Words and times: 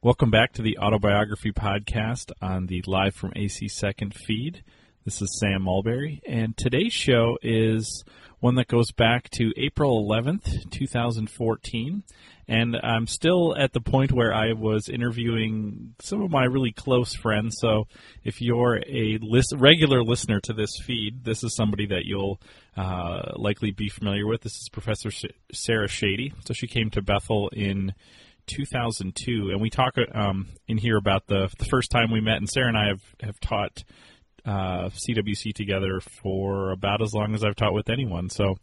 Welcome 0.00 0.30
back 0.30 0.52
to 0.52 0.62
the 0.62 0.78
Autobiography 0.78 1.50
Podcast 1.50 2.30
on 2.40 2.66
the 2.66 2.84
Live 2.86 3.16
from 3.16 3.32
AC 3.34 3.66
Second 3.66 4.14
feed. 4.14 4.62
This 5.04 5.20
is 5.20 5.40
Sam 5.40 5.62
Mulberry, 5.62 6.22
and 6.24 6.56
today's 6.56 6.92
show 6.92 7.36
is 7.42 8.04
one 8.38 8.54
that 8.54 8.68
goes 8.68 8.92
back 8.92 9.28
to 9.30 9.52
April 9.56 10.08
11th, 10.08 10.70
2014. 10.70 12.04
And 12.46 12.76
I'm 12.80 13.08
still 13.08 13.56
at 13.58 13.72
the 13.72 13.80
point 13.80 14.12
where 14.12 14.32
I 14.32 14.52
was 14.52 14.88
interviewing 14.88 15.96
some 16.00 16.22
of 16.22 16.30
my 16.30 16.44
really 16.44 16.70
close 16.70 17.12
friends. 17.16 17.56
So 17.58 17.88
if 18.22 18.40
you're 18.40 18.80
a 18.86 19.18
list, 19.20 19.52
regular 19.56 20.04
listener 20.04 20.38
to 20.42 20.52
this 20.52 20.78
feed, 20.80 21.24
this 21.24 21.42
is 21.42 21.56
somebody 21.56 21.86
that 21.86 22.04
you'll 22.04 22.40
uh, 22.76 23.32
likely 23.34 23.72
be 23.72 23.88
familiar 23.88 24.28
with. 24.28 24.42
This 24.42 24.54
is 24.54 24.68
Professor 24.68 25.10
Sarah 25.52 25.88
Shady. 25.88 26.32
So 26.44 26.54
she 26.54 26.68
came 26.68 26.88
to 26.90 27.02
Bethel 27.02 27.48
in 27.48 27.94
2002, 28.48 29.50
and 29.50 29.60
we 29.60 29.70
talk 29.70 29.94
um, 30.14 30.48
in 30.66 30.78
here 30.78 30.96
about 30.96 31.26
the, 31.26 31.48
the 31.58 31.64
first 31.66 31.90
time 31.90 32.10
we 32.10 32.20
met. 32.20 32.38
And 32.38 32.48
Sarah 32.48 32.68
and 32.68 32.76
I 32.76 32.88
have 32.88 33.02
have 33.20 33.40
taught 33.40 33.84
uh, 34.48 34.88
CWC 34.88 35.52
together 35.52 36.00
for 36.00 36.70
about 36.70 37.02
as 37.02 37.12
long 37.12 37.34
as 37.34 37.44
I've 37.44 37.56
taught 37.56 37.74
with 37.74 37.90
anyone. 37.90 38.30
So 38.30 38.56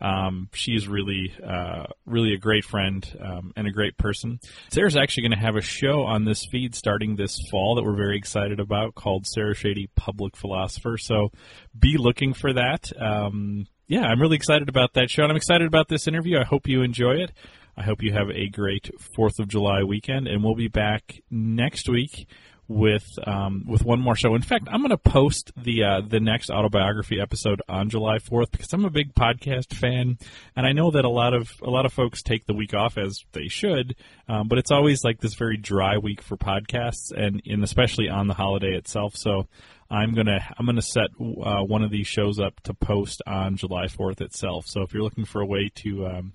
um, 0.00 0.50
she 0.52 0.72
is 0.72 0.86
really, 0.86 1.32
uh, 1.42 1.86
really 2.04 2.34
a 2.34 2.38
great 2.38 2.64
friend 2.64 3.06
um, 3.22 3.52
and 3.56 3.66
a 3.66 3.70
great 3.70 3.96
person. 3.96 4.40
Sarah's 4.70 4.96
actually 4.96 5.22
going 5.22 5.38
to 5.38 5.44
have 5.44 5.56
a 5.56 5.62
show 5.62 6.02
on 6.02 6.24
this 6.24 6.44
feed 6.44 6.74
starting 6.74 7.16
this 7.16 7.38
fall 7.50 7.76
that 7.76 7.84
we're 7.84 7.96
very 7.96 8.18
excited 8.18 8.60
about 8.60 8.94
called 8.94 9.26
Sarah 9.26 9.54
Shady 9.54 9.88
Public 9.96 10.36
Philosopher. 10.36 10.98
So 10.98 11.30
be 11.78 11.96
looking 11.96 12.34
for 12.34 12.52
that. 12.52 12.90
Um, 13.00 13.66
yeah, 13.86 14.02
I'm 14.02 14.20
really 14.20 14.36
excited 14.36 14.68
about 14.68 14.92
that 14.94 15.10
show, 15.10 15.22
and 15.22 15.32
I'm 15.32 15.36
excited 15.36 15.66
about 15.66 15.88
this 15.88 16.06
interview. 16.06 16.38
I 16.38 16.44
hope 16.44 16.68
you 16.68 16.82
enjoy 16.82 17.14
it. 17.14 17.32
I 17.76 17.82
hope 17.82 18.02
you 18.02 18.12
have 18.12 18.30
a 18.30 18.48
great 18.48 18.90
Fourth 19.00 19.38
of 19.38 19.48
July 19.48 19.82
weekend, 19.82 20.28
and 20.28 20.44
we'll 20.44 20.54
be 20.54 20.68
back 20.68 21.20
next 21.30 21.88
week 21.88 22.26
with 22.70 23.18
um, 23.26 23.64
with 23.66 23.84
one 23.84 24.00
more 24.00 24.14
show. 24.14 24.36
In 24.36 24.42
fact, 24.42 24.68
I'm 24.70 24.80
going 24.80 24.90
to 24.90 24.96
post 24.96 25.50
the 25.56 25.82
uh, 25.82 26.00
the 26.06 26.20
next 26.20 26.50
autobiography 26.50 27.20
episode 27.20 27.60
on 27.68 27.90
July 27.90 28.18
4th 28.18 28.52
because 28.52 28.72
I'm 28.72 28.84
a 28.84 28.90
big 28.90 29.12
podcast 29.12 29.74
fan, 29.74 30.18
and 30.54 30.66
I 30.66 30.72
know 30.72 30.92
that 30.92 31.04
a 31.04 31.10
lot 31.10 31.34
of 31.34 31.52
a 31.62 31.68
lot 31.68 31.84
of 31.84 31.92
folks 31.92 32.22
take 32.22 32.46
the 32.46 32.54
week 32.54 32.72
off 32.72 32.96
as 32.96 33.24
they 33.32 33.48
should, 33.48 33.96
um, 34.28 34.46
but 34.46 34.58
it's 34.58 34.70
always 34.70 35.02
like 35.02 35.20
this 35.20 35.34
very 35.34 35.56
dry 35.56 35.98
week 35.98 36.22
for 36.22 36.36
podcasts, 36.36 37.10
and, 37.10 37.42
and 37.44 37.64
especially 37.64 38.08
on 38.08 38.28
the 38.28 38.34
holiday 38.34 38.76
itself. 38.76 39.16
So 39.16 39.48
I'm 39.92 40.14
gonna 40.14 40.38
I'm 40.56 40.66
gonna 40.66 40.82
set 40.82 41.08
uh, 41.18 41.64
one 41.64 41.82
of 41.82 41.90
these 41.90 42.06
shows 42.06 42.38
up 42.38 42.60
to 42.60 42.74
post 42.74 43.22
on 43.26 43.56
July 43.56 43.86
4th 43.86 44.20
itself. 44.20 44.66
So 44.68 44.82
if 44.82 44.94
you're 44.94 45.02
looking 45.02 45.24
for 45.24 45.40
a 45.40 45.46
way 45.46 45.68
to 45.76 46.06
um, 46.06 46.32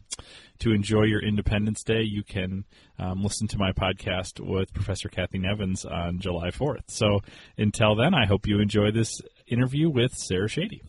to 0.60 0.74
enjoy 0.74 1.04
your 1.04 1.24
Independence 1.24 1.82
Day, 1.82 2.02
you 2.02 2.22
can 2.22 2.66
um, 3.00 3.24
listen 3.24 3.48
to 3.48 3.58
my 3.58 3.72
podcast 3.72 4.46
with 4.46 4.74
Professor 4.74 5.08
Kathy 5.08 5.38
Nevins 5.38 5.86
on 5.86 6.20
July 6.20 6.50
4th. 6.50 6.84
So 6.90 7.22
until 7.58 7.96
then, 7.96 8.14
I 8.14 8.26
hope 8.26 8.46
you 8.46 8.60
enjoy 8.60 8.92
this 8.92 9.22
interview 9.48 9.90
with 9.90 10.14
Sarah 10.14 10.50
Shady. 10.50 10.84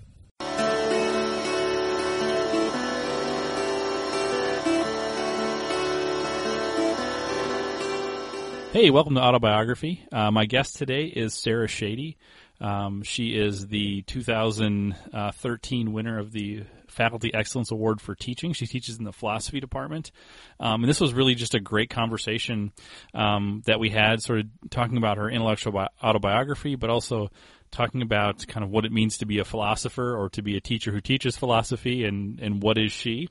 Hey, 8.72 8.90
welcome 8.90 9.14
to 9.14 9.22
Autobiography. 9.22 10.04
Uh, 10.12 10.30
my 10.30 10.44
guest 10.44 10.76
today 10.76 11.04
is 11.04 11.32
Sarah 11.32 11.66
Shady. 11.66 12.18
Um, 12.60 13.02
she 13.02 13.36
is 13.36 13.68
the 13.68 14.02
2013 14.02 15.92
winner 15.92 16.18
of 16.18 16.32
the 16.32 16.64
Faculty 16.88 17.32
Excellence 17.34 17.70
Award 17.70 18.00
for 18.00 18.14
Teaching. 18.14 18.52
She 18.52 18.66
teaches 18.66 18.98
in 18.98 19.04
the 19.04 19.12
philosophy 19.12 19.60
department. 19.60 20.10
Um, 20.58 20.82
and 20.82 20.88
this 20.88 21.00
was 21.00 21.12
really 21.12 21.34
just 21.34 21.54
a 21.54 21.60
great 21.60 21.90
conversation 21.90 22.72
um, 23.14 23.62
that 23.66 23.78
we 23.78 23.90
had, 23.90 24.22
sort 24.22 24.40
of 24.40 24.46
talking 24.70 24.96
about 24.96 25.18
her 25.18 25.30
intellectual 25.30 25.72
bi- 25.72 25.88
autobiography, 26.02 26.74
but 26.74 26.88
also 26.88 27.30
talking 27.70 28.02
about 28.02 28.46
kind 28.46 28.64
of 28.64 28.70
what 28.70 28.84
it 28.84 28.92
means 28.92 29.18
to 29.18 29.26
be 29.26 29.38
a 29.38 29.44
philosopher 29.44 30.16
or 30.16 30.28
to 30.30 30.42
be 30.42 30.56
a 30.56 30.60
teacher 30.60 30.92
who 30.92 31.00
teaches 31.00 31.36
philosophy 31.36 32.04
and, 32.04 32.40
and 32.40 32.62
what 32.62 32.78
is 32.78 32.92
she. 32.92 33.28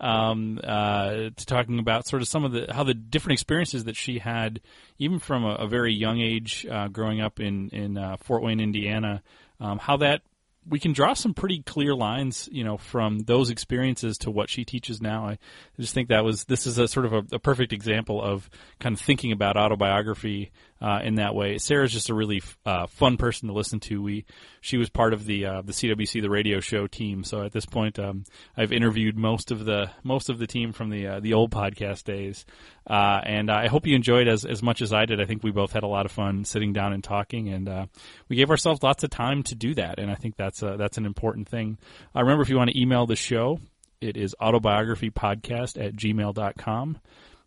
Um, 0.00 0.60
uh, 0.62 1.30
to 1.36 1.46
talking 1.46 1.78
about 1.78 2.06
sort 2.06 2.22
of 2.22 2.28
some 2.28 2.44
of 2.44 2.52
the 2.52 2.66
how 2.72 2.82
the 2.84 2.94
different 2.94 3.34
experiences 3.34 3.84
that 3.84 3.96
she 3.96 4.18
had, 4.18 4.60
even 4.98 5.18
from 5.18 5.44
a, 5.44 5.54
a 5.54 5.68
very 5.68 5.94
young 5.94 6.20
age, 6.20 6.66
uh, 6.70 6.88
growing 6.88 7.20
up 7.20 7.38
in 7.38 7.68
in 7.70 7.96
uh, 7.96 8.16
Fort 8.16 8.42
Wayne, 8.42 8.60
Indiana, 8.60 9.22
um, 9.60 9.78
how 9.78 9.98
that 9.98 10.22
we 10.68 10.78
can 10.78 10.92
draw 10.92 11.12
some 11.14 11.34
pretty 11.34 11.60
clear 11.62 11.94
lines, 11.94 12.48
you 12.52 12.62
know, 12.62 12.76
from 12.76 13.20
those 13.20 13.50
experiences 13.50 14.18
to 14.18 14.30
what 14.30 14.48
she 14.48 14.64
teaches 14.64 15.00
now. 15.00 15.26
I 15.26 15.38
just 15.78 15.92
think 15.92 16.08
that 16.08 16.24
was 16.24 16.44
this 16.44 16.66
is 16.66 16.78
a 16.78 16.86
sort 16.86 17.06
of 17.06 17.12
a, 17.12 17.22
a 17.32 17.38
perfect 17.38 17.72
example 17.72 18.22
of 18.22 18.48
kind 18.78 18.94
of 18.94 19.00
thinking 19.00 19.32
about 19.32 19.56
autobiography 19.56 20.52
uh, 20.82 20.98
in 21.04 21.14
that 21.14 21.34
way. 21.34 21.58
Sarah's 21.58 21.92
just 21.92 22.10
a 22.10 22.14
really 22.14 22.42
uh, 22.66 22.86
fun 22.88 23.16
person 23.16 23.48
to 23.48 23.54
listen 23.54 23.78
to. 23.80 24.02
We 24.02 24.24
she 24.60 24.76
was 24.76 24.90
part 24.90 25.14
of 25.14 25.24
the 25.24 25.46
uh, 25.46 25.62
the 25.62 25.72
CWC 25.72 26.20
the 26.20 26.28
radio 26.28 26.58
show 26.58 26.88
team, 26.88 27.22
so 27.22 27.42
at 27.44 27.52
this 27.52 27.64
point 27.64 28.00
um, 28.00 28.24
I've 28.56 28.72
interviewed 28.72 29.16
most 29.16 29.52
of 29.52 29.64
the 29.64 29.90
most 30.02 30.28
of 30.28 30.38
the 30.38 30.46
team 30.46 30.72
from 30.72 30.90
the 30.90 31.06
uh, 31.06 31.20
the 31.20 31.34
old 31.34 31.52
podcast 31.52 32.02
days, 32.02 32.44
uh, 32.90 33.20
and 33.24 33.48
I 33.48 33.68
hope 33.68 33.86
you 33.86 33.94
enjoyed 33.94 34.26
as 34.26 34.44
as 34.44 34.62
much 34.62 34.82
as 34.82 34.92
I 34.92 35.06
did. 35.06 35.20
I 35.20 35.24
think 35.24 35.44
we 35.44 35.52
both 35.52 35.72
had 35.72 35.84
a 35.84 35.88
lot 35.88 36.04
of 36.04 36.10
fun 36.10 36.44
sitting 36.44 36.72
down 36.72 36.92
and 36.92 37.04
talking, 37.04 37.48
and 37.48 37.68
uh, 37.68 37.86
we 38.28 38.34
gave 38.34 38.50
ourselves 38.50 38.82
lots 38.82 39.04
of 39.04 39.10
time 39.10 39.44
to 39.44 39.54
do 39.54 39.74
that, 39.74 40.00
and 40.00 40.10
I 40.10 40.16
think 40.16 40.36
that's 40.36 40.62
a, 40.62 40.76
that's 40.76 40.98
an 40.98 41.06
important 41.06 41.48
thing. 41.48 41.78
I 42.12 42.20
remember 42.20 42.42
if 42.42 42.50
you 42.50 42.56
want 42.56 42.70
to 42.70 42.80
email 42.80 43.06
the 43.06 43.16
show, 43.16 43.60
it 44.00 44.16
is 44.16 44.34
autobiographypodcast 44.40 45.80
at 45.80 45.94
gmail.com. 45.94 46.98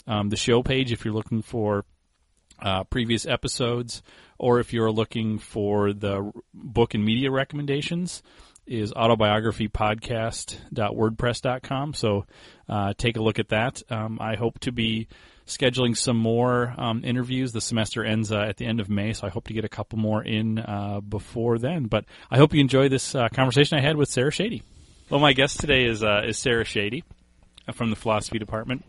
Um, 0.07 0.29
the 0.29 0.38
show 0.38 0.62
page, 0.62 0.91
if 0.91 1.03
you're 1.03 1.13
looking 1.13 1.41
for 1.41 1.84
uh, 2.61 2.83
previous 2.85 3.25
episodes, 3.25 4.01
or 4.38 4.59
if 4.59 4.73
you're 4.73 4.91
looking 4.91 5.39
for 5.39 5.93
the 5.93 6.31
book 6.53 6.93
and 6.93 7.03
media 7.03 7.31
recommendations, 7.31 8.21
is 8.66 8.93
autobiographypodcast.wordpress.com. 8.93 11.93
So 11.93 12.25
uh, 12.67 12.93
take 12.97 13.17
a 13.17 13.21
look 13.21 13.38
at 13.39 13.49
that. 13.49 13.83
Um, 13.89 14.17
I 14.19 14.35
hope 14.35 14.59
to 14.59 14.71
be 14.71 15.07
scheduling 15.45 15.95
some 15.95 16.17
more 16.17 16.73
um, 16.77 17.03
interviews. 17.03 17.51
The 17.51 17.61
semester 17.61 18.03
ends 18.03 18.31
uh, 18.31 18.39
at 18.39 18.57
the 18.57 18.66
end 18.66 18.79
of 18.79 18.89
May, 18.89 19.13
so 19.13 19.27
I 19.27 19.29
hope 19.29 19.47
to 19.47 19.53
get 19.53 19.63
a 19.66 19.69
couple 19.69 19.99
more 19.99 20.23
in 20.23 20.57
uh, 20.59 21.01
before 21.01 21.59
then. 21.59 21.85
But 21.85 22.05
I 22.31 22.37
hope 22.37 22.53
you 22.53 22.61
enjoy 22.61 22.89
this 22.89 23.16
uh, 23.16 23.29
conversation 23.29 23.77
I 23.77 23.81
had 23.81 23.97
with 23.97 24.09
Sarah 24.09 24.31
Shady. 24.31 24.63
Well, 25.09 25.19
my 25.19 25.33
guest 25.33 25.59
today 25.59 25.85
is 25.85 26.03
uh, 26.03 26.23
is 26.25 26.39
Sarah 26.39 26.66
Shady 26.66 27.03
from 27.73 27.91
the 27.91 27.95
philosophy 27.95 28.39
department. 28.39 28.83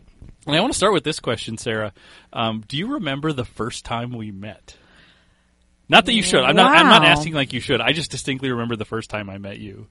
And 0.47 0.55
I 0.55 0.61
want 0.61 0.71
to 0.73 0.77
start 0.77 0.93
with 0.93 1.03
this 1.03 1.19
question, 1.19 1.57
Sarah. 1.57 1.93
Um, 2.31 2.63
do 2.67 2.77
you 2.77 2.93
remember 2.93 3.33
the 3.33 3.45
first 3.45 3.85
time 3.85 4.11
we 4.11 4.31
met? 4.31 4.75
Not 5.89 6.05
that 6.05 6.13
you 6.13 6.23
should. 6.23 6.43
I'm 6.43 6.55
not. 6.55 6.75
I'm 6.77 6.87
not 6.87 7.05
asking 7.05 7.33
like 7.33 7.53
you 7.53 7.59
should. 7.59 7.81
I 7.81 7.93
just 7.93 8.11
distinctly 8.11 8.51
remember 8.51 8.75
the 8.75 8.85
first 8.85 9.09
time 9.09 9.29
I 9.29 9.37
met 9.37 9.59
you. 9.59 9.87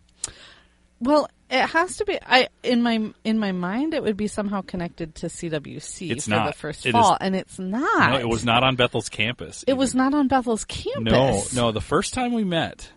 Well, 1.00 1.28
it 1.50 1.66
has 1.66 1.98
to 1.98 2.04
be. 2.04 2.18
I 2.24 2.48
in 2.62 2.82
my 2.82 3.12
in 3.24 3.38
my 3.38 3.52
mind, 3.52 3.94
it 3.94 4.02
would 4.02 4.16
be 4.16 4.26
somehow 4.26 4.62
connected 4.62 5.14
to 5.16 5.26
CWC 5.26 6.10
it's 6.10 6.24
for 6.24 6.30
not. 6.30 6.46
the 6.46 6.52
first 6.52 6.86
It 6.86 6.92
fall, 6.92 7.12
is- 7.12 7.18
and 7.20 7.36
it's 7.36 7.58
not. 7.58 8.10
No, 8.10 8.18
it 8.18 8.28
was 8.28 8.44
not 8.44 8.62
on 8.62 8.76
Bethel's 8.76 9.08
campus. 9.08 9.64
It 9.66 9.74
was 9.74 9.94
not 9.94 10.14
on 10.14 10.28
Bethel's 10.28 10.64
campus. 10.64 11.54
No, 11.54 11.66
no. 11.66 11.72
The 11.72 11.80
first 11.80 12.14
time 12.14 12.32
we 12.32 12.44
met 12.44 12.90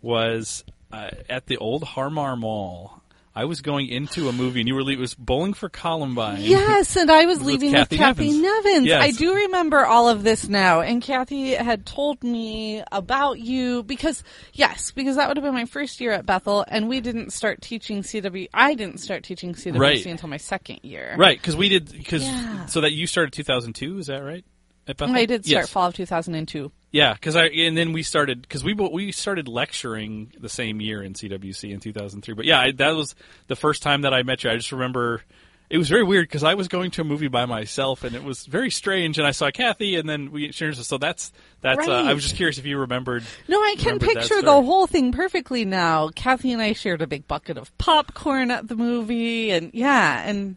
was 0.00 0.64
uh, 0.92 1.10
at 1.28 1.46
the 1.46 1.56
old 1.58 1.84
Har 1.84 2.10
Mar 2.10 2.36
Mall. 2.36 2.99
I 3.34 3.44
was 3.44 3.60
going 3.60 3.86
into 3.86 4.28
a 4.28 4.32
movie, 4.32 4.60
and 4.60 4.68
you 4.68 4.74
were 4.74 4.82
le- 4.82 4.92
it 4.92 4.98
was 4.98 5.14
Bowling 5.14 5.54
for 5.54 5.68
Columbine. 5.68 6.40
Yes, 6.42 6.96
and 6.96 7.08
I 7.10 7.26
was 7.26 7.38
With 7.40 7.46
leaving 7.46 7.70
Kathy 7.70 7.94
with 7.96 8.00
Kathy 8.00 8.30
Nevins. 8.32 8.42
Nevins. 8.42 8.86
Yes. 8.86 9.02
I 9.02 9.10
do 9.12 9.34
remember 9.34 9.86
all 9.86 10.08
of 10.08 10.24
this 10.24 10.48
now. 10.48 10.80
And 10.80 11.00
Kathy 11.00 11.54
had 11.54 11.86
told 11.86 12.24
me 12.24 12.82
about 12.90 13.38
you 13.38 13.84
because, 13.84 14.24
yes, 14.52 14.90
because 14.90 15.14
that 15.14 15.28
would 15.28 15.36
have 15.36 15.44
been 15.44 15.54
my 15.54 15.64
first 15.64 16.00
year 16.00 16.10
at 16.10 16.26
Bethel, 16.26 16.64
and 16.66 16.88
we 16.88 17.00
didn't 17.00 17.32
start 17.32 17.60
teaching 17.62 18.02
CW. 18.02 18.48
I 18.52 18.74
didn't 18.74 18.98
start 18.98 19.22
teaching 19.22 19.54
CWC 19.54 19.78
Right. 19.78 20.04
until 20.06 20.28
my 20.28 20.36
second 20.36 20.80
year. 20.82 21.14
right. 21.16 21.38
Because 21.38 21.54
we 21.56 21.68
did 21.68 21.92
because 21.92 22.24
Yeah. 22.24 22.66
so 22.66 22.80
that 22.80 22.92
you 22.92 23.06
started 23.06 23.32
2002. 23.32 23.98
Is 23.98 24.06
that 24.08 24.24
right? 24.24 24.44
At 24.88 24.96
Bethel? 24.96 25.14
I 25.14 25.26
did 25.26 25.44
start 25.46 25.62
Yes. 25.62 25.70
fall 25.70 25.86
of 25.86 25.94
2002. 25.94 26.72
Yeah, 26.92 27.14
because 27.14 27.36
I 27.36 27.46
and 27.46 27.76
then 27.76 27.92
we 27.92 28.02
started 28.02 28.42
because 28.42 28.64
we 28.64 28.74
we 28.74 29.12
started 29.12 29.46
lecturing 29.46 30.32
the 30.38 30.48
same 30.48 30.80
year 30.80 31.02
in 31.02 31.12
CWC 31.12 31.70
in 31.70 31.80
2003. 31.80 32.34
But 32.34 32.44
yeah, 32.46 32.60
I, 32.60 32.72
that 32.72 32.96
was 32.96 33.14
the 33.46 33.56
first 33.56 33.82
time 33.82 34.02
that 34.02 34.12
I 34.12 34.22
met 34.22 34.42
you. 34.42 34.50
I 34.50 34.56
just 34.56 34.72
remember 34.72 35.22
it 35.70 35.78
was 35.78 35.88
very 35.88 36.02
weird 36.02 36.26
because 36.26 36.42
I 36.42 36.54
was 36.54 36.66
going 36.66 36.90
to 36.92 37.02
a 37.02 37.04
movie 37.04 37.28
by 37.28 37.46
myself 37.46 38.02
and 38.02 38.16
it 38.16 38.24
was 38.24 38.44
very 38.44 38.70
strange. 38.70 39.18
And 39.18 39.26
I 39.26 39.30
saw 39.30 39.52
Kathy, 39.52 39.94
and 39.94 40.08
then 40.08 40.32
we 40.32 40.50
shared. 40.50 40.76
so 40.76 40.98
that's 40.98 41.32
that's. 41.60 41.86
Uh, 41.86 41.92
I 41.92 42.12
was 42.12 42.24
just 42.24 42.34
curious 42.34 42.58
if 42.58 42.66
you 42.66 42.78
remembered. 42.78 43.22
No, 43.46 43.58
I 43.58 43.76
can 43.78 44.00
picture 44.00 44.42
the 44.42 44.60
whole 44.60 44.88
thing 44.88 45.12
perfectly 45.12 45.64
now. 45.64 46.08
Kathy 46.08 46.52
and 46.52 46.60
I 46.60 46.72
shared 46.72 47.02
a 47.02 47.06
big 47.06 47.28
bucket 47.28 47.56
of 47.56 47.76
popcorn 47.78 48.50
at 48.50 48.66
the 48.66 48.74
movie, 48.74 49.52
and 49.52 49.70
yeah, 49.72 50.28
and 50.28 50.56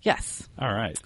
yes, 0.00 0.48
All 0.58 0.72
right. 0.72 0.98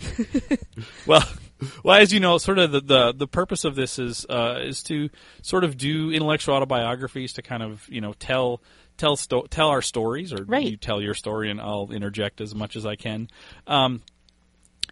well, 1.06 1.24
well, 1.84 2.00
as 2.00 2.12
you 2.12 2.20
know, 2.20 2.38
sort 2.38 2.58
of 2.58 2.72
the 2.72 2.80
the, 2.80 3.12
the 3.12 3.26
purpose 3.26 3.64
of 3.64 3.74
this 3.74 3.98
is 3.98 4.26
uh, 4.28 4.58
is 4.62 4.82
to 4.84 5.10
sort 5.42 5.64
of 5.64 5.76
do 5.76 6.10
intellectual 6.10 6.54
autobiographies 6.54 7.32
to 7.34 7.42
kind 7.42 7.62
of 7.62 7.86
you 7.88 8.00
know 8.00 8.12
tell 8.14 8.60
tell 8.96 9.16
sto- 9.16 9.46
tell 9.48 9.68
our 9.68 9.82
stories, 9.82 10.32
or 10.32 10.44
Right. 10.44 10.66
you 10.66 10.76
tell 10.76 11.00
your 11.00 11.14
story, 11.14 11.50
and 11.50 11.60
I'll 11.60 11.90
interject 11.92 12.40
as 12.40 12.54
much 12.54 12.76
as 12.76 12.84
I 12.84 12.96
can. 12.96 13.28
Um, 13.66 14.02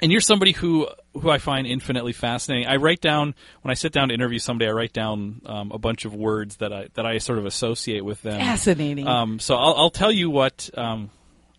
and 0.01 0.13
you're 0.13 0.21
somebody 0.21 0.53
who 0.53 0.89
who 1.15 1.29
I 1.29 1.39
find 1.39 1.67
infinitely 1.67 2.13
fascinating. 2.13 2.69
I 2.69 2.77
write 2.77 3.01
down 3.01 3.35
when 3.63 3.71
I 3.71 3.75
sit 3.75 3.93
down 3.93 4.09
to 4.09 4.15
interview 4.15 4.39
somebody, 4.39 4.69
I 4.69 4.73
write 4.73 4.93
down 4.93 5.43
um, 5.45 5.73
a 5.73 5.79
bunch 5.79 6.05
of 6.05 6.15
words 6.15 6.57
that 6.59 6.73
I 6.73 6.89
that 6.95 7.05
I 7.05 7.19
sort 7.19 7.39
of 7.39 7.47
associate 7.47 8.05
with 8.05 8.23
them. 8.23 8.39
Fascinating. 8.39 9.07
Um, 9.09 9.41
so 9.41 9.57
I'll, 9.57 9.75
I'll 9.75 9.91
tell 9.91 10.13
you 10.13 10.31
what 10.31 10.71
um, 10.79 11.11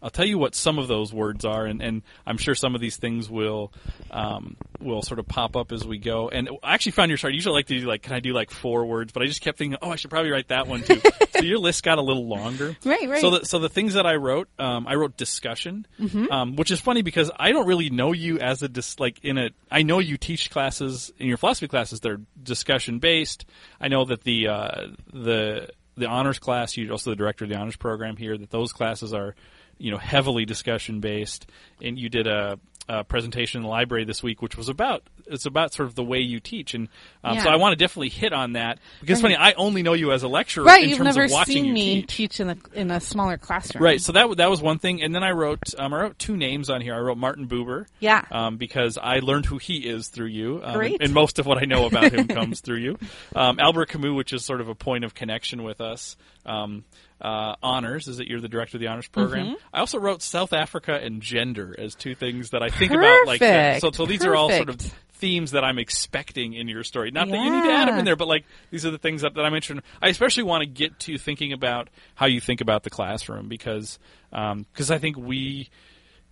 I'll 0.02 0.10
tell 0.10 0.26
you 0.26 0.38
what 0.38 0.56
some 0.56 0.80
of 0.80 0.88
those 0.88 1.14
words 1.14 1.44
are, 1.46 1.66
and, 1.66 1.82
and 1.82 2.02
I'm 2.26 2.38
sure 2.38 2.56
some 2.56 2.74
of 2.76 2.82
these 2.82 2.96
things 2.98 3.30
will 3.30 3.74
um, 4.12 4.56
will 4.80 5.02
sort 5.02 5.20
of 5.20 5.28
pop 5.28 5.56
up 5.58 5.72
as 5.72 5.86
we 5.86 5.98
go. 5.98 6.30
And 6.30 6.50
I 6.64 6.74
actually 6.74 6.94
found 6.94 7.10
your 7.10 7.18
chart. 7.18 7.34
I 7.34 7.36
usually 7.36 7.54
like 7.56 7.66
to 7.68 7.80
do 7.80 7.86
like, 7.86 8.02
can 8.02 8.14
I 8.14 8.20
do 8.22 8.32
like 8.34 8.50
four 8.52 8.86
words? 8.86 9.12
But 9.12 9.24
I 9.24 9.26
just 9.26 9.42
kept 9.42 9.58
thinking, 9.58 9.78
oh, 9.82 9.92
I 9.92 9.96
should 9.98 10.10
probably 10.10 10.32
write 10.32 10.48
that 10.50 10.68
one 10.68 10.84
too. 10.84 11.02
so 11.32 11.42
your 11.42 11.58
list 11.60 11.84
got 11.84 11.98
a 11.98 12.02
little 12.02 12.28
longer. 12.28 12.78
Right, 12.86 13.10
right. 13.10 13.22
So 13.22 13.32
the, 13.32 13.46
so 13.46 13.60
the 13.60 13.70
things 13.70 13.96
that 13.96 14.06
I 14.06 14.16
wrote, 14.16 14.48
um, 14.58 14.88
I 14.88 14.96
wrote 14.96 15.18
discussion, 15.18 15.86
Mm-hmm. 16.00 16.32
um, 16.32 16.56
which 16.56 16.72
is 16.72 16.80
funny 16.80 17.02
because 17.02 17.30
I 17.38 17.52
don't 17.52 17.68
really 17.68 17.90
know 17.90 18.14
you 18.14 18.40
as 18.40 18.64
a 18.64 18.70
dis- 18.70 19.00
like 19.00 19.24
in 19.24 19.38
a. 19.38 19.50
I 19.70 19.84
know 19.84 20.00
you 20.00 20.18
teach 20.18 20.50
classes 20.50 21.12
in 21.20 21.28
your 21.28 21.38
philosophy 21.38 21.68
classes. 21.68 22.00
They're 22.00 22.22
discussion 22.42 23.00
based. 23.00 23.46
I 23.82 23.90
know 23.90 24.06
that 24.06 24.24
the 24.24 24.48
uh, 24.48 24.88
the 25.14 25.70
the 25.98 26.06
honors 26.08 26.40
class. 26.40 26.78
You're 26.78 26.92
also 26.92 27.10
the 27.10 27.16
director 27.18 27.44
of 27.46 27.50
the 27.50 27.58
honors 27.58 27.76
program 27.76 28.16
here. 28.16 28.38
That 28.38 28.50
those 28.50 28.72
classes 28.72 29.14
are 29.14 29.36
you 29.80 29.90
know 29.92 29.98
heavily 29.98 30.46
discussion 30.46 31.00
based 31.00 31.48
and 31.82 31.98
you 31.98 32.10
did 32.10 32.28
a, 32.28 32.60
a 32.88 33.04
presentation 33.04 33.60
in 33.60 33.64
the 33.64 33.70
library 33.70 34.04
this 34.06 34.22
week 34.22 34.42
which 34.42 34.56
was 34.58 34.70
about 34.70 35.04
it's 35.28 35.46
about 35.46 35.72
sort 35.74 35.88
of 35.88 35.96
the 35.96 36.04
way 36.04 36.20
you 36.20 36.40
teach 36.40 36.74
and 36.74 36.90
um, 37.24 37.40
so 37.40 37.50
i 37.50 37.56
want 37.56 37.72
to 37.72 37.76
definitely 37.76 38.10
hit 38.10 38.34
on 38.34 38.54
that 38.54 38.80
because 39.00 39.20
it's 39.20 39.22
funny 39.22 39.36
i 39.36 39.54
only 39.54 39.82
know 39.84 39.94
you 39.94 40.12
as 40.12 40.24
a 40.24 40.28
lecturer 40.28 40.64
right, 40.66 40.84
in 40.84 40.90
you've 40.90 40.98
terms 40.98 41.16
never 41.16 41.26
of 41.26 41.32
watching 41.32 41.64
seen 41.66 41.74
me 41.74 42.02
teach 42.02 42.40
in 42.40 42.50
a 42.50 42.58
in 42.74 42.92
a 42.92 43.00
smaller 43.00 43.38
classroom. 43.38 43.84
Right, 43.84 44.02
so 44.02 44.12
that 44.14 44.38
that 44.38 44.50
was 44.50 44.62
one 44.62 44.80
thing, 44.80 45.02
and 45.02 45.14
then 45.14 45.24
I 45.24 45.32
wrote 45.32 45.74
um, 45.78 45.94
I 45.94 46.02
wrote 46.02 46.20
two 46.20 46.36
names 46.36 46.70
on 46.70 46.82
here. 46.82 46.94
I 46.96 47.00
wrote 47.00 47.18
Martin 47.18 47.48
Buber, 47.48 47.86
Yeah. 48.00 48.26
um, 48.32 48.58
because 48.58 48.98
I 49.02 49.20
learned 49.20 49.46
who 49.46 49.58
he 49.58 49.78
is 49.88 50.08
through 50.10 50.28
you, 50.28 50.62
um, 50.64 50.74
Great. 50.76 50.94
and, 50.94 51.04
and 51.04 51.14
most 51.14 51.40
of 51.40 51.46
what 51.46 51.58
I 51.62 51.66
know 51.66 51.86
about 51.86 52.12
him 52.12 52.28
comes 52.28 52.62
through 52.62 52.78
you. 52.80 52.98
Um, 53.36 53.60
Albert 53.60 53.90
Camus, 53.90 54.14
which 54.14 54.34
is 54.34 54.44
sort 54.46 54.62
of 54.62 54.68
a 54.70 54.76
point 54.76 55.04
of 55.04 55.14
connection 55.14 55.64
with 55.64 55.80
us. 55.82 56.18
Um, 56.46 56.84
uh, 57.22 57.56
honors 57.62 58.08
is 58.08 58.18
that 58.18 58.28
you're 58.28 58.40
the 58.40 58.50
director 58.50 58.78
of 58.78 58.82
the 58.82 58.88
honors 58.88 59.08
program. 59.08 59.48
Mm-hmm. 59.48 59.56
I 59.74 59.80
also 59.80 60.00
wrote 60.00 60.22
South 60.22 60.54
Africa 60.54 61.00
and 61.02 61.22
gender 61.22 61.76
as 61.78 61.96
two 61.96 62.16
things 62.16 62.52
that 62.52 62.64
I 62.64 62.70
think 62.70 62.92
about 62.92 63.28
like 63.28 63.42
that. 63.42 63.82
So, 63.82 63.88
Perfect, 63.88 63.98
so 63.98 64.06
these 64.06 64.26
are 64.26 64.36
all 64.36 64.50
sort 64.50 64.70
of 64.70 64.80
themes 65.14 65.52
that 65.52 65.64
I'm 65.66 65.78
expecting 65.78 66.54
in 66.54 66.68
your 66.68 66.84
story. 66.84 67.12
Not 67.12 67.28
that 67.28 67.38
you 67.38 67.52
need 67.52 67.64
to 67.64 67.74
add 67.74 67.90
them 67.90 68.00
in 68.00 68.06
there, 68.06 68.16
but 68.16 68.28
like 68.28 68.46
these 68.72 68.86
are 68.86 68.92
the 68.92 68.98
things 68.98 69.22
that, 69.22 69.34
that 69.36 69.42
I'm 69.42 69.54
interested. 69.54 69.78
in. 69.78 69.84
I 70.02 70.08
especially 70.08 70.44
want 70.44 70.62
to 70.62 70.66
get 70.66 70.98
to 71.00 71.18
thinking 71.18 71.52
about 71.52 71.90
how 72.16 72.26
you 72.26 72.40
think 72.40 72.62
about 72.62 72.84
the 72.84 72.90
classroom 72.90 73.50
because 73.50 74.00
because 74.32 74.92
I 74.92 74.98
think 74.98 75.18
we 75.18 75.70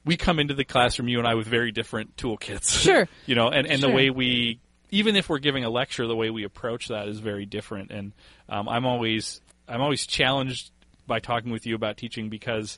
we 0.06 0.16
come 0.16 0.40
into 0.40 0.54
the 0.54 0.64
classroom, 0.64 1.10
you 1.10 1.20
and 1.20 1.28
I, 1.28 1.36
with 1.36 1.48
very 1.48 1.72
different 1.72 2.16
toolkits. 2.16 2.82
Sure. 2.88 3.10
you 3.26 3.36
know, 3.36 3.50
and 3.50 3.68
and 3.68 3.84
the 3.84 3.90
way 3.90 4.10
we 4.10 4.60
even 4.90 5.16
if 5.18 5.28
we're 5.28 5.40
giving 5.40 5.66
a 5.66 5.70
lecture, 5.70 6.08
the 6.08 6.16
way 6.16 6.30
we 6.30 6.46
approach 6.46 6.88
that 6.88 7.10
is 7.10 7.20
very 7.20 7.46
different. 7.46 7.92
And 7.92 8.14
um, 8.48 8.70
I'm 8.70 8.86
always 8.86 9.42
I'm 9.68 9.82
always 9.82 10.08
challenged 10.08 10.72
by 11.08 11.20
talking 11.20 11.52
with 11.52 11.66
you 11.66 11.76
about 11.76 11.98
teaching 11.98 12.30
because 12.30 12.78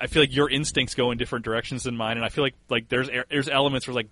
I 0.00 0.06
feel 0.06 0.22
like 0.22 0.34
your 0.34 0.50
instincts 0.50 0.94
go 0.94 1.10
in 1.10 1.18
different 1.18 1.44
directions 1.44 1.84
than 1.84 1.96
mine, 1.96 2.16
and 2.16 2.24
I 2.24 2.28
feel 2.28 2.44
like 2.44 2.54
like 2.68 2.88
there's 2.88 3.08
there's 3.30 3.48
elements 3.48 3.86
where 3.86 3.94
like 3.94 4.08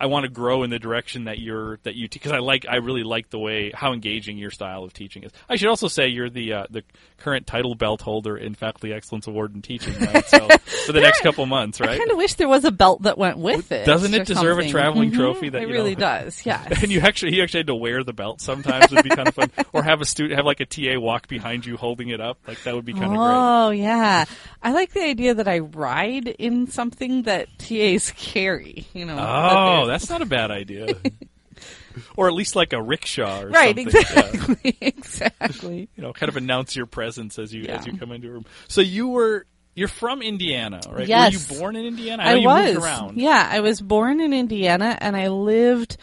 I 0.00 0.06
want 0.06 0.24
to 0.24 0.30
grow 0.30 0.62
in 0.62 0.70
the 0.70 0.78
direction 0.78 1.24
that 1.24 1.38
you're 1.38 1.78
that 1.82 1.94
you 1.94 2.08
teach 2.08 2.22
because 2.22 2.32
I 2.32 2.38
like 2.38 2.64
I 2.68 2.76
really 2.76 3.02
like 3.04 3.28
the 3.30 3.38
way 3.38 3.70
how 3.74 3.92
engaging 3.92 4.38
your 4.38 4.50
style 4.50 4.82
of 4.82 4.94
teaching 4.94 5.24
is. 5.24 5.32
I 5.48 5.56
should 5.56 5.68
also 5.68 5.88
say 5.88 6.08
you're 6.08 6.30
the 6.30 6.54
uh, 6.54 6.66
the 6.70 6.82
current 7.18 7.46
title 7.46 7.74
belt 7.74 8.00
holder 8.00 8.36
in 8.36 8.54
Faculty 8.54 8.94
Excellence 8.94 9.26
Award 9.26 9.54
in 9.54 9.60
Teaching, 9.60 9.94
right? 10.00 10.24
So 10.26 10.48
for 10.86 10.92
the 10.92 11.00
next 11.02 11.20
couple 11.20 11.44
months, 11.44 11.80
right? 11.80 11.90
I 11.90 11.98
kind 11.98 12.10
of 12.10 12.16
wish 12.16 12.34
there 12.34 12.48
was 12.48 12.64
a 12.64 12.70
belt 12.72 13.02
that 13.02 13.18
went 13.18 13.36
with 13.36 13.70
it. 13.72 13.84
Doesn't 13.84 14.14
it 14.14 14.26
deserve 14.26 14.58
a 14.58 14.62
something. 14.62 14.70
traveling 14.70 15.10
Mhm, 15.10 15.16
trophy 15.16 15.48
that 15.50 15.62
it 15.62 15.68
you 15.68 15.74
really 15.74 15.94
know- 15.94 16.00
does? 16.00 16.46
Yeah. 16.46 16.66
And 16.82 16.90
you 16.90 17.00
actually, 17.00 17.32
he 17.32 17.42
actually 17.42 17.60
had 17.60 17.66
to 17.66 17.74
wear 17.74 18.02
the 18.02 18.14
belt 18.14 18.40
sometimes. 18.40 18.90
Would 18.90 19.04
be 19.04 19.10
kind 19.10 19.28
of 19.28 19.34
fun, 19.34 19.50
or 19.74 19.82
have 19.82 20.00
a 20.00 20.06
student 20.06 20.36
have 20.38 20.46
like 20.46 20.60
a 20.60 20.66
TA 20.66 20.98
walk 20.98 21.28
behind 21.28 21.66
you 21.66 21.76
holding 21.76 22.08
it 22.08 22.22
up. 22.22 22.38
Like 22.48 22.62
that 22.62 22.74
would 22.74 22.86
be 22.86 22.92
kind 22.94 23.04
of 23.04 23.10
great. 23.10 23.18
Oh 23.20 23.70
yeah, 23.70 24.24
I 24.62 24.72
like 24.72 24.92
the 24.94 25.02
idea 25.02 25.34
that 25.34 25.46
I 25.46 25.58
ride 25.58 26.26
in 26.28 26.68
something 26.68 27.24
that 27.24 27.48
TAs 27.58 28.12
carry. 28.16 28.86
You 28.94 29.04
know. 29.04 29.18
Oh, 29.18 29.86
that's 29.90 30.08
not 30.08 30.22
a 30.22 30.26
bad 30.26 30.50
idea. 30.50 30.94
or 32.16 32.28
at 32.28 32.34
least 32.34 32.56
like 32.56 32.72
a 32.72 32.82
rickshaw 32.82 33.42
or 33.42 33.48
right. 33.48 33.76
something. 33.76 33.88
Yeah. 33.92 34.00
Exactly. 34.00 34.76
exactly. 34.80 35.88
You 35.96 36.02
know, 36.02 36.12
kind 36.12 36.28
of 36.28 36.36
announce 36.36 36.76
your 36.76 36.86
presence 36.86 37.38
as 37.38 37.52
you 37.52 37.64
as 37.64 37.86
you 37.86 37.96
come 37.96 38.12
into 38.12 38.28
a 38.28 38.30
room. 38.30 38.46
So 38.68 38.80
you 38.80 39.08
were 39.08 39.46
you're 39.74 39.88
from 39.88 40.22
Indiana, 40.22 40.80
right? 40.90 41.06
Yes. 41.06 41.48
Were 41.48 41.54
you 41.54 41.60
born 41.60 41.76
in 41.76 41.86
Indiana? 41.86 42.22
I 42.22 42.32
I 42.32 42.34
you 42.36 42.46
was. 42.46 43.12
Yeah, 43.14 43.48
I 43.50 43.60
was 43.60 43.80
born 43.80 44.20
in 44.20 44.32
Indiana 44.32 44.96
and 45.00 45.16
I 45.16 45.28
lived 45.28 45.96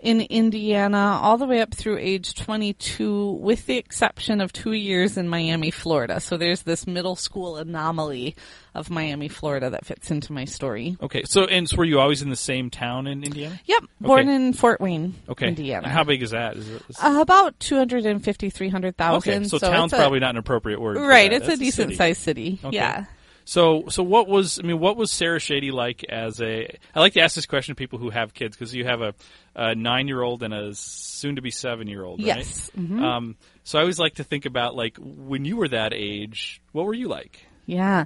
in 0.00 0.20
Indiana 0.20 1.18
all 1.20 1.36
the 1.38 1.46
way 1.46 1.60
up 1.60 1.74
through 1.74 1.98
age 1.98 2.34
22 2.34 3.32
with 3.40 3.66
the 3.66 3.76
exception 3.76 4.40
of 4.40 4.52
2 4.52 4.72
years 4.72 5.16
in 5.16 5.28
Miami, 5.28 5.70
Florida. 5.70 6.20
So 6.20 6.36
there's 6.36 6.62
this 6.62 6.86
middle 6.86 7.16
school 7.16 7.56
anomaly 7.56 8.36
of 8.74 8.90
Miami, 8.90 9.28
Florida 9.28 9.70
that 9.70 9.84
fits 9.84 10.10
into 10.10 10.32
my 10.32 10.44
story. 10.44 10.96
Okay. 11.02 11.24
So 11.24 11.44
and 11.46 11.68
so 11.68 11.76
were 11.78 11.84
you 11.84 11.98
always 11.98 12.22
in 12.22 12.30
the 12.30 12.36
same 12.36 12.70
town 12.70 13.06
in 13.08 13.24
Indiana? 13.24 13.58
Yep, 13.66 13.84
born 14.00 14.20
Okay. 14.28 14.34
in 14.36 14.52
Fort 14.52 14.80
Wayne, 14.80 15.14
Okay. 15.28 15.48
Indiana. 15.48 15.84
And 15.84 15.92
how 15.92 16.04
big 16.04 16.22
is 16.22 16.30
that? 16.30 16.56
Is 16.56 16.68
it, 16.68 16.82
is- 16.88 16.96
Uh, 17.02 17.18
about 17.20 17.58
250, 17.58 18.50
300,000. 18.50 19.32
okay. 19.34 19.48
So, 19.48 19.56
it's 19.56 19.64
town's 19.66 19.92
a- 19.92 19.96
probably 19.96 20.20
not 20.20 20.30
an 20.30 20.36
appropriate 20.36 20.80
word. 20.80 20.98
Right, 20.98 21.30
that. 21.30 21.42
it's 21.42 21.48
a 21.48 21.56
decent 21.56 21.86
city. 21.88 21.94
sized 21.96 22.20
city. 22.22 22.58
Okay. 22.64 22.76
Yeah. 22.76 23.04
So, 23.48 23.84
so 23.88 24.02
what 24.02 24.28
was? 24.28 24.58
I 24.58 24.62
mean, 24.66 24.78
what 24.78 24.98
was 24.98 25.10
Sarah 25.10 25.40
Shady 25.40 25.70
like 25.70 26.04
as 26.04 26.38
a? 26.42 26.68
I 26.94 27.00
like 27.00 27.14
to 27.14 27.22
ask 27.22 27.34
this 27.34 27.46
question 27.46 27.74
to 27.74 27.78
people 27.78 27.98
who 27.98 28.10
have 28.10 28.34
kids 28.34 28.54
because 28.54 28.74
you 28.74 28.84
have 28.84 29.00
a, 29.00 29.14
a 29.56 29.74
nine-year-old 29.74 30.42
and 30.42 30.52
a 30.52 30.74
soon-to-be 30.74 31.50
seven-year-old, 31.50 32.20
right? 32.20 32.26
Yes. 32.26 32.70
Mhm. 32.76 33.02
Um, 33.02 33.36
so 33.64 33.78
I 33.78 33.80
always 33.80 33.98
like 33.98 34.16
to 34.16 34.24
think 34.24 34.44
about 34.44 34.74
like 34.74 34.98
when 35.00 35.46
you 35.46 35.56
were 35.56 35.68
that 35.68 35.94
age, 35.94 36.60
what 36.72 36.84
were 36.84 36.92
you 36.92 37.08
like? 37.08 37.46
Yeah. 37.64 38.04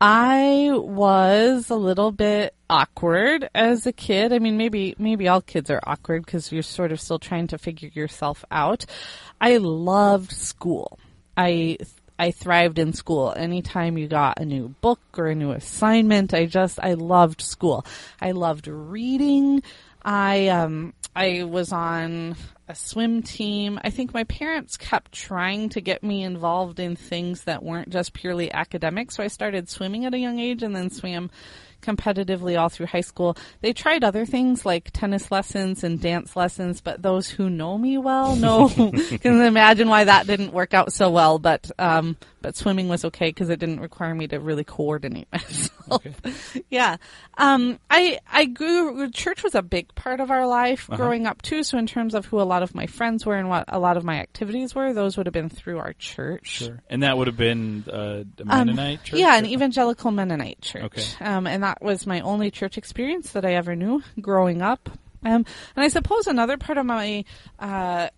I 0.00 0.70
was 0.72 1.70
a 1.70 1.76
little 1.76 2.10
bit 2.10 2.52
awkward 2.68 3.48
as 3.54 3.86
a 3.86 3.92
kid. 3.92 4.32
I 4.32 4.40
mean, 4.40 4.56
maybe 4.56 4.96
maybe 4.98 5.28
all 5.28 5.40
kids 5.40 5.70
are 5.70 5.80
awkward 5.84 6.26
because 6.26 6.50
you're 6.50 6.64
sort 6.64 6.90
of 6.90 7.00
still 7.00 7.20
trying 7.20 7.46
to 7.46 7.58
figure 7.58 7.90
yourself 7.94 8.44
out. 8.50 8.86
I 9.40 9.58
loved 9.58 10.32
school. 10.32 10.98
I 11.36 11.78
I 12.18 12.30
thrived 12.30 12.78
in 12.78 12.92
school. 12.92 13.32
Anytime 13.36 13.98
you 13.98 14.06
got 14.06 14.40
a 14.40 14.44
new 14.44 14.68
book 14.80 15.00
or 15.16 15.26
a 15.26 15.34
new 15.34 15.50
assignment, 15.50 16.32
I 16.34 16.46
just 16.46 16.78
I 16.82 16.94
loved 16.94 17.40
school. 17.40 17.84
I 18.20 18.32
loved 18.32 18.66
reading. 18.68 19.62
I 20.04 20.48
um 20.48 20.94
I 21.16 21.44
was 21.44 21.72
on 21.72 22.36
a 22.68 22.74
swim 22.74 23.22
team. 23.22 23.78
I 23.82 23.90
think 23.90 24.14
my 24.14 24.24
parents 24.24 24.76
kept 24.76 25.12
trying 25.12 25.68
to 25.70 25.80
get 25.80 26.02
me 26.02 26.22
involved 26.22 26.80
in 26.80 26.96
things 26.96 27.44
that 27.44 27.62
weren't 27.62 27.90
just 27.90 28.12
purely 28.12 28.52
academic. 28.52 29.10
So 29.10 29.22
I 29.22 29.28
started 29.28 29.68
swimming 29.68 30.06
at 30.06 30.14
a 30.14 30.18
young 30.18 30.38
age 30.38 30.62
and 30.62 30.74
then 30.74 30.90
swam 30.90 31.30
competitively 31.84 32.58
all 32.58 32.68
through 32.68 32.86
high 32.86 33.00
school. 33.00 33.36
They 33.60 33.72
tried 33.72 34.04
other 34.04 34.24
things 34.26 34.64
like 34.64 34.90
tennis 34.92 35.30
lessons 35.30 35.84
and 35.84 36.00
dance 36.00 36.34
lessons, 36.36 36.80
but 36.80 37.02
those 37.02 37.28
who 37.28 37.50
know 37.50 37.78
me 37.78 37.98
well 37.98 38.36
know 38.44 38.68
can 38.68 39.42
imagine 39.42 39.88
why 39.88 40.04
that 40.04 40.26
didn't 40.26 40.52
work 40.52 40.74
out 40.74 40.92
so 40.92 41.10
well. 41.10 41.38
But 41.38 41.70
um, 41.78 42.16
but 42.40 42.56
swimming 42.56 42.88
was 42.88 43.04
okay 43.06 43.28
because 43.28 43.48
it 43.48 43.58
didn't 43.58 43.80
require 43.80 44.14
me 44.14 44.26
to 44.28 44.38
really 44.38 44.64
coordinate 44.64 45.28
myself. 45.32 46.02
yeah, 46.70 46.96
um, 47.38 47.78
I 47.90 48.20
I 48.30 48.46
grew. 48.46 49.10
Church 49.10 49.42
was 49.42 49.54
a 49.54 49.62
big 49.62 49.94
part 49.94 50.20
of 50.20 50.30
our 50.30 50.46
life 50.46 50.88
growing 50.88 51.26
up 51.26 51.42
too. 51.42 51.62
So 51.62 51.78
in 51.78 51.86
terms 51.86 52.14
of 52.14 52.26
who 52.26 52.40
a 52.40 52.42
lot 52.44 52.62
of 52.62 52.74
my 52.74 52.86
friends 52.86 53.24
were 53.26 53.36
and 53.36 53.48
what 53.48 53.64
a 53.68 53.78
lot 53.78 53.96
of 53.96 54.04
my 54.04 54.18
activities 54.20 54.74
were, 54.74 54.92
those 54.92 55.16
would 55.16 55.26
have 55.26 55.32
been 55.32 55.48
through 55.48 55.78
our 55.78 55.92
church. 55.94 56.68
And 56.88 57.02
that 57.02 57.16
would 57.16 57.26
have 57.26 57.36
been 57.36 57.84
uh, 57.90 57.94
a 57.94 58.24
Um, 58.48 58.66
Mennonite 58.66 59.04
church. 59.04 59.20
Yeah, 59.20 59.36
an 59.36 59.46
evangelical 59.46 60.10
Mennonite 60.10 60.60
church. 60.60 60.84
Okay. 60.84 61.02
Um, 61.20 61.46
and 61.46 61.62
that 61.62 61.73
was 61.80 62.06
my 62.06 62.20
only 62.20 62.50
church 62.50 62.78
experience 62.78 63.32
that 63.32 63.44
I 63.44 63.54
ever 63.54 63.74
knew 63.74 64.02
growing 64.20 64.62
up. 64.62 64.88
Um, 65.24 65.46
and 65.74 65.84
I 65.84 65.88
suppose 65.88 66.26
another 66.26 66.58
part 66.58 66.78
of 66.78 66.84
my 66.84 67.24
uh, 67.58 68.08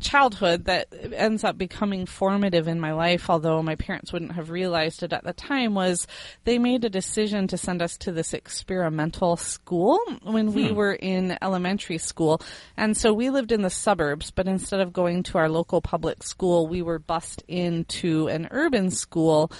childhood 0.00 0.64
that 0.66 0.88
ends 1.12 1.44
up 1.44 1.58
becoming 1.58 2.06
formative 2.06 2.68
in 2.68 2.80
my 2.80 2.92
life, 2.92 3.28
although 3.28 3.62
my 3.62 3.74
parents 3.74 4.12
wouldn't 4.12 4.32
have 4.32 4.50
realized 4.50 5.02
it 5.02 5.12
at 5.12 5.24
the 5.24 5.32
time, 5.32 5.74
was 5.74 6.06
they 6.44 6.58
made 6.58 6.84
a 6.84 6.90
decision 6.90 7.48
to 7.48 7.58
send 7.58 7.82
us 7.82 7.96
to 7.98 8.12
this 8.12 8.32
experimental 8.32 9.36
school 9.36 9.98
when 10.22 10.52
we 10.52 10.72
were 10.72 10.92
in 10.92 11.36
elementary 11.42 11.98
school. 11.98 12.40
And 12.76 12.96
so 12.96 13.12
we 13.12 13.30
lived 13.30 13.52
in 13.52 13.62
the 13.62 13.70
suburbs, 13.70 14.30
but 14.30 14.46
instead 14.46 14.80
of 14.80 14.92
going 14.92 15.22
to 15.24 15.38
our 15.38 15.48
local 15.48 15.80
public 15.80 16.22
school, 16.22 16.66
we 16.66 16.80
were 16.80 16.98
bused 16.98 17.42
into 17.48 18.28
an 18.28 18.48
urban 18.50 18.90
school 18.90 19.50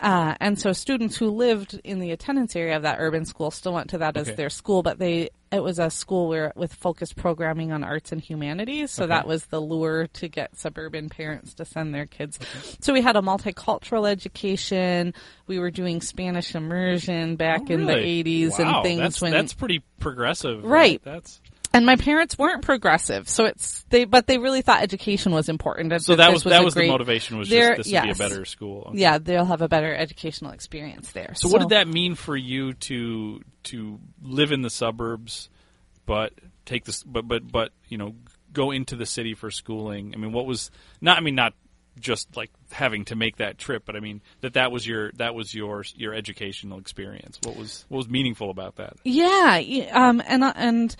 Uh, 0.00 0.34
and 0.40 0.58
so 0.58 0.72
students 0.72 1.16
who 1.16 1.28
lived 1.28 1.80
in 1.82 1.98
the 1.98 2.12
attendance 2.12 2.54
area 2.54 2.76
of 2.76 2.82
that 2.82 2.98
urban 3.00 3.24
school 3.24 3.50
still 3.50 3.72
went 3.74 3.90
to 3.90 3.98
that 3.98 4.16
as 4.16 4.32
their 4.36 4.50
school, 4.50 4.82
but 4.82 4.98
they 4.98 5.30
it 5.50 5.62
was 5.62 5.78
a 5.78 5.88
school 5.88 6.28
where 6.28 6.52
with 6.56 6.74
focused 6.74 7.16
programming 7.16 7.72
on 7.72 7.82
arts 7.82 8.12
and 8.12 8.20
humanities. 8.20 8.90
So 8.90 9.04
Okay. 9.04 9.08
that 9.14 9.26
was 9.26 9.46
the 9.46 9.60
lure 9.60 10.06
to 10.08 10.28
get 10.28 10.56
suburban 10.56 11.08
parents 11.08 11.54
to 11.54 11.64
send 11.64 11.94
their 11.94 12.04
kids. 12.06 12.38
So 12.80 12.92
we 12.92 13.00
had 13.00 13.16
a 13.16 13.22
multicultural 13.22 14.06
education. 14.08 15.14
We 15.46 15.58
were 15.58 15.70
doing 15.70 16.00
Spanish 16.02 16.54
immersion 16.54 17.36
back 17.36 17.62
Oh, 17.70 17.72
in 17.72 17.86
the 17.86 17.94
80s 17.94 18.50
Wow, 18.50 18.56
and 18.58 18.82
things 18.84 19.00
that's, 19.00 19.20
when 19.22 19.32
that's 19.32 19.54
pretty 19.54 19.82
progressive. 20.00 20.64
Right. 20.64 21.00
That's 21.02 21.40
and 21.78 21.86
my 21.86 21.96
parents 21.96 22.36
weren't 22.36 22.62
progressive. 22.62 23.28
So 23.28 23.46
it's 23.46 23.84
they 23.88 24.04
but 24.04 24.26
they 24.26 24.38
really 24.38 24.62
thought 24.62 24.82
education 24.82 25.32
was 25.32 25.48
important. 25.48 25.92
and 25.92 26.02
so 26.02 26.16
that 26.16 26.32
this 26.32 26.44
was 26.44 26.52
that 26.52 26.64
was 26.64 26.74
great- 26.74 26.86
the 26.86 26.92
motivation 26.92 27.38
was 27.38 27.48
just 27.48 27.76
this 27.76 27.92
would 27.92 28.02
be 28.02 28.10
a 28.10 28.14
better 28.14 28.44
school. 28.44 28.88
Okay. 28.88 28.98
Yeah, 28.98 29.18
they'll 29.18 29.44
have 29.44 29.62
a 29.62 29.68
better 29.68 29.94
educational 29.94 30.52
experience 30.52 31.12
there. 31.12 31.32
So, 31.34 31.48
what 31.48 31.60
did 31.60 31.70
that 31.70 31.88
mean 31.88 32.14
for 32.14 32.36
you 32.36 32.74
to 32.74 33.40
to 33.64 33.98
live 34.22 34.52
in 34.52 34.62
the 34.62 34.70
suburbs, 34.70 35.48
but 36.04 36.32
take 36.66 36.84
this, 36.84 37.02
but 37.02 37.26
but 37.26 37.50
but 37.50 37.72
you 37.88 37.96
know, 37.96 38.14
go 38.52 38.70
into 38.70 38.96
the 38.96 39.06
city 39.06 39.34
for 39.34 39.50
schooling? 39.50 40.12
I 40.14 40.18
mean, 40.18 40.32
what 40.32 40.46
was 40.46 40.70
not? 41.00 41.16
I 41.16 41.20
mean, 41.20 41.34
not 41.34 41.54
just 41.98 42.36
like 42.36 42.50
having 42.70 43.04
to 43.06 43.16
make 43.16 43.36
that 43.36 43.58
trip, 43.58 43.84
but 43.84 43.96
I 43.96 44.00
mean 44.00 44.22
that 44.40 44.54
that 44.54 44.72
was 44.72 44.86
your 44.86 45.12
that 45.12 45.34
was 45.34 45.54
your 45.54 45.84
your 45.94 46.14
educational 46.14 46.78
experience. 46.78 47.38
What 47.44 47.56
was 47.56 47.84
what 47.88 47.98
was 47.98 48.08
meaningful 48.08 48.50
about 48.50 48.76
that? 48.76 48.94
Yeah, 49.04 49.60
um, 49.92 50.22
and 50.26 50.44
uh, 50.44 50.52
and 50.56 50.94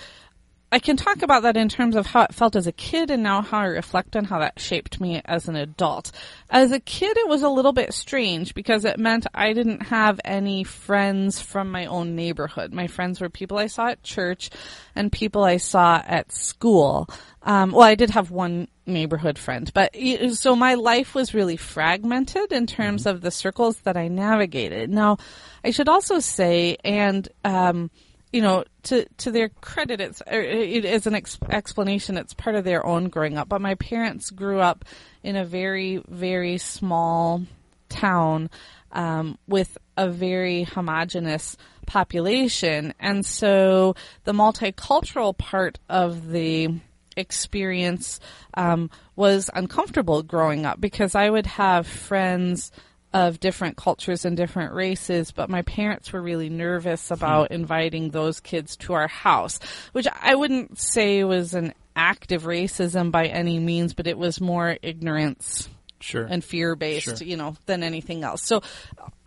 I 0.70 0.80
can 0.80 0.98
talk 0.98 1.22
about 1.22 1.44
that 1.44 1.56
in 1.56 1.70
terms 1.70 1.96
of 1.96 2.06
how 2.06 2.22
it 2.22 2.34
felt 2.34 2.54
as 2.54 2.66
a 2.66 2.72
kid, 2.72 3.10
and 3.10 3.22
now 3.22 3.40
how 3.40 3.60
I 3.60 3.66
reflect 3.66 4.16
on 4.16 4.24
how 4.24 4.40
that 4.40 4.60
shaped 4.60 5.00
me 5.00 5.22
as 5.24 5.48
an 5.48 5.56
adult. 5.56 6.12
As 6.50 6.72
a 6.72 6.80
kid, 6.80 7.16
it 7.16 7.28
was 7.28 7.42
a 7.42 7.48
little 7.48 7.72
bit 7.72 7.94
strange 7.94 8.54
because 8.54 8.84
it 8.84 8.98
meant 8.98 9.26
I 9.32 9.54
didn't 9.54 9.84
have 9.84 10.20
any 10.26 10.64
friends 10.64 11.40
from 11.40 11.70
my 11.70 11.86
own 11.86 12.14
neighborhood. 12.14 12.74
My 12.74 12.86
friends 12.86 13.18
were 13.18 13.30
people 13.30 13.56
I 13.56 13.68
saw 13.68 13.88
at 13.88 14.02
church 14.02 14.50
and 14.94 15.10
people 15.10 15.42
I 15.42 15.56
saw 15.56 16.02
at 16.06 16.32
school. 16.32 17.08
Um, 17.42 17.72
well, 17.72 17.88
I 17.88 17.94
did 17.94 18.10
have 18.10 18.30
one 18.30 18.68
neighborhood 18.84 19.38
friend, 19.38 19.70
but 19.72 19.96
so 20.32 20.54
my 20.54 20.74
life 20.74 21.14
was 21.14 21.32
really 21.32 21.56
fragmented 21.56 22.52
in 22.52 22.66
terms 22.66 23.06
of 23.06 23.22
the 23.22 23.30
circles 23.30 23.78
that 23.80 23.96
I 23.96 24.08
navigated. 24.08 24.90
Now, 24.90 25.16
I 25.64 25.70
should 25.70 25.88
also 25.88 26.18
say, 26.18 26.76
and 26.84 27.26
um, 27.44 27.90
you 28.32 28.42
know, 28.42 28.64
to 28.84 29.06
to 29.18 29.30
their 29.30 29.48
credit, 29.48 30.00
it's 30.00 30.22
er, 30.30 30.40
it 30.40 30.84
is 30.84 31.06
an 31.06 31.14
ex- 31.14 31.38
explanation. 31.48 32.16
It's 32.16 32.34
part 32.34 32.56
of 32.56 32.64
their 32.64 32.84
own 32.84 33.08
growing 33.08 33.38
up. 33.38 33.48
But 33.48 33.60
my 33.60 33.74
parents 33.76 34.30
grew 34.30 34.60
up 34.60 34.84
in 35.22 35.36
a 35.36 35.44
very 35.44 36.02
very 36.08 36.58
small 36.58 37.42
town 37.88 38.50
um, 38.92 39.38
with 39.46 39.78
a 39.96 40.08
very 40.08 40.64
homogenous 40.64 41.56
population, 41.86 42.92
and 43.00 43.24
so 43.24 43.94
the 44.24 44.32
multicultural 44.32 45.36
part 45.36 45.78
of 45.88 46.28
the 46.28 46.68
experience 47.16 48.20
um, 48.54 48.90
was 49.16 49.50
uncomfortable 49.54 50.22
growing 50.22 50.64
up 50.64 50.80
because 50.80 51.14
I 51.14 51.28
would 51.28 51.46
have 51.46 51.86
friends 51.86 52.70
of 53.12 53.40
different 53.40 53.76
cultures 53.76 54.24
and 54.24 54.36
different 54.36 54.74
races, 54.74 55.30
but 55.30 55.48
my 55.48 55.62
parents 55.62 56.12
were 56.12 56.20
really 56.20 56.48
nervous 56.48 57.10
about 57.10 57.48
hmm. 57.48 57.54
inviting 57.54 58.10
those 58.10 58.40
kids 58.40 58.76
to 58.76 58.92
our 58.92 59.08
house, 59.08 59.60
which 59.92 60.06
I 60.20 60.34
wouldn't 60.34 60.78
say 60.78 61.24
was 61.24 61.54
an 61.54 61.74
act 61.96 62.32
of 62.32 62.44
racism 62.44 63.10
by 63.10 63.26
any 63.26 63.58
means, 63.58 63.94
but 63.94 64.06
it 64.06 64.18
was 64.18 64.40
more 64.40 64.78
ignorance 64.82 65.68
Sure. 66.00 66.24
and 66.24 66.44
fear 66.44 66.76
based, 66.76 67.18
Sure. 67.18 67.26
you 67.26 67.36
know, 67.36 67.56
than 67.66 67.82
anything 67.82 68.22
else. 68.24 68.42
So 68.42 68.62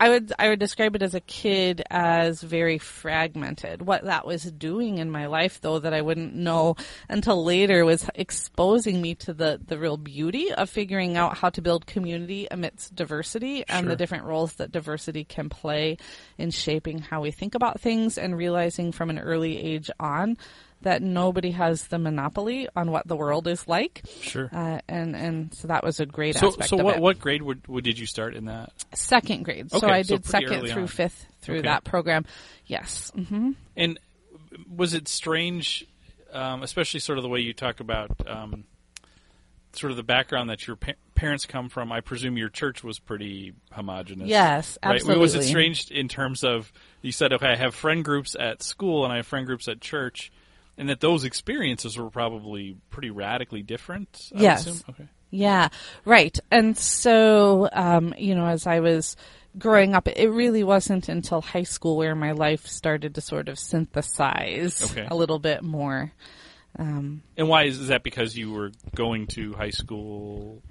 I 0.00 0.08
would 0.08 0.32
I 0.38 0.48
would 0.48 0.58
describe 0.58 0.96
it 0.96 1.02
as 1.02 1.14
a 1.14 1.20
kid 1.20 1.82
as 1.90 2.40
very 2.42 2.78
fragmented. 2.78 3.82
What 3.82 4.04
that 4.04 4.26
was 4.26 4.42
doing 4.44 4.98
in 4.98 5.10
my 5.10 5.26
life 5.26 5.60
though 5.60 5.78
that 5.78 5.92
I 5.94 6.00
wouldn't 6.00 6.34
know 6.34 6.76
until 7.08 7.44
later 7.44 7.84
was 7.84 8.08
exposing 8.14 9.00
me 9.02 9.14
to 9.16 9.32
the 9.32 9.60
the 9.64 9.78
real 9.78 9.96
beauty 9.96 10.52
of 10.52 10.70
figuring 10.70 11.16
out 11.16 11.36
how 11.38 11.50
to 11.50 11.62
build 11.62 11.86
community 11.86 12.48
amidst 12.50 12.94
diversity 12.94 13.64
and 13.68 13.84
Sure. 13.84 13.90
the 13.90 13.96
different 13.96 14.24
roles 14.24 14.54
that 14.54 14.72
diversity 14.72 15.24
can 15.24 15.48
play 15.48 15.98
in 16.38 16.50
shaping 16.50 16.98
how 16.98 17.20
we 17.20 17.30
think 17.30 17.54
about 17.54 17.80
things 17.80 18.16
and 18.18 18.36
realizing 18.36 18.92
from 18.92 19.10
an 19.10 19.18
early 19.18 19.58
age 19.62 19.90
on 20.00 20.36
that 20.82 21.02
nobody 21.02 21.50
has 21.52 21.86
the 21.88 21.98
monopoly 21.98 22.68
on 22.76 22.90
what 22.90 23.06
the 23.08 23.16
world 23.16 23.46
is 23.48 23.66
like. 23.66 24.02
sure. 24.20 24.48
Uh, 24.52 24.80
and 24.88 25.14
and 25.16 25.54
so 25.54 25.68
that 25.68 25.82
was 25.84 26.00
a 26.00 26.06
great 26.06 26.36
so 26.36 26.48
aspect 26.48 26.68
so 26.70 26.76
what 26.76 27.00
what 27.00 27.18
grade 27.18 27.42
would, 27.42 27.66
would 27.68 27.84
did 27.84 27.98
you 27.98 28.06
start 28.06 28.34
in 28.34 28.44
that? 28.46 28.70
Second 28.94 29.44
grade. 29.44 29.70
so 29.70 29.88
I 29.88 30.02
did 30.02 30.24
pretty 30.24 30.46
second 30.46 30.68
through 30.68 30.82
on. 30.82 30.88
fifth 30.88 31.26
through 31.40 31.58
Okay. 31.58 31.68
that 31.68 31.84
program. 31.84 32.24
Yes. 32.66 33.10
hmm 33.14 33.52
And 33.76 33.98
was 34.74 34.94
it 34.94 35.08
strange, 35.08 35.84
um, 36.32 36.62
especially 36.62 37.00
sort 37.00 37.18
of 37.18 37.22
the 37.22 37.28
way 37.28 37.40
you 37.40 37.52
talk 37.54 37.80
about 37.80 38.10
um, 38.28 38.64
sort 39.72 39.90
of 39.90 39.96
the 39.96 40.02
background 40.02 40.50
that 40.50 40.66
your 40.66 40.76
pa- 40.76 40.92
parents 41.14 41.46
come 41.46 41.68
from? 41.68 41.90
I 41.90 42.00
presume 42.00 42.36
your 42.36 42.48
church 42.50 42.84
was 42.84 42.98
pretty 42.98 43.54
homogenous. 43.72 44.28
Yes, 44.28 44.78
Right. 44.84 44.94
absolutely. 44.96 45.20
Was 45.22 45.34
it 45.34 45.42
strange 45.44 45.90
in 45.90 46.08
terms 46.08 46.44
of 46.44 46.72
you 47.00 47.12
said, 47.12 47.32
okay, 47.32 47.48
I 47.48 47.56
have 47.56 47.74
friend 47.74 48.04
groups 48.04 48.36
at 48.38 48.62
school 48.62 49.04
and 49.04 49.12
I 49.12 49.16
have 49.16 49.26
friend 49.26 49.46
groups 49.46 49.68
at 49.68 49.80
church, 49.80 50.30
and 50.78 50.88
that 50.88 51.00
those 51.00 51.24
experiences 51.24 51.96
were 51.98 52.10
probably 52.10 52.76
pretty 52.90 53.10
radically 53.10 53.62
different. 53.62 54.30
I 54.34 54.40
Yes. 54.42 54.82
Okay. 54.88 55.08
Yeah, 55.30 55.68
right. 56.04 56.38
And 56.50 56.76
so, 56.76 57.68
um, 57.72 58.14
you 58.18 58.34
know, 58.34 58.46
as 58.46 58.66
I 58.66 58.80
was 58.80 59.16
growing 59.58 59.94
up, 59.94 60.06
it 60.08 60.28
really 60.28 60.62
wasn't 60.62 61.08
until 61.08 61.40
high 61.40 61.62
school 61.62 61.96
where 61.96 62.14
my 62.14 62.32
life 62.32 62.66
started 62.66 63.14
to 63.14 63.20
sort 63.22 63.48
of 63.48 63.58
synthesize 63.58 64.82
Okay. 64.90 65.06
a 65.10 65.14
little 65.14 65.38
bit 65.38 65.62
more. 65.62 66.12
Um, 66.78 67.22
And 67.36 67.48
why 67.48 67.64
is, 67.64 67.78
is 67.78 67.88
that? 67.88 68.02
Because 68.02 68.36
you 68.36 68.50
were 68.52 68.72
going 68.94 69.26
to 69.28 69.52
high 69.54 69.70
school 69.70 70.62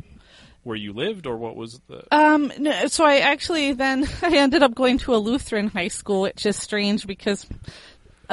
where 0.64 0.76
you 0.78 0.94
lived, 0.94 1.26
or 1.26 1.38
what 1.38 1.56
was 1.56 1.80
the? 1.88 2.04
Um, 2.16 2.52
no, 2.60 2.86
so 2.88 3.04
I 3.04 3.18
actually 3.18 3.74
then 3.74 4.08
I 4.22 4.38
ended 4.38 4.62
up 4.62 4.76
going 4.76 5.00
to 5.00 5.16
a 5.16 5.18
Lutheran 5.18 5.68
high 5.70 5.88
school, 5.88 6.22
which 6.22 6.46
is 6.46 6.56
strange 6.56 7.08
because 7.08 7.48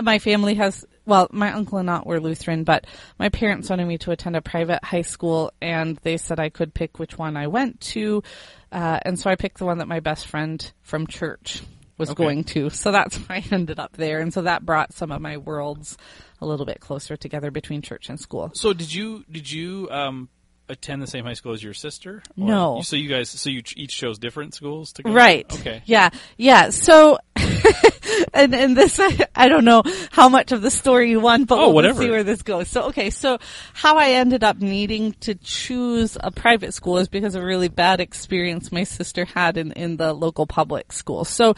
my 0.00 0.18
family 0.18 0.54
has 0.54 0.84
well, 1.08 1.26
my 1.32 1.50
uncle 1.52 1.78
and 1.78 1.88
aunt 1.90 2.06
were 2.06 2.20
Lutheran, 2.20 2.62
but 2.64 2.86
my 3.18 3.30
parents 3.30 3.70
wanted 3.70 3.86
me 3.86 3.98
to 3.98 4.10
attend 4.12 4.36
a 4.36 4.42
private 4.42 4.84
high 4.84 5.02
school, 5.02 5.50
and 5.60 5.96
they 6.02 6.18
said 6.18 6.38
I 6.38 6.50
could 6.50 6.74
pick 6.74 6.98
which 6.98 7.16
one 7.18 7.36
I 7.36 7.46
went 7.48 7.80
to, 7.92 8.22
uh, 8.70 9.00
and 9.02 9.18
so 9.18 9.30
I 9.30 9.34
picked 9.36 9.58
the 9.58 9.64
one 9.64 9.78
that 9.78 9.88
my 9.88 10.00
best 10.00 10.26
friend 10.26 10.70
from 10.82 11.06
church 11.06 11.62
was 11.96 12.10
Okay. 12.10 12.22
going 12.22 12.44
to. 12.44 12.70
So 12.70 12.92
that's 12.92 13.16
why 13.28 13.36
I 13.36 13.44
ended 13.50 13.80
up 13.80 13.96
there, 13.96 14.20
and 14.20 14.32
so 14.32 14.42
that 14.42 14.64
brought 14.64 14.92
some 14.92 15.10
of 15.10 15.20
my 15.22 15.38
worlds 15.38 15.96
a 16.40 16.46
little 16.46 16.66
bit 16.66 16.78
closer 16.78 17.16
together 17.16 17.50
between 17.50 17.82
church 17.82 18.08
and 18.10 18.20
school. 18.20 18.50
So 18.54 18.72
did 18.72 18.92
you 18.94 19.24
did 19.30 19.50
you 19.50 19.88
um, 19.90 20.28
attend 20.68 21.00
the 21.02 21.06
same 21.08 21.24
high 21.24 21.32
school 21.32 21.52
as 21.54 21.62
your 21.62 21.74
sister? 21.74 22.22
Or- 22.38 22.46
No. 22.46 22.80
So 22.82 22.94
you 22.96 23.08
guys 23.08 23.30
so 23.30 23.48
you 23.50 23.62
each 23.76 23.96
chose 23.96 24.18
different 24.18 24.54
schools 24.54 24.92
to 24.92 25.02
go. 25.02 25.08
To 25.10 25.16
Right. 25.16 25.46
Okay. 25.52 25.82
Yeah. 25.86 26.10
Yeah. 26.36 26.68
So, 26.70 27.18
and 28.34 28.54
and 28.54 28.76
this 28.76 28.98
I, 29.02 29.26
I 29.34 29.48
don't 29.48 29.64
know 29.64 29.82
how 30.10 30.28
much 30.28 30.52
of 30.52 30.62
the 30.62 30.70
story 30.70 31.10
you 31.10 31.20
want, 31.20 31.48
but 31.48 31.58
Oh, 31.58 31.72
we'll 31.72 31.94
see 31.94 32.10
where 32.10 32.24
this 32.24 32.42
goes. 32.42 32.68
So 32.68 32.84
okay. 32.84 33.10
So 33.10 33.38
how 33.72 33.96
I 33.96 34.10
ended 34.10 34.44
up 34.44 34.58
needing 34.58 35.12
to 35.20 35.34
choose 35.34 36.16
a 36.20 36.30
private 36.30 36.74
school 36.74 36.98
is 36.98 37.08
because 37.08 37.34
of 37.34 37.42
a 37.42 37.46
really 37.46 37.68
bad 37.68 38.00
experience 38.00 38.72
my 38.72 38.84
sister 38.84 39.24
had 39.24 39.56
in 39.56 39.72
in 39.72 39.96
the 39.96 40.12
local 40.12 40.46
public 40.46 40.92
school. 40.92 41.24
So. 41.24 41.54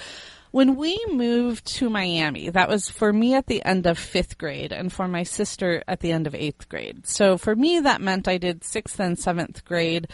When 0.52 0.74
we 0.74 1.00
moved 1.08 1.64
to 1.76 1.88
Miami, 1.88 2.50
that 2.50 2.68
was 2.68 2.90
for 2.90 3.12
me 3.12 3.34
at 3.34 3.46
the 3.46 3.64
end 3.64 3.86
of 3.86 3.96
fifth 3.96 4.36
grade 4.36 4.72
and 4.72 4.92
for 4.92 5.06
my 5.06 5.22
sister 5.22 5.84
at 5.86 6.00
the 6.00 6.10
end 6.10 6.26
of 6.26 6.34
eighth 6.34 6.68
grade. 6.68 7.06
So 7.06 7.38
for 7.38 7.54
me, 7.54 7.78
that 7.78 8.00
meant 8.00 8.26
I 8.26 8.36
did 8.36 8.64
sixth 8.64 8.98
and 8.98 9.16
seventh 9.16 9.64
grade 9.64 10.08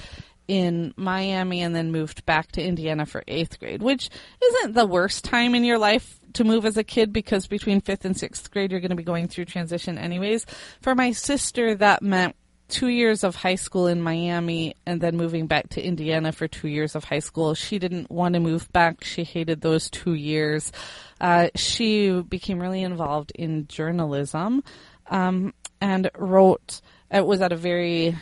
in 0.48 0.94
Miami 0.96 1.62
and 1.62 1.74
then 1.74 1.90
moved 1.90 2.24
back 2.26 2.52
to 2.52 2.62
Indiana 2.62 3.06
for 3.06 3.24
eighth 3.26 3.58
grade, 3.58 3.82
which 3.82 4.10
isn't 4.42 4.74
the 4.74 4.86
worst 4.86 5.24
time 5.24 5.54
in 5.54 5.64
your 5.64 5.78
life 5.78 6.20
to 6.34 6.44
move 6.44 6.64
as 6.64 6.76
a 6.76 6.84
kid 6.84 7.12
because 7.12 7.46
between 7.46 7.80
fifth 7.80 8.04
and 8.04 8.16
sixth 8.16 8.50
grade, 8.50 8.70
you're 8.70 8.80
going 8.80 8.90
to 8.90 8.96
be 8.96 9.02
going 9.02 9.28
through 9.28 9.46
transition 9.46 9.98
anyways. 9.98 10.46
For 10.82 10.94
my 10.94 11.12
sister, 11.12 11.74
that 11.76 12.02
meant 12.02 12.36
two 12.68 12.88
years 12.88 13.22
of 13.22 13.36
high 13.36 13.54
school 13.54 13.86
in 13.86 14.02
Miami 14.02 14.74
and 14.84 15.00
then 15.00 15.16
moving 15.16 15.46
back 15.46 15.68
to 15.70 15.82
Indiana 15.82 16.32
for 16.32 16.48
two 16.48 16.68
years 16.68 16.94
of 16.94 17.04
high 17.04 17.20
school. 17.20 17.54
She 17.54 17.78
didn't 17.78 18.10
want 18.10 18.34
to 18.34 18.40
move 18.40 18.70
back. 18.72 19.04
She 19.04 19.24
hated 19.24 19.60
those 19.60 19.88
two 19.90 20.14
years. 20.14 20.72
Uh, 21.20 21.48
she 21.54 22.20
became 22.22 22.60
really 22.60 22.82
involved 22.82 23.32
in 23.34 23.66
journalism 23.68 24.64
um, 25.08 25.54
and 25.80 26.10
wrote. 26.16 26.80
It 27.10 27.24
was 27.24 27.40
at 27.40 27.52
a 27.52 27.56
very 27.56 28.16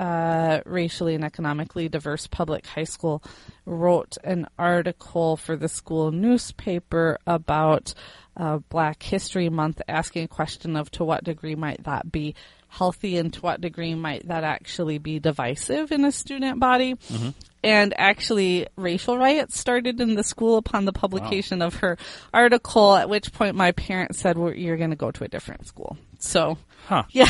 uh, 0.00 0.62
racially 0.64 1.14
and 1.14 1.24
economically 1.24 1.88
diverse 1.88 2.26
public 2.26 2.66
high 2.66 2.84
school, 2.84 3.22
wrote 3.66 4.16
an 4.24 4.46
article 4.58 5.36
for 5.36 5.56
the 5.56 5.68
school 5.68 6.10
newspaper 6.10 7.18
about 7.26 7.92
uh, 8.36 8.58
Black 8.70 9.02
History 9.02 9.50
Month, 9.50 9.82
asking 9.86 10.24
a 10.24 10.28
question 10.28 10.74
of 10.74 10.90
to 10.92 11.04
what 11.04 11.22
degree 11.22 11.54
might 11.54 11.84
that 11.84 12.10
be 12.10 12.34
healthy 12.70 13.16
and 13.18 13.32
to 13.34 13.40
what 13.40 13.60
degree 13.60 13.94
might 13.94 14.26
that 14.28 14.44
actually 14.44 14.98
be 14.98 15.18
divisive 15.18 15.92
in 15.92 16.04
a 16.04 16.12
student 16.12 16.58
body. 16.60 16.96
And 17.62 17.92
actually, 17.98 18.68
racial 18.76 19.18
riots 19.18 19.58
started 19.58 20.00
in 20.00 20.14
the 20.14 20.24
school 20.24 20.56
upon 20.56 20.86
the 20.86 20.94
publication 20.94 21.60
of 21.60 21.74
her 21.76 21.98
article, 22.32 22.94
at 22.96 23.10
which 23.10 23.34
point 23.34 23.54
my 23.54 23.72
parents 23.72 24.18
said, 24.18 24.38
well, 24.38 24.54
You're 24.54 24.78
going 24.78 24.90
to 24.90 24.96
go 24.96 25.10
to 25.10 25.24
a 25.24 25.28
different 25.28 25.66
school. 25.66 25.98
So, 26.18 26.56
Huh. 26.86 27.02
yeah, 27.10 27.28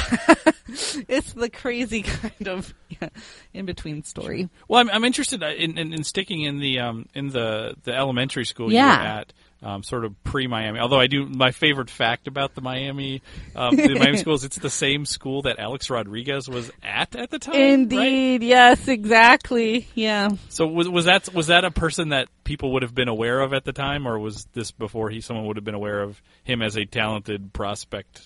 it's 1.09 1.33
the 1.33 1.51
crazy 1.51 2.03
kind 2.03 2.49
of 2.49 2.73
yeah, 2.89 3.09
in 3.53 3.67
between 3.67 4.05
story. 4.05 4.49
Well, 4.69 4.81
I'm, 4.81 4.89
I'm 4.91 5.05
interested 5.05 5.43
in, 5.43 5.77
in, 5.77 5.93
in 5.93 6.05
sticking 6.05 6.43
in 6.43 6.61
the 6.61 6.79
um, 6.81 7.07
in 7.15 7.31
the 7.31 7.75
the 7.83 7.93
elementary 7.95 8.45
school 8.45 8.71
you 8.71 8.77
Yeah. 8.79 8.99
were 9.01 9.07
at. 9.07 9.33
Um, 9.63 9.83
sort 9.83 10.07
of 10.07 10.23
pre 10.25 10.47
Miami. 10.47 10.81
Although 10.81 10.99
I 11.01 11.07
do 11.07 11.27
my 11.27 11.51
favorite 11.51 11.91
fact 11.91 12.27
about 12.27 12.55
the 12.55 12.63
Miami 12.63 13.21
um, 13.55 13.77
the 13.77 13.95
Miami 13.99 14.17
schools, 14.19 14.43
it's 14.43 14.57
the 14.57 14.71
same 14.71 15.05
school 15.05 15.43
that 15.43 15.59
Alex 15.59 15.91
Rodriguez 15.91 16.49
was 16.49 16.71
at 16.83 17.15
at 17.15 17.31
the 17.31 17.39
time. 17.39 17.55
right? 17.55 17.63
Indeed, 17.63 18.43
yes, 18.43 18.89
exactly. 18.89 19.87
Yeah. 19.95 20.31
So 20.49 20.67
was 20.67 20.89
was 20.89 21.05
that 21.05 21.35
was 21.35 21.49
that 21.49 21.67
a 21.67 21.71
person 21.71 22.09
that 22.09 22.29
people 22.45 22.73
would 22.73 22.83
have 22.83 22.95
been 22.95 23.09
aware 23.09 23.41
of 23.41 23.53
at 23.53 23.65
the 23.65 23.73
time, 23.73 24.09
or 24.09 24.19
was 24.19 24.47
this 24.55 24.71
before 24.71 25.11
he 25.11 25.21
someone 25.21 25.47
would 25.47 25.57
have 25.57 25.65
been 25.65 25.75
aware 25.75 26.01
of 26.01 26.23
him 26.43 26.63
as 26.63 26.77
a 26.77 26.87
talented 26.87 27.53
prospect 27.53 28.23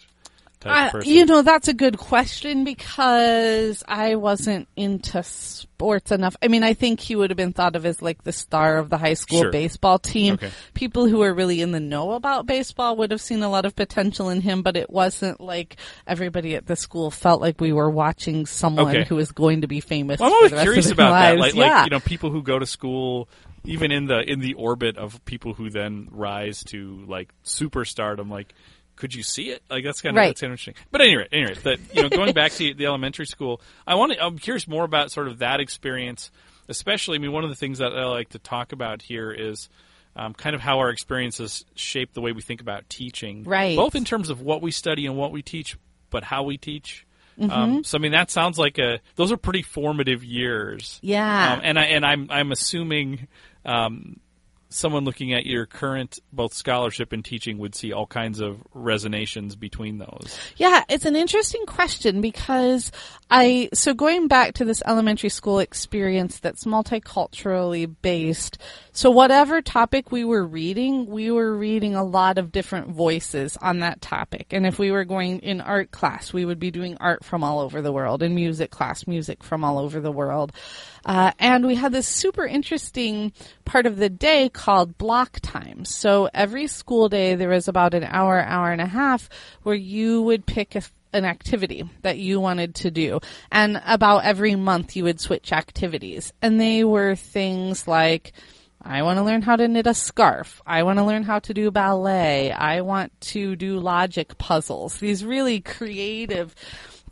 type 0.64 0.88
I, 0.88 0.90
person? 0.90 1.12
you 1.12 1.26
know, 1.26 1.42
that's 1.42 1.68
a 1.68 1.75
good 1.75 1.97
question 1.99 2.64
because 2.64 3.83
I 3.87 4.16
wasn't 4.16 4.68
into 4.76 5.23
sports 5.23 6.11
enough. 6.11 6.37
I 6.42 6.49
mean, 6.49 6.62
I 6.64 6.75
think 6.75 7.00
he 7.00 7.14
would 7.16 7.30
have 7.30 7.37
been 7.37 7.52
thought 7.52 7.76
of 7.76 7.87
as 7.87 8.02
like 8.02 8.25
the 8.25 8.33
star 8.33 8.78
of 8.78 8.90
the 8.90 8.99
high 8.99 9.14
school 9.14 9.42
Sure. 9.42 9.52
baseball 9.52 9.99
team. 9.99 10.35
Okay. 10.35 10.50
People 10.75 11.06
who 11.06 11.23
are 11.23 11.33
really 11.33 11.61
in 11.61 11.71
the 11.73 11.80
know 11.80 12.12
about 12.12 12.47
baseball 12.47 12.97
would 12.97 13.11
have 13.11 13.21
seen 13.21 13.42
a 13.42 13.49
lot 13.49 13.64
of 13.66 13.76
potential 13.76 14.28
in 14.30 14.40
him, 14.40 14.62
but 14.62 14.76
it 14.76 14.90
wasn't 14.90 15.40
like 15.40 15.76
everybody 16.06 16.54
at 16.56 16.66
the 16.66 16.76
school 16.76 17.11
felt 17.11 17.40
like 17.40 17.61
we 17.61 17.73
were 17.73 17.90
watching 17.90 18.47
someone 18.47 18.88
Okay. 18.88 19.04
who 19.04 19.16
was 19.16 19.33
going 19.33 19.61
to 19.61 19.66
be 19.68 19.80
famous. 19.80 20.21
Well, 20.21 20.28
I'm 20.30 20.35
always 20.35 20.52
curious 20.62 20.90
about 20.90 21.12
that. 21.12 21.38
Like, 21.38 21.54
yeah. 21.54 21.80
like 21.83 21.85
you 21.87 21.90
know, 21.90 22.00
people 22.00 22.30
who 22.30 22.42
go 22.42 22.59
to 22.59 22.66
school, 22.66 23.28
even 23.64 23.90
in 23.92 24.06
the 24.06 24.21
in 24.21 24.40
the 24.40 24.54
orbit 24.54 24.99
of 24.99 25.25
people 25.25 25.54
who 25.54 25.71
then 25.71 26.09
rise 26.11 26.62
to 26.64 27.04
like 27.06 27.30
superstardom. 27.44 28.30
Like, 28.30 28.54
could 28.96 29.14
you 29.14 29.22
see 29.22 29.50
it? 29.50 29.62
Like, 29.70 29.84
that's 29.84 30.00
kind 30.00 30.16
of 30.16 30.20
Right. 30.20 30.28
that's 30.28 30.42
interesting. 30.42 30.74
But 30.90 31.00
anyway, 31.00 31.28
anyway, 31.32 31.54
that 31.64 31.78
you 31.94 32.02
know, 32.02 32.08
going 32.08 32.32
back 32.32 32.52
to 32.52 32.74
the 32.74 32.86
elementary 32.86 33.26
school, 33.26 33.60
I 33.86 33.94
want 33.96 34.12
to. 34.12 34.24
I'm 34.24 34.38
curious 34.38 34.66
more 34.68 34.84
about 34.84 35.10
sort 35.10 35.28
of 35.28 35.38
that 35.38 35.60
experience, 35.60 36.30
especially. 36.68 37.16
I 37.16 37.18
mean, 37.18 37.32
one 37.32 37.44
of 37.44 37.50
the 37.50 37.56
things 37.56 37.78
that 37.78 37.92
I 37.92 38.04
like 38.06 38.30
to 38.30 38.38
talk 38.38 38.72
about 38.72 39.02
here 39.02 39.30
is. 39.32 39.68
Um, 40.16 40.32
kind 40.32 40.54
of 40.54 40.60
how 40.62 40.78
our 40.78 40.90
experiences 40.90 41.64
shape 41.74 42.12
the 42.12 42.20
way 42.20 42.30
we 42.30 42.40
think 42.40 42.60
about 42.60 42.88
teaching, 42.88 43.42
Right. 43.42 43.76
Both 43.76 43.96
in 43.96 44.04
terms 44.04 44.30
of 44.30 44.40
what 44.40 44.62
we 44.62 44.70
study 44.70 45.06
and 45.06 45.16
what 45.16 45.32
we 45.32 45.42
teach, 45.42 45.76
but 46.08 46.22
how 46.22 46.44
we 46.44 46.56
teach. 46.56 47.04
Mm-hmm. 47.36 47.50
Um, 47.50 47.82
so 47.82 47.98
I 47.98 48.00
mean, 48.00 48.12
that 48.12 48.30
sounds 48.30 48.56
like 48.56 48.78
a 48.78 49.00
those 49.16 49.32
are 49.32 49.36
pretty 49.36 49.62
formative 49.62 50.22
years. 50.22 51.00
Yeah. 51.02 51.54
Um, 51.54 51.60
and 51.64 51.76
I 51.80 51.84
and 51.86 52.06
I'm 52.06 52.28
I'm 52.30 52.52
assuming 52.52 53.26
um, 53.64 54.20
someone 54.68 55.04
looking 55.04 55.33
at 55.33 55.47
your 55.47 55.66
current 55.66 56.18
both 56.33 56.52
scholarship 56.52 57.12
and 57.12 57.25
teaching 57.25 57.59
would 57.59 57.75
see 57.75 57.92
all 57.92 58.06
kinds 58.06 58.40
of 58.40 58.62
resonations 58.75 59.59
between 59.59 59.99
those. 59.99 60.38
Yeah, 60.56 60.83
it's 60.88 61.04
an 61.04 61.16
interesting 61.16 61.64
question 61.66 62.21
because 62.21 62.90
I, 63.30 63.68
so 63.73 63.94
going 63.94 64.28
back 64.28 64.54
to 64.54 64.64
this 64.64 64.83
elementary 64.87 65.28
school 65.28 65.59
experience 65.59 66.40
that's 66.40 66.64
multiculturally 66.64 67.92
based. 68.02 68.59
So 68.92 69.11
whatever 69.11 69.62
topic 69.62 70.12
we 70.12 70.25
were 70.25 70.44
reading, 70.47 71.06
we 71.06 71.30
were 71.30 71.56
reading 71.56 71.94
a 71.94 72.04
lot 72.04 72.38
of 72.38 72.52
different 72.52 72.88
voices 72.88 73.56
on 73.56 73.80
that 73.80 74.00
topic. 74.00 74.52
And 74.52 74.66
if 74.66 74.78
we 74.78 74.90
were 74.90 75.04
going 75.04 75.40
in 75.40 75.61
art 75.61 75.90
class, 75.90 76.33
we 76.33 76.44
would 76.44 76.59
be 76.59 76.71
doing 76.71 76.97
art 77.00 77.25
from 77.25 77.42
all 77.42 77.61
over 77.61 77.83
the 77.83 77.92
world. 77.92 78.23
In 78.23 78.35
music 78.35 78.71
class, 78.71 79.06
music 79.06 79.42
from 79.42 79.64
all 79.64 79.78
over 79.78 80.00
the 80.00 80.12
world. 80.12 80.52
Uh, 81.04 81.33
and 81.38 81.66
we 81.66 81.75
had 81.75 81.92
this 81.92 82.09
super 82.09 82.47
interesting 82.47 83.33
part 83.64 83.87
of 83.87 83.97
the 83.97 84.09
day 84.09 84.49
called 84.64 84.97
block 84.97 85.40
time. 85.42 85.85
So 85.85 86.30
every 86.33 86.68
school 86.68 87.11
day 87.11 87.35
there 87.35 87.50
was 87.50 87.68
about 87.68 87.92
an 87.92 88.02
hour, 88.02 88.40
hour 88.40 88.73
and 88.73 88.80
a 88.80 88.87
half 88.87 89.28
where 89.62 89.75
you 89.75 90.23
would 90.23 90.47
pick 90.47 90.75
a, 90.75 90.80
an 91.12 91.26
activity 91.26 91.85
that 92.00 92.16
you 92.16 92.40
wanted 92.40 92.75
to 92.76 92.90
do. 92.90 93.21
And 93.52 93.83
about 93.85 94.25
every 94.25 94.54
month 94.54 94.97
you 94.97 95.04
would 95.04 95.21
switch 95.21 95.52
activities. 95.52 96.33
And 96.40 96.59
they 96.59 96.83
were 96.83 97.14
things 97.14 97.87
like, 97.87 98.33
I 98.80 99.02
want 99.02 99.18
to 99.18 99.23
learn 99.23 99.42
how 99.42 99.56
to 99.56 99.68
knit 99.68 99.87
a 99.87 99.92
scarf. 99.92 100.62
I 100.66 100.83
want 100.85 100.99
to 100.99 101.04
learn 101.04 101.25
how 101.25 101.40
to 101.40 101.52
do 101.52 101.71
ballet. 101.71 102.50
I 102.50 102.80
want 102.80 103.12
to 103.33 103.56
do 103.56 103.78
logic 103.78 104.38
puzzles. 104.38 104.97
These 104.97 105.26
really 105.26 105.61
creative 105.61 106.54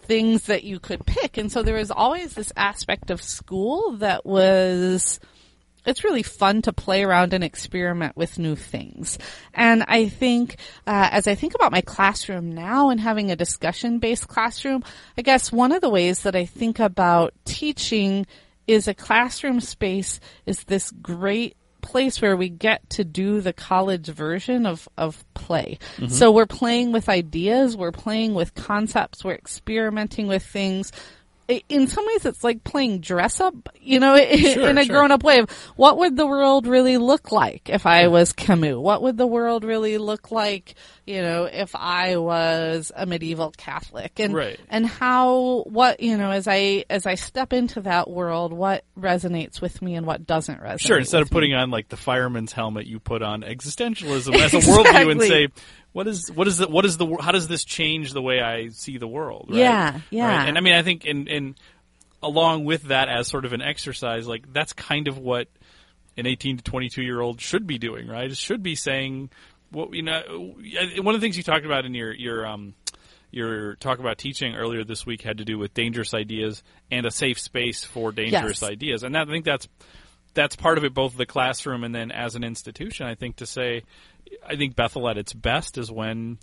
things 0.01 0.45
that 0.47 0.65
you 0.65 0.81
could 0.81 1.05
pick. 1.05 1.37
And 1.37 1.53
so 1.53 1.63
there 1.63 1.77
was 1.77 1.91
always 1.91 2.33
this 2.33 2.53
aspect 2.57 3.11
of 3.11 3.21
school 3.23 3.99
that 3.99 4.25
was 4.25 5.21
it's 5.85 6.05
really 6.05 6.23
fun 6.23 6.63
to 6.63 6.73
play 6.73 7.03
around 7.03 7.33
and 7.33 7.43
experiment 7.43 8.17
with 8.17 8.39
new 8.39 8.57
things. 8.57 9.19
And 9.55 9.85
I 9.87 10.09
think, 10.09 10.57
uh, 10.87 11.09
as 11.11 11.27
I 11.27 11.35
think 11.35 11.55
about 11.55 11.73
my 11.73 11.81
classroom 11.81 12.53
now 12.53 12.91
and 12.91 13.01
having 13.01 13.31
a 13.31 13.37
discussion 13.37 13.99
based 13.99 14.29
classroom, 14.29 14.85
I 15.19 15.23
guess 15.23 15.51
one 15.53 15.73
of 15.73 15.81
the 15.81 15.91
ways 15.91 16.23
that 16.23 16.37
I 16.37 16.45
think 16.45 16.79
about 16.79 17.35
teaching 17.45 18.27
is 18.67 18.87
a 18.87 18.95
classroom 18.95 19.61
space 19.61 20.21
is 20.47 20.65
this 20.65 20.91
great 20.91 21.57
place 21.81 22.23
where 22.23 22.37
we 22.37 22.49
get 22.49 22.89
to 22.91 23.03
do 23.05 23.41
the 23.41 23.53
college 23.53 24.07
version 24.07 24.67
of, 24.67 24.89
of 24.97 25.25
play. 25.35 25.79
So 26.09 26.31
we're 26.31 26.47
playing 26.47 26.93
with 26.93 27.09
ideas, 27.09 27.77
we're 27.77 27.91
playing 27.91 28.35
with 28.35 28.55
concepts, 28.55 29.25
we're 29.25 29.35
experimenting 29.35 30.29
with 30.29 30.45
things. 30.45 30.93
In 31.69 31.87
some 31.87 32.07
ways, 32.07 32.25
it's 32.27 32.43
like 32.45 32.65
playing 32.65 33.01
dress 33.01 33.41
up, 33.41 33.55
you 33.81 34.01
know, 34.01 34.17
Sure, 34.37 34.69
in 34.69 34.79
a 34.79 34.85
sure. 34.85 34.97
grown 34.97 35.11
up 35.11 35.23
way 35.25 35.39
of 35.39 35.51
what 35.77 35.99
would 35.99 36.17
the 36.17 36.27
world 36.27 36.67
really 36.67 36.99
look 36.99 37.33
like 37.33 37.69
if 37.69 37.87
I 37.87 38.09
was 38.09 38.33
Camus? 38.33 38.77
What 38.77 39.03
would 39.03 39.17
the 39.17 39.27
world 39.27 39.65
really 39.65 39.99
look 39.99 40.31
like, 40.31 40.75
you 41.07 41.21
know, 41.23 41.45
if 41.45 41.75
I 41.75 42.17
was 42.17 42.91
a 42.95 43.07
medieval 43.07 43.53
Catholic? 43.57 44.19
And 44.21 44.35
Right. 44.35 44.59
and 44.69 44.87
how 44.87 45.65
what 45.69 46.01
you 46.01 46.17
know 46.17 46.31
as 46.31 46.47
I 46.49 46.85
as 46.91 47.07
I 47.07 47.15
step 47.17 47.53
into 47.53 47.81
that 47.83 48.09
world, 48.11 48.53
what 48.53 48.85
resonates 48.99 49.61
with 49.61 49.81
me 49.83 49.95
and 49.95 50.07
what 50.07 50.27
doesn't 50.27 50.61
resonate. 50.61 50.81
Sure, 50.81 50.99
instead 50.99 51.23
of 51.23 51.27
with 51.27 51.33
me. 51.33 51.37
putting 51.37 51.55
on 51.55 51.71
like 51.71 51.89
the 51.89 51.97
fireman's 51.97 52.53
helmet, 52.53 52.87
you 52.87 52.99
put 53.01 53.23
on 53.23 53.43
existentialism 53.43 54.35
as 54.35 54.55
a 54.55 54.59
worldview 54.71 55.11
and 55.13 55.21
say, 55.23 55.49
what 55.93 56.07
is 56.07 56.31
what 56.31 56.47
is 56.47 56.59
the 56.59 56.69
what 56.69 56.85
is 56.85 56.97
the 56.97 57.07
how 57.21 57.33
does 57.33 57.49
this 57.49 57.65
change 57.65 58.13
the 58.13 58.23
way 58.23 58.41
I 58.41 58.69
see 58.69 58.99
the 58.99 59.09
world? 59.09 59.47
Right? 59.51 59.59
Yeah, 59.59 60.01
yeah. 60.11 60.27
Right? 60.39 60.49
And 60.49 60.57
I 60.57 60.61
mean, 60.61 60.75
I 60.75 60.83
think 60.83 61.05
in 61.05 61.27
in 61.29 61.55
along 62.23 62.65
with 62.65 62.85
that 62.85 63.09
as 63.09 63.29
sort 63.29 63.45
of 63.45 63.53
an 63.53 63.63
exercise, 63.63 64.27
like 64.27 64.53
that's 64.53 64.73
kind 64.73 65.09
of 65.09 65.19
what 65.19 65.49
an 66.17 66.27
18 66.27 66.59
to 66.59 66.63
22 66.65 67.03
year 67.03 67.21
old 67.21 67.41
should 67.41 67.67
be 67.67 67.79
doing, 67.79 68.07
right? 68.07 68.31
It 68.31 68.37
should 68.37 68.63
be 68.63 68.75
saying, 68.75 69.31
what 69.71 69.93
you 69.93 70.03
know, 70.03 70.23
one 70.99 71.15
of 71.15 71.21
the 71.21 71.25
things 71.25 71.37
you 71.37 71.43
talked 71.43 71.67
about 71.67 71.85
in 71.85 71.95
your 71.95 72.13
your 72.13 72.47
um 72.47 72.75
your 73.31 73.77
talk 73.77 73.99
about 73.99 74.19
teaching 74.19 74.55
earlier 74.55 74.85
this 74.85 75.07
week 75.07 75.23
had 75.23 75.39
to 75.39 75.45
do 75.45 75.59
with 75.59 75.73
dangerous 75.73 76.13
ideas 76.13 76.63
and 76.91 77.07
a 77.07 77.11
safe 77.11 77.39
space 77.41 77.83
for 77.83 78.13
dangerous 78.13 78.61
Yes. 78.61 78.71
ideas, 78.71 79.03
and 79.03 79.15
that, 79.15 79.27
I 79.27 79.31
think 79.31 79.45
that's 79.45 79.69
that's 80.35 80.57
part 80.57 80.79
of 80.79 80.85
it, 80.85 80.95
both 80.95 81.17
the 81.17 81.27
classroom 81.27 81.85
and 81.85 81.95
then 81.95 82.11
as 82.11 82.35
an 82.37 82.45
institution. 82.45 83.07
I 83.07 83.15
think 83.15 83.37
to 83.37 83.47
say, 83.47 83.83
I 84.45 84.57
think 84.57 84.77
Bethel 84.77 85.09
at 85.09 85.19
its 85.19 85.33
best 85.33 85.79
is 85.79 85.91
when, 85.91 86.39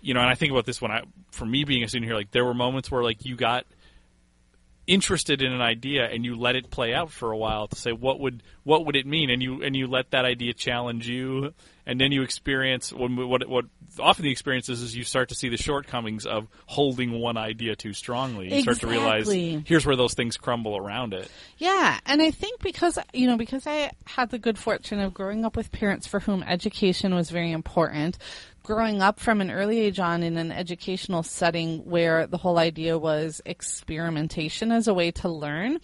you 0.00 0.14
know, 0.14 0.20
and 0.20 0.28
I 0.28 0.34
think 0.34 0.52
about 0.52 0.66
this 0.66 0.80
when 0.80 0.90
I, 0.90 1.02
for 1.30 1.44
me 1.44 1.64
being 1.64 1.82
a 1.82 1.88
student 1.88 2.08
here, 2.08 2.16
like 2.16 2.30
there 2.30 2.44
were 2.44 2.54
moments 2.54 2.90
where 2.90 3.02
like 3.02 3.24
you 3.24 3.36
got 3.36 3.66
interested 4.86 5.42
in 5.42 5.52
an 5.52 5.60
idea 5.60 6.04
and 6.06 6.24
you 6.24 6.36
let 6.36 6.56
it 6.56 6.70
play 6.70 6.92
out 6.92 7.10
for 7.10 7.30
a 7.30 7.36
while 7.36 7.68
to 7.68 7.76
say 7.76 7.92
what 7.92 8.18
would 8.20 8.42
what 8.64 8.86
would 8.86 8.96
it 8.96 9.06
mean? 9.06 9.30
And 9.30 9.42
you 9.42 9.62
and 9.62 9.76
you 9.76 9.86
let 9.86 10.10
that 10.10 10.24
idea 10.24 10.52
challenge 10.52 11.08
you 11.08 11.54
and 11.86 12.00
then 12.00 12.12
you 12.12 12.22
experience 12.22 12.92
what 12.92 13.10
what, 13.10 13.48
what 13.48 13.64
often 13.98 14.24
the 14.24 14.30
experience 14.30 14.68
is 14.68 14.82
is 14.82 14.96
you 14.96 15.04
start 15.04 15.28
to 15.30 15.34
see 15.34 15.48
the 15.48 15.56
shortcomings 15.56 16.26
of 16.26 16.46
holding 16.66 17.12
one 17.12 17.36
idea 17.36 17.76
too 17.76 17.92
strongly. 17.92 18.54
You 18.54 18.62
start 18.62 18.80
to 18.80 18.86
realize 18.86 19.28
here's 19.28 19.84
where 19.84 19.96
those 19.96 20.14
things 20.14 20.36
crumble 20.36 20.76
around 20.76 21.14
it. 21.14 21.30
Yeah, 21.58 21.98
and 22.06 22.22
I 22.22 22.30
think 22.30 22.60
because 22.60 22.98
you 23.12 23.26
know 23.26 23.36
because 23.36 23.66
I 23.66 23.92
had 24.06 24.30
the 24.30 24.38
good 24.38 24.58
fortune 24.58 25.00
of 25.00 25.12
growing 25.12 25.44
up 25.44 25.56
with 25.56 25.72
parents 25.72 26.06
for 26.06 26.20
whom 26.20 26.42
education 26.42 27.14
was 27.14 27.30
very 27.30 27.52
important, 27.52 28.18
growing 28.62 29.02
up 29.02 29.18
from 29.18 29.40
an 29.40 29.50
early 29.50 29.80
age 29.80 29.98
on 29.98 30.22
in 30.22 30.36
an 30.36 30.52
educational 30.52 31.22
setting 31.22 31.78
where 31.84 32.26
the 32.26 32.38
whole 32.38 32.58
idea 32.58 32.98
was 32.98 33.40
experimentation 33.44 34.70
as 34.70 34.86
a 34.86 34.94
way 34.94 35.10
to 35.10 35.28
learn, 35.28 35.78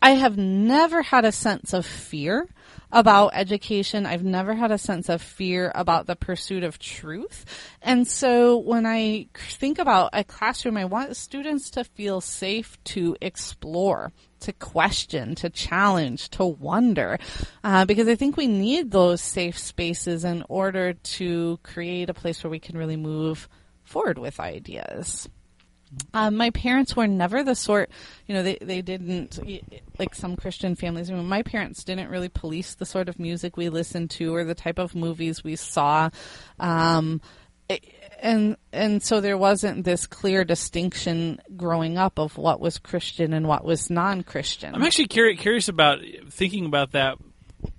I 0.00 0.10
have 0.10 0.36
never 0.36 1.02
had 1.02 1.24
a 1.24 1.32
sense 1.32 1.72
of 1.72 1.86
fear 1.86 2.48
about 2.94 3.32
education. 3.34 4.06
I've 4.06 4.24
never 4.24 4.54
had 4.54 4.70
a 4.70 4.78
sense 4.78 5.08
of 5.08 5.20
fear 5.20 5.72
about 5.74 6.06
the 6.06 6.14
pursuit 6.14 6.62
of 6.62 6.78
truth. 6.78 7.44
And 7.82 8.06
so 8.06 8.56
when 8.58 8.86
I 8.86 9.26
think 9.34 9.80
about 9.80 10.10
a 10.12 10.22
classroom, 10.22 10.76
I 10.76 10.84
want 10.84 11.16
students 11.16 11.70
to 11.70 11.82
feel 11.82 12.20
safe 12.20 12.82
to 12.84 13.16
explore, 13.20 14.12
to 14.40 14.52
question, 14.52 15.34
to 15.34 15.50
challenge, 15.50 16.30
to 16.30 16.44
wonder, 16.44 17.18
uh, 17.64 17.84
because 17.84 18.06
I 18.06 18.14
think 18.14 18.36
we 18.36 18.46
need 18.46 18.92
those 18.92 19.20
safe 19.20 19.58
spaces 19.58 20.24
in 20.24 20.44
order 20.48 20.92
to 20.92 21.58
create 21.64 22.08
a 22.08 22.14
place 22.14 22.44
where 22.44 22.50
we 22.50 22.60
can 22.60 22.78
really 22.78 22.96
move 22.96 23.48
forward 23.82 24.18
with 24.18 24.38
ideas. 24.38 25.28
Um, 26.12 26.36
my 26.36 26.50
parents 26.50 26.94
were 26.94 27.06
never 27.06 27.42
the 27.42 27.54
sort, 27.54 27.90
you 28.26 28.34
know, 28.34 28.42
they, 28.42 28.58
they 28.60 28.82
didn't, 28.82 29.38
like 29.98 30.14
some 30.14 30.36
Christian 30.36 30.76
families, 30.76 31.10
I 31.10 31.14
mean, 31.14 31.26
my 31.26 31.42
parents 31.42 31.84
didn't 31.84 32.08
really 32.08 32.28
police 32.28 32.74
the 32.74 32.86
sort 32.86 33.08
of 33.08 33.18
music 33.18 33.56
we 33.56 33.68
listened 33.68 34.10
to 34.10 34.34
or 34.34 34.44
the 34.44 34.54
type 34.54 34.78
of 34.78 34.94
movies 34.94 35.42
we 35.42 35.56
saw. 35.56 36.10
Um, 36.60 37.20
and, 38.22 38.56
and 38.72 39.02
so 39.02 39.20
there 39.20 39.38
wasn't 39.38 39.84
this 39.84 40.06
clear 40.06 40.44
distinction 40.44 41.40
growing 41.56 41.98
up 41.98 42.18
of 42.18 42.38
what 42.38 42.60
was 42.60 42.78
Christian 42.78 43.32
and 43.32 43.48
what 43.48 43.64
was 43.64 43.90
non-Christian. 43.90 44.74
I'm 44.74 44.82
actually 44.82 45.08
curious, 45.08 45.40
curious 45.40 45.68
about 45.68 45.98
thinking 46.30 46.66
about 46.66 46.92
that 46.92 47.18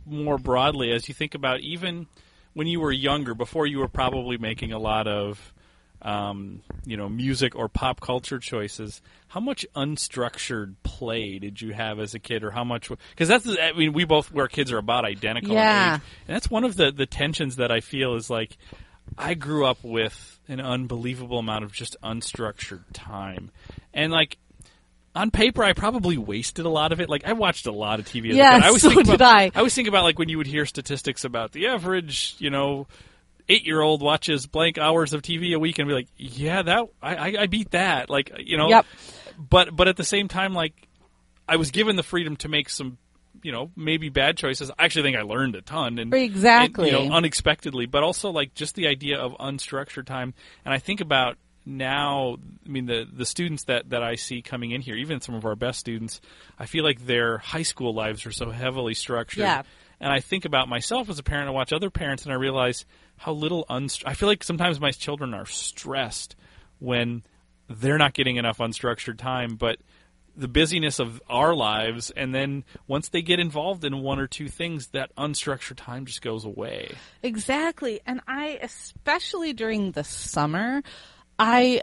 more 0.06 0.38
broadly 0.38 0.92
as 0.92 1.08
you 1.08 1.14
think 1.14 1.36
about 1.36 1.62
even 1.62 2.08
when 2.54 2.68
you 2.68 2.80
were 2.80 2.92
younger, 2.92 3.34
before 3.36 3.68
you 3.68 3.80
were 3.80 3.88
probably 3.88 4.38
making 4.38 4.72
a 4.72 4.80
lot 4.80 5.08
of 5.08 5.54
um, 6.02 6.62
you 6.86 6.98
know, 6.98 7.10
music 7.10 7.56
or 7.56 7.68
pop 7.68 8.00
culture 8.00 8.40
choices, 8.40 9.02
how 9.28 9.40
much 9.40 9.66
unstructured 9.76 10.76
play 10.84 11.40
did 11.40 11.62
you 11.62 11.74
have 11.74 12.00
as 12.00 12.14
a 12.14 12.20
kid, 12.20 12.44
or 12.44 12.52
how 12.52 12.64
much? 12.64 12.90
Because 12.90 13.28
that's, 13.28 13.48
I 13.48 13.74
mean, 13.74 13.94
we 13.94 14.06
both, 14.06 14.32
where 14.32 14.48
kids 14.48 14.72
are 14.72 14.78
about 14.78 15.06
identical 15.06 15.54
yeah. 15.54 15.96
age, 15.96 16.02
and 16.28 16.36
that's 16.36 16.50
one 16.50 16.64
of 16.64 16.76
the 16.76 16.92
the 16.92 17.06
tensions 17.06 17.58
that 17.58 17.72
I 17.72 17.80
feel 17.80 18.16
is 18.16 18.30
like, 18.30 18.58
I 19.18 19.34
grew 19.34 19.66
up 19.66 19.84
with 19.84 20.40
an 20.48 20.60
unbelievable 20.60 21.40
amount 21.40 21.64
of 21.64 21.72
just 21.72 21.98
unstructured 22.04 22.84
time, 22.94 23.52
and 23.94 24.12
like 24.12 24.38
on 25.16 25.32
paper, 25.32 25.64
I 25.64 25.74
probably 25.74 26.18
wasted 26.18 26.66
a 26.66 26.70
lot 26.70 26.92
of 26.92 27.00
it. 27.00 27.10
Like 27.10 27.26
I 27.26 27.34
watched 27.34 27.66
a 27.68 27.72
lot 27.72 28.00
of 28.00 28.06
TV. 28.06 28.34
Yeah. 28.34 28.60
I 28.62 28.68
always 28.68 28.82
so 28.84 28.90
think 28.90 29.06
did 29.06 29.22
I. 29.22 29.46
I 29.46 29.52
always 29.56 29.74
think 29.74 29.88
about 29.88 30.04
like 30.04 30.20
when 30.20 30.30
you 30.30 30.38
would 30.38 30.48
hear 30.48 30.66
statistics 30.66 31.24
about 31.24 31.54
the 31.54 31.68
average, 31.68 32.36
you 32.38 32.50
know, 32.50 32.88
eight 33.50 33.66
year 33.66 33.82
old 33.82 34.02
watches 34.02 34.48
blank 34.48 34.78
hours 34.78 35.14
of 35.14 35.22
TV 35.22 35.54
a 35.54 35.60
week 35.60 35.80
and 35.80 35.88
be 35.88 35.94
like, 35.94 36.08
yeah, 36.18 36.62
that 36.62 36.88
I, 37.02 37.38
I 37.40 37.48
beat 37.48 37.72
that. 37.72 38.10
Like 38.10 38.32
you 38.40 38.58
know, 38.58 38.70
yep. 38.70 38.86
but 39.38 39.76
but 39.76 39.88
at 39.88 39.98
the 39.98 40.04
same 40.04 40.28
time, 40.28 40.54
like 40.54 40.88
I 41.48 41.58
was 41.58 41.72
given 41.72 41.96
the 41.96 42.04
freedom 42.04 42.36
to 42.38 42.50
make 42.50 42.70
some. 42.70 42.98
You 43.44 43.52
know, 43.52 43.70
maybe 43.76 44.10
bad 44.10 44.38
choices. 44.38 44.72
I 44.72 44.86
actually 44.86 45.04
think 45.04 45.18
I 45.18 45.22
learned 45.22 45.56
a 45.56 45.62
ton, 45.62 46.00
and 46.00 46.12
exactly, 46.16 46.90
and, 46.90 47.04
you 47.04 47.10
know, 47.10 47.16
unexpectedly. 47.16 47.86
But 47.86 48.02
also, 48.02 48.32
like 48.32 48.56
just 48.56 48.74
the 48.74 48.88
idea 48.88 49.20
of 49.20 49.34
unstructured 49.34 50.08
time. 50.08 50.34
And 50.64 50.74
I 50.74 50.80
think 50.80 51.00
about 51.00 51.38
now, 51.66 52.38
I 52.66 52.70
mean, 52.70 52.86
the 52.88 53.08
the 53.12 53.26
students 53.26 53.66
that 53.66 53.90
that 53.90 54.02
I 54.02 54.16
see 54.16 54.42
coming 54.42 54.72
in 54.72 54.82
here, 54.82 54.96
even 54.96 55.22
some 55.22 55.36
of 55.36 55.46
our 55.46 55.56
best 55.56 55.80
students, 55.80 56.22
I 56.58 56.66
feel 56.66 56.84
like 56.84 57.06
their 57.06 57.38
high 57.38 57.64
school 57.64 57.94
lives 57.94 58.26
are 58.26 58.32
so 58.32 58.50
heavily 58.50 58.94
structured. 58.94 59.42
Yeah. 59.42 59.64
And 60.00 60.12
I 60.12 60.20
think 60.20 60.46
about 60.46 60.68
myself 60.68 61.10
as 61.10 61.20
a 61.20 61.24
parent. 61.24 61.48
I 61.48 61.52
watch 61.52 61.74
other 61.74 61.90
parents, 61.90 62.24
and 62.24 62.32
I 62.34 62.36
realize 62.36 62.86
how 63.18 63.32
little 63.32 63.66
unst- 63.70 64.04
I 64.06 64.14
feel 64.14 64.28
like 64.28 64.44
sometimes 64.44 64.80
my 64.80 64.92
children 64.92 65.34
are 65.34 65.46
stressed 65.46 66.36
when 66.80 67.24
they're 67.70 67.98
not 67.98 68.14
getting 68.14 68.36
enough 68.36 68.60
unstructured 68.60 69.18
time, 69.18 69.56
but 69.56 69.80
the 70.38 70.48
busyness 70.48 71.00
of 71.00 71.22
our 71.30 71.56
lives 71.56 72.12
and 72.12 72.36
then 72.36 72.64
once 72.88 73.10
they 73.10 73.22
get 73.22 73.40
involved 73.40 73.86
in 73.86 74.00
one 74.00 74.20
or 74.20 74.28
two 74.28 74.50
things 74.50 74.88
that 74.88 75.16
unstructured 75.16 75.78
time 75.78 76.06
just 76.06 76.22
goes 76.22 76.44
away. 76.44 76.92
Exactly. 77.24 78.02
And 78.06 78.20
I 78.28 78.60
especially 78.62 79.54
during 79.54 79.92
the 79.92 80.04
summer, 80.04 80.84
I 81.40 81.82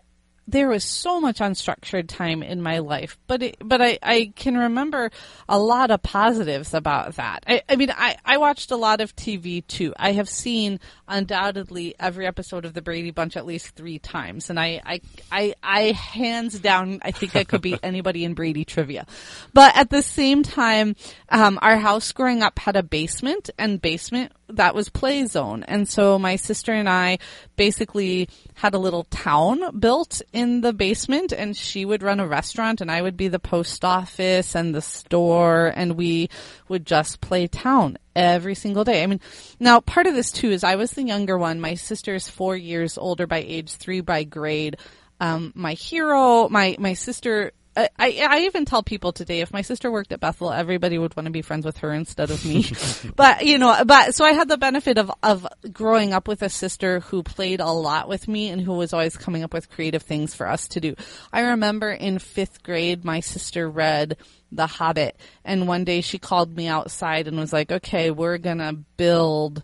there 0.49 0.69
was 0.69 0.85
so 0.85 1.21
much 1.21 1.39
unstructured 1.39 2.09
time 2.09 2.43
in 2.43 2.61
my 2.61 2.79
life, 2.79 3.17
but 3.27 3.43
it, 3.43 3.57
but 3.63 3.81
I, 3.81 3.99
I 4.03 4.33
can 4.35 4.57
remember 4.57 5.11
a 5.49 5.59
lot 5.59 5.91
of 5.91 6.03
positives 6.03 6.75
about 6.75 7.17
that. 7.17 7.45
I, 7.47 7.63
I 7.69 7.77
mean, 7.77 7.91
I, 7.91 8.17
I 8.25 8.39
watched 8.39 8.71
a 8.71 8.77
lot 8.77 9.01
of 9.01 9.15
TV 9.15 9.67
too. 9.67 9.95
I 9.97 10.13
have 10.13 10.29
seen 10.29 10.81
undoubtedly 11.07 11.95
every 11.99 12.27
episode 12.27 12.65
of 12.65 12.75
the 12.75 12.83
Brady 12.83 13.13
Bunch 13.13 13.37
at 13.37 13.47
least 13.47 13.77
three 13.77 13.99
times, 13.99 14.51
and 14.51 14.59
I, 14.59 14.83
I, 14.85 15.01
I, 15.31 15.55
I 15.63 15.81
hands 15.93 16.59
down, 16.59 16.99
I 17.03 17.13
think 17.13 17.37
I 17.37 17.45
could 17.45 17.63
beat 17.63 17.81
anybody 17.85 18.25
in 18.25 18.35
Brady 18.35 18.65
trivia. 18.65 19.07
But 19.55 19.77
at 19.77 19.91
the 19.91 20.03
same 20.03 20.43
time, 20.43 20.97
um, 21.29 21.59
our 21.63 21.77
house 21.77 22.11
growing 22.13 22.43
up 22.43 22.59
had 22.59 22.77
a 22.77 22.83
basement, 22.83 23.51
and 23.59 23.81
basement 23.81 24.33
that 24.57 24.75
was 24.75 24.89
play 24.89 25.27
zone. 25.27 25.63
And 25.65 25.89
so 25.89 26.19
my 26.19 26.37
sister 26.37 26.73
and 26.73 26.89
I 26.89 27.19
basically 27.57 28.29
had 28.55 28.75
a 28.75 28.79
little 28.79 29.05
town 29.05 29.79
built 29.79 30.23
in 30.33 30.61
the 30.61 30.73
basement 30.73 31.33
and 31.33 31.57
she 31.57 31.85
would 31.85 32.03
run 32.03 32.21
a 32.21 32.27
restaurant 32.27 32.81
and 32.81 32.91
I 32.91 33.03
would 33.03 33.17
be 33.17 33.29
the 33.29 33.39
post 33.39 33.85
office 33.85 34.55
and 34.55 34.75
the 34.75 34.83
store 34.83 35.73
and 35.75 35.97
we 35.97 36.29
would 36.69 36.87
just 36.87 37.21
play 37.21 37.47
town 37.47 37.99
every 38.15 38.55
single 38.55 38.85
day. 38.85 39.03
I 39.03 39.07
mean, 39.07 39.21
now 39.59 39.81
part 39.81 40.07
of 40.07 40.15
this 40.15 40.31
too 40.31 40.51
is 40.51 40.65
I 40.65 40.77
was 40.77 40.93
the 40.93 41.03
younger 41.03 41.39
one. 41.39 41.61
My 41.61 41.75
sister 41.75 42.15
is 42.15 42.29
four 42.29 42.57
years 42.57 42.99
older 42.99 43.27
by 43.27 43.39
age, 43.39 43.73
three 43.73 44.01
by 44.01 44.25
grade. 44.25 44.77
Um, 45.21 45.53
my 45.55 45.75
hero, 45.75 46.49
my, 46.49 46.77
my 46.79 46.95
sister 46.95 47.53
I, 47.75 47.91
I 47.99 48.41
even 48.41 48.67
tell 48.67 48.83
people 48.83 49.13
today 49.13 49.41
if 49.41 49.53
my 49.53 49.63
sister 49.63 49.91
worked 49.91 50.13
at 50.13 50.21
Bethel, 50.21 50.53
everybody 50.53 50.99
would 50.99 51.17
want 51.17 51.25
to 51.25 51.31
be 51.31 51.41
friends 51.41 51.65
with 51.65 51.79
her 51.79 51.93
instead 51.95 52.31
of 52.31 52.45
me. 52.45 52.67
but 53.17 53.47
you 53.47 53.57
know, 53.57 53.85
but 53.87 54.15
so 54.15 54.27
I 54.27 54.33
had 54.33 54.49
the 54.49 54.59
benefit 54.59 54.99
of 54.99 55.11
of 55.23 55.47
growing 55.73 56.13
up 56.13 56.29
with 56.29 56.43
a 56.43 56.51
sister 56.51 57.01
who 57.01 57.23
played 57.23 57.61
a 57.61 57.71
lot 57.71 58.09
with 58.09 58.29
me 58.29 58.51
and 58.51 58.61
who 58.61 58.75
was 58.75 58.93
always 58.93 59.17
coming 59.17 59.43
up 59.43 59.55
with 59.55 59.71
creative 59.71 60.03
things 60.03 60.35
for 60.35 60.47
us 60.49 60.69
to 60.69 60.81
do. 60.81 60.95
I 61.33 61.41
remember 61.41 61.91
in 61.91 62.19
fifth 62.19 62.63
grade, 62.63 63.07
my 63.07 63.21
sister 63.21 63.71
read 63.71 64.19
The 64.51 64.67
Hobbit, 64.67 65.17
and 65.43 65.67
one 65.67 65.85
day 65.85 66.03
she 66.03 66.19
called 66.19 66.55
me 66.55 66.69
outside 66.69 67.27
and 67.27 67.39
was 67.39 67.55
like, 67.55 67.73
"Okay, 67.73 68.11
we're 68.11 68.39
gonna 68.39 68.75
build." 68.99 69.63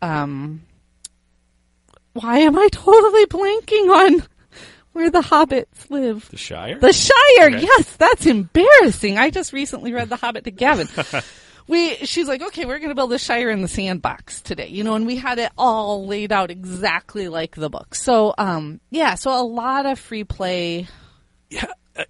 Um, 0.00 0.62
why 2.14 2.38
am 2.38 2.58
I 2.58 2.68
totally 2.72 3.26
blanking 3.26 3.88
on? 3.90 4.22
Where 4.92 5.10
the 5.10 5.20
hobbits 5.20 5.90
live. 5.90 6.28
The 6.30 6.36
Shire? 6.36 6.78
The 6.78 6.92
Shire, 6.92 7.48
Okay. 7.48 7.60
yes, 7.62 7.96
that's 7.96 8.26
embarrassing. 8.26 9.18
I 9.18 9.30
just 9.30 9.52
recently 9.52 9.92
read 9.92 10.08
The 10.08 10.16
Hobbit 10.16 10.44
to 10.44 10.50
Gavin. 10.50 10.88
we, 11.68 11.96
she's 11.96 12.28
like, 12.28 12.42
okay, 12.42 12.64
we're 12.64 12.78
going 12.78 12.90
to 12.90 12.94
build 12.94 13.10
the 13.10 13.18
Shire 13.18 13.50
in 13.50 13.62
the 13.62 13.68
sandbox 13.68 14.40
today, 14.42 14.68
you 14.68 14.84
know, 14.84 14.94
and 14.94 15.06
we 15.06 15.16
had 15.16 15.38
it 15.38 15.50
all 15.56 16.06
laid 16.06 16.32
out 16.32 16.50
exactly 16.50 17.28
like 17.28 17.54
the 17.56 17.70
book. 17.70 17.94
So, 17.94 18.34
um, 18.38 18.80
yeah, 18.90 19.14
so 19.14 19.30
a 19.38 19.42
lot 19.42 19.86
of 19.86 19.98
free 19.98 20.24
play. 20.24 20.88
Yeah. 21.50 21.66
uh, 21.96 22.04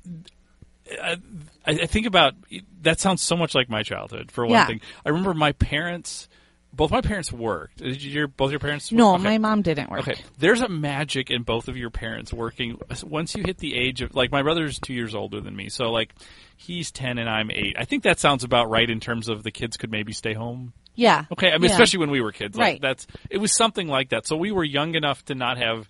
I, 1.64 1.72
I 1.72 1.86
think 1.86 2.06
about 2.06 2.34
that 2.82 3.00
sounds 3.00 3.22
so 3.22 3.36
much 3.36 3.54
like 3.54 3.68
my 3.70 3.82
childhood 3.82 4.30
for 4.30 4.44
one 4.44 4.52
Yeah. 4.52 4.66
thing. 4.66 4.80
I 5.06 5.10
remember 5.10 5.34
my 5.34 5.52
parents 5.52 6.28
both 6.74 6.90
my 6.90 7.00
parents 7.02 7.30
worked. 7.32 7.78
Did 7.78 8.02
your 8.02 8.26
both 8.28 8.50
your 8.50 8.60
parents 8.60 8.90
No, 8.92 9.14
okay. 9.14 9.22
my 9.24 9.38
mom 9.38 9.62
didn't 9.62 9.90
work. 9.90 10.00
Okay, 10.08 10.20
there's 10.38 10.60
a 10.60 10.68
magic 10.68 11.30
in 11.30 11.42
both 11.42 11.68
of 11.68 11.76
your 11.76 11.90
parents 11.90 12.32
working. 12.32 12.78
Once 13.04 13.34
you 13.34 13.42
hit 13.44 13.58
the 13.58 13.74
age 13.76 14.00
of 14.02 14.14
like 14.14 14.30
my 14.32 14.42
brother's 14.42 14.78
two 14.78 14.94
years 14.94 15.14
older 15.14 15.40
than 15.40 15.54
me, 15.54 15.68
so 15.68 15.90
like 15.90 16.14
he's 16.56 16.90
ten 16.90 17.18
and 17.18 17.28
I'm 17.28 17.50
eight. 17.50 17.76
I 17.78 17.84
think 17.84 18.04
that 18.04 18.18
sounds 18.18 18.44
about 18.44 18.70
right 18.70 18.88
in 18.88 19.00
terms 19.00 19.28
of 19.28 19.42
the 19.42 19.50
kids 19.50 19.76
could 19.76 19.90
maybe 19.90 20.12
stay 20.12 20.32
home. 20.34 20.72
Yeah. 20.94 21.24
Okay, 21.32 21.48
I 21.50 21.52
mean 21.58 21.64
Yeah. 21.64 21.72
especially 21.72 22.00
when 22.00 22.10
we 22.10 22.20
were 22.20 22.32
kids. 22.32 22.56
Like, 22.56 22.64
Right. 22.64 22.80
That's 22.80 23.06
it 23.30 23.38
was 23.38 23.54
something 23.54 23.88
like 23.88 24.10
that. 24.10 24.26
So 24.26 24.36
we 24.36 24.52
were 24.52 24.64
young 24.64 24.94
enough 24.94 25.24
to 25.26 25.34
not 25.34 25.58
have 25.58 25.88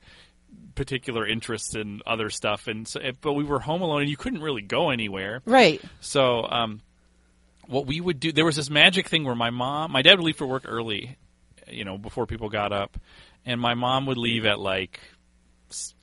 particular 0.75 1.27
interests 1.27 1.75
in 1.75 2.01
other 2.07 2.31
stuff, 2.31 2.67
and 2.67 2.87
so, 2.89 3.01
but 3.21 3.35
we 3.35 3.45
were 3.45 3.61
home 3.61 3.83
alone, 3.83 4.03
and 4.03 4.11
you 4.11 4.17
couldn't 4.17 4.41
really 4.43 4.63
go 4.63 4.91
anywhere. 4.91 5.43
Right. 5.45 5.83
So, 6.01 6.45
um, 6.45 6.81
what 7.67 7.87
we 7.87 8.01
would 8.01 8.21
do, 8.21 8.33
there 8.33 8.45
was 8.45 8.57
this 8.57 8.71
magic 8.71 9.09
thing 9.09 9.25
where 9.25 9.35
my 9.35 9.51
mom, 9.51 9.93
my 9.93 10.03
dad 10.03 10.19
would 10.19 10.25
leave 10.25 10.37
for 10.37 10.47
work 10.47 10.65
early, 10.67 11.17
you 11.69 11.85
know, 11.85 11.99
before 11.99 12.27
people 12.27 12.49
got 12.49 12.73
up, 12.73 12.99
and 13.45 13.61
my 13.61 13.75
mom 13.75 14.07
would 14.07 14.19
leave 14.19 14.45
at 14.47 14.59
like 14.59 15.01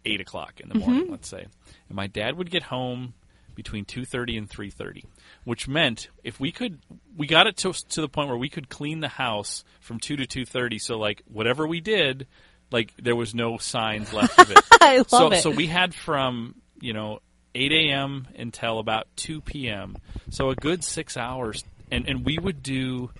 eight 0.06 0.22
o'clock 0.22 0.60
in 0.60 0.69
the 0.69 0.76
mm-hmm. 0.76 0.89
morning, 0.91 1.12
let's 1.12 1.28
say, 1.28 1.45
and 1.88 1.95
my 1.95 2.08
dad 2.08 2.36
would 2.38 2.50
get 2.50 2.63
home 2.63 3.13
between 3.56 3.84
two 3.84 4.06
thirty 4.06 4.38
and 4.38 4.50
three 4.50 4.69
thirty, 4.69 5.06
which 5.43 5.67
meant 5.67 6.10
if 6.24 6.39
we 6.39 6.52
could, 6.52 6.80
we 7.17 7.28
got 7.28 7.45
it 7.45 7.58
to 7.58 7.74
to 7.74 8.02
the 8.02 8.10
point 8.10 8.30
where 8.30 8.38
we 8.38 8.50
could 8.50 8.69
clean 8.69 9.02
the 9.02 9.10
house 9.10 9.63
from 9.82 10.00
two 10.00 10.15
to 10.15 10.26
two 10.26 10.45
thirty. 10.45 10.80
So 10.80 10.98
like 10.98 11.24
whatever 11.28 11.67
we 11.67 11.82
did, 11.82 12.28
like 12.72 12.93
there 12.98 13.15
was 13.15 13.36
no 13.36 13.58
signs 13.58 14.13
left 14.13 14.39
of 14.39 14.52
it. 14.52 14.60
I 14.82 14.98
love 14.98 15.10
so, 15.10 15.32
it. 15.32 15.41
so 15.41 15.50
we 15.50 15.67
had 15.67 15.93
from 15.93 16.56
you 16.80 16.93
know 16.93 17.19
8 17.60 17.72
a.m. 17.72 18.28
until 18.38 18.80
about 18.80 19.08
2 19.17 19.41
p.m. 19.41 19.98
So 20.30 20.50
a 20.50 20.56
good 20.56 20.84
six 20.84 21.17
hours, 21.17 21.63
and 21.91 22.08
and 22.08 22.26
we 22.26 22.38
would 22.38 22.63
do 22.63 23.12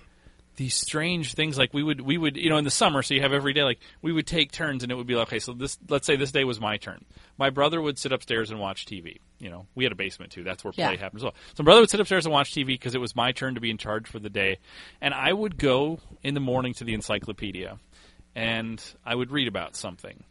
these 0.56 0.74
strange 0.74 1.34
things 1.34 1.56
like 1.56 1.72
we 1.72 1.82
would 1.82 2.00
we 2.00 2.18
would 2.18 2.36
you 2.36 2.50
know 2.50 2.58
in 2.58 2.64
the 2.64 2.70
summer 2.70 3.02
so 3.02 3.14
you 3.14 3.22
have 3.22 3.32
every 3.32 3.54
day 3.54 3.62
like 3.62 3.78
we 4.02 4.12
would 4.12 4.26
take 4.26 4.52
turns 4.52 4.82
and 4.82 4.92
it 4.92 4.94
would 4.94 5.06
be 5.06 5.14
like 5.14 5.28
okay 5.28 5.38
so 5.38 5.54
this 5.54 5.78
let's 5.88 6.06
say 6.06 6.16
this 6.16 6.32
day 6.32 6.44
was 6.44 6.60
my 6.60 6.76
turn 6.76 7.02
my 7.38 7.48
brother 7.48 7.80
would 7.80 7.98
sit 7.98 8.12
upstairs 8.12 8.50
and 8.50 8.60
watch 8.60 8.84
tv 8.84 9.16
you 9.40 9.48
know, 9.48 9.66
we 9.74 9.84
had 9.84 9.92
a 9.92 9.96
basement 9.96 10.30
too. 10.32 10.44
That's 10.44 10.62
where 10.62 10.72
Yeah. 10.76 10.88
play 10.88 10.96
happened 10.98 11.20
as 11.20 11.24
well. 11.24 11.34
So 11.54 11.62
my 11.62 11.64
brother 11.64 11.80
would 11.80 11.90
sit 11.90 11.98
upstairs 11.98 12.26
and 12.26 12.32
watch 12.32 12.52
TV 12.52 12.66
because 12.66 12.94
it 12.94 13.00
was 13.00 13.16
my 13.16 13.32
turn 13.32 13.54
to 13.54 13.60
be 13.60 13.70
in 13.70 13.78
charge 13.78 14.06
for 14.06 14.18
the 14.18 14.28
day, 14.30 14.58
and 15.00 15.14
I 15.14 15.32
would 15.32 15.56
go 15.56 15.98
in 16.22 16.34
the 16.34 16.40
morning 16.40 16.74
to 16.74 16.84
the 16.84 16.92
encyclopedia, 16.94 17.78
and 18.34 18.82
I 19.04 19.14
would 19.14 19.30
read 19.32 19.48
about 19.48 19.76
something. 19.76 20.22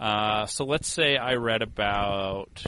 Uh, 0.00 0.46
so 0.46 0.64
let's 0.64 0.88
say 0.88 1.16
I 1.16 1.34
read 1.34 1.62
about 1.62 2.64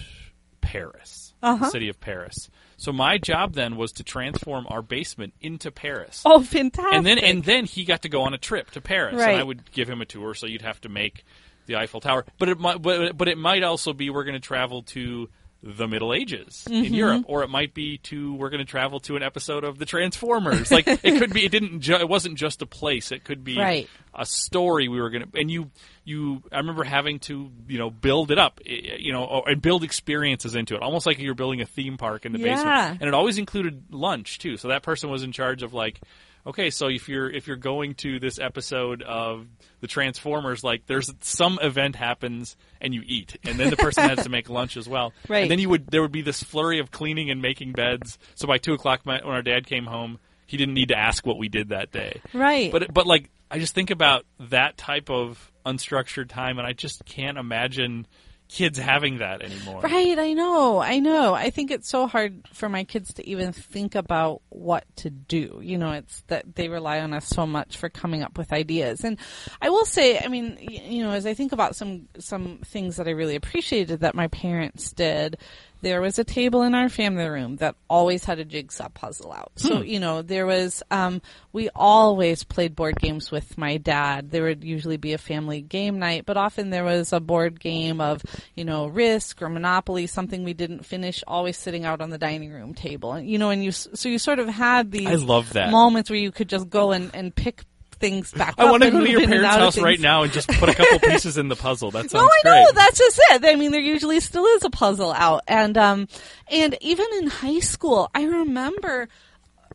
Paris, 0.61 1.35
the 1.41 1.49
uh-huh. 1.49 1.71
city 1.71 1.89
of 1.89 2.01
Paris. 2.01 2.51
So 2.77 2.93
my 2.93 3.19
job 3.19 3.55
then 3.55 3.77
was 3.77 3.93
to 3.93 4.05
transform 4.05 4.67
our 4.71 4.83
basement 4.83 5.35
into 5.41 5.71
Paris 5.71 6.23
Oh, 6.25 6.43
fantastic! 6.43 6.95
and 6.95 7.07
then 7.07 7.19
and 7.19 7.45
then 7.45 7.65
he 7.65 7.85
got 7.85 8.03
to 8.03 8.09
go 8.09 8.23
on 8.23 8.35
a 8.35 8.39
trip 8.39 8.71
to 8.73 8.81
Paris, 8.81 9.17
Right. 9.17 9.31
and 9.31 9.41
I 9.41 9.43
would 9.43 9.71
give 9.73 9.89
him 9.89 10.01
a 10.01 10.05
tour. 10.05 10.35
So 10.35 10.47
you'd 10.47 10.63
have 10.63 10.81
to 10.83 10.89
make 10.89 11.25
the 11.67 11.77
Eiffel 11.77 12.01
Tower, 12.01 12.25
but 12.39 12.49
it 12.49 12.59
might 12.59 12.81
but, 12.81 13.17
but 13.17 13.29
it 13.29 13.37
might 13.39 13.63
also 13.63 13.93
be 13.93 14.11
we're 14.11 14.25
going 14.25 14.35
to 14.35 14.41
travel 14.41 14.83
to 14.83 15.29
the 15.63 15.89
Middle 15.89 16.15
Ages 16.15 16.65
Mm-hmm. 16.69 16.85
in 16.85 16.95
Europe, 16.95 17.25
or 17.27 17.43
it 17.43 17.51
might 17.51 17.75
be 17.75 17.99
to 18.05 18.33
we're 18.35 18.49
going 18.51 18.65
to 18.65 18.71
travel 18.71 19.01
to 19.01 19.17
an 19.17 19.23
episode 19.25 19.65
of 19.65 19.77
the 19.79 19.85
Transformers. 19.87 20.71
Like 20.71 20.87
it 20.87 21.19
could 21.19 21.33
be, 21.33 21.45
it 21.45 21.51
didn't, 21.51 21.81
ju- 21.81 21.97
it 21.97 22.09
wasn't 22.09 22.37
just 22.37 22.63
a 22.63 22.67
place. 22.67 23.11
It 23.11 23.25
could 23.25 23.43
be 23.43 23.59
Right. 23.59 23.89
a 24.15 24.25
story 24.25 24.87
we 24.89 25.01
were 25.01 25.11
going 25.11 25.29
to, 25.31 25.39
and 25.41 25.51
you, 25.51 25.71
you, 26.05 26.43
I 26.53 26.59
remember 26.59 26.85
having 26.85 27.19
to, 27.21 27.51
you 27.67 27.79
know, 27.79 27.91
build 27.91 28.31
it 28.31 28.39
up, 28.39 28.61
you 28.65 29.13
know, 29.13 29.43
and 29.47 29.61
build 29.61 29.83
experiences 29.83 30.55
into 30.55 30.77
it, 30.77 30.83
almost 30.83 31.07
like 31.07 31.19
you're 31.19 31.35
building 31.35 31.61
a 31.61 31.67
theme 31.67 31.97
park 31.97 32.25
in 32.25 32.33
the 32.33 32.39
Yeah. 32.39 32.55
basement. 32.55 32.99
And 33.01 33.09
it 33.09 33.15
always 33.15 33.37
included 33.39 33.83
lunch 33.91 34.39
too. 34.39 34.57
So 34.59 34.69
that 34.69 34.83
person 34.85 35.11
was 35.11 35.23
in 35.25 35.33
charge 35.33 35.63
of 35.65 35.75
like, 35.75 36.01
okay, 36.49 36.71
so 36.71 36.89
if 36.89 37.09
you're 37.09 37.31
if 37.31 37.47
you're 37.47 37.57
going 37.57 37.95
to 37.97 38.19
this 38.19 38.39
episode 38.39 39.03
of 39.03 39.47
the 39.81 39.87
Transformers, 39.87 40.65
like 40.65 40.87
there's 40.87 41.13
some 41.21 41.59
event 41.63 41.95
happens 41.95 42.57
and 42.81 42.95
you 42.95 43.03
eat, 43.07 43.37
and 43.45 43.59
then 43.59 43.71
the 43.71 43.77
person 43.77 44.09
has 44.09 44.25
to 44.25 44.29
make 44.31 44.49
lunch 44.49 44.77
as 44.77 44.89
well. 44.89 45.13
Right. 45.29 45.43
And 45.43 45.51
then 45.51 45.59
you 45.59 45.69
would 45.69 45.87
there 45.87 46.03
would 46.03 46.13
be 46.13 46.23
this 46.23 46.43
flurry 46.43 46.81
of 46.81 46.91
cleaning 46.91 47.31
and 47.31 47.41
making 47.41 47.73
beds. 47.73 48.19
So 48.35 48.49
by 48.49 48.59
two 48.59 48.75
o'clock 48.75 49.05
my, 49.05 49.21
when 49.23 49.35
our 49.35 49.43
dad 49.43 49.67
came 49.67 49.85
home, 49.85 50.19
he 50.47 50.57
didn't 50.57 50.75
need 50.75 50.89
to 50.89 50.99
ask 50.99 51.27
what 51.27 51.39
we 51.39 51.49
did 51.49 51.69
that 51.69 51.93
day. 51.93 52.21
right. 52.33 52.73
But 52.73 52.93
but 52.93 53.07
like 53.07 53.31
I 53.51 53.59
just 53.59 53.75
think 53.75 53.91
about 53.91 54.25
that 54.41 54.77
type 54.77 55.11
of 55.11 55.53
unstructured 55.65 56.29
time, 56.29 56.59
and 56.59 56.67
I 56.67 56.73
just 56.73 57.05
can't 57.05 57.39
imagine 57.39 58.07
kids 58.49 58.79
having 58.79 59.19
that 59.19 59.43
anymore. 59.43 59.81
Right, 59.83 60.19
I 60.19 60.33
know, 60.33 60.79
I 60.79 60.99
know. 60.99 61.35
I 61.35 61.51
think 61.51 61.71
it's 61.71 61.89
so 61.89 62.07
hard 62.07 62.49
for 62.53 62.69
my 62.69 62.85
kids 62.85 63.13
to 63.15 63.29
even 63.29 63.53
think 63.53 63.95
about 63.95 64.43
what 64.49 64.85
to 64.97 65.11
do. 65.11 65.61
You 65.63 65.79
know, 65.79 65.93
it's 65.93 66.23
that 66.29 66.55
they 66.55 66.69
rely 66.69 67.01
on 67.01 67.13
us 67.13 67.27
so 67.27 67.47
much 67.47 67.77
for 67.77 67.89
coming 67.89 68.23
up 68.23 68.39
with 68.39 68.53
ideas. 68.53 69.05
And 69.05 69.19
I 69.61 69.71
will 69.71 69.85
say, 69.85 70.19
I 70.19 70.29
mean, 70.29 70.59
you 70.61 71.03
know, 71.03 71.13
as 71.13 71.27
I 71.27 71.35
think 71.35 71.53
about 71.53 71.77
some 71.77 72.09
some 72.19 72.61
things 72.65 72.97
that 72.97 73.07
I 73.07 73.13
really 73.13 73.37
appreciated 73.37 74.01
that 74.01 74.15
my 74.15 74.29
parents 74.29 74.93
did, 74.93 75.39
there 75.81 76.01
was 76.01 76.19
a 76.19 76.25
table 76.25 76.63
in 76.63 76.75
our 76.75 76.89
family 76.89 77.27
room 77.27 77.57
that 77.57 77.77
always 77.89 78.25
had 78.25 78.39
a 78.39 78.45
jigsaw 78.45 78.89
puzzle 78.89 79.33
out. 79.33 79.53
So, 79.57 79.83
you 79.83 80.01
know, 80.01 80.23
there 80.23 80.47
was 80.47 80.83
um 80.91 81.21
we 81.53 81.69
always 81.75 82.45
played 82.45 82.75
board 82.75 82.97
games 82.97 83.31
with 83.31 83.59
my 83.59 83.77
dad. 83.77 84.31
There 84.31 84.45
would 84.45 84.65
usually 84.65 84.97
be 84.97 85.13
a 85.13 85.19
family 85.19 85.61
game 85.61 85.99
night, 85.99 86.25
but 86.27 86.37
often 86.37 86.71
there 86.71 86.85
was 86.85 87.13
a 87.13 87.21
board 87.21 87.61
game 87.61 88.01
of, 88.01 88.23
you 88.55 88.65
know, 88.65 88.87
Risk 88.87 89.43
or 89.43 89.49
Monopoly, 89.49 90.07
something 90.07 90.45
we 90.45 90.55
didn't 90.55 90.87
finish, 90.87 91.23
always 91.27 91.57
sitting 91.57 91.85
out 91.85 92.01
on 92.01 92.11
the 92.11 92.19
dining 92.19 92.53
room 92.53 92.75
table. 92.75 93.13
And 93.13 93.29
you 93.29 93.39
know, 93.39 93.51
and 93.51 93.63
you 93.63 93.73
so 93.73 94.09
you 94.09 94.19
sort 94.19 94.39
of 94.39 94.49
had 94.49 94.91
these 94.91 95.07
I 95.07 95.15
love 95.15 95.53
that. 95.53 95.71
moments 95.71 96.11
where 96.11 96.19
you 96.19 96.31
could 96.33 96.49
just 96.49 96.71
go 96.71 96.93
and 96.93 97.11
and 97.15 97.35
pick 97.35 97.65
things 97.99 98.33
back 98.33 98.55
I 98.59 98.65
up 98.65 98.71
want 98.71 98.83
to 98.85 98.91
go 98.91 99.01
to 99.01 99.11
your 99.11 99.27
parents' 99.27 99.47
house 99.57 99.79
right 99.79 100.01
now 100.01 100.23
and 100.23 100.33
just 100.33 100.49
put 100.49 100.69
a 100.69 100.75
couple 100.75 100.99
pieces 101.09 101.37
in 101.39 101.49
the 101.49 101.57
puzzle. 101.57 101.91
That 101.91 102.13
No, 102.13 102.21
I 102.21 102.29
great. 102.43 102.53
know. 102.53 102.73
That's 102.75 102.99
just 102.99 103.21
it. 103.31 103.45
I 103.45 103.55
mean, 103.57 103.71
there 103.73 103.81
usually 103.81 104.21
still 104.21 104.45
is 104.47 104.65
a 104.65 104.71
puzzle 104.71 105.13
out, 105.13 105.43
and 105.47 105.77
um, 105.77 106.09
and 106.51 106.77
even 106.81 107.07
in 107.19 107.27
high 107.29 107.61
school, 107.61 108.11
I 108.15 108.25
remember. 108.25 109.09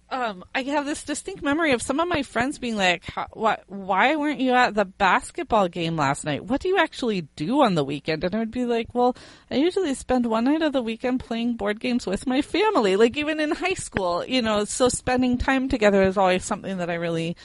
Um, 0.10 0.44
I 0.54 0.62
have 0.64 0.86
this 0.86 1.04
distinct 1.04 1.42
memory 1.42 1.72
of 1.72 1.82
some 1.82 2.00
of 2.00 2.08
my 2.08 2.22
friends 2.22 2.60
being 2.60 2.78
like, 2.78 3.04
"What? 3.32 3.64
Why 3.66 4.16
weren't 4.16 4.40
you 4.40 4.52
at 4.52 4.76
the 4.76 4.86
basketball 4.86 5.68
game 5.70 5.96
last 5.96 6.24
night? 6.24 6.44
What 6.46 6.62
do 6.62 6.68
you 6.68 6.78
actually 6.78 7.22
do 7.36 7.64
on 7.64 7.74
the 7.74 7.84
weekend?" 7.84 8.24
And 8.24 8.36
I 8.36 8.40
would 8.40 8.52
be 8.52 8.66
like, 8.66 8.94
"Well, 8.94 9.16
I 9.50 9.56
usually 9.56 9.96
spend 9.96 10.28
one 10.28 10.44
night 10.44 10.62
of 10.62 10.72
the 10.72 10.84
weekend 10.84 11.20
playing 11.22 11.56
board 11.56 11.80
games 11.80 12.06
with 12.06 12.28
my 12.28 12.44
family. 12.44 12.96
Like 12.96 13.18
even 13.18 13.40
in 13.40 13.52
high 13.52 13.74
school, 13.74 14.24
you 14.24 14.44
know. 14.44 14.66
So 14.66 14.88
spending 14.88 15.40
time 15.40 15.68
together 15.68 16.04
is 16.04 16.16
always 16.16 16.46
something 16.46 16.78
that 16.78 16.92
I 16.92 16.96
really 16.96 17.36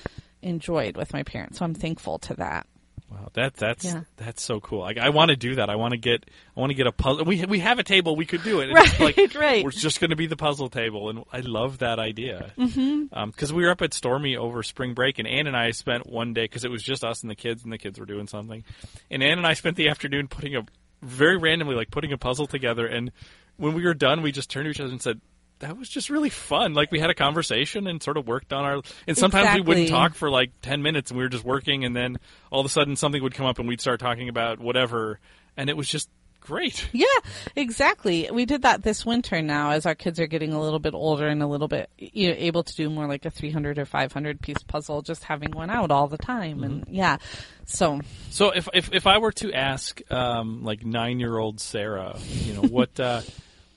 enjoyed 0.43 0.97
with 0.97 1.13
my 1.13 1.23
parents. 1.23 1.59
So 1.59 1.65
I'm 1.65 1.75
thankful 1.75 2.19
to 2.21 2.35
that. 2.35 2.67
Wow, 3.11 3.31
that 3.33 3.55
that's 3.55 3.87
Yeah. 3.87 4.03
that's 4.19 4.43
so 4.43 4.61
cool. 4.61 4.81
Like 4.81 4.99
I 4.99 5.09
want 5.09 5.31
to 5.31 5.37
do 5.37 5.55
that. 5.55 5.71
I 5.71 5.77
want 5.77 5.93
to 5.93 5.97
get 5.99 6.29
I 6.55 6.61
want 6.61 6.71
to 6.71 6.75
get 6.75 6.87
a 6.87 6.93
puzzle. 6.93 7.25
We 7.25 7.43
we 7.47 7.61
have 7.61 7.79
a 7.79 7.83
table. 7.83 8.17
We 8.17 8.27
could 8.27 8.43
do 8.43 8.61
it. 8.61 8.69
It's 8.71 8.81
just 8.91 9.01
Right, 9.01 9.17
like, 9.17 9.35
right. 9.35 9.65
We're 9.65 9.71
just 9.71 9.99
going 9.99 10.11
to 10.11 10.17
be 10.17 10.27
the 10.27 10.37
puzzle 10.37 10.69
table, 10.69 11.09
and 11.09 11.25
I 11.33 11.41
love 11.41 11.79
that 11.79 11.99
idea. 11.99 12.53
Mm-hmm. 12.59 13.27
Because 13.31 13.51
we 13.51 13.63
were 13.65 13.71
up 13.71 13.81
at 13.81 13.95
Stormy 13.95 14.37
over 14.37 14.63
spring 14.63 14.93
break, 14.93 15.19
and 15.19 15.27
Ann 15.27 15.47
and 15.47 15.57
I 15.57 15.71
spent 15.71 16.07
one 16.07 16.35
day 16.35 16.45
because 16.45 16.65
it 16.67 16.71
was 16.71 16.83
just 16.83 17.03
us 17.03 17.23
and 17.23 17.31
the 17.31 17.35
kids, 17.35 17.63
and 17.65 17.73
the 17.73 17.79
kids 17.79 17.99
were 17.99 18.05
doing 18.07 18.27
something, 18.27 18.63
and 19.11 19.23
Ann 19.23 19.39
and 19.39 19.47
I 19.47 19.55
spent 19.55 19.77
the 19.77 19.89
afternoon 19.89 20.29
putting 20.29 20.55
a 20.57 20.67
very 21.01 21.39
randomly 21.39 21.77
like 21.77 21.91
putting 21.91 22.13
a 22.13 22.19
puzzle 22.19 22.47
together, 22.47 22.85
and 22.87 23.11
when 23.57 23.73
we 23.73 23.85
were 23.85 23.95
done, 23.95 24.21
we 24.21 24.33
just 24.33 24.51
turned 24.51 24.67
to 24.67 24.71
each 24.71 24.81
other 24.81 24.91
and 24.93 25.01
said. 25.01 25.21
That 25.61 25.77
was 25.77 25.89
just 25.89 26.09
really 26.09 26.31
fun. 26.31 26.75
Like 26.75 26.93
we 26.93 27.01
had 27.01 27.11
a 27.11 27.15
conversation 27.15 27.87
and 27.87 28.03
sort 28.03 28.17
of 28.17 28.27
worked 28.27 28.53
on 28.53 28.65
our. 28.65 28.83
And 29.07 29.17
sometimes 29.17 29.57
we 29.57 29.61
wouldn't 29.63 29.89
talk 29.89 30.15
for 30.15 30.31
like 30.31 30.53
10 30.63 30.83
minutes 30.83 31.11
and 31.11 31.19
we 31.19 31.25
were 31.25 31.29
just 31.29 31.45
working 31.45 31.85
and 31.85 31.97
then 31.97 32.19
all 32.51 32.61
of 32.61 32.67
a 32.67 32.69
sudden 32.69 32.97
something 32.97 33.23
would 33.23 33.35
come 33.35 33.47
up 33.47 33.59
and 33.59 33.67
we'd 33.69 33.81
start 33.81 34.01
talking 34.01 34.29
about 34.29 34.61
whatever 34.61 35.19
and 35.57 35.69
it 35.69 35.77
was 35.77 35.89
just 35.89 36.09
great. 36.41 36.89
Yeah, 36.95 37.07
exactly. 37.55 38.29
We 38.33 38.45
did 38.47 38.63
that 38.63 38.83
this 38.83 39.05
winter 39.05 39.43
now 39.43 39.71
as 39.71 39.87
our 39.87 39.95
kids 39.95 40.19
are 40.19 40.27
getting 40.27 40.53
a 40.53 40.61
little 40.61 40.79
bit 40.79 40.95
older 40.95 41.27
and 41.27 41.43
a 41.43 41.47
little 41.47 41.69
bit 41.69 41.91
you 41.99 42.29
know, 42.29 42.35
able 42.39 42.63
to 42.63 42.75
do 42.75 42.89
more 42.89 43.07
like 43.07 43.25
a 43.25 43.31
300 43.31 43.79
or 43.79 43.85
500 43.85 44.41
piece 44.41 44.63
puzzle, 44.63 45.03
just 45.03 45.25
having 45.25 45.51
one 45.51 45.71
out 45.71 45.91
all 45.91 46.09
the 46.09 46.19
time. 46.19 46.65
And 46.65 46.85
yeah, 46.89 47.19
so 47.67 48.01
So 48.31 48.51
if 48.51 48.69
if, 48.73 48.93
if 48.93 49.07
I 49.07 49.19
were 49.19 49.33
to 49.33 49.53
ask 49.53 50.01
um, 50.11 50.65
like 50.65 50.81
9-year-old 50.81 51.61
Sarah, 51.61 52.19
you 52.45 52.55
know, 52.55 52.63
what 52.63 52.99
uh, 52.99 53.21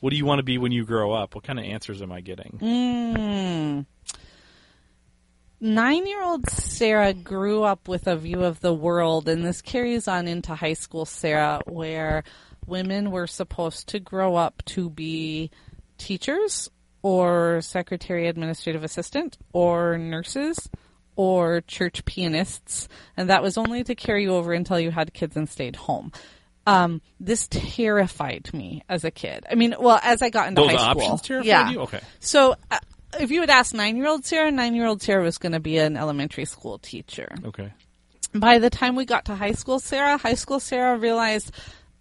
what 0.02 0.10
do 0.10 0.18
you 0.18 0.26
want 0.26 0.40
to 0.40 0.44
be 0.44 0.58
when 0.58 0.72
you 0.72 0.84
grow 0.84 1.14
up? 1.14 1.36
What 1.36 1.46
kind 1.46 1.58
of 1.58 1.66
answers 1.66 2.02
am 2.02 2.12
I 2.12 2.22
getting? 2.22 2.60
mm, 2.62 3.86
nine 5.62 6.08
year 6.08 6.24
old 6.24 6.50
Sarah 6.50 7.14
grew 7.14 7.64
up 7.64 7.88
with 7.88 8.08
a 8.08 8.18
view 8.18 8.44
of 8.44 8.60
the 8.60 8.74
world, 8.74 9.30
and 9.30 9.46
this 9.46 9.62
carries 9.62 10.08
on 10.08 10.28
into 10.28 10.56
high 10.56 10.74
school 10.74 11.06
Sarah, 11.06 11.62
where 11.66 12.24
women 12.66 13.12
were 13.12 13.28
supposed 13.28 13.88
to 13.90 14.00
grow 14.00 14.36
up 14.36 14.64
to 14.66 14.90
be 14.90 15.52
teachers 15.98 16.70
or 17.04 17.62
secretary 17.62 18.28
administrative 18.28 18.84
assistant 18.84 19.38
or 19.54 19.98
nurses 19.98 20.70
or 21.16 21.62
church 21.62 22.06
pianists, 22.06 22.88
and 23.16 23.30
that 23.30 23.44
was 23.44 23.58
only 23.58 23.84
to 23.84 23.94
carry 23.94 24.24
you 24.24 24.34
over 24.34 24.54
until 24.54 24.80
you 24.80 24.90
had 24.90 25.14
kids 25.14 25.36
and 25.38 25.48
stayed 25.48 25.76
home. 25.76 26.12
Um, 26.68 27.02
this 27.20 27.48
terrified 27.50 28.50
me 28.54 28.84
as 28.88 29.04
a 29.04 29.12
kid. 29.12 29.46
I 29.50 29.56
mean, 29.56 29.76
well, 29.80 30.00
as 30.04 30.22
I 30.22 30.30
got 30.30 30.48
into 30.48 30.62
Those 30.62 30.72
high 30.72 30.92
school, 30.92 31.02
options 31.02 31.22
terrified 31.22 31.48
yeah. 31.48 31.70
you? 31.72 31.80
Okay. 31.82 32.02
So, 32.20 32.56
uh, 32.70 32.80
if 33.20 33.32
you 33.32 33.40
would 33.40 33.50
ask 33.50 33.74
nine-year-old 33.74 34.26
Sarah, 34.26 34.52
nine-year-old 34.52 35.02
Sarah 35.02 35.24
was 35.24 35.38
going 35.38 35.52
to 35.52 35.60
be 35.60 35.78
an 35.78 35.98
elementary 35.98 36.46
school 36.46 36.78
teacher. 36.78 37.34
Okay. 37.44 37.74
By 38.34 38.60
the 38.60 38.70
time 38.70 38.96
we 38.96 39.06
got 39.06 39.26
to 39.26 39.36
high 39.36 39.52
school 39.52 39.80
Sarah, 39.80 40.18
high 40.18 40.36
school 40.36 40.60
Sarah 40.60 40.98
realized 40.98 41.52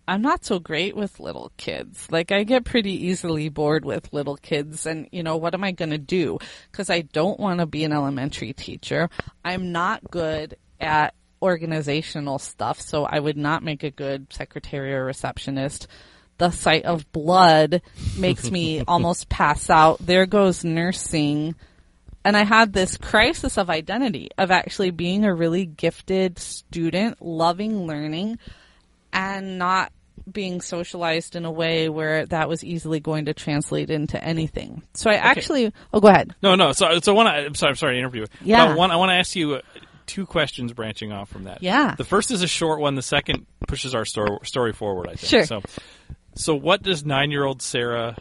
I'm 0.06 0.22
not 0.22 0.44
so 0.44 0.58
great 0.58 0.96
with 0.96 1.20
little 1.20 1.52
kids. 1.56 2.06
Like 2.10 2.32
I 2.32 2.44
get 2.44 2.64
pretty 2.64 3.06
easily 3.06 3.48
bored 3.48 3.84
with 3.84 4.12
little 4.12 4.36
kids 4.36 4.86
and 4.86 5.08
you 5.12 5.22
know, 5.22 5.36
what 5.36 5.54
am 5.54 5.64
I 5.64 5.72
going 5.72 5.90
to 5.90 5.98
do? 5.98 6.38
Cuz 6.72 6.90
I 6.90 7.02
don't 7.02 7.38
want 7.38 7.60
to 7.60 7.66
be 7.66 7.84
an 7.84 7.92
elementary 7.92 8.52
teacher. 8.52 9.08
I'm 9.44 9.72
not 9.72 10.10
good 10.10 10.56
at 10.80 11.14
organizational 11.42 12.38
stuff, 12.38 12.80
so 12.80 13.04
I 13.04 13.18
would 13.18 13.36
not 13.36 13.62
make 13.62 13.82
a 13.82 13.90
good 13.90 14.32
secretary 14.32 14.94
or 14.94 15.04
receptionist. 15.04 15.86
The 16.38 16.50
sight 16.50 16.84
of 16.84 17.10
blood 17.12 17.82
makes 18.16 18.50
me 18.50 18.82
almost 18.88 19.28
pass 19.28 19.68
out. 19.68 19.98
There 20.04 20.26
goes 20.26 20.64
nursing 20.64 21.54
and 22.24 22.36
I 22.36 22.44
had 22.44 22.72
this 22.72 22.96
crisis 22.96 23.56
of 23.56 23.70
identity 23.70 24.30
of 24.36 24.50
actually 24.50 24.90
being 24.90 25.24
a 25.24 25.34
really 25.34 25.64
gifted 25.64 26.38
student, 26.38 27.22
loving 27.22 27.86
learning, 27.86 28.38
and 29.12 29.58
not 29.58 29.92
being 30.30 30.60
socialized 30.60 31.34
in 31.34 31.44
a 31.46 31.50
way 31.50 31.88
where 31.88 32.26
that 32.26 32.48
was 32.48 32.62
easily 32.62 33.00
going 33.00 33.24
to 33.24 33.34
translate 33.34 33.90
into 33.90 34.22
anything. 34.22 34.82
So 34.92 35.10
I 35.10 35.14
actually, 35.14 35.72
oh, 35.94 36.00
go 36.00 36.08
ahead. 36.08 36.34
No, 36.42 36.56
no. 36.56 36.72
So, 36.72 37.00
so 37.00 37.14
one. 37.14 37.26
I'm 37.26 37.54
sorry. 37.54 37.70
I'm 37.70 37.76
sorry 37.76 38.02
to 38.02 38.16
you. 38.16 38.26
Yeah. 38.42 38.68
But 38.68 38.76
one. 38.76 38.90
I 38.90 38.96
want 38.96 39.10
to 39.10 39.14
ask 39.14 39.34
you 39.34 39.60
two 40.10 40.26
questions 40.26 40.72
branching 40.72 41.12
off 41.12 41.28
from 41.28 41.44
that. 41.44 41.62
Yeah. 41.62 41.94
The 41.96 42.04
first 42.04 42.32
is 42.32 42.42
a 42.42 42.48
short 42.48 42.80
one. 42.80 42.96
The 42.96 43.02
second 43.02 43.46
pushes 43.68 43.94
our 43.94 44.04
story 44.04 44.72
forward. 44.72 45.06
I 45.08 45.14
think. 45.14 45.30
Sure. 45.30 45.44
So, 45.46 45.62
so 46.34 46.54
what 46.56 46.82
does 46.82 47.04
nine 47.04 47.30
year 47.30 47.44
old 47.44 47.62
Sarah? 47.62 48.16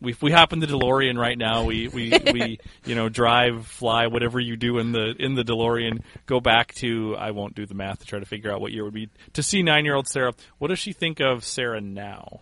We, 0.00 0.16
we 0.20 0.32
hop 0.32 0.52
in 0.52 0.58
the 0.58 0.66
DeLorean 0.66 1.16
right 1.18 1.36
now. 1.36 1.64
We 1.64 1.88
we, 1.88 2.12
we 2.32 2.58
you 2.84 2.94
know 2.94 3.08
drive, 3.08 3.66
fly, 3.66 4.06
whatever 4.06 4.38
you 4.38 4.56
do 4.56 4.78
in 4.78 4.92
the 4.92 5.14
in 5.18 5.34
the 5.34 5.42
DeLorean. 5.42 6.02
Go 6.26 6.40
back 6.40 6.74
to 6.76 7.16
I 7.16 7.32
won't 7.32 7.56
do 7.56 7.66
the 7.66 7.74
math 7.74 7.98
to 8.00 8.06
try 8.06 8.20
to 8.20 8.26
figure 8.26 8.52
out 8.52 8.60
what 8.60 8.70
year 8.72 8.84
would 8.84 8.94
be 8.94 9.10
to 9.32 9.42
see 9.42 9.62
nine 9.62 9.84
year 9.84 9.96
old 9.96 10.06
Sarah. 10.06 10.34
What 10.58 10.68
does 10.68 10.78
she 10.78 10.92
think 10.92 11.20
of 11.20 11.44
Sarah 11.44 11.80
now? 11.80 12.40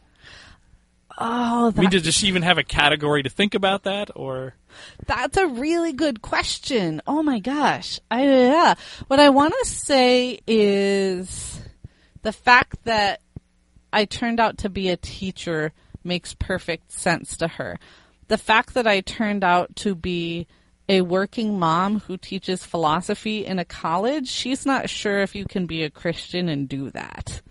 Oh, 1.22 1.72
I 1.76 1.80
mean, 1.80 1.90
does 1.90 2.14
she 2.14 2.28
even 2.28 2.42
have 2.42 2.56
a 2.56 2.64
category 2.64 3.22
to 3.22 3.28
think 3.28 3.54
about 3.54 3.82
that, 3.82 4.10
or 4.16 4.54
that's 5.06 5.36
a 5.36 5.46
really 5.46 5.92
good 5.92 6.22
question. 6.22 7.02
Oh 7.06 7.22
my 7.22 7.38
gosh. 7.38 8.00
I, 8.10 8.24
yeah. 8.26 8.74
What 9.08 9.20
I 9.20 9.28
want 9.28 9.54
to 9.60 9.68
say 9.68 10.40
is 10.46 11.60
the 12.22 12.32
fact 12.32 12.84
that 12.84 13.20
I 13.92 14.06
turned 14.06 14.40
out 14.40 14.58
to 14.58 14.68
be 14.68 14.88
a 14.88 14.96
teacher 14.96 15.72
makes 16.04 16.34
perfect 16.34 16.92
sense 16.92 17.36
to 17.38 17.48
her. 17.48 17.78
The 18.28 18.38
fact 18.38 18.74
that 18.74 18.86
I 18.86 19.00
turned 19.00 19.44
out 19.44 19.76
to 19.76 19.94
be 19.94 20.46
a 20.88 21.02
working 21.02 21.58
mom 21.58 22.00
who 22.00 22.16
teaches 22.16 22.64
philosophy 22.64 23.44
in 23.44 23.58
a 23.58 23.64
college, 23.64 24.28
she's 24.28 24.64
not 24.64 24.88
sure 24.88 25.20
if 25.20 25.34
you 25.34 25.44
can 25.44 25.66
be 25.66 25.82
a 25.82 25.90
Christian 25.90 26.48
and 26.48 26.68
do 26.68 26.90
that. 26.90 27.42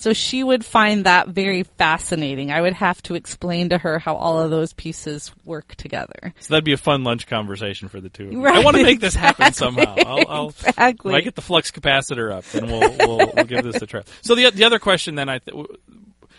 So 0.00 0.14
she 0.14 0.42
would 0.42 0.64
find 0.64 1.04
that 1.04 1.28
very 1.28 1.62
fascinating. 1.62 2.50
I 2.50 2.62
would 2.62 2.72
have 2.72 3.02
to 3.02 3.14
explain 3.14 3.68
to 3.68 3.76
her 3.76 3.98
how 3.98 4.16
all 4.16 4.40
of 4.40 4.50
those 4.50 4.72
pieces 4.72 5.30
work 5.44 5.74
together. 5.74 6.32
so 6.40 6.54
that'd 6.54 6.64
be 6.64 6.72
a 6.72 6.78
fun 6.78 7.04
lunch 7.04 7.26
conversation 7.26 7.88
for 7.88 8.00
the 8.00 8.08
two. 8.08 8.24
of 8.24 8.32
you. 8.32 8.42
Right, 8.42 8.56
I 8.56 8.64
want 8.64 8.78
to 8.78 8.82
make 8.82 9.00
this 9.00 9.14
happen 9.14 9.52
somehow. 9.52 9.96
I'll, 9.98 10.24
I'll 10.26 10.48
exactly. 10.48 11.12
when 11.12 11.20
I 11.20 11.20
get 11.20 11.34
the 11.34 11.42
flux 11.42 11.70
capacitor 11.70 12.32
up, 12.32 12.44
then 12.46 12.66
we'll 12.66 12.96
we'll, 12.98 13.32
we'll 13.36 13.44
give 13.44 13.62
this 13.62 13.82
a 13.82 13.86
try. 13.86 14.00
So 14.22 14.34
the 14.34 14.50
the 14.50 14.64
other 14.64 14.78
question 14.78 15.16
then 15.16 15.28
I. 15.28 15.38
Th- 15.38 15.66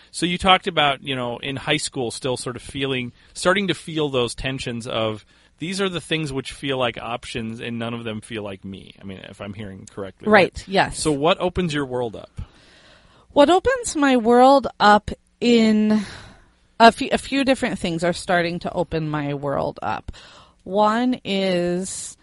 so 0.10 0.26
you 0.26 0.40
talked 0.40 0.66
about 0.66 1.04
you 1.04 1.16
know 1.16 1.38
in 1.38 1.56
high 1.56 1.78
school 1.78 2.10
still 2.10 2.38
sort 2.38 2.56
of 2.56 2.64
feeling 2.64 3.14
starting 3.34 3.68
to 3.68 3.76
feel 3.76 4.10
those 4.10 4.34
tensions 4.34 4.88
of 4.88 5.24
these 5.60 5.80
are 5.80 5.88
the 5.88 6.02
things 6.02 6.34
which 6.34 6.52
feel 6.52 6.80
like 6.80 6.98
options 6.98 7.62
and 7.62 7.78
none 7.78 7.94
of 7.94 8.06
them 8.06 8.22
feel 8.22 8.42
like 8.42 8.66
me. 8.66 8.96
I 9.00 9.04
mean 9.04 9.20
if 9.20 9.40
I'm 9.40 9.54
hearing 9.54 9.86
correctly. 9.86 10.30
right. 10.30 10.68
Yes. 10.68 10.98
So 10.98 11.12
what 11.12 11.40
opens 11.40 11.76
your 11.76 11.86
world 11.86 12.16
up? 12.16 12.42
What 13.34 13.50
opens 13.50 13.96
my 13.96 14.18
world 14.18 14.68
up 14.78 15.10
in 15.40 16.02
a 16.82 16.92
few, 16.92 17.08
a 17.14 17.18
few 17.18 17.46
different 17.46 17.80
things 17.80 18.04
are 18.04 18.12
starting 18.12 18.60
to 18.60 18.74
open 18.74 19.10
my 19.10 19.36
world 19.36 19.80
up. 19.82 20.12
One 20.64 21.20
is 21.24 22.18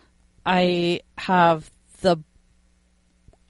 I 0.44 1.00
have 1.16 1.70
the 2.02 2.18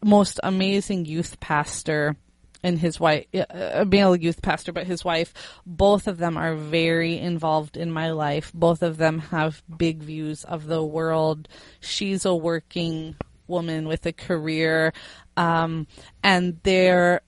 most 0.04 0.38
amazing 0.44 1.06
youth 1.06 1.40
pastor 1.40 2.14
and 2.62 2.78
his 2.78 3.00
wife, 3.00 3.26
a 3.34 3.84
male 3.84 4.14
youth 4.14 4.40
pastor, 4.40 4.72
but 4.72 4.86
his 4.86 5.04
wife, 5.04 5.34
both 5.66 6.06
of 6.06 6.18
them 6.18 6.36
are 6.36 6.54
very 6.54 7.18
involved 7.18 7.76
in 7.76 7.90
my 7.90 8.12
life. 8.12 8.52
Both 8.54 8.82
of 8.84 8.98
them 8.98 9.18
have 9.18 9.62
big 9.76 9.98
views 9.98 10.44
of 10.44 10.66
the 10.66 10.84
world. 10.84 11.48
She's 11.80 12.24
a 12.24 12.34
working 12.34 13.16
woman 13.48 13.88
with 13.88 14.06
a 14.06 14.12
career, 14.12 14.92
um, 15.36 15.88
and 16.22 16.60
they're 16.62 17.22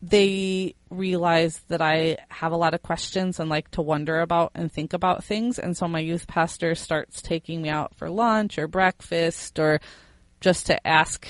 they 0.00 0.74
realize 0.90 1.60
that 1.68 1.82
I 1.82 2.18
have 2.28 2.52
a 2.52 2.56
lot 2.56 2.74
of 2.74 2.82
questions 2.82 3.40
and 3.40 3.50
like 3.50 3.70
to 3.72 3.82
wonder 3.82 4.20
about 4.20 4.52
and 4.54 4.70
think 4.70 4.92
about 4.92 5.24
things. 5.24 5.58
And 5.58 5.76
so 5.76 5.88
my 5.88 5.98
youth 5.98 6.28
pastor 6.28 6.74
starts 6.74 7.20
taking 7.20 7.62
me 7.62 7.68
out 7.68 7.94
for 7.96 8.08
lunch 8.08 8.58
or 8.58 8.68
breakfast 8.68 9.58
or 9.58 9.80
just 10.40 10.66
to 10.66 10.86
ask 10.86 11.26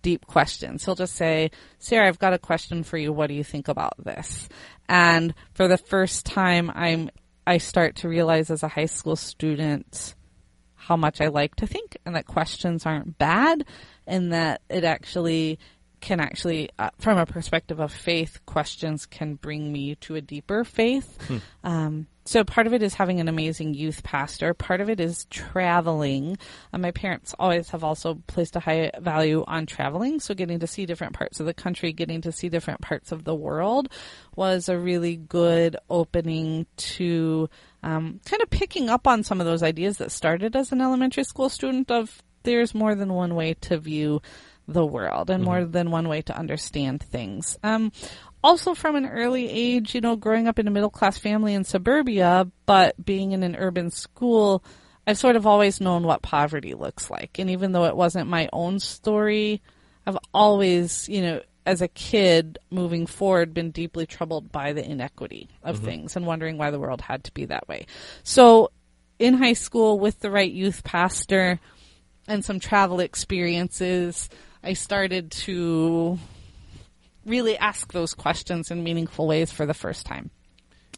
deep 0.00 0.26
questions. 0.26 0.84
He'll 0.84 0.94
just 0.94 1.14
say, 1.14 1.50
Sarah, 1.78 2.08
I've 2.08 2.18
got 2.18 2.32
a 2.32 2.38
question 2.38 2.84
for 2.84 2.96
you. 2.96 3.12
What 3.12 3.26
do 3.26 3.34
you 3.34 3.44
think 3.44 3.68
about 3.68 4.02
this? 4.02 4.48
And 4.88 5.34
for 5.52 5.68
the 5.68 5.76
first 5.76 6.24
time, 6.24 6.70
I'm, 6.74 7.10
I 7.46 7.58
start 7.58 7.96
to 7.96 8.08
realize 8.08 8.50
as 8.50 8.62
a 8.62 8.68
high 8.68 8.86
school 8.86 9.16
student 9.16 10.14
how 10.74 10.96
much 10.96 11.20
I 11.20 11.26
like 11.26 11.56
to 11.56 11.66
think 11.66 11.96
and 12.06 12.14
that 12.14 12.26
questions 12.26 12.86
aren't 12.86 13.18
bad 13.18 13.66
and 14.06 14.32
that 14.32 14.62
it 14.70 14.84
actually 14.84 15.58
can 16.06 16.20
actually, 16.20 16.70
uh, 16.78 16.90
from 17.00 17.18
a 17.18 17.26
perspective 17.26 17.80
of 17.80 17.92
faith, 17.92 18.38
questions 18.46 19.06
can 19.06 19.34
bring 19.34 19.72
me 19.72 19.96
to 19.96 20.14
a 20.14 20.20
deeper 20.20 20.62
faith. 20.62 21.18
Um, 21.64 22.06
so 22.24 22.44
part 22.44 22.68
of 22.68 22.74
it 22.74 22.80
is 22.80 22.94
having 22.94 23.18
an 23.18 23.26
amazing 23.26 23.74
youth 23.74 24.04
pastor. 24.04 24.54
Part 24.54 24.80
of 24.80 24.88
it 24.88 25.00
is 25.00 25.24
traveling. 25.30 26.38
Uh, 26.72 26.78
my 26.78 26.92
parents 26.92 27.34
always 27.40 27.70
have 27.70 27.82
also 27.82 28.22
placed 28.28 28.54
a 28.54 28.60
high 28.60 28.92
value 29.00 29.42
on 29.48 29.66
traveling. 29.66 30.20
So 30.20 30.32
getting 30.32 30.60
to 30.60 30.68
see 30.68 30.86
different 30.86 31.14
parts 31.14 31.40
of 31.40 31.46
the 31.46 31.54
country, 31.54 31.92
getting 31.92 32.20
to 32.20 32.30
see 32.30 32.48
different 32.48 32.82
parts 32.82 33.10
of 33.10 33.24
the 33.24 33.34
world 33.34 33.88
was 34.36 34.68
a 34.68 34.78
really 34.78 35.16
good 35.16 35.76
opening 35.90 36.66
to 36.76 37.50
um, 37.82 38.20
kind 38.24 38.42
of 38.42 38.50
picking 38.50 38.88
up 38.90 39.08
on 39.08 39.24
some 39.24 39.40
of 39.40 39.46
those 39.46 39.64
ideas 39.64 39.96
that 39.96 40.12
started 40.12 40.54
as 40.54 40.70
an 40.70 40.80
elementary 40.80 41.24
school 41.24 41.48
student 41.48 41.90
of 41.90 42.22
there's 42.44 42.76
more 42.76 42.94
than 42.94 43.12
one 43.12 43.34
way 43.34 43.54
to 43.54 43.76
view 43.76 44.22
the 44.68 44.84
world 44.84 45.30
and 45.30 45.44
more 45.44 45.64
than 45.64 45.90
one 45.90 46.08
way 46.08 46.22
to 46.22 46.36
understand 46.36 47.02
things. 47.02 47.56
Um, 47.62 47.92
also 48.42 48.74
from 48.74 48.96
an 48.96 49.06
early 49.06 49.48
age, 49.48 49.94
you 49.94 50.00
know, 50.00 50.16
growing 50.16 50.48
up 50.48 50.58
in 50.58 50.68
a 50.68 50.70
middle 50.70 50.90
class 50.90 51.18
family 51.18 51.54
in 51.54 51.64
suburbia, 51.64 52.50
but 52.64 53.02
being 53.04 53.32
in 53.32 53.42
an 53.42 53.56
urban 53.56 53.90
school, 53.90 54.64
I've 55.06 55.18
sort 55.18 55.36
of 55.36 55.46
always 55.46 55.80
known 55.80 56.02
what 56.02 56.22
poverty 56.22 56.74
looks 56.74 57.10
like. 57.10 57.38
And 57.38 57.50
even 57.50 57.72
though 57.72 57.84
it 57.84 57.96
wasn't 57.96 58.28
my 58.28 58.48
own 58.52 58.80
story, 58.80 59.62
I've 60.06 60.18
always, 60.34 61.08
you 61.08 61.22
know, 61.22 61.40
as 61.64 61.82
a 61.82 61.88
kid 61.88 62.58
moving 62.70 63.06
forward, 63.06 63.52
been 63.52 63.72
deeply 63.72 64.06
troubled 64.06 64.52
by 64.52 64.72
the 64.72 64.88
inequity 64.88 65.48
of 65.64 65.80
things 65.80 66.14
and 66.14 66.24
wondering 66.24 66.58
why 66.58 66.70
the 66.70 66.78
world 66.78 67.00
had 67.00 67.24
to 67.24 67.32
be 67.32 67.46
that 67.46 67.66
way. 67.66 67.86
So 68.22 68.70
in 69.18 69.34
high 69.34 69.54
school 69.54 69.98
with 69.98 70.20
the 70.20 70.30
right 70.30 70.50
youth 70.50 70.84
pastor 70.84 71.58
and 72.28 72.44
some 72.44 72.60
travel 72.60 73.00
experiences, 73.00 74.28
I 74.66 74.72
started 74.72 75.30
to 75.46 76.18
really 77.24 77.56
ask 77.56 77.92
those 77.92 78.14
questions 78.14 78.72
in 78.72 78.82
meaningful 78.82 79.28
ways 79.28 79.52
for 79.52 79.64
the 79.64 79.74
first 79.74 80.06
time. 80.06 80.30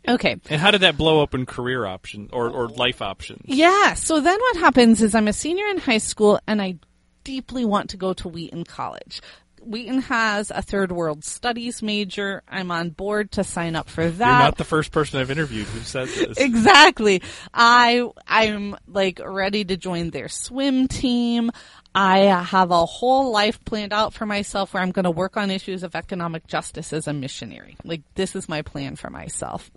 Okay. 0.08 0.36
And 0.48 0.58
how 0.58 0.70
did 0.70 0.80
that 0.80 0.96
blow 0.96 1.20
open 1.20 1.44
career 1.44 1.84
option 1.84 2.30
or, 2.32 2.48
or 2.48 2.68
life 2.68 3.02
options? 3.02 3.42
Yeah. 3.44 3.92
So 3.92 4.20
then 4.20 4.40
what 4.40 4.56
happens 4.56 5.02
is 5.02 5.14
I'm 5.14 5.28
a 5.28 5.34
senior 5.34 5.66
in 5.66 5.76
high 5.76 5.98
school 5.98 6.40
and 6.46 6.62
I 6.62 6.76
deeply 7.24 7.66
want 7.66 7.90
to 7.90 7.98
go 7.98 8.14
to 8.14 8.28
Wheaton 8.28 8.64
College. 8.64 9.20
Wheaton 9.62 10.00
has 10.02 10.50
a 10.50 10.62
third 10.62 10.92
world 10.92 11.24
studies 11.24 11.82
major. 11.82 12.42
I'm 12.48 12.70
on 12.70 12.90
board 12.90 13.32
to 13.32 13.44
sign 13.44 13.76
up 13.76 13.88
for 13.88 14.08
that. 14.08 14.38
You're 14.38 14.44
not 14.44 14.56
the 14.56 14.64
first 14.64 14.92
person 14.92 15.20
I've 15.20 15.30
interviewed 15.30 15.66
who 15.66 15.80
said 15.80 16.08
this. 16.08 16.38
Exactly. 16.48 17.22
I 17.52 18.08
I'm 18.26 18.76
like 18.86 19.20
ready 19.22 19.64
to 19.64 19.76
join 19.76 20.10
their 20.10 20.28
swim 20.28 20.88
team. 20.88 21.50
I 22.00 22.18
have 22.44 22.70
a 22.70 22.86
whole 22.86 23.32
life 23.32 23.64
planned 23.64 23.92
out 23.92 24.14
for 24.14 24.24
myself 24.24 24.72
where 24.72 24.80
I'm 24.80 24.92
going 24.92 25.02
to 25.02 25.10
work 25.10 25.36
on 25.36 25.50
issues 25.50 25.82
of 25.82 25.96
economic 25.96 26.46
justice 26.46 26.92
as 26.92 27.08
a 27.08 27.12
missionary. 27.12 27.76
Like 27.82 28.02
this 28.14 28.36
is 28.36 28.48
my 28.48 28.62
plan 28.62 28.94
for 28.94 29.10
myself. 29.10 29.68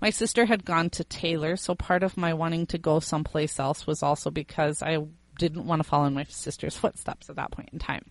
My 0.00 0.08
sister 0.08 0.46
had 0.46 0.64
gone 0.64 0.88
to 0.88 1.04
Taylor, 1.04 1.56
so 1.56 1.74
part 1.74 2.02
of 2.02 2.16
my 2.16 2.32
wanting 2.32 2.64
to 2.68 2.78
go 2.78 3.00
someplace 3.00 3.60
else 3.60 3.86
was 3.86 4.02
also 4.02 4.30
because 4.30 4.82
I 4.82 4.96
didn't 5.38 5.66
want 5.66 5.80
to 5.80 5.84
follow 5.86 6.06
in 6.06 6.14
my 6.14 6.24
sister's 6.24 6.74
footsteps 6.74 7.28
at 7.28 7.36
that 7.36 7.50
point 7.50 7.68
in 7.74 7.78
time. 7.78 8.06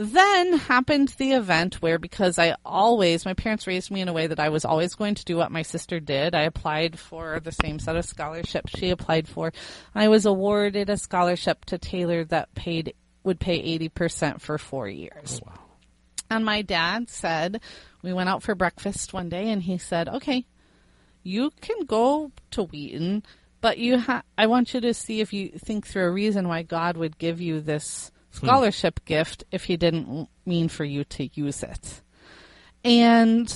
Then 0.00 0.52
happened 0.52 1.08
the 1.18 1.32
event 1.32 1.82
where, 1.82 1.98
because 1.98 2.38
I 2.38 2.54
always, 2.64 3.24
my 3.24 3.34
parents 3.34 3.66
raised 3.66 3.90
me 3.90 4.00
in 4.00 4.06
a 4.06 4.12
way 4.12 4.28
that 4.28 4.38
I 4.38 4.48
was 4.48 4.64
always 4.64 4.94
going 4.94 5.16
to 5.16 5.24
do 5.24 5.36
what 5.36 5.50
my 5.50 5.62
sister 5.62 5.98
did. 5.98 6.36
I 6.36 6.42
applied 6.42 7.00
for 7.00 7.40
the 7.40 7.50
same 7.50 7.80
set 7.80 7.96
of 7.96 8.04
scholarships 8.04 8.78
she 8.78 8.90
applied 8.90 9.26
for. 9.26 9.52
I 9.96 10.06
was 10.06 10.24
awarded 10.24 10.88
a 10.88 10.96
scholarship 10.96 11.64
to 11.64 11.78
Taylor 11.78 12.22
that 12.26 12.54
paid, 12.54 12.94
would 13.24 13.40
pay 13.40 13.76
80% 13.76 14.40
for 14.40 14.56
four 14.56 14.86
years. 14.86 15.40
Oh, 15.42 15.50
wow. 15.50 15.60
And 16.30 16.44
my 16.44 16.62
dad 16.62 17.10
said, 17.10 17.60
we 18.00 18.12
went 18.12 18.28
out 18.28 18.44
for 18.44 18.54
breakfast 18.54 19.12
one 19.12 19.28
day 19.28 19.50
and 19.50 19.64
he 19.64 19.78
said, 19.78 20.08
okay, 20.08 20.46
you 21.24 21.50
can 21.60 21.86
go 21.86 22.30
to 22.52 22.62
Wheaton, 22.62 23.24
but 23.60 23.78
you 23.78 23.98
ha- 23.98 24.22
I 24.36 24.46
want 24.46 24.74
you 24.74 24.80
to 24.80 24.94
see 24.94 25.20
if 25.20 25.32
you 25.32 25.48
think 25.48 25.88
through 25.88 26.04
a 26.04 26.10
reason 26.12 26.46
why 26.46 26.62
God 26.62 26.96
would 26.96 27.18
give 27.18 27.40
you 27.40 27.60
this 27.60 28.12
Hmm. 28.38 28.46
scholarship 28.46 29.04
gift 29.04 29.44
if 29.50 29.64
he 29.64 29.76
didn't 29.76 30.28
mean 30.46 30.68
for 30.68 30.84
you 30.84 31.04
to 31.04 31.28
use 31.34 31.62
it. 31.62 32.00
And 32.84 33.52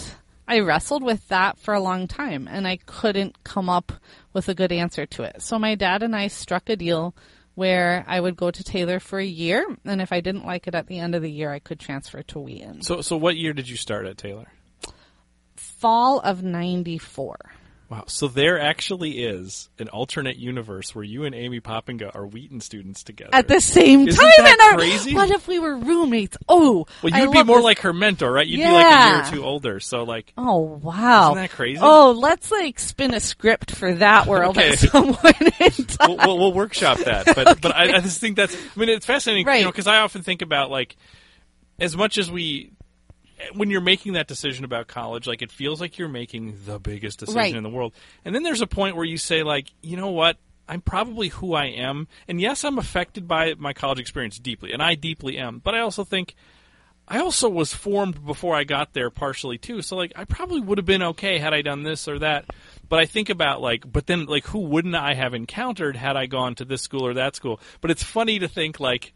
I 0.48 0.60
wrestled 0.60 1.02
with 1.02 1.28
that 1.28 1.58
for 1.58 1.74
a 1.74 1.80
long 1.80 2.08
time 2.08 2.48
and 2.48 2.66
I 2.66 2.76
couldn't 2.76 3.42
come 3.44 3.68
up 3.68 3.92
with 4.32 4.48
a 4.48 4.54
good 4.54 4.72
answer 4.72 5.06
to 5.06 5.22
it. 5.22 5.42
So 5.42 5.58
my 5.58 5.74
dad 5.74 6.02
and 6.02 6.14
I 6.14 6.28
struck 6.28 6.68
a 6.68 6.76
deal 6.76 7.14
where 7.54 8.04
I 8.08 8.20
would 8.20 8.36
go 8.36 8.50
to 8.50 8.64
Taylor 8.64 8.98
for 8.98 9.18
a 9.18 9.24
year 9.24 9.64
and 9.84 10.00
if 10.00 10.12
I 10.12 10.20
didn't 10.20 10.46
like 10.46 10.66
it 10.66 10.74
at 10.74 10.86
the 10.86 10.98
end 10.98 11.14
of 11.14 11.22
the 11.22 11.30
year 11.30 11.52
I 11.52 11.58
could 11.58 11.78
transfer 11.78 12.22
to 12.22 12.40
Wheaton. 12.40 12.82
So, 12.82 13.00
so 13.00 13.16
what 13.16 13.36
year 13.36 13.52
did 13.52 13.68
you 13.68 13.76
start 13.76 14.06
at 14.06 14.18
Taylor? 14.18 14.48
Fall 15.56 16.20
of 16.20 16.42
94. 16.42 17.36
Wow. 17.92 18.04
So 18.06 18.26
there 18.26 18.58
actually 18.58 19.22
is 19.22 19.68
an 19.78 19.90
alternate 19.90 20.38
universe 20.38 20.94
where 20.94 21.04
you 21.04 21.24
and 21.24 21.34
Amy 21.34 21.60
Poppinga 21.60 22.14
are 22.16 22.26
Wheaton 22.26 22.62
students 22.62 23.02
together. 23.04 23.28
At 23.34 23.48
the 23.48 23.60
same 23.60 24.08
Isn't 24.08 24.18
time 24.18 24.30
that 24.38 24.54
in 24.54 24.60
our 24.72 24.78
crazy? 24.78 25.14
What 25.14 25.30
if 25.30 25.46
we 25.46 25.58
were 25.58 25.76
roommates? 25.76 26.38
Oh, 26.48 26.86
well, 27.02 27.12
you'd 27.20 27.30
be 27.30 27.36
love 27.36 27.46
more 27.46 27.56
this. 27.58 27.64
like 27.64 27.78
her 27.80 27.92
mentor, 27.92 28.32
right? 28.32 28.46
You'd 28.46 28.64
be 28.64 28.72
like 28.72 28.86
a 28.86 29.08
year 29.08 29.20
or 29.20 29.30
two 29.30 29.44
older. 29.44 29.78
So, 29.78 30.04
like, 30.04 30.32
Oh 30.38 30.56
wow! 30.60 31.32
Isn't 31.32 31.42
that 31.42 31.50
crazy? 31.50 31.80
Oh, 31.82 32.12
let's 32.12 32.50
like 32.50 32.78
spin 32.78 33.12
a 33.12 33.20
script 33.20 33.72
for 33.76 33.92
that 33.96 34.26
world 34.26 34.56
Okay. 34.58 34.70
at 34.70 34.78
some 34.78 35.12
point 35.12 35.36
we'll, 36.00 36.16
we'll, 36.16 36.38
we'll 36.38 36.52
workshop 36.54 36.96
that. 36.96 37.26
But 37.34 37.60
but 37.60 37.76
I, 37.76 37.96
I 37.96 38.00
just 38.00 38.20
think 38.22 38.36
that's. 38.36 38.54
I 38.56 38.80
mean, 38.80 38.88
it's 38.88 39.04
fascinating, 39.04 39.44
you 39.44 39.50
Right. 39.52 39.64
know, 39.64 39.70
because 39.70 39.86
I 39.86 39.98
often 39.98 40.22
think 40.22 40.40
about 40.40 40.70
like 40.70 40.96
as 41.78 41.94
much 41.94 42.16
as 42.16 42.30
we 42.30 42.70
when 43.54 43.70
you're 43.70 43.80
making 43.80 44.14
that 44.14 44.26
decision 44.28 44.64
about 44.64 44.86
college, 44.86 45.26
like 45.26 45.42
it 45.42 45.50
feels 45.52 45.80
like 45.80 45.98
you're 45.98 46.08
making 46.08 46.58
the 46.66 46.78
biggest 46.78 47.18
decision 47.20 47.38
Right. 47.38 47.54
in 47.54 47.62
the 47.62 47.68
world. 47.70 47.92
And 48.24 48.34
then 48.34 48.42
there's 48.42 48.60
a 48.60 48.66
point 48.66 48.96
where 48.96 49.04
you 49.04 49.18
say, 49.18 49.42
like, 49.42 49.68
you 49.82 49.96
know 49.96 50.10
what? 50.10 50.36
I'm 50.68 50.80
probably 50.80 51.28
who 51.28 51.54
I 51.54 51.66
am, 51.66 52.06
and 52.28 52.40
yes, 52.40 52.64
I'm 52.64 52.78
affected 52.78 53.26
by 53.26 53.54
my 53.58 53.72
college 53.72 53.98
experience 53.98 54.38
deeply, 54.38 54.72
and 54.72 54.80
I 54.82 54.94
deeply 54.94 55.36
am. 55.36 55.58
But 55.58 55.74
I 55.74 55.80
also 55.80 56.04
think 56.04 56.34
I 57.08 57.18
also 57.18 57.48
was 57.48 57.74
formed 57.74 58.24
before 58.24 58.54
I 58.54 58.62
got 58.62 58.92
there 58.92 59.10
partially 59.10 59.58
too. 59.58 59.82
So 59.82 59.96
like 59.96 60.12
I 60.14 60.24
probably 60.24 60.60
would 60.60 60.78
have 60.78 60.86
been 60.86 61.02
okay 61.02 61.38
had 61.38 61.52
I 61.52 61.60
done 61.62 61.82
this 61.82 62.06
or 62.06 62.20
that. 62.20 62.46
But 62.88 63.00
I 63.00 63.06
think 63.06 63.28
about 63.28 63.60
like 63.60 63.90
but 63.90 64.06
then 64.06 64.26
like 64.26 64.46
who 64.46 64.60
wouldn't 64.60 64.94
I 64.94 65.14
have 65.14 65.34
encountered 65.34 65.96
had 65.96 66.16
I 66.16 66.26
gone 66.26 66.54
to 66.54 66.64
this 66.64 66.80
school 66.80 67.04
or 67.04 67.14
that 67.14 67.34
school? 67.34 67.60
But 67.80 67.90
it's 67.90 68.04
funny 68.04 68.38
to 68.38 68.46
think 68.48 68.78
like 68.78 69.12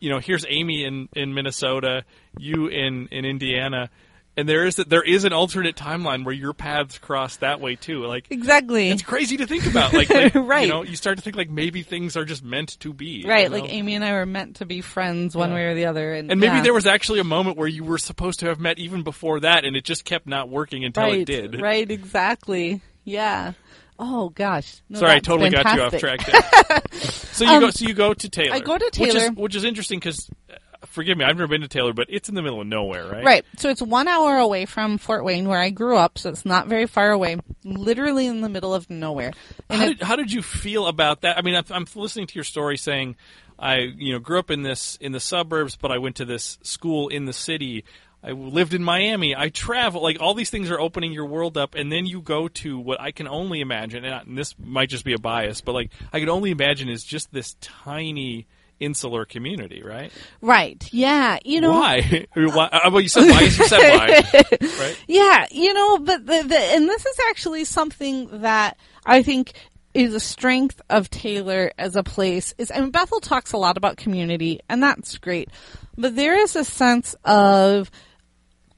you 0.00 0.10
know, 0.10 0.18
here's 0.18 0.44
Amy 0.48 0.84
in 0.84 1.08
in 1.14 1.34
Minnesota, 1.34 2.04
you 2.38 2.68
in 2.68 3.08
in 3.10 3.24
Indiana, 3.24 3.90
and 4.36 4.48
there 4.48 4.64
is 4.64 4.76
there 4.76 5.02
is 5.02 5.24
an 5.24 5.32
alternate 5.32 5.74
timeline 5.74 6.24
where 6.24 6.34
your 6.34 6.52
paths 6.52 6.98
cross 6.98 7.36
that 7.38 7.60
way 7.60 7.74
too. 7.74 8.04
Like 8.06 8.26
Exactly. 8.30 8.90
it's 8.90 9.02
crazy 9.02 9.36
to 9.38 9.46
think 9.46 9.66
about. 9.66 9.92
Like, 9.92 10.08
like, 10.10 10.34
Right. 10.36 10.66
you 10.68 10.72
know, 10.72 10.84
you 10.84 10.94
start 10.94 11.18
to 11.18 11.22
think 11.24 11.34
like 11.36 11.50
maybe 11.50 11.82
things 11.82 12.16
are 12.16 12.24
just 12.24 12.44
meant 12.44 12.78
to 12.80 12.92
be. 12.92 13.24
Right, 13.26 13.44
you 13.44 13.48
know? 13.50 13.56
like 13.62 13.72
Amy 13.72 13.96
and 13.96 14.04
I 14.04 14.12
were 14.12 14.26
meant 14.26 14.56
to 14.56 14.66
be 14.66 14.80
friends 14.80 15.34
one 15.36 15.48
Yeah. 15.50 15.54
way 15.56 15.64
or 15.66 15.74
the 15.74 15.86
other, 15.86 16.14
and, 16.14 16.30
And 16.30 16.40
maybe 16.40 16.56
yeah. 16.56 16.62
there 16.62 16.74
was 16.74 16.86
actually 16.86 17.18
a 17.18 17.24
moment 17.24 17.56
where 17.56 17.66
you 17.68 17.82
were 17.82 17.98
supposed 17.98 18.40
to 18.40 18.46
have 18.46 18.60
met 18.60 18.78
even 18.78 19.02
before 19.02 19.40
that, 19.40 19.64
and 19.64 19.74
it 19.76 19.84
just 19.84 20.04
kept 20.04 20.26
not 20.28 20.48
working 20.48 20.84
until 20.84 21.02
right, 21.04 21.20
it 21.20 21.24
did. 21.26 21.60
right, 21.60 21.90
exactly, 21.90 22.80
yeah. 23.04 23.54
Oh 24.00 24.28
gosh, 24.28 24.80
No, 24.88 25.00
Sorry, 25.00 25.14
I 25.16 25.18
totally 25.18 25.50
got 25.50 25.74
you 25.74 25.82
off 25.82 25.90
fantastic. 25.90 26.32
track. 26.68 26.84
So 27.38 27.44
you 27.44 27.60
go. 27.60 27.66
Um, 27.66 27.72
so 27.72 27.86
you 27.86 27.94
go 27.94 28.14
to 28.14 28.28
Taylor. 28.28 28.54
I 28.54 28.60
go 28.60 28.76
to 28.78 28.84
which 29.00 29.08
is 29.08 29.14
Taylor. 29.14 29.30
which 29.32 29.54
is 29.54 29.64
interesting 29.64 29.98
because, 29.98 30.28
uh, 30.52 30.56
forgive 30.86 31.16
me, 31.18 31.24
I've 31.24 31.36
never 31.36 31.48
been 31.48 31.60
to 31.62 31.68
Taylor, 31.68 31.92
but 31.92 32.06
it's 32.10 32.28
in 32.28 32.34
the 32.34 32.42
middle 32.42 32.60
of 32.60 32.66
nowhere, 32.66 33.06
right? 33.08 33.24
Right. 33.24 33.44
So 33.56 33.68
it's 33.70 33.82
one 33.82 34.08
hour 34.08 34.36
away 34.38 34.66
from 34.66 34.98
Fort 34.98 35.24
Wayne, 35.24 35.48
where 35.48 35.60
I 35.60 35.70
grew 35.70 35.96
up. 35.96 36.18
So 36.18 36.30
it's 36.30 36.44
not 36.44 36.66
very 36.68 36.86
far 36.86 37.10
away. 37.10 37.36
Literally 37.64 38.26
in 38.26 38.40
the 38.40 38.48
middle 38.48 38.74
of 38.74 38.88
nowhere. 38.90 39.32
And 39.68 39.78
How 39.80 39.86
it- 39.86 39.88
did, 39.98 40.02
how 40.02 40.16
did 40.16 40.32
you 40.32 40.42
feel 40.42 40.86
about 40.86 41.22
that? 41.22 41.38
I 41.38 41.42
mean, 41.42 41.54
I'm, 41.54 41.64
I'm 41.70 41.86
listening 41.94 42.26
to 42.26 42.34
your 42.34 42.44
story 42.44 42.76
saying, 42.76 43.16
I 43.60 43.78
you 43.96 44.12
know 44.12 44.20
grew 44.20 44.38
up 44.38 44.50
in 44.52 44.62
this 44.62 44.96
in 45.00 45.10
the 45.12 45.18
suburbs, 45.20 45.74
but 45.76 45.90
I 45.90 45.98
went 45.98 46.16
to 46.16 46.24
this 46.24 46.58
school 46.62 47.08
in 47.08 47.24
the 47.24 47.32
city. 47.32 47.84
I 48.22 48.32
lived 48.32 48.74
in 48.74 48.82
Miami. 48.82 49.36
I 49.36 49.48
travel. 49.48 50.02
Like 50.02 50.20
all 50.20 50.34
these 50.34 50.50
things 50.50 50.70
are 50.70 50.80
opening 50.80 51.12
your 51.12 51.26
world 51.26 51.56
up, 51.56 51.74
and 51.74 51.90
then 51.90 52.04
you 52.06 52.20
go 52.20 52.48
to 52.48 52.78
what 52.78 53.00
I 53.00 53.12
can 53.12 53.28
only 53.28 53.60
imagine, 53.60 54.04
and 54.04 54.36
this 54.36 54.54
might 54.58 54.88
just 54.88 55.04
be 55.04 55.12
a 55.12 55.18
bias, 55.18 55.60
but 55.60 55.72
like 55.72 55.90
I 56.12 56.20
can 56.20 56.28
only 56.28 56.50
imagine 56.50 56.88
is 56.88 57.04
just 57.04 57.32
this 57.32 57.54
tiny 57.60 58.46
insular 58.80 59.24
community, 59.24 59.82
right? 59.82 60.12
right. 60.40 60.88
Yeah. 60.92 61.38
You 61.44 61.60
know. 61.60 61.72
Why? 61.72 62.26
I 62.34 62.38
mean, 62.38 62.54
why? 62.54 62.66
uh, 62.66 62.90
Well, 62.90 63.00
you 63.00 63.08
said 63.08 63.28
why. 63.30 63.40
You 63.40 63.50
said 63.50 63.78
why, 63.78 64.22
right? 64.80 65.04
Yeah, 65.06 65.46
you 65.50 65.72
know, 65.74 65.98
but 65.98 66.26
the, 66.26 66.42
the 66.46 66.58
and 66.58 66.88
this 66.88 67.04
is 67.06 67.16
actually 67.28 67.64
something 67.64 68.42
that 68.42 68.76
I 69.06 69.22
think 69.22 69.52
is 69.94 70.14
a 70.14 70.20
strength 70.20 70.80
of 70.90 71.10
Taylor 71.10 71.72
as 71.78 71.96
a 71.96 72.02
place 72.02 72.54
is 72.58 72.70
I 72.72 72.80
mean 72.80 72.90
Bethel 72.90 73.20
talks 73.20 73.52
a 73.52 73.56
lot 73.56 73.76
about 73.76 73.96
community 73.96 74.60
and 74.68 74.82
that's 74.82 75.18
great. 75.18 75.48
But 75.96 76.14
there 76.14 76.38
is 76.38 76.54
a 76.54 76.64
sense 76.64 77.16
of 77.24 77.90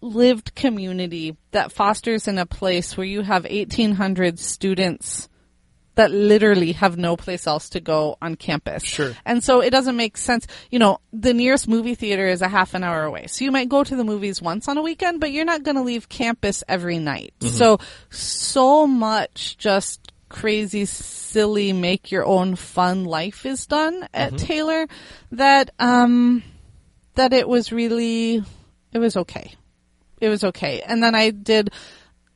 lived 0.01 0.55
community 0.55 1.37
that 1.51 1.73
fosters 1.73 2.29
in 2.29 2.39
a 2.39 2.47
place 2.47 2.97
where 2.97 3.07
you 3.07 3.23
have 3.23 3.45
1800 3.45 4.39
students 4.39 5.29
that 5.97 6.11
literally 6.11 6.73
have 6.73 6.97
no 6.97 7.17
place 7.17 7.47
else 7.47 7.71
to 7.71 7.81
go 7.81 8.17
on 8.23 8.35
campus. 8.35 8.83
Sure. 8.85 9.13
And 9.25 9.45
so 9.45 9.61
it 9.61 9.71
doesn't 9.71 9.97
make 9.97 10.17
sense. 10.17 10.47
You 10.71 10.79
know, 10.79 10.99
the 11.13 11.35
nearest 11.35 11.69
movie 11.69 11.95
theater 11.95 12.27
is 12.27 12.43
a 12.43 12.49
half 12.49 12.73
an 12.75 12.85
hour 12.85 13.03
away. 13.05 13.27
So 13.27 13.45
you 13.45 13.53
might 13.53 13.69
go 13.69 13.85
to 13.85 13.97
the 13.97 14.05
movies 14.05 14.41
once 14.41 14.69
on 14.69 14.79
a 14.79 14.83
weekend, 14.83 15.21
but 15.21 15.33
you're 15.33 15.45
not 15.45 15.63
going 15.63 15.77
to 15.77 15.83
leave 15.83 16.09
campus 16.09 16.65
every 16.67 16.99
night. 16.99 17.35
So, 17.41 17.79
so 18.09 18.87
much 18.87 19.59
just 19.59 20.13
crazy, 20.31 20.87
silly, 20.87 21.73
make 21.73 22.11
your 22.11 22.25
own 22.25 22.57
fun 22.57 23.05
life 23.05 23.45
is 23.45 23.67
done 23.67 24.09
at 24.15 24.39
Taylor 24.39 24.87
that, 25.33 25.71
um, 25.79 26.43
that 27.17 27.33
it 27.33 27.47
was 27.47 27.73
really, 27.73 28.43
it 28.93 28.99
was 28.99 29.17
okay. 29.19 29.55
It 30.21 30.29
was 30.29 30.45
okay. 30.45 30.83
And 30.87 31.03
then 31.03 31.15
I 31.15 31.31
did, 31.31 31.71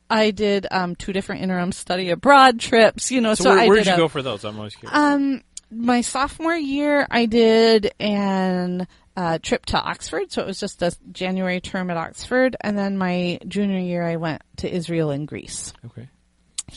I 0.09 0.31
did, 0.31 0.67
um, 0.71 0.95
two 0.95 1.13
different 1.13 1.41
interim 1.43 1.71
study 1.71 2.09
abroad 2.09 2.59
trips, 2.59 3.11
you 3.11 3.21
know, 3.21 3.33
so, 3.35 3.45
So, 3.45 3.49
where, 3.55 3.67
where 3.67 3.77
did 3.77 3.83
did 3.85 3.89
you 3.91 3.93
a- 3.95 3.97
go 3.97 4.07
for 4.07 4.21
those? 4.21 4.43
I'm 4.43 4.57
always 4.57 4.75
curious. 4.75 4.97
um, 4.97 5.41
my 5.71 6.01
sophomore 6.01 6.55
year, 6.55 7.07
I 7.09 7.25
did 7.25 7.93
an 7.99 8.87
uh, 9.17 9.39
trip 9.41 9.65
to 9.67 9.79
Oxford, 9.79 10.31
so 10.31 10.41
it 10.41 10.47
was 10.47 10.59
just 10.59 10.81
a 10.81 10.95
January 11.11 11.59
term 11.61 11.89
at 11.89 11.97
Oxford, 11.97 12.55
and 12.61 12.77
then 12.77 12.97
my 12.97 13.39
junior 13.47 13.79
year, 13.79 14.03
I 14.05 14.17
went 14.17 14.41
to 14.57 14.73
Israel 14.73 15.09
and 15.11 15.27
Greece. 15.27 15.73
okay. 15.85 16.09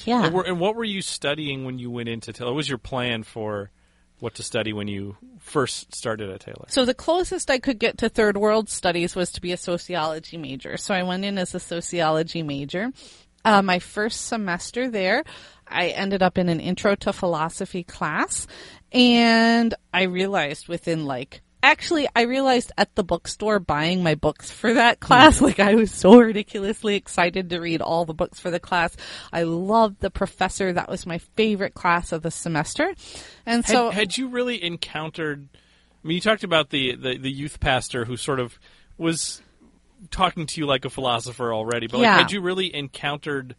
Yeah. 0.05 0.27
And, 0.27 0.35
were, 0.35 0.45
and 0.47 0.61
what 0.61 0.77
were 0.77 0.85
you 0.85 1.01
studying 1.03 1.65
when 1.65 1.79
you 1.79 1.91
went 1.91 2.09
into 2.09 2.33
Taylor? 2.33 2.51
What 2.51 2.57
was 2.57 2.69
your 2.69 2.79
plan 2.79 3.23
for 3.23 3.71
what 4.21 4.35
to 4.35 4.43
study 4.43 4.73
when 4.73 4.89
you 4.89 5.17
first 5.39 5.95
started 5.95 6.31
at 6.31 6.41
Taylor? 6.41 6.67
So 6.69 6.85
the 6.85 6.95
closest 6.95 7.51
I 7.51 7.59
could 7.59 7.79
get 7.79 7.99
to 7.99 8.09
third 8.09 8.37
world 8.37 8.69
studies 8.69 9.15
was 9.15 9.33
to 9.33 9.41
be 9.41 9.53
a 9.53 9.57
sociology 9.57 10.37
major. 10.37 10.77
So 10.77 10.95
I 10.95 11.03
went 11.03 11.25
in 11.25 11.39
as 11.39 11.55
a 11.55 11.61
sociology 11.61 12.43
major. 12.43 12.93
Uh, 13.45 13.63
my 13.63 13.79
first 13.79 14.27
semester 14.27 14.91
there, 14.91 15.25
I 15.67 15.89
ended 15.89 16.23
up 16.23 16.39
in 16.39 16.49
an 16.49 16.61
intro 16.61 16.95
to 16.97 17.13
philosophy 17.13 17.85
class, 17.85 18.47
and 18.93 19.75
I 19.93 20.03
realized 20.05 20.69
within 20.69 21.07
like 21.07 21.43
Actually, 21.63 22.09
I 22.15 22.23
realized 22.23 22.71
at 22.79 22.95
the 22.95 23.03
bookstore 23.03 23.59
buying 23.59 24.03
my 24.03 24.15
books 24.15 24.51
for 24.51 24.75
that 24.75 25.01
class, 25.01 25.39
hmm. 25.39 25.47
like 25.47 25.59
I 25.59 25.75
was 25.75 25.91
so 25.91 26.19
ridiculously 26.21 26.95
excited 26.95 27.51
to 27.51 27.59
read 27.59 27.83
all 27.83 28.05
the 28.05 28.15
books 28.15 28.39
for 28.39 28.51
the 28.51 28.61
class. 28.61 28.97
I 29.33 29.43
loved 29.43 30.01
the 30.01 30.11
professor. 30.11 30.73
That 30.73 30.89
was 30.89 31.05
my 31.07 31.19
favorite 31.19 31.75
class 31.75 32.13
of 32.13 32.23
the 32.23 32.31
semester. 32.31 32.95
And 33.45 33.65
Had, 33.65 33.73
so 33.73 33.91
had 33.91 34.17
you 34.17 34.29
really 34.29 34.63
encountered? 34.63 35.49
I 36.05 36.07
mean, 36.07 36.15
you 36.15 36.21
talked 36.21 36.45
about 36.45 36.71
the, 36.71 36.95
the, 36.95 37.19
the 37.19 37.31
youth 37.31 37.59
pastor 37.59 38.05
who 38.05 38.17
sort 38.17 38.39
of 38.39 38.59
was 38.97 39.43
talking 40.11 40.47
to 40.47 40.61
you 40.61 40.67
like 40.67 40.85
a 40.85 40.91
philosopher 40.91 41.53
already, 41.53 41.89
but 41.89 41.99
like, 41.99 42.05
Yeah. 42.05 42.19
had 42.19 42.31
you 42.31 42.41
really 42.41 42.73
encountered 42.75 43.57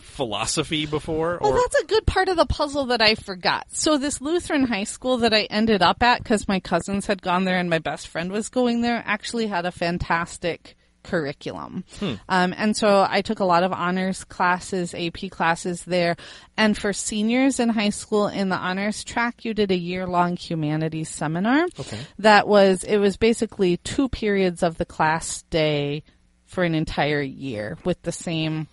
philosophy 0.00 0.86
before? 0.86 1.38
Well, 1.40 1.52
Or 1.52 1.56
that's 1.56 1.82
a 1.82 1.86
good 1.86 2.06
part 2.06 2.28
of 2.28 2.36
the 2.36 2.46
puzzle 2.46 2.86
that 2.86 3.00
I 3.02 3.14
forgot. 3.14 3.66
So 3.72 3.98
this 3.98 4.20
Lutheran 4.20 4.64
high 4.64 4.84
school 4.84 5.18
that 5.18 5.32
I 5.34 5.42
ended 5.44 5.82
up 5.82 6.02
at, 6.02 6.22
because 6.22 6.48
my 6.48 6.60
cousins 6.60 7.06
had 7.06 7.22
gone 7.22 7.44
there 7.44 7.58
and 7.58 7.70
my 7.70 7.78
best 7.78 8.08
friend 8.08 8.30
was 8.32 8.48
going 8.48 8.82
there, 8.82 9.02
actually 9.06 9.46
had 9.46 9.66
a 9.66 9.72
fantastic 9.72 10.76
curriculum. 11.04 11.84
Um, 12.28 12.54
and 12.56 12.76
so 12.76 13.04
I 13.08 13.22
took 13.22 13.40
a 13.40 13.44
lot 13.44 13.64
of 13.64 13.72
honors 13.72 14.22
classes, 14.22 14.94
AP 14.94 15.30
classes 15.30 15.82
there. 15.84 16.16
And 16.56 16.78
for 16.78 16.92
seniors 16.92 17.58
in 17.58 17.70
high 17.70 17.90
school 17.90 18.28
in 18.28 18.48
the 18.48 18.56
honors 18.56 19.02
track, 19.02 19.44
you 19.44 19.52
did 19.52 19.72
a 19.72 19.76
year 19.76 20.06
long 20.06 20.36
humanities 20.36 21.08
seminar. 21.08 21.64
Okay. 21.78 21.98
That 22.20 22.46
was, 22.46 22.84
it 22.84 22.98
was 22.98 23.16
basically 23.16 23.78
two 23.78 24.08
periods 24.08 24.62
of 24.62 24.78
the 24.78 24.84
class 24.84 25.42
day 25.50 26.04
for 26.46 26.62
an 26.62 26.74
entire 26.76 27.22
year 27.22 27.78
with 27.84 28.00
the 28.02 28.12
same 28.12 28.68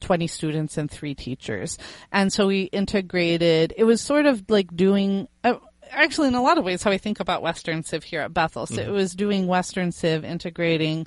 20 0.00 0.26
students 0.26 0.78
and 0.78 0.90
three 0.90 1.14
teachers. 1.14 1.78
And 2.12 2.32
so 2.32 2.46
we 2.46 2.62
integrated, 2.62 3.74
it 3.76 3.84
was 3.84 4.00
sort 4.00 4.26
of 4.26 4.44
like 4.48 4.74
doing, 4.74 5.28
uh, 5.44 5.54
actually 5.90 6.28
in 6.28 6.34
a 6.34 6.42
lot 6.42 6.58
of 6.58 6.64
ways 6.64 6.82
how 6.82 6.90
I 6.90 6.98
think 6.98 7.20
about 7.20 7.42
Western 7.42 7.82
Civ 7.82 8.04
here 8.04 8.20
at 8.20 8.34
Bethel. 8.34 8.66
So 8.66 8.80
it 8.80 8.90
was 8.90 9.14
doing 9.14 9.46
Western 9.46 9.92
Civ, 9.92 10.24
integrating 10.24 11.06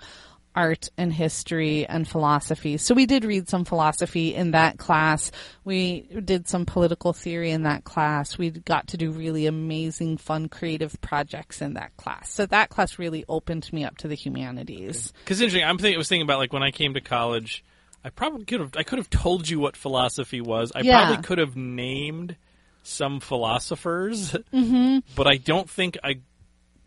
art 0.56 0.90
and 0.98 1.14
history 1.14 1.86
and 1.88 2.08
philosophy. 2.08 2.78
So 2.78 2.94
we 2.94 3.06
did 3.06 3.24
read 3.24 3.48
some 3.48 3.66
philosophy 3.66 4.36
in 4.36 4.52
that 4.52 4.78
class. 4.78 5.32
We 5.64 6.02
did 6.24 6.48
some 6.48 6.66
political 6.66 7.14
theory 7.14 7.52
in 7.52 7.64
that 7.64 7.84
class. 7.84 8.38
We 8.38 8.50
got 8.50 8.88
to 8.88 8.98
do 8.98 9.12
really 9.12 9.46
amazing, 9.46 10.18
fun, 10.18 10.50
creative 10.50 11.00
projects 11.02 11.62
in 11.62 11.76
that 11.76 11.96
class. 11.98 12.32
So 12.32 12.46
that 12.48 12.70
class 12.70 13.00
really 13.00 13.24
opened 13.30 13.72
me 13.72 13.84
up 13.84 13.98
to 14.00 14.08
the 14.08 14.16
humanities. 14.16 15.14
because 15.24 15.42
interesting. 15.42 15.68
I'm 15.68 15.78
thinking. 15.78 15.96
I 15.96 15.98
was 15.98 16.10
thinking 16.10 16.26
about 16.26 16.40
like 16.40 16.54
when 16.54 16.64
I 16.64 16.72
came 16.72 16.94
to 16.96 17.02
college. 17.02 17.64
I 18.04 18.10
probably 18.10 18.46
could 18.46 18.60
have. 18.60 18.72
I 18.76 18.84
could 18.84 18.98
have 18.98 19.10
told 19.10 19.48
you 19.48 19.60
what 19.60 19.76
philosophy 19.78 20.42
was. 20.42 20.72
I 20.76 20.82
Yeah. 20.82 21.06
probably 21.06 21.24
could 21.24 21.38
have 21.38 21.56
named 21.56 22.36
some 22.84 23.20
philosophers, 23.20 24.32
mm-hmm. 24.54 25.00
but 25.16 25.28
I 25.28 25.38
don't 25.38 25.70
think 25.70 25.98
I 26.04 26.20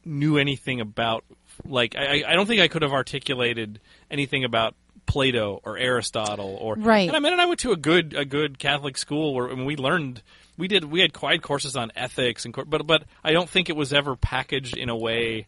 knew 0.04 0.38
anything 0.38 0.80
about. 0.80 1.24
Like 1.64 1.94
I, 1.96 2.24
I 2.26 2.34
don't 2.34 2.46
think 2.46 2.60
I 2.60 2.68
could 2.68 2.82
have 2.82 2.92
articulated 2.92 3.80
anything 4.10 4.42
about 4.44 4.74
Plato 5.06 5.60
or 5.64 5.78
Aristotle 5.78 6.56
or 6.60 6.74
Right. 6.74 7.06
And 7.06 7.16
I 7.16 7.20
mean, 7.20 7.32
and 7.32 7.40
I 7.40 7.46
went 7.46 7.60
to 7.60 7.72
a 7.72 7.76
good 7.76 8.14
a 8.14 8.24
good 8.24 8.58
Catholic 8.58 8.98
school 8.98 9.34
where 9.34 9.50
I 9.50 9.54
mean, 9.54 9.66
we 9.66 9.76
learned. 9.76 10.22
We 10.56 10.68
did. 10.68 10.84
We 10.84 11.00
had 11.00 11.12
quiet 11.12 11.42
courses 11.42 11.76
on 11.76 11.92
ethics 11.96 12.44
and, 12.44 12.54
but 12.68 12.86
but 12.86 13.04
I 13.22 13.32
don't 13.32 13.48
think 13.48 13.68
it 13.68 13.76
was 13.76 13.92
ever 13.92 14.16
packaged 14.16 14.76
in 14.76 14.88
a 14.88 14.96
way 14.96 15.46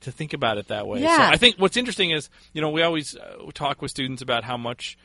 to 0.00 0.12
think 0.12 0.32
about 0.32 0.58
it 0.58 0.68
that 0.68 0.86
way. 0.86 1.00
So 1.00 1.04
Yeah. 1.04 1.28
I 1.32 1.36
think 1.36 1.56
what's 1.56 1.76
interesting 1.76 2.10
is, 2.10 2.30
you 2.52 2.60
know, 2.60 2.70
we 2.70 2.82
always 2.82 3.16
uh, 3.16 3.50
talk 3.54 3.82
with 3.82 3.90
students 3.90 4.22
about 4.22 4.44
how 4.44 4.56
much 4.56 4.96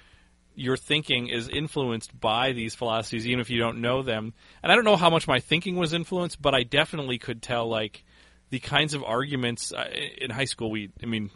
your 0.55 0.77
thinking 0.77 1.29
is 1.29 1.49
influenced 1.49 2.17
by 2.19 2.51
these 2.51 2.75
philosophies, 2.75 3.27
even 3.27 3.39
if 3.39 3.49
you 3.49 3.57
don't 3.59 3.81
know 3.81 4.03
them. 4.03 4.33
And 4.61 4.71
I 4.71 4.75
don't 4.75 4.85
know 4.85 4.95
how 4.95 5.09
much 5.09 5.27
my 5.27 5.39
thinking 5.39 5.75
was 5.77 5.93
influenced, 5.93 6.41
but 6.41 6.53
I 6.53 6.63
definitely 6.63 7.17
could 7.17 7.41
tell, 7.41 7.67
like, 7.67 8.03
the 8.51 8.59
kinds 8.59 8.93
of 8.93 9.03
arguments 9.03 9.73
uh, 9.73 9.89
in 10.17 10.29
high 10.29 10.45
school. 10.45 10.69
We, 10.69 10.91
I 11.01 11.07
mean, 11.07 11.31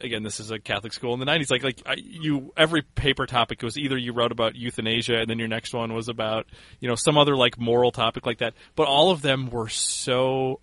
again, 0.00 0.22
this 0.22 0.38
is 0.38 0.52
a 0.52 0.58
Catholic 0.58 0.92
school 0.92 1.12
in 1.14 1.20
the 1.20 1.26
'90s. 1.26 1.50
Like, 1.50 1.64
like 1.64 1.82
I, 1.84 1.96
you, 1.98 2.52
every 2.56 2.82
paper 2.82 3.26
topic 3.26 3.62
was 3.62 3.76
either 3.76 3.96
you 3.96 4.12
wrote 4.12 4.30
about 4.32 4.54
euthanasia, 4.54 5.16
and 5.16 5.28
then 5.28 5.40
your 5.40 5.48
next 5.48 5.74
one 5.74 5.92
was 5.92 6.08
about, 6.08 6.46
you 6.78 6.88
know, 6.88 6.94
some 6.94 7.18
other 7.18 7.36
like 7.36 7.58
moral 7.58 7.90
topic 7.90 8.26
like 8.26 8.38
that. 8.38 8.54
But 8.76 8.86
all 8.86 9.10
of 9.10 9.22
them 9.22 9.50
were 9.50 9.68
so 9.68 10.60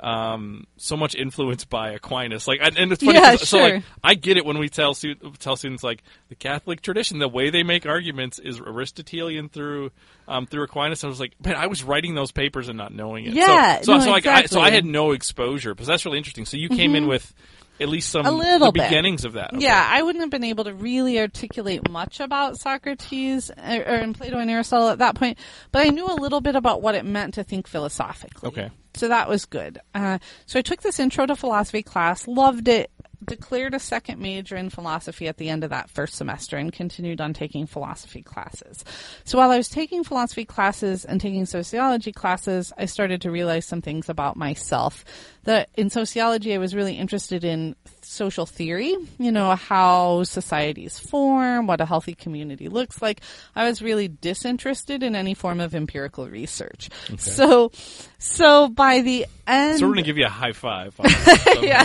um, 0.00 0.66
so 0.76 0.96
much 0.96 1.14
influenced 1.14 1.68
by 1.68 1.90
Aquinas. 1.90 2.46
Like, 2.46 2.60
and, 2.62 2.76
and 2.78 2.92
it's 2.92 3.02
funny. 3.02 3.18
Yeah, 3.18 3.36
'cause- 3.36 3.48
So, 3.48 3.58
like, 3.58 3.82
I 4.02 4.14
get 4.14 4.36
it 4.36 4.44
when 4.44 4.58
we 4.58 4.68
tell 4.68 4.94
tell 4.94 5.56
students 5.56 5.82
like 5.82 6.02
the 6.28 6.34
Catholic 6.34 6.82
tradition, 6.82 7.18
the 7.18 7.28
way 7.28 7.50
they 7.50 7.62
make 7.62 7.86
arguments 7.86 8.38
is 8.38 8.60
Aristotelian 8.60 9.48
through 9.48 9.90
um, 10.28 10.46
through 10.46 10.62
Aquinas. 10.64 11.02
I 11.04 11.08
was 11.08 11.20
like, 11.20 11.32
man, 11.44 11.56
I 11.56 11.66
was 11.66 11.82
writing 11.82 12.14
those 12.14 12.32
papers 12.32 12.68
and 12.68 12.76
not 12.78 12.92
knowing 12.92 13.24
it. 13.24 13.34
Yeah, 13.34 13.80
so 13.80 13.94
no, 13.96 14.04
so, 14.04 14.10
like, 14.10 14.26
I, 14.26 14.44
so 14.46 14.60
I. 14.60 14.66
Mm-hmm. 14.66 14.74
had 14.74 14.84
no 14.84 15.12
exposure, 15.12 15.74
because 15.74 15.86
that's 15.86 16.04
really 16.04 16.18
interesting. 16.18 16.44
So 16.44 16.56
you 16.58 16.68
came 16.68 16.94
in 16.94 17.06
with 17.06 17.34
at 17.80 17.88
least 17.88 18.10
some 18.10 18.26
A 18.26 18.30
little 18.30 18.72
beginnings 18.72 19.24
of 19.24 19.34
that. 19.34 19.54
Okay. 19.54 19.64
Yeah, 19.64 19.86
I 19.88 20.02
wouldn't 20.02 20.22
have 20.22 20.30
been 20.30 20.44
able 20.44 20.64
to 20.64 20.74
really 20.74 21.18
articulate 21.18 21.88
much 21.90 22.20
about 22.20 22.58
Socrates 22.58 23.50
or, 23.50 23.76
or 23.76 23.96
in 23.96 24.14
Plato 24.14 24.38
and 24.38 24.50
Aristotle 24.50 24.88
at 24.88 24.98
that 24.98 25.14
point, 25.14 25.38
but 25.72 25.86
I 25.86 25.90
knew 25.90 26.06
a 26.06 26.14
little 26.14 26.40
bit 26.40 26.56
about 26.56 26.82
what 26.82 26.94
it 26.94 27.04
meant 27.04 27.34
to 27.34 27.44
think 27.44 27.66
philosophically. 27.66 28.48
Okay. 28.48 28.70
So 28.94 29.08
that 29.08 29.28
was 29.28 29.44
good. 29.44 29.78
Uh, 29.94 30.18
so 30.46 30.58
I 30.58 30.62
took 30.62 30.82
this 30.82 30.98
intro 30.98 31.24
to 31.26 31.36
philosophy 31.36 31.82
class, 31.82 32.26
loved 32.26 32.66
it, 32.68 32.90
declared 33.24 33.74
a 33.74 33.78
second 33.78 34.20
major 34.20 34.56
in 34.56 34.70
philosophy 34.70 35.28
at 35.28 35.36
the 35.36 35.48
end 35.48 35.64
of 35.64 35.70
that 35.70 35.90
first 35.90 36.14
semester, 36.14 36.56
and 36.56 36.72
continued 36.72 37.20
on 37.20 37.32
taking 37.34 37.66
philosophy 37.66 38.22
classes. 38.22 38.84
So 39.24 39.38
while 39.38 39.50
I 39.50 39.56
was 39.56 39.68
taking 39.68 40.04
philosophy 40.04 40.44
classes 40.44 41.04
and 41.04 41.20
taking 41.20 41.46
sociology 41.46 42.12
classes, 42.12 42.72
I 42.78 42.84
started 42.86 43.22
to 43.22 43.30
realize 43.30 43.66
some 43.66 43.82
things 43.82 44.08
about 44.08 44.36
myself. 44.36 45.04
That 45.44 45.68
in 45.76 45.90
sociology, 45.90 46.54
I 46.54 46.58
was 46.58 46.74
really 46.74 46.94
interested 46.94 47.44
in 47.44 47.74
social 48.08 48.46
theory, 48.46 48.96
you 49.18 49.30
know, 49.30 49.54
how 49.54 50.22
societies 50.24 50.98
form, 50.98 51.66
what 51.66 51.80
a 51.80 51.86
healthy 51.86 52.14
community 52.14 52.68
looks 52.68 53.02
like. 53.02 53.20
I 53.54 53.64
was 53.68 53.82
really 53.82 54.08
disinterested 54.08 55.02
in 55.02 55.14
any 55.14 55.34
form 55.34 55.60
of 55.60 55.74
empirical 55.74 56.28
research. 56.28 56.88
So, 57.18 57.70
so 58.18 58.68
by 58.68 59.02
the 59.02 59.26
end, 59.46 59.78
So 59.78 59.86
we're 59.86 59.94
gonna 59.94 60.02
give 60.02 60.18
you 60.18 60.26
a 60.26 60.30
high 60.30 60.52
five. 60.52 60.98
Yeah. 61.62 61.84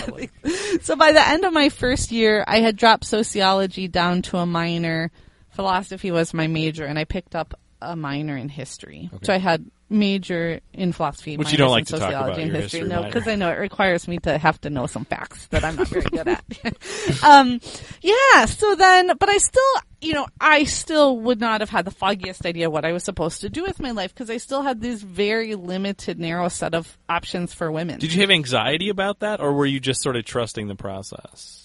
So 0.82 0.96
by 0.96 1.12
the 1.12 1.26
end 1.26 1.44
of 1.44 1.52
my 1.52 1.68
first 1.68 2.10
year, 2.12 2.44
I 2.46 2.60
had 2.60 2.76
dropped 2.76 3.04
sociology 3.04 3.88
down 3.88 4.22
to 4.22 4.38
a 4.38 4.46
minor. 4.46 5.10
Philosophy 5.50 6.10
was 6.10 6.32
my 6.34 6.46
major, 6.46 6.84
and 6.84 6.98
I 6.98 7.04
picked 7.04 7.34
up 7.34 7.54
a 7.80 7.96
minor 7.96 8.36
in 8.36 8.48
history. 8.48 9.10
So 9.22 9.32
I 9.32 9.38
had 9.38 9.64
major 9.94 10.60
in 10.72 10.92
philosophy, 10.92 11.36
Which 11.36 11.52
you 11.52 11.58
don't 11.58 11.70
like 11.70 11.86
to 11.86 11.92
talk 11.92 12.00
sociology 12.00 12.32
about, 12.32 12.40
and 12.40 12.56
history. 12.56 12.80
history 12.80 12.88
no, 12.96 13.04
because 13.04 13.28
I 13.28 13.36
know 13.36 13.50
it 13.50 13.58
requires 13.58 14.06
me 14.06 14.18
to 14.18 14.36
have 14.36 14.60
to 14.62 14.70
know 14.70 14.86
some 14.86 15.04
facts 15.04 15.46
that 15.46 15.64
I'm 15.64 15.76
not 15.76 15.88
very 15.88 16.02
good 16.02 16.28
at. 16.28 16.44
um, 17.24 17.60
yeah. 18.02 18.44
So 18.46 18.74
then, 18.74 19.12
but 19.18 19.28
I 19.28 19.38
still, 19.38 19.62
you 20.00 20.12
know, 20.12 20.26
I 20.40 20.64
still 20.64 21.18
would 21.20 21.40
not 21.40 21.60
have 21.60 21.70
had 21.70 21.84
the 21.84 21.90
foggiest 21.90 22.44
idea 22.44 22.68
what 22.68 22.84
I 22.84 22.92
was 22.92 23.04
supposed 23.04 23.40
to 23.42 23.48
do 23.48 23.62
with 23.62 23.80
my 23.80 23.92
life 23.92 24.12
because 24.12 24.28
I 24.28 24.36
still 24.36 24.62
had 24.62 24.80
this 24.80 25.00
very 25.00 25.54
limited, 25.54 26.18
narrow 26.18 26.48
set 26.48 26.74
of 26.74 26.98
options 27.08 27.54
for 27.54 27.70
women. 27.70 28.00
Did 28.00 28.12
you 28.12 28.20
have 28.20 28.30
anxiety 28.30 28.88
about 28.88 29.20
that, 29.20 29.40
or 29.40 29.52
were 29.52 29.66
you 29.66 29.80
just 29.80 30.02
sort 30.02 30.16
of 30.16 30.24
trusting 30.24 30.68
the 30.68 30.76
process? 30.76 31.60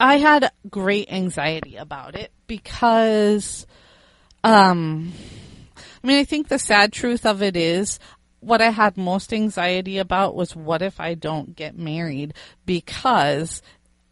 I 0.00 0.16
had 0.16 0.50
great 0.68 1.10
anxiety 1.12 1.76
about 1.76 2.16
it 2.16 2.32
because, 2.46 3.66
um, 4.42 5.12
I 6.04 6.06
mean, 6.06 6.18
I 6.18 6.24
think 6.24 6.48
the 6.48 6.58
sad 6.58 6.92
truth 6.92 7.24
of 7.24 7.42
it 7.42 7.56
is 7.56 7.98
what 8.40 8.60
I 8.60 8.68
had 8.68 8.98
most 8.98 9.32
anxiety 9.32 9.96
about 9.96 10.36
was 10.36 10.54
what 10.54 10.82
if 10.82 11.00
I 11.00 11.14
don't 11.14 11.56
get 11.56 11.78
married 11.78 12.34
because 12.66 13.62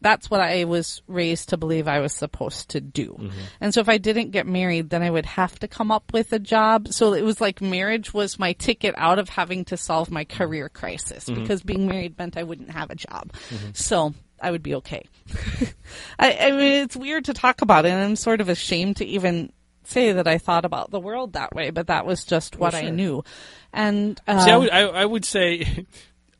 that's 0.00 0.30
what 0.30 0.40
I 0.40 0.64
was 0.64 1.02
raised 1.06 1.50
to 1.50 1.58
believe 1.58 1.86
I 1.86 2.00
was 2.00 2.14
supposed 2.14 2.70
to 2.70 2.80
do. 2.80 3.10
Mm-hmm. 3.20 3.40
And 3.60 3.74
so 3.74 3.80
if 3.80 3.90
I 3.90 3.98
didn't 3.98 4.30
get 4.30 4.46
married, 4.46 4.88
then 4.88 5.02
I 5.02 5.10
would 5.10 5.26
have 5.26 5.58
to 5.60 5.68
come 5.68 5.92
up 5.92 6.14
with 6.14 6.32
a 6.32 6.38
job. 6.38 6.88
So 6.88 7.12
it 7.12 7.24
was 7.24 7.42
like 7.42 7.60
marriage 7.60 8.14
was 8.14 8.38
my 8.38 8.54
ticket 8.54 8.94
out 8.96 9.18
of 9.18 9.28
having 9.28 9.66
to 9.66 9.76
solve 9.76 10.10
my 10.10 10.24
career 10.24 10.70
crisis 10.70 11.26
mm-hmm. 11.26 11.42
because 11.42 11.62
being 11.62 11.86
married 11.86 12.18
meant 12.18 12.38
I 12.38 12.42
wouldn't 12.42 12.70
have 12.70 12.90
a 12.90 12.96
job. 12.96 13.32
Mm-hmm. 13.50 13.70
So 13.74 14.14
I 14.40 14.50
would 14.50 14.62
be 14.62 14.74
okay. 14.76 15.06
I, 16.18 16.36
I 16.40 16.50
mean, 16.52 16.82
it's 16.84 16.96
weird 16.96 17.26
to 17.26 17.34
talk 17.34 17.62
about 17.62 17.84
it, 17.86 17.90
and 17.90 18.02
I'm 18.02 18.16
sort 18.16 18.40
of 18.40 18.48
ashamed 18.48 18.96
to 18.96 19.04
even 19.04 19.52
say 19.84 20.12
that 20.12 20.26
I 20.28 20.38
thought 20.38 20.64
about 20.64 20.90
the 20.90 21.00
world 21.00 21.32
that 21.34 21.54
way, 21.54 21.70
but 21.70 21.88
that 21.88 22.06
was 22.06 22.24
just 22.24 22.56
what 22.56 22.74
I 22.74 22.82
sure. 22.82 22.90
knew. 22.92 23.24
And 23.72 24.20
uh, 24.26 24.44
See, 24.44 24.50
I 24.50 24.56
would, 24.56 24.70
I, 24.70 24.80
I 24.80 25.04
would 25.04 25.24
say 25.24 25.86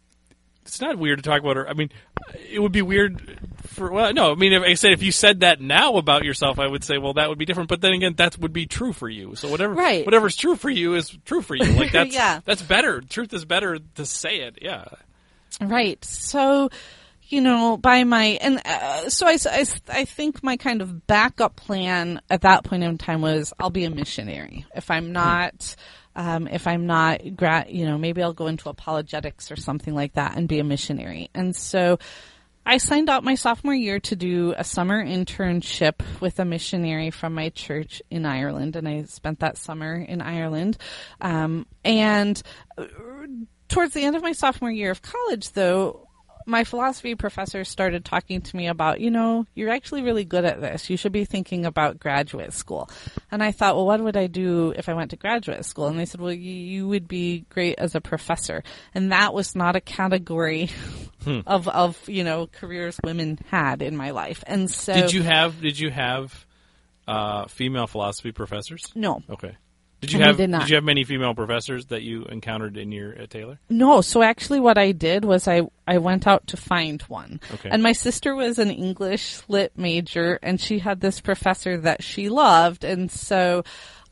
it's 0.62 0.80
not 0.80 0.99
weird 0.99 1.18
to 1.18 1.22
talk 1.28 1.40
about 1.40 1.57
her. 1.57 1.68
I 1.68 1.72
mean, 1.74 1.90
it 2.51 2.61
would 2.61 2.72
be 2.72 2.82
weird 2.82 3.38
for 3.66 3.90
well, 3.90 4.12
no. 4.12 4.32
I 4.32 4.34
mean, 4.34 4.53
if 4.53 4.62
I 4.62 4.74
said 4.74 4.93
if 4.93 5.03
you 5.03 5.12
said 5.12 5.40
that 5.40 5.61
now 5.61 5.97
about 5.97 6.24
yourself, 6.24 6.59
I 6.59 6.66
would 6.66 6.84
say, 6.84 6.99
well, 6.99 7.14
that 7.14 7.28
would 7.28 7.38
be 7.38 7.45
different. 7.45 7.68
But 7.68 7.80
then 7.80 7.93
again, 7.93 8.14
that 8.16 8.38
would 8.38 8.53
be 8.53 8.66
true 8.66 8.93
for 8.93 9.09
you. 9.09 9.34
So 9.34 9.49
whatever, 9.49 9.74
Right. 9.74 10.05
whatever's 10.05 10.36
true 10.36 10.57
for 10.57 10.70
you 10.70 10.95
is 10.95 11.11
true 11.24 11.43
for 11.43 11.55
you. 11.57 11.64
Like 11.72 11.93
that's 11.93 12.14
Yeah. 12.14 12.40
that's 12.45 12.62
better. 12.62 13.01
Truth 13.01 13.32
is 13.34 13.45
better 13.45 13.78
to 13.97 14.07
say 14.07 14.36
it. 14.40 14.59
Yeah. 14.62 14.84
Right. 15.61 16.03
So, 16.05 16.70
you 17.32 17.40
know, 17.40 17.78
by 17.78 18.04
my, 18.04 18.38
and 18.42 18.60
uh, 18.62 19.08
so 19.08 19.26
I, 19.26 19.38
I, 19.46 19.66
I 19.88 20.04
think 20.04 20.42
my 20.42 20.58
kind 20.58 20.82
of 20.82 21.06
backup 21.06 21.56
plan 21.56 22.20
at 22.28 22.42
that 22.42 22.62
point 22.62 22.84
in 22.84 22.98
time 22.98 23.22
was 23.22 23.54
I'll 23.58 23.70
be 23.70 23.84
a 23.84 23.90
missionary. 23.90 24.66
If 24.76 24.90
I'm 24.90 25.12
not, 25.12 25.74
um, 26.14 26.46
if 26.46 26.66
I'm 26.66 26.86
not, 26.86 27.22
gra- 27.34 27.64
you 27.68 27.86
know, 27.86 27.96
maybe 27.96 28.22
I'll 28.22 28.34
go 28.34 28.48
into 28.48 28.68
apologetics 28.68 29.50
or 29.50 29.56
something 29.56 29.94
like 29.94 30.12
that 30.12 30.36
and 30.36 30.46
be 30.46 30.58
a 30.58 30.64
missionary. 30.64 31.30
And 31.34 31.56
so, 31.56 31.98
I 32.64 32.76
signed 32.76 33.10
out 33.10 33.24
my 33.24 33.34
sophomore 33.34 33.74
year 33.74 33.98
to 34.00 34.14
do 34.14 34.54
a 34.56 34.62
summer 34.62 35.04
internship 35.04 35.94
with 36.20 36.38
a 36.38 36.44
missionary 36.44 37.10
from 37.10 37.34
my 37.34 37.48
church 37.48 38.00
in 38.08 38.24
Ireland, 38.24 38.76
and 38.76 38.86
I 38.86 39.02
spent 39.04 39.40
that 39.40 39.58
summer 39.58 39.96
in 39.96 40.20
Ireland. 40.20 40.76
Um, 41.20 41.66
and 41.84 42.40
uh, 42.78 42.84
towards 43.68 43.94
the 43.94 44.04
end 44.04 44.14
of 44.14 44.22
my 44.22 44.30
sophomore 44.30 44.70
year 44.70 44.92
of 44.92 45.02
college, 45.02 45.50
though, 45.52 46.01
my 46.47 46.64
philosophy 46.64 47.14
professor 47.14 47.64
started 47.64 48.05
talking 48.05 48.40
to 48.40 48.57
me 48.57 48.66
about, 48.68 49.01
you 49.01 49.11
know, 49.11 49.47
you're 49.55 49.70
actually 49.70 50.03
really 50.03 50.24
good 50.24 50.45
at 50.45 50.61
this. 50.61 50.90
You 50.90 50.97
should 50.97 51.12
be 51.12 51.24
thinking 51.24 51.66
about 51.66 51.99
graduate 51.99 52.53
school. 52.53 52.90
And 53.30 53.43
I 53.43 53.53
thought, 53.53 53.76
well, 53.76 53.86
what 53.86 54.01
would 54.01 54.16
I 54.16 54.26
do 54.26 54.72
if 54.76 54.88
I 54.88 54.95
went 54.95 55.11
to 55.11 55.16
graduate 55.16 55.64
school? 55.64 55.86
And 55.86 55.99
they 55.99 56.05
said, 56.05 56.20
well, 56.20 56.32
you, 56.32 56.53
you 56.53 56.88
would 56.88 57.09
be 57.09 57.45
great 57.49 57.78
as 57.78 57.95
a 57.95 58.01
professor. 58.01 58.62
And 58.95 59.12
that 59.12 59.34
was 59.34 59.55
not 59.55 59.76
a 59.76 59.80
category 59.80 60.70
of, 61.47 61.68
of, 61.68 62.09
you 62.09 62.24
know, 62.24 62.47
careers 62.47 62.99
women 63.05 63.38
had 63.51 63.82
in 63.82 63.97
my 63.97 64.11
life. 64.11 64.43
And 64.47 64.70
so. 64.70 64.95
Did 64.95 65.12
you 65.12 65.22
have 65.22 65.61
Did 65.61 65.78
you 65.78 65.90
have 65.90 66.47
uh, 67.07 67.47
female 67.47 67.86
philosophy 67.86 68.32
professors? 68.32 68.84
No. 68.95 69.22
Okay. 69.30 69.57
Did 70.03 70.12
you 70.12 70.18
We 70.18 70.24
have 70.24 70.36
did 70.36 70.50
not. 70.50 70.68
you 70.68 70.74
have 70.74 70.82
many 70.82 71.05
female 71.05 71.32
professors 71.32 71.86
that 71.86 72.03
you 72.03 72.24
encountered 72.24 72.76
in 72.76 72.90
your 72.90 73.14
at 73.14 73.30
Taylor? 73.30 73.61
No, 73.70 74.00
so 74.00 74.20
actually 74.20 74.59
what 74.59 74.76
I 74.76 74.90
did 74.90 75.24
was 75.24 75.46
I, 75.46 75.62
I 75.86 75.98
went 75.98 76.26
out 76.26 76.48
to 76.48 76.57
find 76.57 77.00
one. 77.03 77.40
Okay. 77.55 77.68
And 77.70 77.84
my 77.84 77.92
sister 77.92 78.34
was 78.34 78.59
an 78.59 78.72
English 78.72 79.42
lit 79.46 79.78
major 79.78 80.40
and 80.42 80.61
she 80.61 80.80
had 80.80 81.00
this 81.00 81.20
professor 81.20 81.78
that 81.78 82.03
she 82.03 82.28
loved 82.28 82.82
and 82.82 83.12
so 83.12 83.62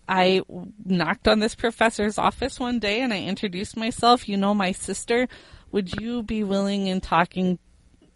I 0.08 0.42
knocked 0.84 1.26
on 1.26 1.40
this 1.40 1.56
professor's 1.56 2.18
office 2.18 2.60
one 2.60 2.78
day 2.78 3.00
and 3.00 3.12
I 3.12 3.22
introduced 3.22 3.76
myself, 3.76 4.28
you 4.28 4.36
know 4.36 4.54
my 4.54 4.70
sister, 4.70 5.26
would 5.72 6.00
you 6.00 6.22
be 6.22 6.44
willing 6.44 6.86
in 6.86 7.00
talking 7.00 7.58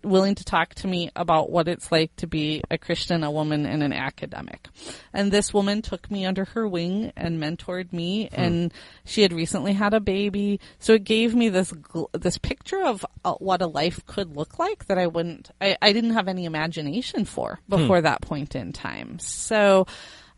willing 0.05 0.35
to 0.37 0.45
talk 0.45 0.75
to 0.77 0.87
me 0.87 1.11
about 1.17 1.51
what 1.51 1.69
it's 1.69 1.91
like 1.91 2.15
to 2.17 2.27
be 2.27 2.63
a 2.71 2.79
Christian, 2.79 3.25
a 3.25 3.31
woman, 3.31 3.67
and 3.67 3.83
an 3.83 3.93
academic. 3.93 4.69
And 5.13 5.33
this 5.33 5.53
woman 5.53 5.83
took 5.83 6.11
me 6.11 6.25
under 6.27 6.45
her 6.45 6.69
wing 6.69 7.13
and 7.17 7.43
mentored 7.43 7.93
me, 7.93 8.29
and 8.33 8.73
she 9.05 9.23
had 9.23 9.33
recently 9.33 9.73
had 9.73 9.95
a 9.95 10.01
baby, 10.01 10.61
so 10.79 10.95
it 10.95 11.05
gave 11.05 11.35
me 11.35 11.49
this 11.49 11.73
this 12.13 12.39
picture 12.39 12.83
of 12.83 13.05
uh, 13.25 13.35
what 13.35 13.63
a 13.63 13.67
life 13.67 14.05
could 14.07 14.37
look 14.37 14.59
like 14.59 14.87
that 14.87 14.99
I 14.99 15.07
wouldn't, 15.07 15.51
I, 15.61 15.77
I 15.81 15.93
didn't 15.93 16.15
have 16.15 16.29
any 16.29 16.45
imagination 16.45 17.25
for 17.25 17.61
before 17.69 18.01
that 18.01 18.23
point 18.23 18.55
in 18.55 18.73
time. 18.73 19.19
So. 19.19 19.87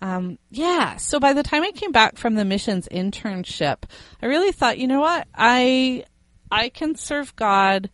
Um, 0.02 0.38
yeah. 0.50 0.96
So 0.96 1.18
by 1.18 1.32
the 1.32 1.42
time 1.42 1.62
I 1.62 1.70
came 1.70 1.90
back 1.90 2.18
from 2.18 2.34
the 2.34 2.44
missions 2.44 2.86
internship, 2.92 3.84
I 4.20 4.26
really 4.26 4.52
thought, 4.52 4.76
you 4.76 4.86
know 4.86 5.00
what? 5.00 5.26
I, 5.34 6.04
I 6.50 6.68
can 6.68 6.96
serve 6.96 7.34
God 7.34 7.88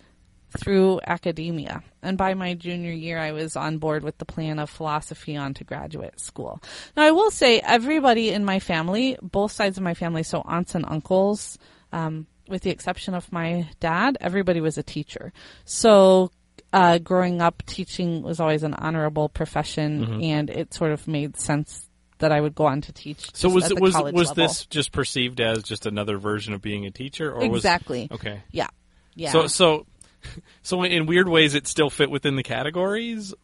through 0.59 1.01
academia. 1.07 1.83
And 2.03 2.19
by 2.19 2.35
my 2.35 2.55
junior 2.55 2.93
year, 2.93 3.19
I 3.19 3.33
was 3.33 3.57
on 3.57 3.79
board 3.79 4.03
with 4.03 4.19
the 4.19 4.25
plan 4.25 4.59
of 4.59 4.71
philosophy 4.71 5.37
on 5.37 5.55
to 5.55 5.65
graduate 5.65 6.21
school. 6.21 6.61
Now, 6.97 7.05
I 7.05 7.11
will 7.11 7.31
say 7.31 7.61
everybody 7.61 8.31
in 8.31 8.45
my 8.45 8.59
family, 8.59 9.17
both 9.23 9.53
sides 9.53 9.77
of 9.79 9.85
my 9.85 9.95
family, 9.95 10.23
so 10.23 10.43
aunts 10.45 10.75
and 10.75 10.85
uncles, 10.87 11.59
um, 11.93 12.27
with 12.49 12.63
the 12.63 12.71
exception 12.71 13.15
of 13.15 13.31
my 13.33 13.69
dad, 13.81 14.19
everybody 14.21 14.61
was 14.61 14.79
a 14.79 14.83
teacher. 14.83 15.33
So, 15.65 16.31
uh, 16.73 16.99
growing 16.99 17.41
up, 17.41 17.63
teaching 17.67 18.23
was 18.23 18.41
always 18.41 18.63
an 18.63 18.75
honorable 18.75 19.29
profession, 19.29 20.23
and 20.23 20.51
it 20.51 20.75
sort 20.75 20.93
of 20.93 21.07
made 21.07 21.37
sense 21.37 21.89
that 22.23 22.33
I 22.33 22.41
would 22.41 22.55
go 22.55 22.67
on 22.67 22.81
to 22.83 22.93
teach. 22.93 23.35
So 23.35 23.49
was 23.51 23.71
it 23.71 23.81
was 23.81 23.95
was 23.95 24.29
level. 24.29 24.35
this 24.35 24.65
just 24.67 24.93
perceived 24.93 25.41
as 25.41 25.63
just 25.63 25.87
another 25.87 26.17
version 26.19 26.55
of 26.55 26.63
being 26.63 26.87
a 26.87 26.91
teacher, 26.91 27.31
or 27.31 27.47
was 27.49 27.59
exactly? 27.59 28.09
okay? 28.11 28.43
Yeah, 28.51 28.69
yeah. 29.15 29.33
So 29.33 29.47
so 29.49 29.87
so 30.63 30.83
in 30.83 31.07
weird 31.07 31.29
ways, 31.29 31.55
it 31.55 31.67
still 31.67 31.91
fit 31.91 32.11
within 32.11 32.37
the 32.37 32.43
categories. 32.43 33.35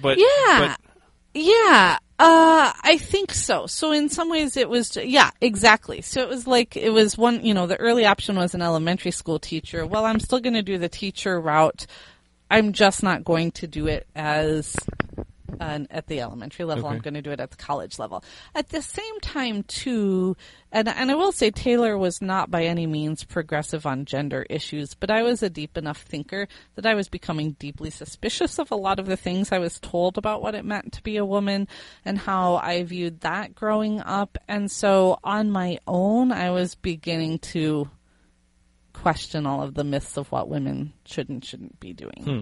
but 0.00 0.18
Yeah. 0.18 0.26
but 0.58 0.80
Yeah, 1.32 1.98
uh, 2.18 2.72
I 2.82 2.98
think 2.98 3.32
so. 3.32 3.66
So 3.66 3.92
in 3.92 4.08
some 4.08 4.28
ways 4.28 4.56
it 4.56 4.68
was, 4.68 4.90
just, 4.90 5.06
yeah, 5.06 5.30
exactly. 5.40 6.02
So 6.02 6.20
it 6.20 6.28
was 6.28 6.46
like, 6.46 6.76
it 6.76 6.90
was 6.90 7.16
one, 7.16 7.44
you 7.44 7.54
know, 7.54 7.66
the 7.66 7.76
early 7.76 8.04
option 8.04 8.36
was 8.36 8.54
an 8.54 8.62
elementary 8.62 9.12
school 9.12 9.38
teacher. 9.38 9.86
Well, 9.86 10.04
I'm 10.04 10.20
still 10.20 10.40
going 10.40 10.54
to 10.54 10.62
do 10.62 10.76
the 10.76 10.88
teacher 10.88 11.40
route. 11.40 11.86
I'm 12.50 12.72
just 12.72 13.02
not 13.02 13.24
going 13.24 13.52
to 13.52 13.66
do 13.66 13.86
it 13.86 14.06
as 14.14 14.76
uh, 15.60 15.78
at 15.90 16.06
the 16.06 16.20
elementary 16.20 16.64
level. 16.64 16.86
I'm 16.86 16.98
going 16.98 17.14
to 17.14 17.22
do 17.22 17.30
it 17.30 17.40
at 17.40 17.50
the 17.50 17.56
college 17.56 17.98
level. 17.98 18.24
At 18.54 18.70
the 18.70 18.82
same 18.82 19.20
time, 19.20 19.62
too, 19.64 20.36
and 20.72 20.88
and 20.88 21.10
I 21.10 21.14
will 21.14 21.32
say 21.32 21.50
Taylor 21.50 21.98
was 21.98 22.22
not 22.22 22.50
by 22.50 22.64
any 22.64 22.86
means 22.86 23.24
progressive 23.24 23.86
on 23.86 24.04
gender 24.04 24.46
issues, 24.48 24.94
but 24.94 25.10
I 25.10 25.22
was 25.22 25.42
a 25.42 25.50
deep 25.50 25.76
enough 25.76 26.02
thinker 26.02 26.48
that 26.74 26.86
I 26.86 26.94
was 26.94 27.08
becoming 27.08 27.52
deeply 27.58 27.90
suspicious 27.90 28.58
of 28.58 28.70
a 28.70 28.76
lot 28.76 28.98
of 28.98 29.06
the 29.06 29.16
things 29.16 29.52
I 29.52 29.58
was 29.58 29.78
told 29.78 30.18
about 30.18 30.42
what 30.42 30.54
it 30.54 30.64
meant 30.64 30.92
to 30.94 31.02
be 31.02 31.16
a 31.16 31.24
woman 31.24 31.68
and 32.04 32.18
how 32.18 32.56
I 32.56 32.82
viewed 32.82 33.20
that 33.20 33.54
growing 33.54 34.00
up. 34.00 34.38
And 34.48 34.70
so 34.70 35.18
on 35.22 35.50
my 35.50 35.78
own, 35.86 36.32
I 36.32 36.50
was 36.50 36.74
beginning 36.74 37.38
to 37.38 37.90
question 38.92 39.46
all 39.46 39.62
of 39.62 39.74
the 39.74 39.84
myths 39.84 40.16
of 40.16 40.30
what 40.32 40.48
women 40.48 40.92
should 41.04 41.28
and 41.28 41.44
shouldn't 41.44 41.80
be 41.80 41.92
doing. 41.92 42.22
Hmm. 42.24 42.40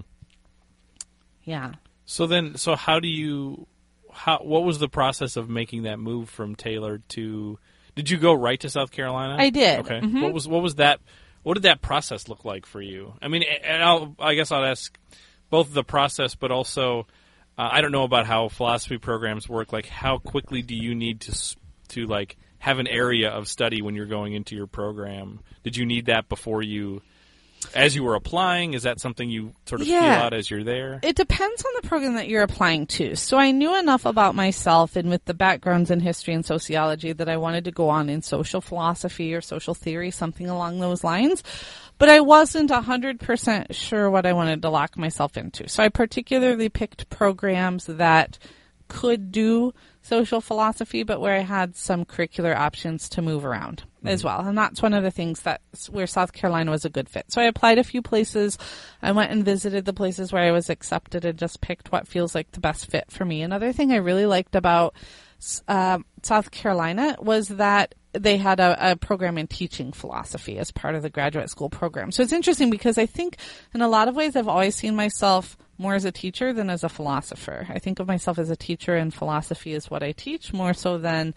Yeah. 1.45 1.73
So 2.11 2.27
then, 2.27 2.57
so 2.57 2.75
how 2.75 3.01
do 3.01 3.07
you, 3.09 3.67
how 4.11 4.39
what 4.39 4.65
was 4.65 4.79
the 4.79 4.89
process 4.89 5.37
of 5.37 5.51
making 5.51 5.83
that 5.83 5.99
move 5.99 6.31
from 6.31 6.55
Taylor 6.57 7.03
to? 7.11 7.59
Did 7.95 8.09
you 8.09 8.17
go 8.17 8.33
right 8.33 8.59
to 8.61 8.71
South 8.71 8.91
Carolina? 8.91 9.37
I 9.39 9.51
did. 9.51 9.81
Okay. 9.81 10.01
Mhm. 10.01 10.23
What 10.23 10.33
was 10.33 10.49
what 10.49 10.63
was 10.63 10.77
that? 10.77 11.01
What 11.43 11.55
did 11.55 11.65
that 11.65 11.83
process 11.83 12.27
look 12.27 12.47
like 12.47 12.65
for 12.65 12.81
you? 12.81 13.13
I 13.21 13.29
mean, 13.29 13.43
and 13.63 13.83
I'll, 13.83 14.17
I 14.19 14.35
guess 14.37 14.51
I'll 14.51 14.65
ask 14.65 14.99
both 15.51 15.75
the 15.75 15.85
process, 15.85 16.35
but 16.35 16.51
also 16.51 17.07
uh, 17.59 17.69
I 17.71 17.83
don't 17.83 17.93
know 17.93 18.05
about 18.05 18.25
how 18.25 18.49
philosophy 18.49 18.97
programs 18.97 19.47
work. 19.47 19.71
Like, 19.71 19.87
how 19.87 20.17
quickly 20.17 20.63
do 20.63 20.75
you 20.75 20.95
need 20.95 21.21
to 21.23 21.57
to 21.89 22.07
like 22.07 22.39
have 22.59 22.79
an 22.79 22.87
area 22.87 23.29
of 23.29 23.49
study 23.49 23.83
when 23.83 23.95
you're 23.95 24.07
going 24.07 24.33
into 24.33 24.57
your 24.57 24.67
program? 24.67 25.41
Did 25.63 25.77
you 25.77 25.85
need 25.85 26.07
that 26.07 26.31
before 26.31 26.63
you? 26.63 27.03
As 27.75 27.95
you 27.95 28.05
were 28.05 28.15
applying, 28.15 28.75
is 28.75 28.85
that 28.85 29.01
something 29.01 29.29
you 29.29 29.53
sort 29.67 29.81
of 29.81 29.87
feel 29.87 29.97
out 29.97 30.33
as 30.33 30.51
you're 30.51 30.65
there? 30.65 31.01
It 31.03 31.17
depends 31.17 31.65
on 31.65 31.73
the 31.81 31.89
program 31.89 32.15
that 32.15 32.29
you're 32.29 32.43
applying 32.43 32.87
to. 32.87 33.17
So 33.17 33.37
I 33.37 33.51
knew 33.51 33.79
enough 33.79 34.07
about 34.07 34.35
myself 34.35 34.97
and 34.97 35.11
with 35.11 35.25
the 35.25 35.35
backgrounds 35.35 35.91
in 35.91 36.01
history 36.01 36.35
and 36.35 36.47
sociology 36.47 37.13
that 37.13 37.29
I 37.29 37.37
wanted 37.37 37.65
to 37.65 37.71
go 37.71 37.89
on 37.89 38.09
in 38.09 38.23
social 38.23 38.61
philosophy 38.61 39.35
or 39.35 39.41
social 39.41 39.75
theory, 39.75 40.11
something 40.11 40.49
along 40.49 40.79
those 40.79 41.05
lines. 41.05 41.43
But 41.99 42.09
I 42.09 42.21
wasn't 42.21 42.71
100% 42.71 43.75
sure 43.75 44.11
what 44.11 44.25
I 44.25 44.33
wanted 44.33 44.63
to 44.63 44.71
lock 44.71 44.97
myself 44.97 45.37
into. 45.37 45.69
So 45.69 45.83
I 45.83 45.89
particularly 45.89 46.69
picked 46.69 47.11
programs 47.11 47.87
that 47.87 48.39
could 48.87 49.33
do 49.33 49.75
social 50.09 50.41
philosophy, 50.41 51.03
but 51.03 51.21
where 51.21 51.37
I 51.37 51.41
had 51.43 51.77
some 51.77 52.05
curricular 52.05 52.57
options 52.57 53.09
to 53.11 53.23
move 53.23 53.45
around 53.45 53.85
as 54.05 54.25
well. 54.25 54.41
And 54.41 54.57
that's 54.57 54.81
one 54.81 54.95
of 54.95 55.03
the 55.03 55.11
things 55.11 55.43
that 55.43 55.61
where 55.91 56.07
South 56.07 56.33
Carolina 56.33 56.71
was 56.71 56.85
a 56.85 56.91
good 56.91 57.09
fit. 57.09 57.27
So 57.29 57.41
I 57.41 57.45
applied 57.45 57.79
a 57.79 57.85
few 57.85 58.01
places. 58.01 58.57
I 59.03 59.13
went 59.13 59.31
and 59.31 59.45
visited 59.45 59.85
the 59.85 59.93
places 59.93 60.33
where 60.33 60.43
I 60.43 60.51
was 60.51 60.71
accepted 60.71 61.25
and 61.25 61.39
just 61.39 61.61
picked 61.61 61.93
what 61.93 62.09
feels 62.09 62.35
like 62.35 62.51
the 62.53 62.61
best 62.61 62.91
fit 62.91 63.11
for 63.11 63.25
me. 63.25 63.43
Another 63.43 63.73
thing 63.73 63.93
I 63.93 63.97
really 63.97 64.27
liked 64.27 64.57
about 64.57 64.95
uh, 65.69 65.99
South 66.23 66.51
Carolina 66.51 67.17
was 67.21 67.49
that 67.49 67.95
they 68.13 68.37
had 68.37 68.61
a, 68.61 68.93
a 68.93 68.97
program 68.97 69.39
in 69.39 69.47
teaching 69.47 69.93
philosophy 69.93 70.59
as 70.59 70.71
part 70.71 70.95
of 70.95 71.03
the 71.03 71.11
graduate 71.11 71.51
school 71.51 71.69
program. 71.69 72.11
So 72.11 72.23
it's 72.23 72.33
interesting 72.33 72.71
because 72.71 72.99
I 72.99 73.07
think 73.07 73.37
in 73.75 73.83
a 73.83 73.89
lot 73.89 74.09
of 74.09 74.17
ways 74.17 74.37
I've 74.37 74.49
always 74.49 74.75
seen 74.75 74.97
myself 74.97 75.57
more 75.77 75.95
as 75.95 76.05
a 76.05 76.13
teacher 76.13 76.53
than 76.53 76.71
as 76.71 76.83
a 76.83 76.89
philosopher. 76.89 77.67
I 77.69 77.79
think 77.79 78.01
of 78.01 78.09
myself 78.09 78.39
as 78.39 78.51
a 78.51 78.57
teacher 78.57 78.97
and 78.97 79.13
philosophy 79.13 79.73
is 79.73 79.91
what 79.91 80.03
I 80.03 80.13
teach 80.13 80.53
more 80.53 80.75
so 80.75 80.99
than 80.99 81.35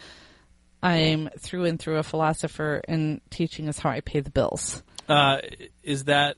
I'm 0.81 1.29
through 1.37 1.65
and 1.65 1.79
through 1.79 1.97
a 1.97 2.03
philosopher 2.03 2.81
and 2.87 3.21
teaching 3.29 3.67
is 3.67 3.77
how 3.77 3.89
I 3.89 3.99
pay 3.99 4.19
the 4.19 4.31
bills. 4.31 4.81
Uh, 5.07 5.37
is 5.83 6.05
that 6.05 6.37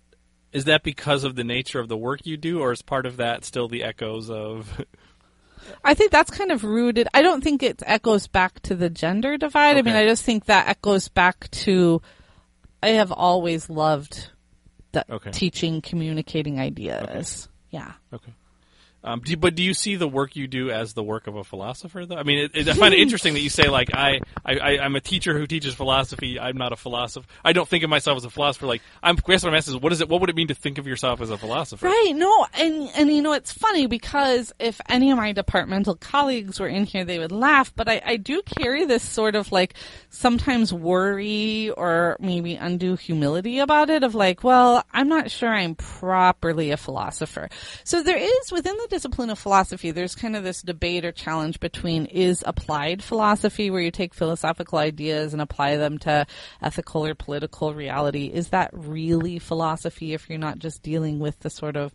is 0.52 0.66
that 0.66 0.84
because 0.84 1.24
of 1.24 1.36
the 1.36 1.44
nature 1.44 1.80
of 1.80 1.88
the 1.88 1.98
work 1.98 2.26
you 2.26 2.38
do, 2.38 2.60
or 2.60 2.72
is 2.72 2.82
part 2.84 3.06
of 3.06 3.18
that 3.18 3.44
still 3.44 3.68
the 3.68 3.84
echoes 3.84 4.30
of? 4.30 4.86
I 5.84 5.94
think 5.94 6.12
that's 6.12 6.32
kind 6.32 6.52
of 6.52 6.64
rooted. 6.64 7.08
I 7.14 7.22
don't 7.22 7.44
think 7.44 7.64
it 7.64 7.82
echoes 7.86 8.28
back 8.28 8.62
to 8.64 8.76
the 8.76 8.90
gender 8.90 9.38
divide. 9.38 9.78
I 9.78 9.82
mean, 9.82 9.96
I 9.96 10.06
just 10.06 10.24
think 10.24 10.46
that 10.46 10.68
echoes 10.68 11.08
back 11.08 11.50
to 11.52 12.02
I 12.82 12.90
have 12.90 13.12
always 13.12 13.70
loved 13.70 14.30
the 14.92 15.06
Okay. 15.10 15.32
teaching, 15.32 15.82
communicating 15.82 16.60
ideas. 16.60 17.48
Yeah. 17.70 17.94
Okay. 18.14 18.34
Um, 19.04 19.20
do 19.20 19.32
you, 19.32 19.38
but 19.38 19.56
do 19.56 19.64
you 19.64 19.74
see 19.74 19.96
the 19.96 20.08
work 20.08 20.36
you 20.36 20.48
do 20.48 20.72
as 20.72 20.94
the 20.94 21.04
work 21.04 21.28
of 21.28 21.36
a 21.36 21.44
philosopher, 21.44 22.06
though? 22.06 22.16
I 22.16 22.24
mean, 22.24 22.46
it, 22.46 22.52
it, 22.56 22.70
I 22.70 22.74
find 22.74 22.94
it 22.94 23.00
interesting 23.02 23.34
that 23.34 23.42
you 23.42 23.50
say 23.50 23.68
like 23.68 23.94
I, 23.94 24.22
I, 24.46 24.78
I'm 24.80 24.96
a 24.96 25.02
teacher 25.02 25.38
who 25.38 25.46
teaches 25.46 25.74
philosophy. 25.74 26.40
I'm 26.40 26.58
not 26.58 26.72
a 26.72 26.78
philosopher. 26.78 27.28
I 27.44 27.52
don't 27.52 27.68
think 27.68 27.84
of 27.84 27.90
myself 27.90 28.18
as 28.18 28.26
a 28.26 28.30
philosopher. 28.30 28.66
Like 28.66 28.82
I'm. 29.02 29.16
Guess 29.16 29.44
what 29.44 29.50
I'm 29.50 29.56
asking 29.56 29.76
is, 29.76 29.82
what 29.82 29.92
is 29.92 30.00
it? 30.00 30.08
What 30.08 30.22
would 30.22 30.30
it 30.30 30.36
mean 30.36 30.48
to 30.48 30.56
think 30.56 30.78
of 30.78 30.88
yourself 30.88 31.20
as 31.20 31.30
a 31.30 31.38
philosopher? 31.38 31.86
Right. 31.88 32.14
No, 32.16 32.48
and 32.54 32.90
and 32.96 33.10
you 33.10 33.22
know 33.22 33.34
it's 33.34 33.52
funny 33.52 33.88
because 33.88 34.54
if 34.60 34.80
any 34.88 35.12
of 35.12 35.18
my 35.18 35.34
departmental 35.34 35.96
colleagues 35.96 36.60
were 36.60 36.68
in 36.68 36.86
here, 36.86 37.04
they 37.04 37.20
would 37.20 37.32
laugh. 37.32 37.74
But 37.76 37.90
I, 37.90 38.02
I 38.06 38.18
do 38.18 38.42
carry 38.44 38.86
this 38.86 39.04
sort 39.04 39.36
of 39.36 39.52
like 39.52 39.74
sometimes 40.10 40.72
worry 40.74 41.72
or 41.72 42.16
maybe 42.20 42.56
undue 42.56 42.96
humility 42.96 43.60
about 43.60 43.90
it. 43.90 44.04
Of 44.04 44.16
like, 44.16 44.46
well, 44.46 44.86
I'm 44.94 45.10
not 45.10 45.30
sure 45.30 45.50
I'm 45.50 45.76
properly 45.76 46.72
a 46.72 46.78
philosopher. 46.78 47.50
So 47.84 48.02
there 48.02 48.18
is 48.18 48.52
within 48.52 48.78
the 48.78 48.93
discipline 48.94 49.32
of 49.32 49.40
philosophy, 49.40 49.90
there's 49.90 50.14
kind 50.14 50.36
of 50.36 50.44
this 50.44 50.62
debate 50.62 51.04
or 51.04 51.12
challenge 51.12 51.60
between 51.60 52.06
is 52.06 52.44
applied 52.46 53.04
philosophy, 53.04 53.72
where 53.72 53.82
you 53.82 53.92
take 53.92 54.14
philosophical 54.14 54.78
ideas 54.78 55.34
and 55.34 55.42
apply 55.42 55.78
them 55.78 55.98
to 56.00 56.26
ethical 56.62 57.06
or 57.06 57.16
political 57.16 57.74
reality. 57.74 58.28
Is 58.28 58.50
that 58.50 58.70
really 58.74 59.40
philosophy 59.40 60.14
if 60.14 60.30
you're 60.30 60.38
not 60.38 60.60
just 60.60 60.84
dealing 60.84 61.18
with 61.18 61.40
the 61.40 61.50
sort 61.50 61.76
of 61.76 61.92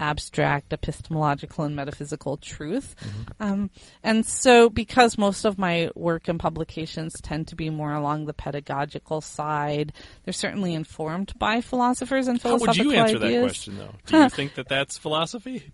abstract 0.00 0.72
epistemological 0.72 1.64
and 1.64 1.76
metaphysical 1.76 2.38
truth. 2.38 2.96
Um, 3.38 3.70
and 4.02 4.24
so, 4.24 4.70
because 4.70 5.18
most 5.18 5.44
of 5.44 5.58
my 5.58 5.90
work 5.94 6.26
and 6.26 6.40
publications 6.40 7.20
tend 7.20 7.48
to 7.48 7.54
be 7.54 7.70
more 7.70 7.92
along 7.92 8.24
the 8.24 8.32
pedagogical 8.32 9.20
side, 9.20 9.92
they're 10.24 10.32
certainly 10.32 10.74
informed 10.74 11.38
by 11.38 11.60
philosophers 11.60 12.28
and 12.28 12.40
philosophical 12.40 12.92
ideas. 12.92 12.96
How 12.96 13.02
would 13.02 13.12
you 13.12 13.14
answer 13.14 13.18
that 13.18 13.42
question, 13.42 13.78
though? 13.78 13.94
Do 14.06 14.16
you 14.16 14.28
think 14.30 14.54
that 14.54 14.68
that's 14.68 14.96
philosophy? 14.96 15.70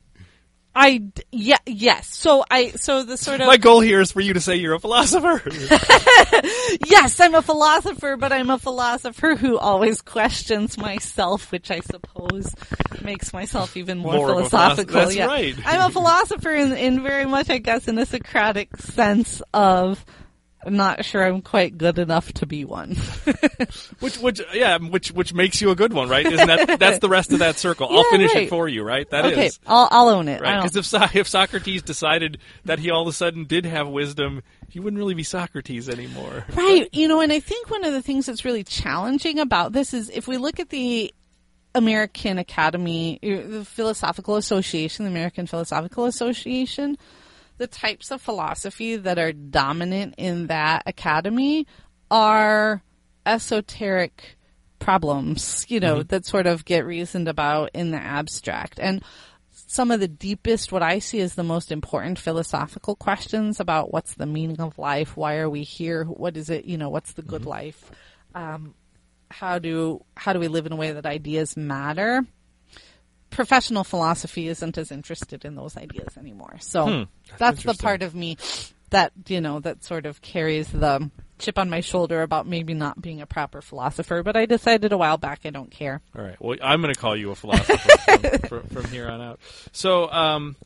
I 0.79 1.05
yeah 1.33 1.57
yes. 1.64 2.14
So 2.14 2.45
I 2.51 2.72
so 2.72 3.03
the 3.03 3.16
sort 3.16 3.41
of 3.41 3.47
My 3.47 3.57
goal 3.57 3.81
here 3.81 4.03
is 4.03 4.12
for 4.12 4.20
you 4.20 4.35
to 4.35 4.41
say 4.41 4.57
you're 4.57 4.74
a 4.74 4.79
philosopher. 4.79 5.43
yes, 6.87 7.18
I'm 7.18 7.35
a 7.35 7.41
philosopher, 7.41 8.18
but 8.18 8.31
I'm 8.31 8.51
a 8.51 8.59
philosopher 8.59 9.37
who 9.37 9.57
always 9.57 10.03
questions 10.03 10.77
myself, 10.77 11.51
which 11.51 11.70
I 11.70 11.81
suppose 11.81 12.55
makes 13.03 13.33
myself 13.33 13.74
even 13.79 13.99
more, 13.99 14.16
More 14.16 14.29
philosophical. 14.29 14.95
that's 14.95 15.16
yeah. 15.16 15.27
right. 15.27 15.57
I'm 15.64 15.89
a 15.89 15.93
philosopher 15.93 16.53
in, 16.53 16.72
in 16.74 17.03
very 17.03 17.24
much, 17.24 17.49
I 17.49 17.57
guess, 17.59 17.89
in 17.89 17.97
a 17.99 18.05
Socratic 18.05 18.77
sense 18.77 19.41
of 19.55 20.05
I'm 20.67 20.77
not 20.77 21.05
sure 21.05 21.25
I'm 21.25 21.43
quite 21.43 21.79
good 21.79 21.99
enough 21.99 22.33
to 22.35 22.47
be 22.47 22.64
one. 22.64 22.97
which, 24.01 24.19
which, 24.19 24.41
yeah, 24.53 24.79
which, 24.79 25.12
which 25.12 25.33
makes 25.33 25.61
you 25.61 25.71
a 25.71 25.77
good 25.77 25.93
one, 25.93 26.09
right? 26.09 26.27
Isn't 26.27 26.47
that 26.47 26.79
that's 26.81 26.99
the 26.99 27.09
rest 27.09 27.33
of 27.33 27.39
that 27.39 27.57
circle? 27.57 27.89
I'll 27.89 28.05
finish 28.11 28.35
right. 28.35 28.45
it 28.45 28.51
for 28.51 28.69
you, 28.69 28.83
right? 28.83 29.09
That 29.11 29.27
is 29.27 29.33
okay, 29.33 29.51
I'll, 29.67 29.89
I'll 29.93 30.09
own 30.09 30.27
it. 30.27 30.41
Right. 30.41 30.57
Because 30.57 30.75
if 30.75 30.85
So- 30.85 31.07
if 31.14 31.29
Socrates 31.29 31.83
decided 31.83 32.39
that 32.64 32.81
he 32.81 32.91
all 32.91 33.03
of 33.03 33.09
a 33.09 33.12
sudden 33.12 33.45
did 33.45 33.64
have 33.64 33.87
wisdom, 33.87 34.43
he 34.69 34.81
wouldn't 34.81 34.99
really 34.99 35.14
be 35.14 35.23
Socrates 35.23 35.89
anymore. 35.89 36.45
Right. 36.57 36.89
You 36.93 37.07
know, 37.07 37.21
and 37.21 37.33
I 37.33 37.39
think 37.39 37.71
one 37.71 37.85
of 37.85 37.93
the 37.93 38.03
things 38.03 38.27
that's 38.27 38.45
really 38.45 38.64
challenging 38.64 39.39
about 39.39 39.73
this 39.73 39.95
is 39.95 40.11
if 40.11 40.27
we 40.27 40.37
look 40.37 40.59
at 40.59 40.71
the 40.71 41.14
American 41.75 42.39
Academy, 42.39 43.21
uh, 43.23 43.49
the 43.49 43.64
Philosophical 43.64 44.37
Association, 44.37 45.05
the 45.05 45.11
American 45.11 45.47
Philosophical 45.47 46.07
Association, 46.07 46.97
the 47.59 47.67
types 47.67 48.11
of 48.11 48.21
philosophy 48.21 48.97
that 48.97 49.19
are 49.19 49.33
dominant 49.33 50.15
in 50.19 50.49
that 50.49 50.83
academy 50.87 51.67
are 52.11 52.83
esoteric 53.25 54.37
problems, 54.79 55.67
you 55.69 55.81
know, 55.81 56.03
that 56.03 56.27
sort 56.27 56.47
of 56.47 56.65
get 56.65 56.85
reasoned 56.85 57.29
about 57.29 57.71
in 57.75 57.91
the 57.91 57.99
abstract. 57.99 58.79
And 58.79 59.03
some 59.51 59.91
of 59.91 60.01
the 60.01 60.09
deepest, 60.09 60.71
what 60.71 60.83
I 60.83 60.99
see 60.99 61.21
as 61.21 61.35
the 61.35 61.43
most 61.43 61.73
important 61.73 62.19
philosophical 62.19 62.95
questions 62.95 63.59
about 63.59 63.93
what's 63.93 64.15
the 64.15 64.27
meaning 64.27 64.61
of 64.61 64.79
life, 64.79 65.17
why 65.17 65.39
are 65.39 65.51
we 65.51 65.63
here, 65.63 66.05
what 66.05 66.37
is 66.37 66.51
it, 66.51 66.67
you 66.67 66.79
know, 66.79 66.89
what's 66.89 67.13
the 67.13 67.23
good 67.23 67.47
life, 67.47 67.91
um, 68.35 68.75
how 69.31 69.59
do 69.59 70.05
how 70.17 70.33
do 70.33 70.39
we 70.39 70.49
live 70.49 70.67
in 70.67 70.73
a 70.73 70.77
way 70.77 70.93
that 70.93 71.07
ideas 71.07 71.57
matter? 71.57 72.25
Professional 73.31 73.85
philosophy 73.85 74.49
isn't 74.49 74.79
as 74.79 74.91
interested 74.91 75.45
in 75.45 75.55
those 75.57 75.77
ideas 75.77 76.16
anymore. 76.16 76.57
So 76.61 76.85
Hmm, 76.85 77.03
that's 77.29 77.62
that's 77.62 77.62
the 77.64 77.83
part 77.83 78.03
of 78.03 78.14
me 78.14 78.37
that 78.91 79.12
you 79.29 79.41
know 79.41 79.61
that 79.61 79.85
sort 79.85 80.07
of 80.07 80.22
carries 80.22 80.68
the 80.68 81.11
chip 81.39 81.59
on 81.59 81.68
my 81.68 81.81
shoulder 81.81 82.22
about 82.22 82.47
maybe 82.47 82.72
not 82.72 83.03
being 83.03 83.20
a 83.20 83.27
proper 83.27 83.61
philosopher. 83.61 84.22
But 84.22 84.37
I 84.37 84.47
decided 84.47 84.93
a 84.93 84.97
while 84.97 85.18
back 85.18 85.41
I 85.45 85.51
don't 85.51 85.70
care. 85.70 86.01
All 86.16 86.22
right. 86.22 86.37
Well, 86.41 86.57
I'm 86.62 86.81
going 86.81 86.95
to 86.95 87.01
call 87.01 87.16
you 87.16 87.31
a 87.31 87.35
philosopher 87.35 88.39
from, 88.49 88.62
from, 88.68 88.85
here 88.87 89.09
on 89.09 89.20
out. 89.20 89.41
So, 89.72 90.11
um, 90.11 90.57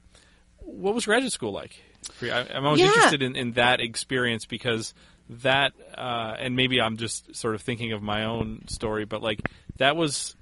what 0.59 0.95
was 0.95 1.07
graduate 1.07 1.33
school 1.33 1.53
like? 1.53 1.83
I, 2.23 2.47
I'm 2.55 2.65
always 2.67 2.81
Yeah. 2.81 2.87
interested 2.87 3.23
in, 3.23 3.35
in 3.37 3.53
that 3.53 3.81
experience 3.81 4.45
because 4.47 4.95
that, 5.29 5.73
uh, 5.97 6.37
and 6.39 6.55
maybe 6.57 6.81
I'm 6.81 6.97
just 6.99 7.35
sort 7.35 7.55
of 7.55 7.63
thinking 7.63 7.93
of 7.93 8.03
my 8.03 8.25
own 8.25 8.67
story, 8.69 9.05
but 9.07 9.23
like 9.23 9.41
that 9.79 9.97
was 9.97 10.37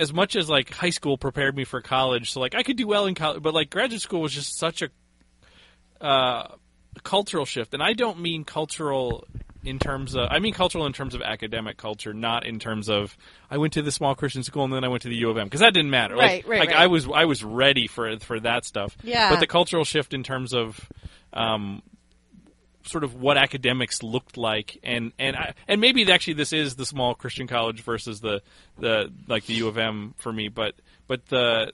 as 0.00 0.12
much 0.12 0.34
as 0.34 0.48
like 0.48 0.72
high 0.72 0.90
school 0.90 1.18
prepared 1.18 1.54
me 1.54 1.64
for 1.64 1.80
college. 1.80 2.32
So 2.32 2.40
like 2.40 2.54
I 2.54 2.62
could 2.62 2.76
do 2.76 2.86
well 2.86 3.06
in 3.06 3.14
college, 3.14 3.42
but 3.42 3.54
like 3.54 3.70
graduate 3.70 4.00
school 4.00 4.22
was 4.22 4.32
just 4.32 4.58
such 4.58 4.82
a 4.82 4.88
uh, 6.04 6.54
cultural 7.02 7.44
shift, 7.44 7.74
and 7.74 7.82
I 7.82 7.92
don't 7.92 8.20
mean 8.20 8.44
cultural 8.44 9.26
in 9.62 9.78
terms 9.78 10.16
of 10.16 10.28
I 10.30 10.38
mean 10.38 10.54
cultural 10.54 10.86
in 10.86 10.94
terms 10.94 11.14
of 11.14 11.20
academic 11.20 11.76
culture, 11.76 12.14
not 12.14 12.46
in 12.46 12.58
terms 12.58 12.88
of 12.88 13.16
I 13.50 13.58
went 13.58 13.74
to 13.74 13.82
the 13.82 13.92
small 13.92 14.14
Christian 14.14 14.42
school 14.42 14.64
and 14.64 14.72
then 14.72 14.84
I 14.84 14.88
went 14.88 15.02
to 15.02 15.08
the 15.08 15.16
U 15.16 15.30
of 15.30 15.36
M 15.36 15.46
because 15.46 15.60
that 15.60 15.74
didn't 15.74 15.90
matter. 15.90 16.14
Right, 16.14 16.44
like, 16.44 16.48
right, 16.48 16.60
like 16.60 16.70
right. 16.70 16.78
I 16.78 16.86
was 16.86 17.06
I 17.12 17.26
was 17.26 17.44
ready 17.44 17.86
for 17.86 18.18
for 18.20 18.40
that 18.40 18.64
stuff. 18.64 18.96
Yeah. 19.02 19.30
But 19.30 19.40
the 19.40 19.46
cultural 19.46 19.84
shift 19.84 20.14
in 20.14 20.22
terms 20.22 20.54
of 20.54 20.88
um, 21.32 21.82
sort 22.84 23.04
of 23.04 23.14
what 23.14 23.36
academics 23.36 24.02
looked 24.02 24.36
like, 24.36 24.78
and 24.82 25.12
and 25.18 25.36
I, 25.36 25.54
and 25.68 25.80
maybe 25.80 26.10
actually 26.10 26.34
this 26.34 26.52
is 26.52 26.76
the 26.76 26.86
small 26.86 27.14
Christian 27.14 27.46
college 27.46 27.82
versus 27.82 28.20
the 28.20 28.42
the 28.78 29.12
like 29.28 29.46
the 29.46 29.54
U 29.54 29.68
of 29.68 29.78
M 29.78 30.14
for 30.18 30.32
me, 30.32 30.48
but 30.48 30.74
but 31.06 31.26
the 31.26 31.72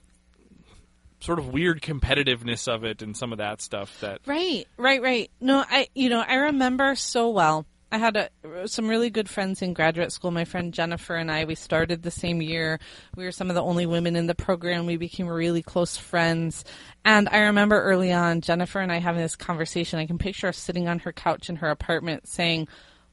sort 1.19 1.39
of 1.39 1.49
weird 1.49 1.81
competitiveness 1.81 2.67
of 2.67 2.83
it 2.83 3.01
and 3.01 3.17
some 3.17 3.31
of 3.31 3.39
that 3.39 3.61
stuff 3.61 3.99
that 4.01 4.21
Right, 4.25 4.67
right, 4.77 5.01
right. 5.01 5.31
No, 5.41 5.63
I, 5.67 5.87
you 5.95 6.09
know, 6.09 6.19
I 6.19 6.35
remember 6.35 6.95
so 6.95 7.29
well. 7.29 7.65
I 7.91 7.97
had 7.97 8.17
a, 8.17 8.67
some 8.67 8.87
really 8.87 9.09
good 9.09 9.29
friends 9.29 9.61
in 9.61 9.73
graduate 9.73 10.11
school. 10.11 10.31
My 10.31 10.45
friend 10.45 10.73
Jennifer 10.73 11.15
and 11.15 11.31
I, 11.31 11.45
we 11.45 11.55
started 11.55 12.03
the 12.03 12.11
same 12.11 12.41
year. 12.41 12.79
We 13.15 13.23
were 13.23 13.31
some 13.31 13.49
of 13.49 13.55
the 13.55 13.61
only 13.61 13.85
women 13.85 14.15
in 14.15 14.27
the 14.27 14.35
program. 14.35 14.85
We 14.85 14.97
became 14.97 15.27
really 15.27 15.61
close 15.61 15.95
friends. 15.95 16.65
And 17.05 17.29
I 17.29 17.43
remember 17.43 17.81
early 17.81 18.11
on, 18.11 18.41
Jennifer 18.41 18.79
and 18.79 18.91
I 18.91 18.97
having 18.97 19.21
this 19.21 19.37
conversation. 19.37 19.99
I 19.99 20.05
can 20.05 20.17
picture 20.17 20.47
her 20.47 20.53
sitting 20.53 20.89
on 20.89 20.99
her 20.99 21.13
couch 21.13 21.49
in 21.49 21.57
her 21.57 21.69
apartment 21.69 22.27
saying, 22.27 22.67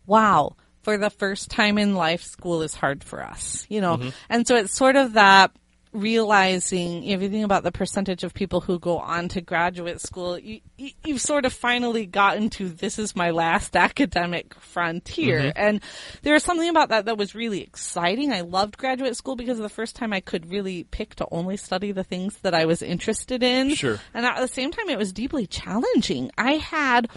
wow, 0.07 0.57
for 0.83 0.99
the 0.99 1.11
first 1.11 1.51
time 1.51 1.79
in 1.79 1.95
life, 1.95 2.23
school 2.23 2.63
is 2.63 2.75
hard 2.75 3.05
for 3.05 3.23
us, 3.23 3.67
you 3.69 3.81
know? 3.81 3.97
Mm-hmm. 3.97 4.09
And 4.29 4.47
so 4.47 4.57
it's 4.57 4.75
sort 4.75 4.97
of 4.97 5.13
that 5.13 5.53
realizing 5.95 7.05
if 7.05 7.23
you 7.23 7.29
think 7.29 7.45
about 7.45 7.63
the 7.63 7.71
percentage 7.71 8.25
of 8.25 8.35
people 8.35 8.61
who 8.61 8.81
go 8.81 8.99
on 8.99 9.29
to 9.29 9.41
graduate 9.41 10.01
school 10.01 10.37
you, 10.37 10.61
you, 10.77 10.91
you've 11.05 11.21
sort 11.21 11.45
of 11.45 11.53
finally 11.53 12.05
gotten 12.05 12.51
to 12.51 12.69
this 12.69 12.99
is 12.99 13.15
my 13.15 13.31
last 13.31 13.77
academic 13.85 14.55
frontier. 14.55 15.41
Mm-hmm. 15.41 15.59
And 15.59 15.83
there 16.23 16.35
was 16.35 16.43
something 16.43 16.69
about 16.69 16.89
that 16.89 17.05
that 17.05 17.17
was 17.17 17.35
really 17.35 17.63
exciting. 17.63 18.33
I 18.33 18.41
loved 18.41 18.77
graduate 18.77 19.17
school 19.17 19.37
because 19.37 19.59
the 19.59 19.69
first 19.69 19.95
time 19.95 20.13
i 20.13 20.21
could 20.21 20.51
really 20.51 20.85
pick 20.85 21.15
to 21.15 21.27
only 21.31 21.57
study 21.57 21.93
the 21.93 22.05
things 22.05 22.37
that 22.39 22.55
i 22.55 22.65
was 22.65 22.83
interested 22.83 23.43
in. 23.43 23.75
Sure. 23.75 23.99
and 24.13 24.27
at 24.27 24.41
the 24.41 24.49
same 24.49 24.73
time 24.73 24.89
it 24.89 24.99
was 24.99 25.13
deeply 25.13 25.47
challenging. 25.47 26.31
I 26.37 26.53
had 26.53 27.09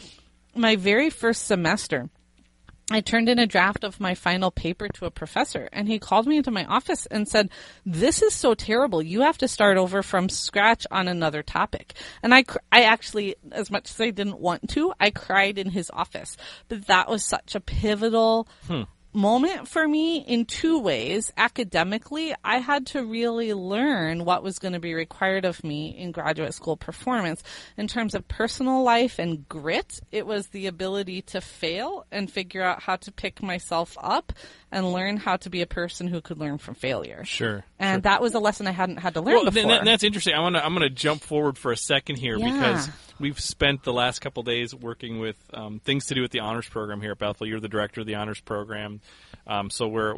my 0.55 0.75
very 0.75 1.09
first 1.09 1.47
semester 1.47 2.09
I 2.89 3.01
turned 3.01 3.27
in 3.27 3.37
a 3.37 3.45
draft 3.45 3.83
of 3.83 3.99
my 3.99 4.15
final 4.15 4.49
paper 4.49 4.87
to 4.87 5.05
a 5.05 5.11
professor 5.11 5.67
and 5.73 5.89
he 5.89 5.99
called 5.99 6.25
me 6.25 6.37
into 6.37 6.51
my 6.51 6.63
office 6.65 7.05
and 7.07 7.27
said, 7.27 7.49
this 7.85 8.21
is 8.21 8.33
so 8.33 8.53
terrible. 8.53 9.01
You 9.01 9.21
have 9.21 9.37
to 9.39 9.47
start 9.47 9.77
over 9.77 10.01
from 10.01 10.29
scratch 10.29 10.87
on 10.89 11.09
another 11.09 11.43
topic. 11.43 11.93
And 12.23 12.33
I, 12.33 12.45
I 12.71 12.83
actually, 12.83 13.35
as 13.51 13.69
much 13.69 13.89
as 13.89 13.99
I 13.99 14.11
didn't 14.11 14.39
want 14.39 14.69
to, 14.69 14.93
I 15.01 15.09
cried 15.09 15.57
in 15.57 15.69
his 15.69 15.91
office. 15.91 16.37
But 16.69 16.87
that 16.87 17.09
was 17.09 17.25
such 17.25 17.55
a 17.55 17.59
pivotal 17.59 18.47
hmm. 18.67 18.83
Moment 19.13 19.67
for 19.67 19.87
me 19.87 20.17
in 20.19 20.45
two 20.45 20.79
ways. 20.79 21.31
Academically, 21.37 22.33
I 22.43 22.57
had 22.59 22.85
to 22.87 23.03
really 23.03 23.53
learn 23.53 24.25
what 24.25 24.43
was 24.43 24.59
going 24.59 24.73
to 24.73 24.79
be 24.79 24.93
required 24.93 25.45
of 25.45 25.63
me 25.63 25.97
in 25.97 26.11
graduate 26.11 26.53
school 26.53 26.77
performance. 26.77 27.41
In 27.77 27.87
terms 27.87 28.13
of 28.15 28.27
personal 28.27 28.83
life 28.83 29.17
and 29.19 29.47
grit, 29.49 29.99
it 30.11 30.25
was 30.27 30.47
the 30.47 30.67
ability 30.67 31.21
to 31.23 31.41
fail 31.41 32.05
and 32.11 32.29
figure 32.31 32.63
out 32.63 32.83
how 32.83 32.95
to 32.97 33.11
pick 33.11 33.41
myself 33.41 33.97
up 34.01 34.33
and 34.71 34.91
learn 34.91 35.17
how 35.17 35.37
to 35.37 35.49
be 35.49 35.61
a 35.61 35.67
person 35.67 36.07
who 36.07 36.19
could 36.21 36.37
learn 36.37 36.57
from 36.57 36.75
failure. 36.75 37.23
sure 37.23 37.63
And 37.79 38.03
that 38.03 38.21
was 38.21 38.33
a 38.33 38.39
lesson 38.39 38.67
I 38.67 38.71
hadn't 38.71 38.97
had 38.97 39.13
to 39.13 39.21
learn 39.21 39.35
well, 39.35 39.45
before. 39.45 39.69
that- 39.71 39.85
that's 39.85 40.03
interesting. 40.03 40.33
I 40.33 40.41
want 40.41 40.55
to. 40.55 40.63
I'm 40.65 40.73
going 40.75 40.87
to 40.87 40.93
jump 40.93 41.21
forward 41.21 41.57
for 41.57 41.71
a 41.71 41.77
second 41.77 42.17
here 42.17 42.37
Yeah. 42.37 42.51
because 42.51 42.89
we've 43.19 43.39
spent 43.39 43.83
the 43.83 43.93
last 43.93 44.19
couple 44.19 44.43
days 44.43 44.75
working 44.75 45.19
with 45.19 45.37
um, 45.53 45.79
things 45.79 46.05
to 46.07 46.13
do 46.15 46.21
with 46.21 46.31
the 46.31 46.41
honors 46.41 46.67
program 46.67 46.99
here 47.01 47.11
at 47.11 47.17
Bethel. 47.17 47.47
You're 47.47 47.59
the 47.61 47.69
director 47.69 48.01
of 48.01 48.07
the 48.07 48.15
honors 48.15 48.41
program, 48.41 48.96
um, 49.45 49.69
so 49.69 49.87
we're 49.87 50.15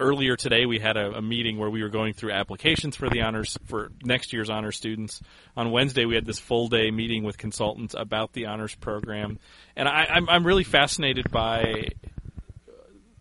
earlier 0.00 0.36
today 0.36 0.64
we 0.66 0.78
had 0.78 0.96
a, 0.96 1.16
a 1.16 1.22
meeting 1.22 1.58
where 1.58 1.70
we 1.70 1.82
were 1.82 1.88
going 1.88 2.14
through 2.14 2.32
applications 2.32 2.96
for 2.96 3.08
the 3.10 3.20
honors 3.20 3.58
for 3.66 3.90
next 4.04 4.32
year's 4.32 4.48
honors 4.48 4.76
students. 4.76 5.20
On 5.56 5.70
Wednesday 5.70 6.04
we 6.04 6.14
had 6.14 6.24
this 6.24 6.38
full 6.38 6.68
day 6.68 6.90
meeting 6.90 7.24
with 7.24 7.38
consultants 7.38 7.94
about 7.96 8.32
the 8.32 8.46
honors 8.46 8.74
program, 8.74 9.38
and 9.76 9.88
I, 9.88 10.06
I'm, 10.10 10.28
I'm 10.28 10.46
really 10.46 10.64
fascinated 10.64 11.30
by 11.30 11.88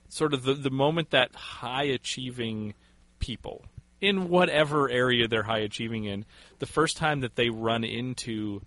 sort 0.09 0.33
of 0.33 0.43
the, 0.43 0.53
the 0.53 0.69
moment 0.69 1.11
that 1.11 1.33
high 1.35 1.83
achieving 1.83 2.73
people 3.19 3.63
in 4.01 4.27
whatever 4.29 4.89
area 4.89 5.27
they're 5.27 5.43
high 5.43 5.59
achieving 5.59 6.05
in, 6.05 6.25
the 6.59 6.65
first 6.65 6.97
time 6.97 7.21
that 7.21 7.35
they 7.35 7.49
run 7.49 7.83
into 7.83 8.61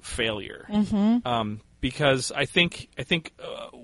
failure, 0.00 0.66
mm-hmm. 0.70 1.26
um, 1.26 1.60
because 1.80 2.32
I 2.32 2.46
think 2.46 2.88
I 2.96 3.02
think 3.02 3.32
uh, 3.42 3.76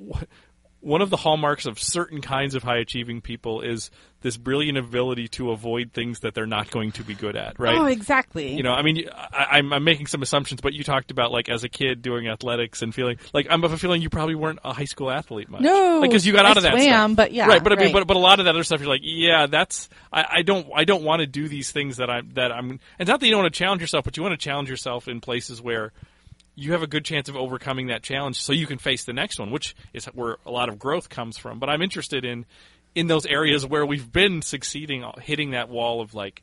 one 0.83 1.01
of 1.01 1.11
the 1.11 1.17
hallmarks 1.17 1.65
of 1.65 1.79
certain 1.79 2.21
kinds 2.21 2.55
of 2.55 2.63
high 2.63 2.79
achieving 2.79 3.21
people 3.21 3.61
is 3.61 3.91
this 4.21 4.37
brilliant 4.37 4.79
ability 4.79 5.29
to 5.29 5.51
avoid 5.51 5.93
things 5.93 6.21
that 6.21 6.35
they're 6.35 6.47
not 6.47 6.71
going 6.71 6.93
to 6.93 7.05
be 7.05 7.15
good 7.15 7.37
at, 7.37 7.59
right? 7.59 7.77
Oh, 7.77 7.87
exactly. 7.87 8.55
you 8.55 8.63
know, 8.63 8.73
I 8.73 8.83
mean, 8.83 9.09
I, 9.13 9.59
I'm, 9.59 9.73
I'm 9.73 9.85
making 9.85 10.07
some 10.07 10.23
assumptions, 10.23 10.61
but 10.61 10.73
you 10.73 10.83
talked 10.85 11.11
about 11.11 11.31
like 11.31 11.49
as 11.49 11.65
a 11.65 11.69
kid 11.69 12.03
doing 12.03 12.29
athletics 12.29 12.83
and 12.83 12.95
feeling 12.95 13.19
like 13.33 13.47
I'm 13.49 13.63
of 13.65 13.73
a 13.73 13.79
feeling 13.79 14.03
you 14.03 14.11
probably 14.11 14.35
weren't 14.35 14.59
a 14.65 14.73
high 14.73 14.85
school 14.85 15.11
athlete 15.11 15.49
much. 15.49 15.61
No, 15.61 16.01
like 16.01 16.11
because 16.11 16.27
you 16.27 16.33
got 16.33 16.47
I 16.47 16.51
out 16.51 16.57
of 16.57 16.65
that. 16.65 16.73
swam, 16.73 17.11
stuff. 17.11 17.17
but 17.17 17.33
yeah, 17.33 17.47
right. 17.47 17.63
But 17.63 17.73
I 17.73 17.77
mean, 17.77 17.87
right. 17.87 17.93
but 17.95 18.07
but 18.09 18.17
a 18.17 18.21
lot 18.21 18.41
of 18.41 18.47
that 18.47 18.55
other 18.55 18.65
stuff, 18.65 18.81
you're 18.81 18.89
like, 18.89 19.03
yeah, 19.05 19.47
that's 19.47 19.89
I, 20.13 20.27
I 20.31 20.43
don't 20.43 20.67
I 20.75 20.85
don't 20.85 21.05
want 21.05 21.21
to 21.21 21.27
do 21.27 21.49
these 21.49 21.71
things 21.71 21.99
that 21.99 22.11
I'm 22.11 22.31
that 22.35 22.51
I'm. 22.51 22.81
It's 22.99 23.09
not 23.09 23.21
that 23.21 23.27
you 23.27 23.33
don't 23.33 23.43
want 23.43 23.55
to 23.55 23.59
challenge 23.59 23.81
yourself, 23.81 24.05
but 24.05 24.17
you 24.17 24.23
want 24.23 24.39
to 24.39 24.45
challenge 24.45 24.69
yourself 24.69 25.09
in 25.09 25.21
places 25.21 25.63
where 25.63 25.93
you 26.55 26.73
have 26.73 26.83
a 26.83 26.87
good 26.87 27.05
chance 27.05 27.29
of 27.29 27.37
overcoming 27.37 27.87
that 27.89 28.03
challenge 28.03 28.41
so 28.41 28.53
you 28.53 28.67
can 28.67 28.79
face 28.79 29.05
the 29.05 29.13
next 29.13 29.39
one, 29.39 29.51
which 29.51 29.75
is 29.93 30.07
where 30.07 30.37
a 30.45 30.51
lot 30.51 30.69
of 30.69 30.79
growth 30.79 31.09
comes 31.09 31.39
from. 31.39 31.59
But 31.59 31.71
I'm 31.71 31.83
interested 31.83 32.25
in 32.25 32.47
in 32.95 33.07
those 33.07 33.25
areas 33.25 33.65
where 33.65 33.87
we've 33.87 34.11
been 34.13 34.43
succeeding, 34.43 35.05
hitting 35.23 35.53
that 35.53 35.71
wall 35.71 36.03
of 36.03 36.15
like, 36.15 36.43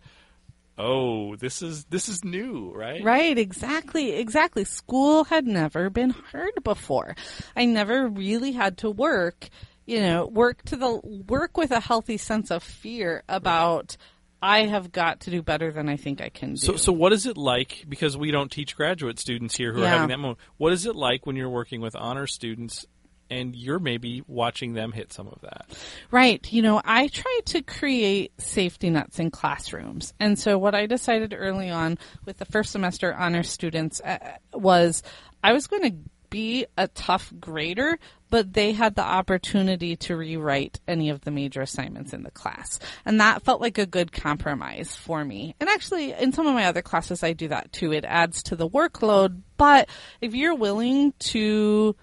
oh, 0.77 1.35
this 1.35 1.61
is 1.61 1.85
this 1.85 2.09
is 2.09 2.23
new, 2.23 2.71
right? 2.73 3.03
Right, 3.03 3.37
exactly, 3.37 4.13
exactly. 4.13 4.63
School 4.63 5.25
had 5.25 5.45
never 5.45 5.89
been 5.89 6.09
hard 6.09 6.63
before. 6.63 7.15
I 7.55 7.65
never 7.65 8.07
really 8.07 8.53
had 8.53 8.77
to 8.79 8.89
work, 8.89 9.49
you 9.85 9.99
know, 9.99 10.25
work 10.25 10.63
to 10.65 10.75
the 10.75 11.01
work 11.27 11.57
with 11.57 11.71
a 11.71 11.79
healthy 11.79 12.17
sense 12.17 12.49
of 12.49 12.63
fear 12.63 13.23
about 13.29 13.95
I 14.41 14.65
have 14.65 14.91
got 14.91 15.21
to 15.21 15.31
do 15.31 15.41
better 15.41 15.71
than 15.71 15.89
I 15.89 15.97
think 15.97 16.21
I 16.21 16.29
can 16.29 16.51
do. 16.51 16.57
So, 16.57 16.75
so 16.77 16.91
what 16.91 17.13
is 17.13 17.25
it 17.25 17.37
like? 17.37 17.85
Because 17.87 18.15
we 18.17 18.31
don't 18.31 18.51
teach 18.51 18.75
graduate 18.75 19.19
students 19.19 19.55
here 19.55 19.73
who 19.73 19.83
are 19.83 19.87
having 19.87 20.09
that 20.09 20.19
moment. 20.19 20.39
What 20.57 20.73
is 20.73 20.85
it 20.85 20.95
like 20.95 21.25
when 21.25 21.35
you're 21.35 21.49
working 21.49 21.81
with 21.81 21.95
honor 21.95 22.27
students 22.27 22.85
and 23.29 23.55
you're 23.55 23.79
maybe 23.79 24.23
watching 24.27 24.73
them 24.73 24.91
hit 24.91 25.13
some 25.13 25.27
of 25.27 25.41
that? 25.41 25.65
Right. 26.09 26.51
You 26.51 26.61
know, 26.61 26.81
I 26.83 27.07
try 27.07 27.39
to 27.45 27.61
create 27.61 28.31
safety 28.41 28.89
nets 28.89 29.19
in 29.19 29.29
classrooms. 29.29 30.13
And 30.19 30.39
so 30.39 30.57
what 30.57 30.73
I 30.73 30.85
decided 30.85 31.35
early 31.37 31.69
on 31.69 31.97
with 32.25 32.37
the 32.37 32.45
first 32.45 32.71
semester 32.71 33.13
honor 33.13 33.43
students 33.43 34.01
uh, 34.01 34.17
was 34.53 35.03
I 35.43 35.53
was 35.53 35.67
going 35.67 35.83
to 35.83 35.95
be 36.29 36.65
a 36.77 36.87
tough 36.87 37.33
grader, 37.39 37.99
but 38.29 38.53
they 38.53 38.71
had 38.71 38.95
the 38.95 39.03
opportunity 39.03 39.95
to 39.95 40.15
rewrite 40.15 40.79
any 40.87 41.09
of 41.09 41.21
the 41.21 41.31
major 41.31 41.61
assignments 41.61 42.13
in 42.13 42.23
the 42.23 42.31
class. 42.31 42.79
And 43.05 43.19
that 43.19 43.43
felt 43.43 43.61
like 43.61 43.77
a 43.77 43.85
good 43.85 44.11
compromise 44.11 44.95
for 44.95 45.23
me. 45.25 45.55
And 45.59 45.69
actually, 45.69 46.13
in 46.13 46.31
some 46.31 46.47
of 46.47 46.53
my 46.53 46.65
other 46.65 46.81
classes, 46.81 47.23
I 47.23 47.33
do 47.33 47.47
that 47.49 47.71
too. 47.71 47.91
It 47.91 48.05
adds 48.05 48.43
to 48.43 48.55
the 48.55 48.69
workload. 48.69 49.41
But 49.57 49.89
if 50.21 50.33
you're 50.35 50.55
willing 50.55 51.13
to 51.19 51.95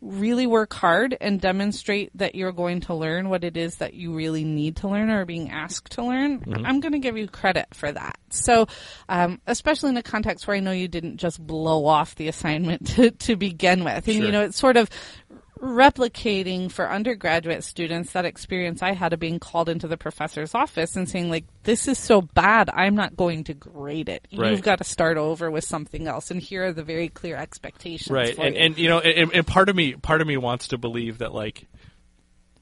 really 0.00 0.46
work 0.46 0.72
hard 0.74 1.16
and 1.20 1.40
demonstrate 1.40 2.16
that 2.16 2.36
you're 2.36 2.52
going 2.52 2.80
to 2.80 2.94
learn 2.94 3.28
what 3.28 3.42
it 3.42 3.56
is 3.56 3.76
that 3.76 3.94
you 3.94 4.14
really 4.14 4.44
need 4.44 4.76
to 4.76 4.86
learn 4.86 5.10
or 5.10 5.22
are 5.22 5.24
being 5.24 5.50
asked 5.50 5.90
to 5.92 6.04
learn, 6.04 6.40
I'm 6.64 6.78
going 6.78 6.92
to 6.92 7.00
give 7.00 7.16
you 7.18 7.26
credit 7.26 7.66
for 7.74 7.90
that. 7.90 8.16
So, 8.30 8.68
um, 9.08 9.40
especially 9.48 9.90
in 9.90 9.96
a 9.96 10.02
context 10.04 10.46
where 10.46 10.56
I 10.56 10.60
know 10.60 10.70
you 10.70 10.86
didn't 10.86 11.16
just 11.16 11.44
blow 11.44 11.84
off 11.86 12.14
the 12.14 12.28
assignment 12.28 12.86
to, 12.94 13.10
to 13.10 13.34
begin 13.34 13.82
with. 13.82 14.06
And, 14.06 14.16
Sure. 14.18 14.24
you 14.26 14.30
know, 14.30 14.42
it's 14.42 14.56
sort 14.56 14.76
of 14.76 14.88
replicating 15.58 16.70
for 16.70 16.90
undergraduate 16.90 17.64
students 17.64 18.12
that 18.12 18.24
experience 18.24 18.82
I 18.82 18.92
had 18.92 19.12
of 19.12 19.20
being 19.20 19.38
called 19.38 19.68
into 19.68 19.88
the 19.88 19.96
professor's 19.96 20.54
office 20.54 20.96
and 20.96 21.08
saying 21.08 21.30
like, 21.30 21.44
this 21.64 21.88
is 21.88 21.98
so 21.98 22.22
bad, 22.22 22.70
I'm 22.72 22.94
not 22.94 23.16
going 23.16 23.44
to 23.44 23.54
grade 23.54 24.08
it. 24.08 24.26
Right. 24.32 24.50
You've 24.50 24.62
got 24.62 24.78
to 24.78 24.84
start 24.84 25.16
over 25.16 25.50
with 25.50 25.64
something 25.64 26.06
else. 26.06 26.30
And 26.30 26.40
here 26.40 26.66
are 26.66 26.72
the 26.72 26.82
very 26.82 27.08
clear 27.08 27.36
expectations. 27.36 28.10
Right. 28.10 28.38
And, 28.38 28.54
you. 28.54 28.60
and, 28.60 28.78
you 28.78 28.88
know, 28.88 28.98
and, 29.00 29.32
and 29.32 29.46
part 29.46 29.68
of 29.68 29.76
me, 29.76 29.94
part 29.94 30.20
of 30.20 30.26
me 30.26 30.36
wants 30.36 30.68
to 30.68 30.78
believe 30.78 31.18
that 31.18 31.34
like, 31.34 31.66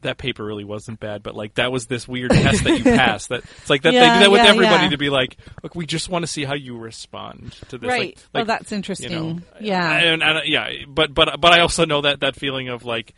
that 0.06 0.18
paper 0.18 0.44
really 0.44 0.64
wasn't 0.64 0.98
bad, 0.98 1.22
but 1.22 1.34
like 1.36 1.54
that 1.54 1.70
was 1.70 1.86
this 1.86 2.08
weird 2.08 2.30
test 2.30 2.64
that 2.64 2.78
you 2.78 2.84
passed. 2.96 3.28
That 3.28 3.44
it's 3.58 3.70
like 3.70 3.82
that 3.82 3.90
they 3.90 3.96
Yeah, 3.96 4.14
do 4.18 4.24
that 4.24 4.30
with 4.32 4.42
yeah, 4.42 4.50
everybody 4.50 4.84
yeah. 4.84 4.90
to 4.90 4.98
be 4.98 5.10
like, 5.10 5.36
look, 5.62 5.74
we 5.74 5.86
just 5.86 6.08
want 6.08 6.22
to 6.24 6.26
see 6.26 6.44
how 6.44 6.54
you 6.54 6.76
respond 6.76 7.52
to 7.68 7.78
this. 7.78 7.88
Right. 7.88 8.16
Like, 8.16 8.18
oh, 8.34 8.38
like, 8.38 8.46
that's 8.46 8.70
you 8.70 8.76
interesting. 8.76 9.12
know, 9.12 9.38
yeah. 9.60 9.92
and, 9.92 10.22
and, 10.22 10.40
yeah, 10.48 10.70
but 10.88 11.14
but 11.14 11.40
but 11.40 11.52
I 11.52 11.60
also 11.60 11.84
know 11.84 12.00
that 12.00 12.20
that 12.20 12.34
feeling 12.36 12.68
of 12.68 12.84
like 12.84 13.14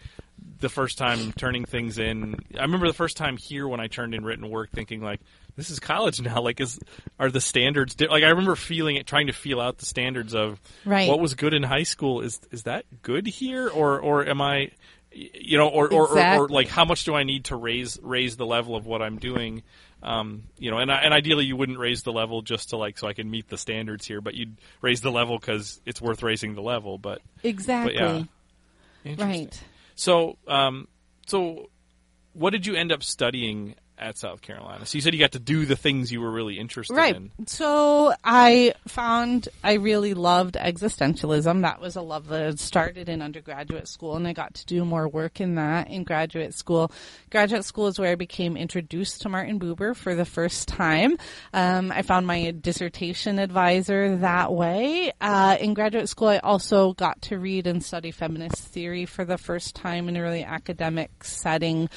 the 0.60 0.68
first 0.68 0.98
time 0.98 1.32
turning 1.32 1.64
things 1.64 1.98
in. 1.98 2.34
I 2.58 2.62
remember 2.62 2.86
the 2.88 2.92
first 2.94 3.16
time 3.16 3.36
here 3.36 3.66
when 3.68 3.80
I 3.80 3.86
turned 3.86 4.14
in 4.14 4.24
written 4.24 4.48
work, 4.50 4.70
thinking 4.72 5.00
like, 5.00 5.20
this 5.56 5.70
is 5.70 5.78
college 5.80 6.20
now. 6.20 6.40
Like, 6.40 6.60
is 6.60 6.78
are 7.18 7.30
the 7.30 7.40
standards 7.40 7.94
di-? 7.94 8.08
like? 8.08 8.24
I 8.24 8.28
remember 8.28 8.56
feeling 8.56 8.96
it, 8.96 9.06
trying 9.06 9.26
to 9.28 9.32
feel 9.32 9.60
out 9.60 9.78
the 9.78 9.86
standards 9.86 10.34
of 10.34 10.60
Right. 10.84 11.08
what 11.08 11.20
was 11.20 11.34
good 11.34 11.54
in 11.54 11.62
high 11.62 11.82
school. 11.84 12.20
Is 12.22 12.40
is 12.50 12.64
that 12.64 12.84
good 13.02 13.26
here, 13.26 13.68
or 13.68 14.00
or 14.00 14.26
am 14.28 14.40
I? 14.40 14.70
You 15.12 15.58
know, 15.58 15.68
or 15.68 15.92
or, 15.92 16.18
or, 16.18 16.36
or 16.36 16.48
like, 16.48 16.68
how 16.68 16.84
much 16.84 17.04
do 17.04 17.14
I 17.14 17.22
need 17.22 17.46
to 17.46 17.56
raise 17.56 17.98
raise 18.02 18.36
the 18.36 18.46
level 18.46 18.76
of 18.76 18.86
what 18.86 19.02
I'm 19.02 19.18
doing? 19.18 19.62
Um, 20.02 20.44
you 20.58 20.70
know, 20.70 20.78
and 20.78 20.90
and 20.90 21.12
ideally, 21.12 21.44
you 21.44 21.56
wouldn't 21.56 21.78
raise 21.78 22.02
the 22.02 22.12
level 22.12 22.42
just 22.42 22.70
to 22.70 22.76
like 22.76 22.98
so 22.98 23.08
I 23.08 23.14
can 23.14 23.30
meet 23.30 23.48
the 23.48 23.58
standards 23.58 24.06
here, 24.06 24.20
but 24.20 24.34
you'd 24.34 24.56
raise 24.80 25.00
the 25.00 25.10
level 25.10 25.38
because 25.38 25.80
it's 25.86 26.00
worth 26.00 26.22
raising 26.22 26.54
the 26.54 26.62
level. 26.62 26.98
But 26.98 27.20
exactly. 27.42 27.94
yeah. 27.94 28.24
Interesting. 29.04 29.44
Right. 29.44 29.64
So, 29.94 30.36
um, 30.46 30.88
so 31.26 31.70
what 32.32 32.50
did 32.50 32.66
you 32.66 32.74
end 32.74 32.92
up 32.92 33.02
studying 33.02 33.74
at 33.98 34.16
South 34.18 34.40
Carolina? 34.42 34.86
So 34.86 34.96
you 34.96 35.02
said 35.02 35.12
you 35.14 35.20
got 35.20 35.32
to 35.32 35.38
do 35.38 35.66
the 35.66 35.76
things 35.76 36.10
you 36.12 36.20
were 36.20 36.30
really 36.30 36.58
interested 36.58 36.94
Right. 36.96 37.14
in. 37.16 37.30
So 37.46 38.12
I 38.24 38.74
found 38.86 39.48
I 39.62 39.74
really 39.74 40.14
loved 40.14 40.54
existentialism. 40.54 41.62
That 41.62 41.80
was 41.80 41.96
a 41.96 42.02
love 42.02 42.28
that 42.28 42.42
had 42.44 42.60
started 42.60 43.08
in 43.08 43.22
undergraduate 43.22 43.88
school, 43.88 44.16
and 44.16 44.26
I 44.26 44.32
got 44.32 44.54
to 44.54 44.66
do 44.66 44.84
more 44.84 45.08
work 45.08 45.40
in 45.40 45.56
that 45.56 45.88
in 45.90 46.04
graduate 46.04 46.54
school. 46.54 46.90
Graduate 47.30 47.64
school 47.64 47.86
is 47.88 47.98
where 47.98 48.10
I 48.12 48.14
became 48.14 48.56
introduced 48.56 49.22
to 49.22 49.28
Martin 49.28 49.58
Buber 49.58 49.94
for 49.96 50.14
the 50.14 50.24
first 50.24 50.68
time. 50.68 51.16
Um, 51.52 51.92
I 51.92 52.02
found 52.02 52.26
my 52.26 52.50
dissertation 52.52 53.38
advisor 53.38 54.16
that 54.18 54.52
way. 54.52 55.12
Uh, 55.20 55.56
in 55.60 55.74
graduate 55.74 56.08
school, 56.08 56.28
I 56.28 56.38
also 56.38 56.92
got 56.94 57.20
to 57.22 57.38
read 57.38 57.66
and 57.66 57.82
study 57.84 58.10
feminist 58.10 58.56
theory 58.68 59.06
for 59.06 59.24
the 59.24 59.38
first 59.38 59.74
time 59.74 60.08
in 60.08 60.16
a 60.16 60.22
really 60.22 60.44
academic 60.44 61.24
setting. 61.24 61.88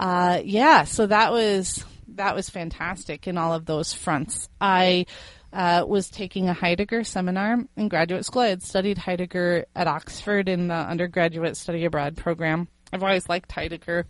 Uh, 0.00 0.40
yeah, 0.42 0.84
so 0.84 1.06
that 1.06 1.30
was 1.30 1.84
that 2.14 2.34
was 2.34 2.48
fantastic 2.48 3.28
in 3.28 3.36
all 3.36 3.52
of 3.52 3.66
those 3.66 3.92
fronts. 3.92 4.48
I 4.58 5.04
uh, 5.52 5.84
was 5.86 6.08
taking 6.08 6.48
a 6.48 6.54
Heidegger 6.54 7.04
seminar 7.04 7.58
in 7.76 7.88
graduate 7.88 8.24
school. 8.24 8.40
I 8.40 8.48
had 8.48 8.62
studied 8.62 8.96
Heidegger 8.96 9.66
at 9.76 9.86
Oxford 9.86 10.48
in 10.48 10.68
the 10.68 10.74
undergraduate 10.74 11.54
study 11.58 11.84
abroad 11.84 12.16
program. 12.16 12.68
I've 12.90 13.02
always 13.02 13.28
liked 13.28 13.52
Heidegger. 13.52 14.06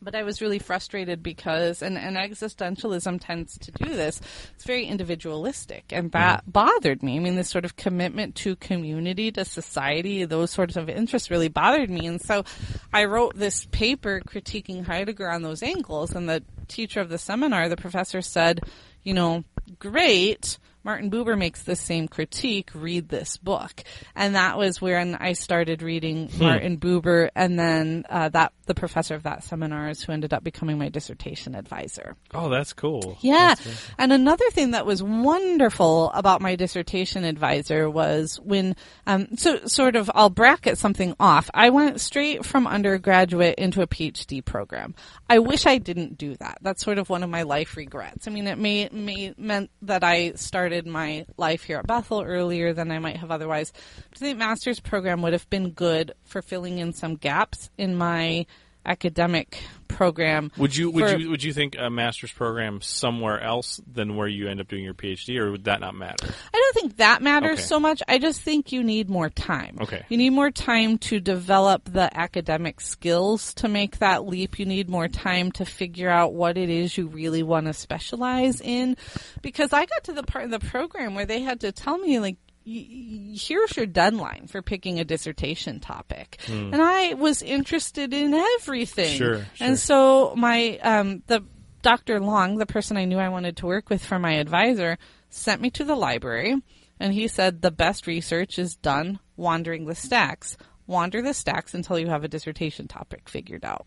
But 0.00 0.14
I 0.14 0.22
was 0.22 0.40
really 0.40 0.58
frustrated 0.58 1.22
because, 1.22 1.82
and, 1.82 1.98
and 1.98 2.16
existentialism 2.16 3.20
tends 3.20 3.58
to 3.58 3.72
do 3.72 3.94
this, 3.94 4.20
it's 4.54 4.64
very 4.64 4.86
individualistic, 4.86 5.84
and 5.90 6.12
that 6.12 6.42
mm-hmm. 6.42 6.50
bothered 6.50 7.02
me. 7.02 7.16
I 7.16 7.18
mean, 7.18 7.36
this 7.36 7.48
sort 7.48 7.64
of 7.64 7.76
commitment 7.76 8.34
to 8.36 8.56
community, 8.56 9.32
to 9.32 9.44
society, 9.44 10.24
those 10.24 10.50
sorts 10.50 10.76
of 10.76 10.88
interests 10.88 11.30
really 11.30 11.48
bothered 11.48 11.90
me. 11.90 12.06
And 12.06 12.20
so 12.20 12.44
I 12.92 13.04
wrote 13.04 13.36
this 13.36 13.66
paper 13.66 14.22
critiquing 14.26 14.84
Heidegger 14.84 15.30
on 15.30 15.42
those 15.42 15.62
angles, 15.62 16.14
and 16.14 16.28
the 16.28 16.42
teacher 16.68 17.00
of 17.00 17.08
the 17.08 17.18
seminar, 17.18 17.68
the 17.68 17.76
professor 17.76 18.22
said, 18.22 18.60
you 19.02 19.14
know, 19.14 19.44
great. 19.78 20.58
Martin 20.86 21.10
Buber 21.10 21.36
makes 21.36 21.64
the 21.64 21.74
same 21.76 22.06
critique. 22.06 22.70
Read 22.72 23.08
this 23.08 23.36
book, 23.36 23.82
and 24.14 24.36
that 24.36 24.56
was 24.56 24.80
when 24.80 25.16
I 25.16 25.32
started 25.32 25.82
reading 25.82 26.30
Martin 26.38 26.78
Buber, 26.78 27.28
and 27.34 27.58
then 27.58 28.04
uh, 28.08 28.28
that 28.30 28.52
the 28.66 28.74
professor 28.74 29.14
of 29.16 29.24
that 29.24 29.42
seminar 29.44 29.88
is 29.90 30.02
who 30.02 30.12
ended 30.12 30.32
up 30.32 30.44
becoming 30.44 30.78
my 30.78 30.88
dissertation 30.88 31.54
advisor. 31.56 32.14
Oh, 32.32 32.48
that's 32.48 32.72
cool. 32.72 33.18
Yeah. 33.20 33.48
That's 33.48 33.60
very- 33.62 33.76
And 33.98 34.12
another 34.12 34.48
thing 34.50 34.70
that 34.72 34.86
was 34.86 35.02
wonderful 35.02 36.10
about 36.12 36.40
my 36.40 36.56
dissertation 36.56 37.24
advisor 37.24 37.88
was 37.90 38.40
when, 38.42 38.74
um, 39.06 39.36
so 39.36 39.64
sort 39.66 39.96
of, 39.96 40.10
I'll 40.14 40.30
bracket 40.30 40.78
something 40.78 41.14
off. 41.20 41.50
I 41.54 41.70
went 41.70 42.00
straight 42.00 42.44
from 42.44 42.66
undergraduate 42.66 43.56
into 43.58 43.82
a 43.82 43.86
PhD 43.86 44.44
program. 44.44 44.94
I 45.28 45.38
wish 45.40 45.66
I 45.66 45.78
didn't 45.78 46.18
do 46.18 46.34
that. 46.36 46.58
That's 46.62 46.84
sort 46.84 46.98
of 46.98 47.08
one 47.08 47.22
of 47.22 47.30
my 47.30 47.42
life 47.42 47.76
regrets. 47.76 48.26
I 48.26 48.30
mean, 48.30 48.46
it 48.46 48.58
may, 48.58 48.88
may 48.92 49.32
meant 49.36 49.70
that 49.82 50.02
I 50.04 50.32
started 50.32 50.75
my 50.84 51.24
life 51.36 51.62
here 51.62 51.78
at 51.78 51.86
Bethel 51.86 52.22
earlier 52.22 52.72
than 52.72 52.90
I 52.90 52.98
might 52.98 53.18
have 53.18 53.30
otherwise. 53.30 53.72
But 54.10 54.16
I 54.16 54.24
think 54.26 54.38
master's 54.38 54.80
program 54.80 55.22
would 55.22 55.32
have 55.32 55.48
been 55.48 55.70
good 55.70 56.12
for 56.24 56.42
filling 56.42 56.78
in 56.78 56.92
some 56.92 57.14
gaps 57.14 57.70
in 57.78 57.94
my 57.94 58.46
academic 58.86 59.58
program. 59.88 60.50
Would 60.56 60.76
you 60.76 60.90
would 60.90 61.10
for- 61.10 61.16
you 61.16 61.30
would 61.30 61.42
you 61.42 61.52
think 61.52 61.76
a 61.78 61.88
master's 61.90 62.32
program 62.32 62.80
somewhere 62.80 63.40
else 63.40 63.80
than 63.90 64.16
where 64.16 64.26
you 64.28 64.48
end 64.48 64.60
up 64.60 64.68
doing 64.68 64.82
your 64.84 64.94
PhD, 64.94 65.38
or 65.38 65.50
would 65.52 65.64
that 65.64 65.80
not 65.80 65.94
matter? 65.94 66.26
I 66.52 66.56
don't 66.56 66.74
think 66.74 66.96
that 66.96 67.22
matters 67.22 67.58
Okay. 67.58 67.62
so 67.62 67.78
much. 67.80 68.02
I 68.08 68.18
just 68.18 68.40
think 68.40 68.72
you 68.72 68.82
need 68.82 69.08
more 69.08 69.30
time. 69.30 69.78
Okay. 69.80 70.04
You 70.08 70.16
need 70.16 70.30
more 70.30 70.50
time 70.50 70.98
to 70.98 71.20
develop 71.20 71.84
the 71.92 72.14
academic 72.16 72.80
skills 72.80 73.54
to 73.54 73.68
make 73.68 73.98
that 73.98 74.26
leap. 74.26 74.58
You 74.58 74.66
need 74.66 74.88
more 74.88 75.08
time 75.08 75.52
to 75.52 75.64
figure 75.64 76.10
out 76.10 76.32
what 76.34 76.56
it 76.58 76.68
is 76.68 76.96
you 76.96 77.06
really 77.06 77.42
want 77.42 77.66
to 77.66 77.72
specialize 77.72 78.60
in. 78.60 78.96
Because 79.42 79.72
I 79.72 79.86
got 79.86 80.04
to 80.04 80.12
the 80.12 80.22
part 80.22 80.44
of 80.46 80.50
the 80.50 80.60
program 80.60 81.14
where 81.14 81.26
they 81.26 81.40
had 81.42 81.60
to 81.60 81.72
tell 81.72 81.98
me, 81.98 82.18
like, 82.18 82.36
here's 82.66 83.76
your 83.76 83.86
deadline 83.86 84.48
for 84.48 84.60
picking 84.60 84.98
a 84.98 85.04
dissertation 85.04 85.78
topic. 85.78 86.38
And 86.72 86.82
I 86.82 87.14
was 87.14 87.40
interested 87.40 88.12
in 88.12 88.34
everything. 88.34 89.16
Sure, 89.16 89.36
sure. 89.36 89.46
And 89.60 89.78
so 89.78 90.34
my, 90.36 90.78
um, 90.78 91.22
the, 91.28 91.44
Dr. 91.82 92.18
Long, 92.18 92.58
the 92.58 92.66
person 92.66 92.96
I 92.96 93.04
knew 93.04 93.18
I 93.18 93.28
wanted 93.28 93.58
to 93.58 93.66
work 93.66 93.88
with 93.88 94.04
for 94.04 94.18
my 94.18 94.32
advisor, 94.34 94.98
sent 95.30 95.60
me 95.60 95.70
to 95.70 95.84
the 95.84 95.94
library 95.94 96.56
and 96.98 97.12
he 97.12 97.28
said 97.28 97.62
the 97.62 97.70
best 97.70 98.06
research 98.06 98.58
is 98.58 98.74
done 98.74 99.20
wandering 99.36 99.86
the 99.86 99.94
stacks. 99.94 100.56
Wander 100.88 101.20
the 101.22 101.34
stacks 101.34 101.74
until 101.74 101.98
you 101.98 102.08
have 102.08 102.24
a 102.24 102.28
dissertation 102.28 102.88
topic 102.88 103.28
figured 103.28 103.64
out. 103.64 103.86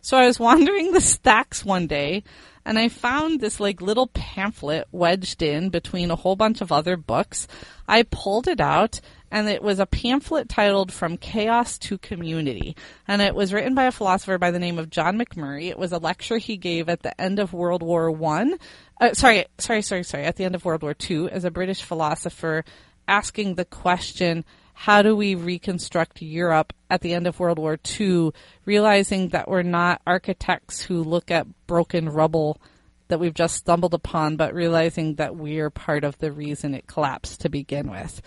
So 0.00 0.16
I 0.16 0.26
was 0.26 0.40
wandering 0.40 0.92
the 0.92 1.00
stacks 1.00 1.64
one 1.64 1.86
day 1.86 2.24
and 2.68 2.78
I 2.78 2.90
found 2.90 3.40
this 3.40 3.60
like 3.60 3.80
little 3.80 4.08
pamphlet 4.08 4.88
wedged 4.92 5.42
in 5.42 5.70
between 5.70 6.10
a 6.10 6.16
whole 6.16 6.36
bunch 6.36 6.60
of 6.60 6.70
other 6.70 6.98
books. 6.98 7.48
I 7.88 8.02
pulled 8.02 8.46
it 8.46 8.60
out 8.60 9.00
and 9.30 9.48
it 9.48 9.62
was 9.62 9.78
a 9.78 9.86
pamphlet 9.86 10.50
titled 10.50 10.92
From 10.92 11.16
Chaos 11.16 11.78
to 11.78 11.96
Community. 11.96 12.76
And 13.06 13.22
it 13.22 13.34
was 13.34 13.54
written 13.54 13.74
by 13.74 13.84
a 13.84 13.90
philosopher 13.90 14.36
by 14.36 14.50
the 14.50 14.58
name 14.58 14.78
of 14.78 14.90
John 14.90 15.16
Macmurray. 15.16 15.70
It 15.70 15.78
was 15.78 15.92
a 15.92 15.98
lecture 15.98 16.36
he 16.36 16.58
gave 16.58 16.90
at 16.90 17.02
the 17.02 17.18
end 17.18 17.38
of 17.38 17.54
World 17.54 17.82
War 17.82 18.10
One. 18.10 18.58
Uh, 19.00 19.14
sorry, 19.14 19.46
sorry, 19.56 19.80
sorry, 19.80 20.02
sorry, 20.02 20.24
at 20.24 20.36
the 20.36 20.44
end 20.44 20.54
of 20.54 20.66
World 20.66 20.82
War 20.82 20.92
Two 20.92 21.30
as 21.30 21.44
a 21.44 21.50
British 21.50 21.80
philosopher 21.80 22.66
asking 23.08 23.54
the 23.54 23.64
question, 23.64 24.44
how 24.80 25.02
do 25.02 25.16
we 25.16 25.34
reconstruct 25.34 26.22
Europe 26.22 26.72
at 26.88 27.00
the 27.00 27.12
end 27.12 27.26
of 27.26 27.40
World 27.40 27.58
War 27.58 27.80
II, 27.98 28.30
realizing 28.64 29.30
that 29.30 29.48
we're 29.48 29.64
not 29.64 30.00
architects 30.06 30.80
who 30.80 31.02
look 31.02 31.32
at 31.32 31.48
broken 31.66 32.08
rubble 32.08 32.60
that 33.08 33.18
we've 33.18 33.34
just 33.34 33.56
stumbled 33.56 33.92
upon, 33.92 34.36
but 34.36 34.54
realizing 34.54 35.16
that 35.16 35.34
we're 35.34 35.68
part 35.68 36.04
of 36.04 36.16
the 36.18 36.30
reason 36.30 36.74
it 36.74 36.86
collapsed 36.86 37.40
to 37.40 37.48
begin 37.48 37.90
with. 37.90 38.22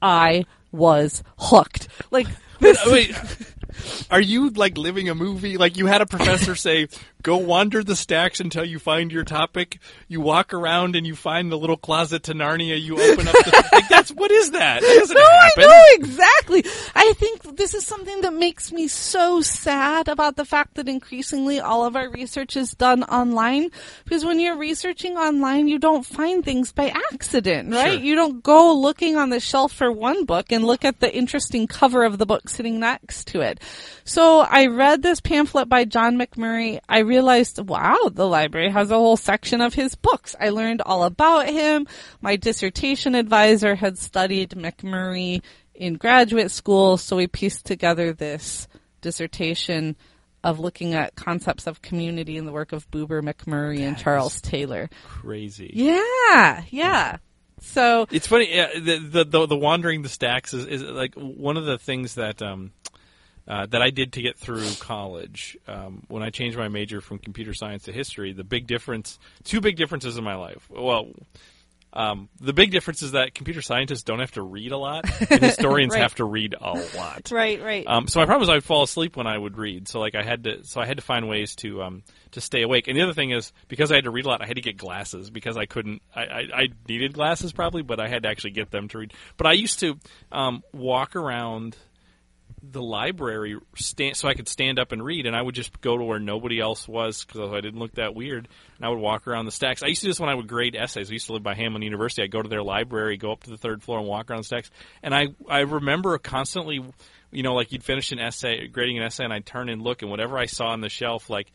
I 0.00 0.44
was 0.70 1.24
hooked. 1.40 1.88
Like, 2.12 2.28
Wait, 2.60 3.14
are 4.10 4.20
you 4.20 4.50
like 4.50 4.78
living 4.78 5.08
a 5.08 5.14
movie? 5.14 5.56
Like 5.56 5.76
you 5.76 5.86
had 5.86 6.00
a 6.00 6.06
professor 6.06 6.54
say, 6.56 6.88
"Go 7.22 7.36
wander 7.36 7.82
the 7.82 7.96
stacks 7.96 8.40
until 8.40 8.64
you 8.64 8.78
find 8.78 9.12
your 9.12 9.24
topic." 9.24 9.78
You 10.08 10.20
walk 10.20 10.54
around 10.54 10.96
and 10.96 11.06
you 11.06 11.14
find 11.14 11.50
the 11.50 11.58
little 11.58 11.76
closet 11.76 12.24
to 12.24 12.34
Narnia. 12.34 12.80
You 12.80 13.00
open 13.00 13.28
up. 13.28 13.34
The, 13.34 13.68
like 13.72 13.88
that's 13.88 14.10
what 14.10 14.30
is 14.30 14.52
that? 14.52 14.80
That 14.80 15.08
No, 15.14 15.22
I 15.22 15.66
know 15.66 16.04
exactly. 16.04 16.64
I 16.94 17.12
think 17.16 17.56
this 17.56 17.74
is 17.74 17.86
something 17.86 18.20
that 18.22 18.32
makes 18.32 18.72
me 18.72 18.88
so 18.88 19.40
sad 19.40 20.08
about 20.08 20.36
the 20.36 20.44
fact 20.44 20.74
that 20.74 20.88
increasingly 20.88 21.60
all 21.60 21.84
of 21.84 21.96
our 21.96 22.08
research 22.08 22.56
is 22.56 22.72
done 22.72 23.02
online. 23.04 23.70
Because 24.04 24.24
when 24.24 24.40
you're 24.40 24.56
researching 24.56 25.16
online, 25.16 25.68
you 25.68 25.78
don't 25.78 26.04
find 26.04 26.44
things 26.44 26.72
by 26.72 26.92
accident, 27.12 27.72
right? 27.72 27.94
Sure. 27.94 28.00
You 28.00 28.14
don't 28.14 28.42
go 28.42 28.74
looking 28.74 29.16
on 29.16 29.30
the 29.30 29.40
shelf 29.40 29.72
for 29.72 29.90
one 29.90 30.24
book 30.24 30.52
and 30.52 30.64
look 30.64 30.84
at 30.84 31.00
the 31.00 31.14
interesting 31.14 31.66
cover 31.66 32.04
of 32.04 32.18
the 32.18 32.26
book 32.26 32.45
sitting 32.48 32.80
next 32.80 33.28
to 33.28 33.40
it. 33.40 33.60
So 34.04 34.40
I 34.40 34.66
read 34.66 35.02
this 35.02 35.20
pamphlet 35.20 35.68
by 35.68 35.84
John 35.84 36.16
Macmurray. 36.16 36.80
I 36.88 37.00
realized, 37.00 37.58
wow, 37.66 38.10
the 38.12 38.26
library 38.26 38.70
has 38.70 38.90
a 38.90 38.94
whole 38.94 39.16
section 39.16 39.60
of 39.60 39.74
his 39.74 39.94
books. 39.94 40.34
I 40.40 40.50
learned 40.50 40.82
all 40.82 41.04
about 41.04 41.48
him. 41.48 41.86
My 42.20 42.36
dissertation 42.36 43.14
advisor 43.14 43.74
had 43.74 43.98
studied 43.98 44.50
Macmurray 44.50 45.42
in 45.74 45.94
graduate 45.94 46.50
school, 46.50 46.96
so 46.96 47.16
we 47.16 47.26
pieced 47.26 47.66
together 47.66 48.12
this 48.12 48.68
dissertation 49.00 49.96
of 50.42 50.60
looking 50.60 50.94
at 50.94 51.16
concepts 51.16 51.66
of 51.66 51.82
community 51.82 52.36
in 52.36 52.46
the 52.46 52.52
work 52.52 52.72
of 52.72 52.88
Buber, 52.90 53.20
Macmurray, 53.20 53.80
and 53.80 53.98
Charles 53.98 54.40
Taylor. 54.40 54.88
Crazy. 55.04 55.70
Yeah, 55.74 56.62
yeah. 56.70 57.16
So 57.66 58.06
It's 58.10 58.26
funny. 58.26 58.54
Yeah, 58.54 58.78
the, 58.78 59.24
the 59.24 59.46
the 59.46 59.56
wandering 59.56 60.02
the 60.02 60.08
stacks 60.08 60.54
is, 60.54 60.66
is 60.66 60.82
like 60.82 61.14
one 61.14 61.56
of 61.56 61.66
the 61.66 61.78
things 61.78 62.14
that 62.14 62.40
um 62.40 62.72
uh, 63.48 63.66
that 63.66 63.80
I 63.80 63.90
did 63.90 64.12
to 64.14 64.22
get 64.22 64.36
through 64.36 64.66
college. 64.80 65.56
Um, 65.68 66.02
when 66.08 66.22
I 66.22 66.30
changed 66.30 66.58
my 66.58 66.68
major 66.68 67.00
from 67.00 67.18
computer 67.18 67.54
science 67.54 67.84
to 67.84 67.92
history, 67.92 68.32
the 68.32 68.44
big 68.44 68.66
difference, 68.66 69.18
two 69.44 69.60
big 69.60 69.76
differences 69.76 70.16
in 70.16 70.24
my 70.24 70.34
life. 70.34 70.68
Well, 70.68 71.12
um, 71.96 72.28
the 72.40 72.52
big 72.52 72.70
difference 72.70 73.02
is 73.02 73.12
that 73.12 73.34
computer 73.34 73.62
scientists 73.62 74.02
don't 74.02 74.18
have 74.20 74.32
to 74.32 74.42
read 74.42 74.70
a 74.72 74.76
lot, 74.76 75.04
and 75.30 75.42
historians 75.42 75.94
Right. 75.94 76.02
have 76.02 76.14
to 76.16 76.24
read 76.24 76.54
a 76.60 76.72
lot. 76.96 77.30
Right, 77.32 77.60
right. 77.62 77.86
Um, 77.86 78.06
so 78.06 78.20
my 78.20 78.26
problem 78.26 78.40
was 78.40 78.48
I 78.50 78.54
would 78.54 78.64
fall 78.64 78.82
asleep 78.82 79.16
when 79.16 79.26
I 79.26 79.36
would 79.36 79.56
read. 79.58 79.88
So 79.88 79.98
like 80.00 80.14
I 80.14 80.22
had 80.22 80.44
to, 80.44 80.64
so 80.64 80.80
I 80.80 80.86
had 80.86 80.98
to 80.98 81.02
find 81.02 81.28
ways 81.28 81.56
to 81.56 81.82
um, 81.82 82.02
to 82.32 82.40
stay 82.40 82.62
awake. 82.62 82.86
And 82.88 82.96
the 82.96 83.02
other 83.02 83.14
thing 83.14 83.30
is 83.30 83.52
because 83.68 83.90
I 83.90 83.94
had 83.96 84.04
to 84.04 84.10
read 84.10 84.26
a 84.26 84.28
lot, 84.28 84.42
I 84.42 84.46
had 84.46 84.56
to 84.56 84.62
get 84.62 84.76
glasses 84.76 85.30
because 85.30 85.56
I 85.56 85.66
couldn't. 85.66 86.02
I, 86.14 86.22
I, 86.24 86.40
I 86.54 86.68
needed 86.88 87.14
glasses 87.14 87.52
probably, 87.52 87.82
but 87.82 87.98
I 87.98 88.08
had 88.08 88.24
to 88.24 88.28
actually 88.28 88.50
get 88.52 88.70
them 88.70 88.88
to 88.88 88.98
read. 88.98 89.14
But 89.38 89.46
I 89.46 89.52
used 89.52 89.80
to 89.80 89.98
um, 90.30 90.62
walk 90.72 91.16
around 91.16 91.76
the 92.72 92.82
library 92.82 93.58
stand, 93.76 94.16
so 94.16 94.28
I 94.28 94.34
could 94.34 94.48
stand 94.48 94.78
up 94.78 94.92
and 94.92 95.04
read, 95.04 95.26
and 95.26 95.34
I 95.36 95.42
would 95.42 95.54
just 95.54 95.80
go 95.80 95.96
to 95.96 96.04
where 96.04 96.18
nobody 96.18 96.60
else 96.60 96.86
was 96.86 97.24
because 97.24 97.52
I 97.52 97.60
didn't 97.60 97.78
look 97.78 97.94
that 97.94 98.14
weird. 98.14 98.48
And 98.76 98.86
I 98.86 98.88
would 98.88 98.98
walk 98.98 99.26
around 99.26 99.46
the 99.46 99.52
stacks. 99.52 99.82
I 99.82 99.86
used 99.86 100.00
to 100.00 100.06
do 100.06 100.10
this 100.10 100.20
when 100.20 100.28
I 100.28 100.34
would 100.34 100.46
grade 100.46 100.76
essays. 100.76 101.10
I 101.10 101.12
used 101.12 101.26
to 101.26 101.32
live 101.32 101.42
by 101.42 101.54
Hamline 101.54 101.84
University. 101.84 102.22
I'd 102.22 102.30
go 102.30 102.42
to 102.42 102.48
their 102.48 102.62
library, 102.62 103.16
go 103.16 103.32
up 103.32 103.44
to 103.44 103.50
the 103.50 103.56
third 103.56 103.82
floor, 103.82 103.98
and 103.98 104.06
walk 104.08 104.30
around 104.30 104.40
the 104.40 104.44
stacks. 104.44 104.70
And 105.02 105.14
I 105.14 105.28
I 105.48 105.60
remember 105.60 106.16
constantly, 106.18 106.84
you 107.30 107.42
know, 107.42 107.54
like 107.54 107.72
you'd 107.72 107.84
finish 107.84 108.12
an 108.12 108.18
essay, 108.18 108.66
grading 108.66 108.98
an 108.98 109.04
essay, 109.04 109.24
and 109.24 109.32
I'd 109.32 109.46
turn 109.46 109.68
and 109.68 109.82
look, 109.82 110.02
and 110.02 110.10
whatever 110.10 110.38
I 110.38 110.46
saw 110.46 110.68
on 110.68 110.80
the 110.80 110.88
shelf, 110.88 111.30
like. 111.30 111.52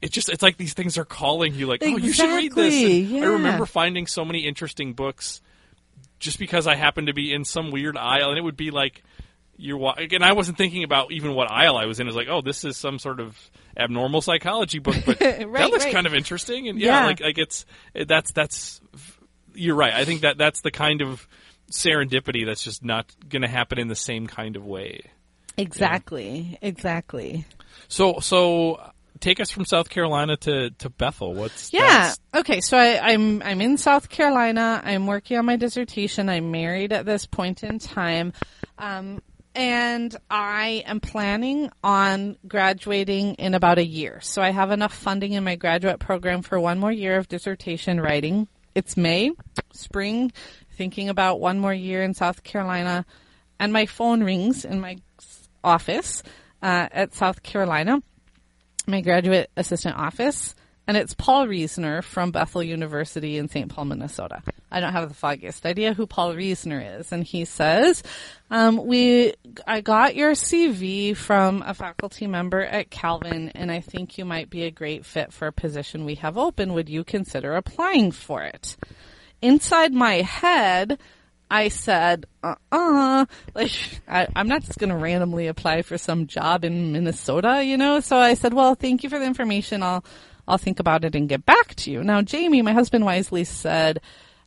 It's 0.00 0.12
just, 0.12 0.30
it's 0.30 0.42
like 0.42 0.56
these 0.56 0.74
things 0.74 0.98
are 0.98 1.04
calling 1.04 1.54
you, 1.54 1.68
like, 1.68 1.80
oh, 1.84 1.96
you 1.96 2.12
should 2.12 2.34
read 2.34 2.52
this. 2.56 2.74
Exactly, 2.74 3.18
And 3.18 3.24
I 3.24 3.28
remember 3.34 3.66
finding 3.66 4.08
so 4.08 4.24
many 4.24 4.40
interesting 4.48 4.94
books 4.94 5.40
just 6.18 6.40
because 6.40 6.66
I 6.66 6.74
happened 6.74 7.06
to 7.06 7.12
be 7.12 7.32
in 7.32 7.44
some 7.44 7.70
weird 7.70 7.96
aisle, 7.96 8.30
and 8.30 8.36
it 8.36 8.42
would 8.42 8.56
be 8.56 8.72
like 8.72 9.04
you're 9.56 9.94
and 9.98 10.24
I 10.24 10.32
wasn't 10.32 10.56
thinking 10.58 10.82
about 10.84 11.12
even 11.12 11.34
what 11.34 11.50
aisle 11.50 11.76
I 11.76 11.86
was 11.86 12.00
in. 12.00 12.06
It 12.06 12.10
was 12.10 12.16
like, 12.16 12.28
oh, 12.28 12.40
this 12.40 12.64
is 12.64 12.76
some 12.76 12.98
sort 12.98 13.20
of 13.20 13.38
abnormal 13.76 14.20
psychology 14.20 14.78
book, 14.78 14.96
but 15.06 15.18
that 15.20 15.48
looks 15.48 15.84
right. 15.84 15.94
kind 15.94 16.06
of 16.06 16.14
interesting. 16.14 16.68
And 16.68 16.78
yeah, 16.80 17.00
Yeah. 17.00 17.06
like 17.06 17.20
like 17.20 17.38
it's 17.38 17.64
that's 17.94 18.32
that's 18.32 18.80
you're 19.54 19.76
right. 19.76 19.92
I 19.92 20.04
think 20.04 20.22
that 20.22 20.38
that's 20.38 20.62
the 20.62 20.70
kind 20.70 21.02
of 21.02 21.26
serendipity 21.70 22.44
that's 22.46 22.62
just 22.62 22.84
not 22.84 23.06
going 23.28 23.42
to 23.42 23.48
happen 23.48 23.78
in 23.78 23.88
the 23.88 23.94
same 23.96 24.26
kind 24.26 24.56
of 24.56 24.64
way. 24.66 25.02
exactly, 25.56 26.58
exactly. 26.62 27.46
So 27.88 28.18
so 28.20 28.80
take 29.20 29.40
us 29.40 29.50
from 29.50 29.64
South 29.64 29.88
Carolina 29.88 30.36
to 30.38 30.70
to 30.70 30.90
Bethel. 30.90 31.34
What's 31.34 31.72
Yeah. 31.72 32.12
Okay. 32.34 32.60
So 32.60 32.76
I, 32.76 33.12
I'm 33.12 33.42
I'm 33.42 33.60
in 33.60 33.76
South 33.78 34.08
Carolina. 34.08 34.80
I'm 34.84 35.06
working 35.06 35.38
on 35.38 35.44
my 35.46 35.56
dissertation. 35.56 36.28
I'm 36.28 36.50
married 36.50 36.92
at 36.92 37.06
this 37.06 37.26
point 37.26 37.62
in 37.62 37.78
time, 37.78 38.32
um, 38.78 39.22
and 39.54 40.14
I 40.30 40.84
am 40.86 41.00
planning 41.00 41.70
on 41.82 42.36
graduating 42.46 43.34
in 43.34 43.54
about 43.54 43.78
a 43.78 43.84
year. 43.84 44.20
So 44.20 44.42
I 44.42 44.50
have 44.50 44.70
enough 44.70 44.94
funding 44.94 45.32
in 45.32 45.44
my 45.44 45.56
graduate 45.56 45.98
program 45.98 46.42
for 46.42 46.58
one 46.58 46.78
more 46.78 46.92
year 46.92 47.16
of 47.16 47.28
dissertation 47.28 48.00
writing. 48.00 48.48
It's 48.74 48.96
May, 48.96 49.32
spring. 49.72 50.32
Thinking 50.74 51.08
about 51.08 51.38
one 51.38 51.58
more 51.58 51.74
year 51.74 52.02
in 52.02 52.14
South 52.14 52.42
Carolina, 52.42 53.04
and 53.60 53.72
my 53.72 53.84
phone 53.84 54.24
rings 54.24 54.64
in 54.64 54.80
my 54.80 54.96
office 55.62 56.22
uh, 56.62 56.88
at 56.90 57.14
South 57.14 57.42
Carolina 57.42 58.02
my 58.86 59.00
graduate 59.00 59.50
assistant 59.56 59.96
office, 59.96 60.54
and 60.86 60.96
it's 60.96 61.14
Paul 61.14 61.46
Reasoner 61.46 62.02
from 62.02 62.32
Bethel 62.32 62.62
University 62.62 63.38
in 63.38 63.48
St. 63.48 63.68
Paul, 63.68 63.86
Minnesota. 63.86 64.42
I 64.70 64.80
don't 64.80 64.92
have 64.92 65.08
the 65.08 65.14
foggiest 65.14 65.64
idea 65.64 65.94
who 65.94 66.06
Paul 66.06 66.34
Reasoner 66.34 66.98
is, 66.98 67.12
and 67.12 67.22
he 67.24 67.44
says, 67.44 68.02
um, 68.50 68.84
"We, 68.84 69.34
I 69.66 69.80
got 69.80 70.16
your 70.16 70.32
CV 70.32 71.16
from 71.16 71.62
a 71.64 71.74
faculty 71.74 72.26
member 72.26 72.62
at 72.62 72.90
Calvin, 72.90 73.50
and 73.54 73.70
I 73.70 73.80
think 73.80 74.18
you 74.18 74.24
might 74.24 74.50
be 74.50 74.64
a 74.64 74.70
great 74.70 75.04
fit 75.04 75.32
for 75.32 75.46
a 75.46 75.52
position 75.52 76.04
we 76.04 76.16
have 76.16 76.36
open. 76.38 76.72
Would 76.74 76.88
you 76.88 77.04
consider 77.04 77.54
applying 77.54 78.10
for 78.12 78.42
it?" 78.42 78.76
Inside 79.40 79.92
my 79.92 80.22
head, 80.22 80.98
I 81.52 81.68
said, 81.68 82.24
uh 82.42 82.54
uh 82.70 83.26
like, 83.54 83.72
I, 84.08 84.26
I'm 84.34 84.48
not 84.48 84.62
just 84.62 84.78
going 84.78 84.88
to 84.88 84.96
randomly 84.96 85.48
apply 85.48 85.82
for 85.82 85.98
some 85.98 86.26
job 86.26 86.64
in 86.64 86.92
Minnesota, 86.92 87.62
you 87.62 87.76
know? 87.76 88.00
So 88.00 88.16
I 88.16 88.34
said, 88.34 88.54
well, 88.54 88.74
thank 88.74 89.02
you 89.04 89.10
for 89.10 89.18
the 89.18 89.26
information. 89.26 89.82
I'll, 89.82 90.02
I'll 90.46 90.58
think 90.58 90.80
about 90.80 91.04
it 91.04 91.14
and 91.14 91.28
get 91.28 91.46
back 91.46 91.74
to 91.76 91.90
you. 91.90 92.02
Now, 92.02 92.22
Jamie, 92.22 92.62
my 92.62 92.72
husband 92.72 93.04
wisely 93.04 93.44
said, 93.44 94.00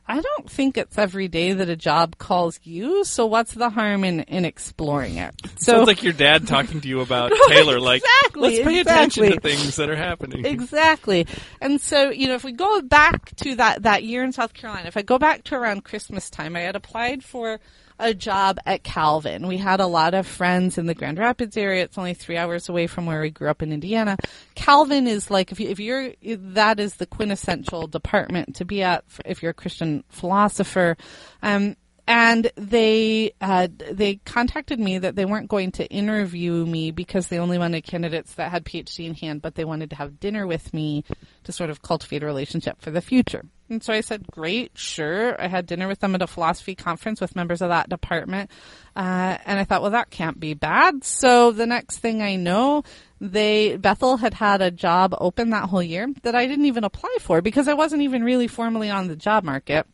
I 0.07 0.21
don't 0.21 0.49
think 0.49 0.77
it's 0.77 0.99
every 0.99 1.27
day 1.27 1.53
that 1.53 1.67
a 1.67 1.75
job 1.75 2.19
calls 2.19 2.59
you. 2.63 3.03
So 3.05 3.25
what's 3.25 3.53
the 3.53 3.71
harm 3.71 4.03
in, 4.03 4.21
in 4.21 4.45
exploring 4.45 5.15
it? 5.17 5.33
So 5.57 5.77
Sounds 5.77 5.87
like 5.87 6.03
your 6.03 6.13
dad 6.13 6.47
talking 6.47 6.81
to 6.81 6.87
you 6.87 6.99
about 6.99 7.31
Taylor. 7.47 7.79
Like, 7.79 8.03
exactly, 8.03 8.41
let's 8.41 8.59
pay 8.59 8.79
attention 8.81 9.23
to 9.23 9.27
exactly. 9.29 9.51
things 9.51 9.75
that 9.77 9.89
are 9.89 9.95
happening. 9.95 10.45
Exactly. 10.45 11.25
And 11.59 11.81
so, 11.81 12.11
you 12.11 12.27
know, 12.27 12.35
if 12.35 12.43
we 12.43 12.51
go 12.51 12.81
back 12.81 13.35
to 13.37 13.55
that, 13.55 13.83
that 13.83 14.03
year 14.03 14.23
in 14.23 14.31
South 14.31 14.53
Carolina, 14.53 14.87
if 14.87 14.97
I 14.97 15.01
go 15.01 15.17
back 15.17 15.45
to 15.45 15.55
around 15.55 15.85
Christmas 15.85 16.29
time, 16.29 16.55
I 16.55 16.59
had 16.59 16.75
applied 16.75 17.23
for 17.23 17.59
a 17.99 18.13
job 18.13 18.59
at 18.65 18.83
Calvin. 18.83 19.47
We 19.47 19.57
had 19.57 19.79
a 19.79 19.87
lot 19.87 20.13
of 20.13 20.27
friends 20.27 20.77
in 20.77 20.85
the 20.85 20.93
Grand 20.93 21.17
Rapids 21.17 21.57
area. 21.57 21.83
It's 21.83 21.97
only 21.97 22.13
three 22.13 22.37
hours 22.37 22.69
away 22.69 22.87
from 22.87 23.05
where 23.05 23.21
we 23.21 23.29
grew 23.29 23.49
up 23.49 23.61
in 23.61 23.71
Indiana. 23.71 24.17
Calvin 24.55 25.07
is 25.07 25.31
like, 25.31 25.51
if, 25.51 25.59
you, 25.59 25.69
if 25.69 25.79
you're, 25.79 26.11
that 26.23 26.79
is 26.79 26.95
the 26.95 27.05
quintessential 27.05 27.87
department 27.87 28.55
to 28.55 28.65
be 28.65 28.83
at 28.83 29.03
if 29.25 29.41
you're 29.41 29.51
a 29.51 29.53
Christian 29.53 30.03
philosopher. 30.09 30.97
Um, 31.41 31.75
and 32.07 32.51
they 32.55 33.33
uh, 33.41 33.67
they 33.91 34.15
contacted 34.25 34.79
me 34.79 34.99
that 34.99 35.15
they 35.15 35.25
weren't 35.25 35.49
going 35.49 35.71
to 35.73 35.85
interview 35.87 36.65
me 36.65 36.91
because 36.91 37.27
they 37.27 37.39
only 37.39 37.57
wanted 37.57 37.83
candidates 37.83 38.35
that 38.35 38.51
had 38.51 38.63
PhD 38.63 39.05
in 39.05 39.15
hand, 39.15 39.41
but 39.41 39.55
they 39.55 39.65
wanted 39.65 39.89
to 39.89 39.95
have 39.95 40.19
dinner 40.19 40.45
with 40.45 40.73
me 40.73 41.03
to 41.45 41.51
sort 41.51 41.69
of 41.69 41.81
cultivate 41.81 42.21
a 42.21 42.25
relationship 42.25 42.79
for 42.81 42.91
the 42.91 43.01
future. 43.01 43.43
And 43.69 43.83
so 43.83 43.91
I 43.91 44.01
said, 44.01 44.27
"Great, 44.27 44.73
sure." 44.75 45.41
I 45.41 45.47
had 45.47 45.65
dinner 45.65 45.87
with 45.87 45.99
them 45.99 46.13
at 46.13 46.21
a 46.21 46.27
philosophy 46.27 46.75
conference 46.75 47.19
with 47.19 47.35
members 47.35 47.63
of 47.63 47.69
that 47.69 47.89
department, 47.89 48.51
uh, 48.95 49.37
and 49.43 49.59
I 49.59 49.63
thought, 49.63 49.81
"Well, 49.81 49.91
that 49.91 50.11
can't 50.11 50.39
be 50.39 50.53
bad." 50.53 51.03
So 51.03 51.51
the 51.51 51.65
next 51.65 51.97
thing 51.97 52.21
I 52.21 52.35
know, 52.35 52.83
they 53.19 53.77
Bethel 53.77 54.17
had 54.17 54.35
had 54.35 54.61
a 54.61 54.69
job 54.69 55.15
open 55.19 55.49
that 55.49 55.69
whole 55.69 55.81
year 55.81 56.07
that 56.21 56.35
I 56.35 56.45
didn't 56.45 56.65
even 56.65 56.83
apply 56.83 57.17
for 57.19 57.41
because 57.41 57.67
I 57.67 57.73
wasn't 57.73 58.03
even 58.03 58.23
really 58.23 58.47
formally 58.47 58.91
on 58.91 59.07
the 59.07 59.15
job 59.15 59.43
market. 59.43 59.87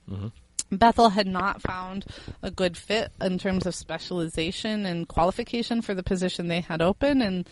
Bethel 0.72 1.10
had 1.10 1.28
not 1.28 1.62
found 1.62 2.06
a 2.42 2.50
good 2.50 2.78
fit 2.78 3.12
in 3.20 3.38
terms 3.38 3.66
of 3.66 3.76
specialization 3.76 4.86
and 4.86 5.08
qualification 5.08 5.82
for 5.82 5.94
the 5.94 6.04
position 6.04 6.48
they 6.48 6.62
had 6.62 6.82
open. 6.82 7.22
And 7.22 7.50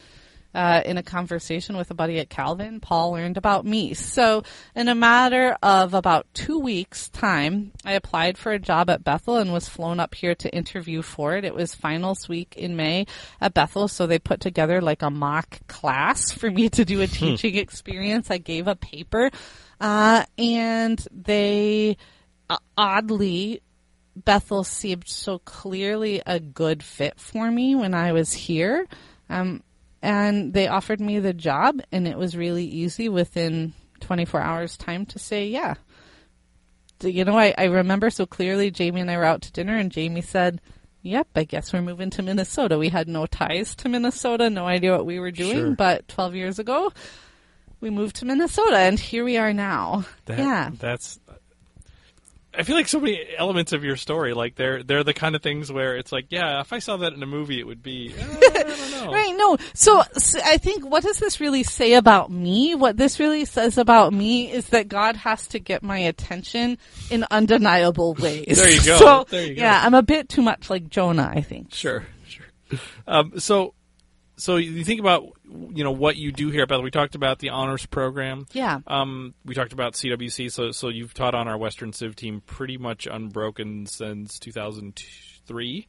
uh, 0.53 0.81
in 0.83 0.97
a 0.97 1.03
conversation 1.03 1.77
with 1.77 1.91
a 1.91 1.93
buddy 1.93 2.19
at 2.19 2.29
Calvin, 2.29 2.79
Paul 2.79 3.11
learned 3.11 3.37
about 3.37 3.65
me. 3.65 3.93
So, 3.93 4.43
in 4.75 4.87
a 4.87 4.95
matter 4.95 5.55
of 5.61 5.93
about 5.93 6.25
two 6.33 6.57
weeks' 6.59 7.09
time, 7.09 7.71
I 7.85 7.93
applied 7.93 8.37
for 8.37 8.51
a 8.51 8.59
job 8.59 8.89
at 8.89 9.03
Bethel 9.03 9.37
and 9.37 9.53
was 9.53 9.69
flown 9.69 9.99
up 9.99 10.15
here 10.15 10.33
to 10.35 10.53
interview 10.55 11.03
for 11.03 11.35
it. 11.35 11.45
It 11.45 11.53
was 11.53 11.75
finals 11.75 12.27
week 12.27 12.55
in 12.57 12.75
May 12.75 13.05
at 13.39 13.53
Bethel, 13.53 13.87
so 13.87 14.07
they 14.07 14.17
put 14.17 14.39
together 14.39 14.81
like 14.81 15.03
a 15.03 15.11
mock 15.11 15.59
class 15.67 16.31
for 16.37 16.49
me 16.49 16.69
to 16.69 16.83
do 16.83 17.01
a 17.01 17.07
teaching 17.07 17.55
experience. 17.55 18.31
I 18.31 18.39
gave 18.39 18.67
a 18.67 18.75
paper, 18.75 19.29
uh, 19.79 20.25
and 20.37 21.07
they 21.11 21.97
oddly, 22.77 23.61
Bethel 24.15 24.63
seemed 24.63 25.07
so 25.07 25.39
clearly 25.39 26.21
a 26.25 26.39
good 26.39 26.83
fit 26.83 27.19
for 27.19 27.49
me 27.49 27.75
when 27.75 27.93
I 27.93 28.11
was 28.11 28.33
here. 28.33 28.87
Um, 29.29 29.63
and 30.01 30.53
they 30.53 30.67
offered 30.67 31.01
me 31.01 31.19
the 31.19 31.33
job, 31.33 31.81
and 31.91 32.07
it 32.07 32.17
was 32.17 32.35
really 32.35 32.65
easy 32.65 33.09
within 33.09 33.73
24 33.99 34.39
hours' 34.41 34.77
time 34.77 35.05
to 35.07 35.19
say, 35.19 35.47
yeah. 35.47 35.75
You 37.01 37.23
know, 37.25 37.37
I, 37.37 37.53
I 37.57 37.65
remember 37.65 38.09
so 38.09 38.25
clearly 38.25 38.71
Jamie 38.71 39.01
and 39.01 39.11
I 39.11 39.17
were 39.17 39.23
out 39.25 39.41
to 39.43 39.51
dinner, 39.51 39.75
and 39.77 39.91
Jamie 39.91 40.21
said, 40.21 40.59
Yep, 41.01 41.29
I 41.33 41.45
guess 41.45 41.71
we're 41.71 41.81
moving 41.81 42.09
to 42.11 42.21
Minnesota. 42.21 42.77
We 42.77 42.89
had 42.89 43.07
no 43.07 43.25
ties 43.25 43.73
to 43.77 43.87
Minnesota, 43.89 44.49
no 44.49 44.67
idea 44.67 44.91
what 44.91 45.05
we 45.05 45.17
were 45.17 45.31
doing, 45.31 45.55
Sure. 45.57 45.71
but 45.71 46.09
12 46.09 46.35
years 46.35 46.59
ago, 46.59 46.91
we 47.79 47.89
moved 47.89 48.17
to 48.17 48.25
Minnesota, 48.25 48.77
and 48.77 48.99
here 48.99 49.23
we 49.23 49.37
are 49.37 49.53
now. 49.53 50.03
That, 50.25 50.39
yeah. 50.39 50.69
that's. 50.77 51.17
I 52.57 52.63
feel 52.63 52.75
like 52.75 52.87
so 52.87 52.99
many 52.99 53.23
elements 53.37 53.73
of 53.73 53.83
your 53.83 53.95
story, 53.95 54.33
like 54.33 54.55
they're 54.55 54.81
they're 54.81 55.03
the 55.03 55.13
kind 55.13 55.35
of 55.35 55.41
things 55.43 55.71
where 55.71 55.95
it's 55.95 56.11
like, 56.11 56.25
yeah, 56.29 56.61
if 56.61 56.73
I 56.73 56.79
saw 56.79 56.97
that 56.97 57.13
in 57.13 57.21
a 57.21 57.27
movie, 57.27 57.59
it 57.59 57.67
would 57.67 57.83
be. 57.83 58.13
uh, 58.19 58.23
I 58.23 58.63
don't 58.63 58.91
know. 58.91 59.11
Right, 59.11 59.33
no. 59.35 59.57
So, 59.73 60.03
so 60.17 60.39
I 60.43 60.57
think 60.57 60.85
what 60.85 61.03
does 61.03 61.17
this 61.19 61.39
really 61.39 61.63
say 61.63 61.93
about 61.93 62.29
me? 62.31 62.75
What 62.75 62.97
this 62.97 63.19
really 63.19 63.45
says 63.45 63.77
about 63.77 64.13
me 64.13 64.51
is 64.51 64.67
that 64.69 64.87
God 64.87 65.15
has 65.15 65.47
to 65.49 65.59
get 65.59 65.83
my 65.83 65.99
attention 65.99 66.77
in 67.09 67.25
undeniable 67.31 68.13
ways. 68.15 68.57
There 68.57 68.69
you 68.71 68.83
go. 68.83 68.97
So, 68.99 69.25
There 69.29 69.45
you 69.45 69.55
go. 69.55 69.61
yeah, 69.61 69.81
I'm 69.85 69.93
a 69.93 70.03
bit 70.03 70.27
too 70.27 70.41
much 70.41 70.69
like 70.69 70.89
Jonah, 70.89 71.31
I 71.33 71.41
think. 71.41 71.73
Sure, 71.73 72.05
sure. 72.27 72.45
Um, 73.07 73.39
so, 73.39 73.73
so 74.39 74.55
you 74.57 74.83
think 74.83 74.99
about 74.99 75.23
you 75.43 75.83
know 75.83 75.91
what 75.91 76.15
you 76.15 76.31
do 76.31 76.49
here 76.49 76.63
at 76.63 76.69
Bethel. 76.69 76.83
We 76.83 76.91
talked 76.91 77.15
about 77.15 77.39
the 77.39 77.49
honors 77.49 77.85
program. 77.85 78.47
Yeah. 78.53 78.79
Um, 78.87 79.33
we 79.45 79.53
talked 79.53 79.73
about 79.73 79.93
CWC. 79.93 80.51
So, 80.51 80.71
so 80.71 80.87
you've 80.89 81.13
taught 81.13 81.35
on 81.35 81.47
our 81.47 81.57
Western 81.57 81.93
Civ 81.93 82.15
team 82.15 82.41
pretty 82.45 82.77
much 82.77 83.07
unbroken 83.09 83.85
since 83.85 84.39
3 84.39 85.87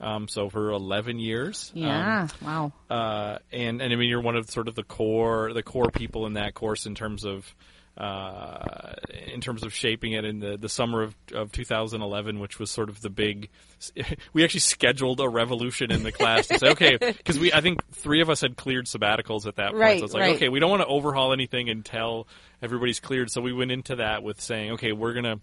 um, 0.00 0.28
so 0.28 0.48
for 0.50 0.70
11 0.70 1.18
years. 1.18 1.72
Um, 1.74 1.82
Yeah. 1.82 2.28
wow. 2.42 2.72
uh, 2.90 3.38
and 3.52 3.80
and 3.80 3.92
I 3.92 3.96
mean 3.96 4.08
you're 4.08 4.20
one 4.20 4.36
of 4.36 4.48
sort 4.50 4.68
of 4.68 4.74
the 4.74 4.82
core 4.84 5.52
the 5.52 5.62
core 5.62 5.90
people 5.90 6.26
in 6.26 6.34
that 6.34 6.54
course 6.54 6.86
in 6.86 6.94
terms 6.94 7.24
of 7.24 7.54
uh, 7.98 8.94
in 9.26 9.40
terms 9.40 9.64
of 9.64 9.74
shaping 9.74 10.12
it 10.12 10.24
in 10.24 10.38
the, 10.38 10.56
the 10.56 10.68
summer 10.68 11.02
of, 11.02 11.16
of 11.34 11.50
2011, 11.50 12.38
which 12.38 12.60
was 12.60 12.70
sort 12.70 12.88
of 12.88 13.00
the 13.00 13.10
big. 13.10 13.50
We 14.32 14.44
actually 14.44 14.60
scheduled 14.60 15.20
a 15.20 15.28
revolution 15.28 15.90
in 15.90 16.02
the 16.02 16.12
class 16.12 16.46
to 16.48 16.58
say, 16.58 16.70
okay, 16.70 16.96
because 16.96 17.38
we 17.38 17.52
I 17.52 17.60
think 17.60 17.84
three 17.92 18.20
of 18.20 18.30
us 18.30 18.40
had 18.40 18.56
cleared 18.56 18.86
sabbaticals 18.86 19.46
at 19.46 19.56
that 19.56 19.70
point. 19.70 19.80
Right, 19.80 19.98
so 19.98 20.04
it's 20.04 20.14
like, 20.14 20.20
right. 20.20 20.36
okay, 20.36 20.48
we 20.48 20.60
don't 20.60 20.70
want 20.70 20.82
to 20.82 20.88
overhaul 20.88 21.32
anything 21.32 21.68
until 21.68 22.28
everybody's 22.62 23.00
cleared. 23.00 23.30
So 23.30 23.40
we 23.40 23.52
went 23.52 23.72
into 23.72 23.96
that 23.96 24.22
with 24.22 24.40
saying, 24.40 24.72
okay, 24.72 24.92
we're 24.92 25.14
gonna 25.14 25.40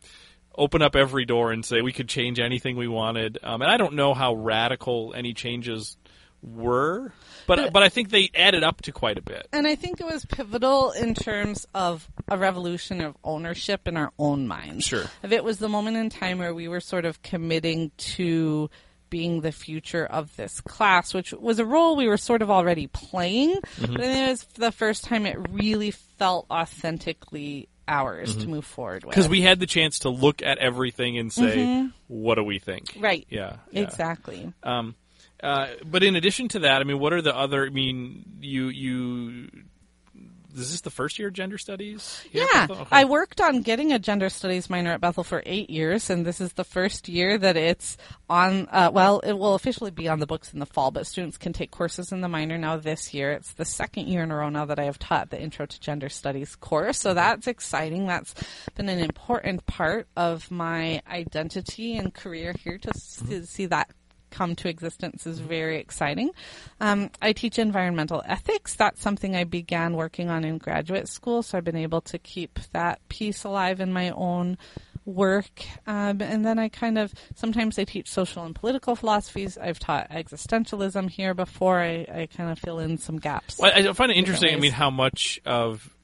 open 0.57 0.81
up 0.81 0.95
every 0.95 1.25
door 1.25 1.51
and 1.51 1.65
say 1.65 1.81
we 1.81 1.91
could 1.91 2.07
change 2.07 2.39
anything 2.39 2.77
we 2.77 2.87
wanted. 2.87 3.39
Um, 3.43 3.61
and 3.61 3.69
I 3.69 3.77
don't 3.77 3.95
know 3.95 4.13
how 4.13 4.33
radical 4.33 5.13
any 5.15 5.33
changes 5.33 5.97
were, 6.45 7.11
but 7.47 7.73
but, 7.73 7.83
I 7.83 7.89
think 7.89 8.09
they 8.09 8.29
added 8.35 8.63
up 8.63 8.81
to 8.83 8.91
quite 8.91 9.17
a 9.17 9.21
bit. 9.21 9.47
And 9.51 9.67
I 9.67 9.75
think 9.75 9.99
it 9.99 10.05
was 10.05 10.25
pivotal 10.25 10.91
in 10.91 11.13
terms 11.13 11.67
of 11.73 12.07
a 12.27 12.37
revolution 12.37 13.01
of 13.01 13.15
ownership 13.23 13.87
in 13.87 13.97
our 13.97 14.11
own 14.19 14.47
minds. 14.47 14.85
Sure. 14.85 15.05
If 15.23 15.31
it 15.31 15.43
was 15.43 15.57
the 15.57 15.69
moment 15.69 15.97
in 15.97 16.09
time 16.09 16.37
where 16.37 16.53
we 16.53 16.67
were 16.67 16.79
sort 16.79 17.05
of 17.05 17.21
committing 17.21 17.91
to 17.97 18.69
being 19.09 19.41
the 19.41 19.51
future 19.51 20.05
of 20.05 20.35
this 20.35 20.61
class, 20.61 21.13
which 21.13 21.31
was 21.33 21.59
a 21.59 21.65
role 21.65 21.95
we 21.95 22.07
were 22.07 22.17
sort 22.17 22.41
of 22.41 22.49
already 22.49 22.87
playing, 22.87 23.55
Mm-hmm. 23.77 23.93
but 23.93 24.01
it 24.03 24.29
was 24.29 24.43
the 24.55 24.71
first 24.71 25.03
time 25.03 25.25
it 25.25 25.37
really 25.49 25.91
felt 25.91 26.47
authentically 26.49 27.69
ours 27.87 28.35
to 28.35 28.47
move 28.47 28.65
forward 28.65 29.03
with. 29.03 29.13
Because 29.13 29.29
we 29.29 29.41
had 29.41 29.59
the 29.59 29.67
chance 29.67 29.99
to 29.99 30.09
look 30.09 30.41
at 30.41 30.57
everything 30.57 31.17
and 31.17 31.31
say, 31.31 31.87
what 32.07 32.35
do 32.35 32.43
we 32.43 32.57
think? 32.59 32.85
Mm-hmm. 32.87 33.03
Right. 33.03 33.27
Yeah. 33.29 33.57
yeah. 33.71 33.81
Exactly. 33.81 34.51
Um, 34.63 34.95
uh, 35.43 35.67
but 35.85 36.03
in 36.03 36.15
addition 36.15 36.47
to 36.49 36.59
that, 36.59 36.81
I 36.81 36.83
mean, 36.83 36.99
what 36.99 37.13
are 37.13 37.21
the 37.21 37.35
other? 37.35 37.65
I 37.65 37.69
mean, 37.69 38.25
you 38.39 38.67
you. 38.67 39.49
Is 40.53 40.71
this 40.71 40.81
the 40.81 40.89
first 40.89 41.19
year 41.19 41.27
of 41.27 41.33
gender 41.33 41.57
studies? 41.57 42.23
Yeah. 42.31 42.67
Okay. 42.69 42.85
I 42.89 43.03
worked 43.03 43.41
on 43.41 43.61
getting 43.61 43.91
a 43.91 43.99
gender 43.99 44.29
studies 44.29 44.69
minor 44.69 44.91
at 44.93 45.01
Bethel 45.01 45.25
for 45.25 45.43
eight 45.45 45.69
years, 45.69 46.09
and 46.09 46.25
this 46.25 46.39
is 46.39 46.53
the 46.53 46.63
first 46.63 47.09
year 47.09 47.37
that 47.37 47.57
it's 47.57 47.97
on. 48.29 48.69
Uh, 48.71 48.89
well, 48.93 49.19
it 49.19 49.33
will 49.33 49.55
officially 49.55 49.91
be 49.91 50.07
on 50.07 50.19
the 50.19 50.25
books 50.25 50.53
in 50.53 50.59
the 50.59 50.65
fall, 50.65 50.91
but 50.91 51.05
students 51.05 51.37
can 51.37 51.51
take 51.51 51.71
courses 51.71 52.13
in 52.13 52.21
the 52.21 52.29
minor 52.29 52.57
now 52.57 52.77
this 52.77 53.13
year. 53.13 53.33
It's 53.33 53.51
the 53.51 53.65
second 53.65 54.07
year 54.07 54.23
in 54.23 54.31
a 54.31 54.35
row 54.37 54.47
now 54.47 54.63
that 54.63 54.79
I 54.79 54.85
have 54.85 54.97
taught 54.97 55.29
the 55.29 55.41
Intro 55.41 55.65
to 55.65 55.79
Gender 55.81 56.07
Studies 56.07 56.55
course, 56.55 56.99
so 56.99 57.13
that's 57.13 57.47
exciting. 57.47 58.07
That's 58.07 58.33
been 58.75 58.87
an 58.87 58.99
important 58.99 59.65
part 59.65 60.07
of 60.15 60.49
my 60.49 61.01
identity 61.05 61.97
and 61.97 62.13
career 62.13 62.55
here 62.63 62.77
to, 62.77 62.91
to 63.27 63.45
see 63.45 63.65
that 63.65 63.89
come 64.35 64.55
to 64.57 64.69
existence 64.69 65.25
is 65.25 65.39
very 65.39 65.77
exciting. 65.77 66.31
Um, 66.81 67.09
I 67.21 67.31
teach 67.33 67.57
environmental 67.57 68.21
ethics. 68.25 68.75
That's 68.75 69.01
something 69.01 69.35
I 69.35 69.45
began 69.45 69.95
working 69.95 70.29
on 70.29 70.43
in 70.43 70.57
graduate 70.57 71.07
school, 71.07 71.41
so 71.41 71.57
I've 71.57 71.63
been 71.63 71.75
able 71.75 72.01
to 72.01 72.17
keep 72.17 72.59
that 72.73 72.99
piece 73.07 73.45
alive 73.45 73.79
in 73.79 73.93
my 73.93 74.09
own 74.09 74.57
work. 75.05 75.63
Um, 75.87 76.21
and 76.21 76.43
then 76.43 76.59
I 76.59 76.67
kind 76.67 76.97
of 76.97 77.13
sometimes 77.35 77.79
I 77.79 77.85
teach 77.85 78.09
social 78.09 78.43
and 78.43 78.53
political 78.53 78.95
philosophies. 78.95 79.57
I've 79.57 79.79
taught 79.79 80.09
existentialism 80.09 81.09
here 81.09 81.33
before. 81.33 81.79
I, 81.79 82.05
I 82.11 82.27
kind 82.35 82.51
of 82.51 82.59
fill 82.59 82.79
in 82.79 82.97
some 82.97 83.19
gaps. 83.19 83.57
Well, 83.57 83.71
I 83.73 83.93
find 83.93 84.11
it 84.11 84.17
interesting. 84.17 84.53
I 84.53 84.57
mean, 84.57 84.71
how 84.71 84.89
much 84.89 85.39
of 85.45 85.94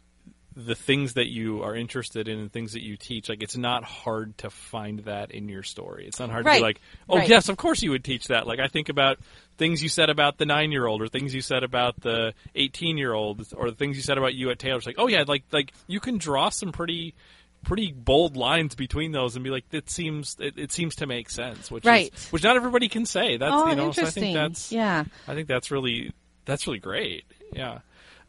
the 0.56 0.76
things 0.76 1.14
that 1.14 1.28
you 1.28 1.64
are 1.64 1.76
interested 1.76 2.28
in 2.28 2.38
and 2.40 2.52
things 2.52 2.74
that 2.74 2.84
you 2.84 2.98
teach, 2.98 3.30
like 3.30 3.42
it's 3.42 3.56
not 3.56 3.84
hard 3.86 4.38
to 4.40 4.50
find 4.50 5.00
that 5.06 5.32
in 5.32 5.48
your 5.48 5.64
story. 5.64 6.06
It's 6.06 6.20
not 6.20 6.30
hard 6.30 6.46
to 6.46 6.52
be 6.52 6.60
like, 6.60 6.82
oh 7.08 7.18
Right. 7.20 7.30
yes, 7.30 7.48
of 7.48 7.56
course 7.58 7.82
you 7.82 7.92
would 7.92 8.04
teach 8.04 8.28
that. 8.28 8.46
Like 8.48 8.60
I 8.60 8.68
think 8.68 8.90
about 8.90 9.18
things 9.58 9.82
you 9.82 9.88
said 9.90 10.10
about 10.10 10.38
the 10.38 10.46
nine 10.46 10.72
year 10.74 10.86
old 10.86 11.02
or 11.02 11.08
things 11.08 11.34
you 11.34 11.40
said 11.42 11.64
about 11.64 12.02
the 12.02 12.34
eighteen 12.54 12.98
year 12.98 13.14
old 13.14 13.48
or 13.56 13.70
the 13.70 13.78
things 13.78 13.96
you 13.96 14.04
said 14.04 14.18
about 14.18 14.34
you 14.34 14.50
at 14.50 14.60
Taylor's. 14.60 14.86
Like, 14.86 14.98
oh 14.98 15.08
yeah, 15.08 15.24
like 15.28 15.44
like 15.52 15.72
you 15.88 16.00
can 16.02 16.18
draw 16.18 16.50
some 16.50 16.72
pretty 16.74 17.16
pretty 17.64 17.92
bold 17.92 18.36
lines 18.36 18.74
between 18.76 19.12
those 19.12 19.36
and 19.36 19.44
be 19.44 19.52
like, 19.52 19.66
it 19.72 19.90
seems 19.90 20.36
it, 20.40 20.58
it 20.58 20.72
seems 20.72 20.96
to 20.96 21.06
make 21.08 21.30
sense, 21.30 21.70
which 21.72 21.86
Right. 21.86 22.12
is, 22.14 22.28
which 22.32 22.44
not 22.44 22.56
everybody 22.58 22.90
can 22.90 23.06
say. 23.06 23.38
That's 23.38 23.54
oh, 23.54 23.70
you 23.70 23.76
know, 23.76 23.92
so 23.94 24.02
I 24.02 24.06
interesting. 24.06 24.24
think 24.24 24.36
that's 24.36 24.72
yeah. 24.72 25.04
I 25.28 25.34
think 25.36 25.48
that's 25.48 25.72
really 25.72 26.12
that's 26.44 26.68
really 26.68 26.80
great. 26.80 27.24
Yeah. 27.54 27.80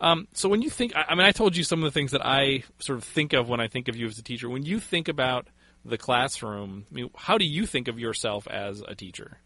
Um, 0.03 0.27
so 0.35 0.49
when 0.49 0.63
you 0.63 0.69
think, 0.69 0.97
I, 0.97 1.05
I 1.11 1.15
mean, 1.15 1.25
I 1.25 1.31
told 1.31 1.57
you 1.57 1.63
some 1.63 1.79
of 1.79 1.85
the 1.85 1.93
things 1.93 2.11
that 2.11 2.27
I 2.27 2.65
sort 2.81 2.99
of 2.99 3.05
think 3.05 3.33
of 3.33 3.49
when 3.49 3.61
I 3.61 3.69
think 3.69 3.87
of 3.87 3.95
you 3.95 4.07
as 4.07 4.19
a 4.19 4.23
teacher. 4.23 4.51
When 4.51 4.65
you 4.65 4.81
think 4.81 5.07
about 5.07 5.47
the 5.85 5.97
classroom, 5.97 6.87
I 6.91 6.95
mean, 6.95 7.11
how 7.17 7.39
do 7.39 7.45
you 7.45 7.67
think 7.67 7.87
of 7.87 8.01
yourself 8.01 8.49
as 8.49 8.83
a 8.87 8.97
teacher? 8.97 9.39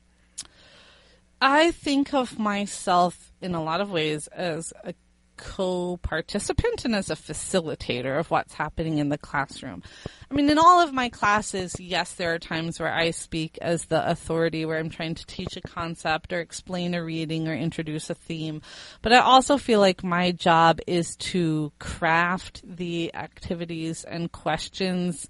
I 1.42 1.72
think 1.72 2.14
of 2.14 2.38
myself 2.38 3.32
in 3.42 3.54
a 3.54 3.62
lot 3.62 3.82
of 3.82 3.90
ways 3.90 4.28
as 4.28 4.72
a 4.82 4.94
co 5.36 5.98
participant 5.98 6.84
and 6.84 6.94
as 6.94 7.10
a 7.10 7.16
facilitator 7.16 8.18
of 8.18 8.30
what's 8.30 8.54
happening 8.54 8.98
in 8.98 9.08
the 9.08 9.18
classroom. 9.18 9.82
I 10.30 10.34
mean, 10.34 10.50
in 10.50 10.58
all 10.58 10.80
of 10.80 10.92
my 10.92 11.08
classes, 11.08 11.76
yes, 11.78 12.14
there 12.14 12.34
are 12.34 12.38
times 12.38 12.80
where 12.80 12.92
I 12.92 13.10
speak 13.12 13.58
as 13.62 13.84
the 13.84 14.08
authority, 14.08 14.64
where 14.64 14.78
I'm 14.78 14.90
trying 14.90 15.14
to 15.14 15.26
teach 15.26 15.56
a 15.56 15.60
concept 15.60 16.32
or 16.32 16.40
explain 16.40 16.94
a 16.94 17.04
reading 17.04 17.48
or 17.48 17.54
introduce 17.54 18.10
a 18.10 18.14
theme. 18.14 18.62
But 19.02 19.12
I 19.12 19.18
also 19.18 19.56
feel 19.56 19.80
like 19.80 20.02
my 20.02 20.32
job 20.32 20.80
is 20.86 21.16
to 21.16 21.72
craft 21.78 22.62
the 22.64 23.14
activities 23.14 24.04
and 24.04 24.32
questions 24.32 25.28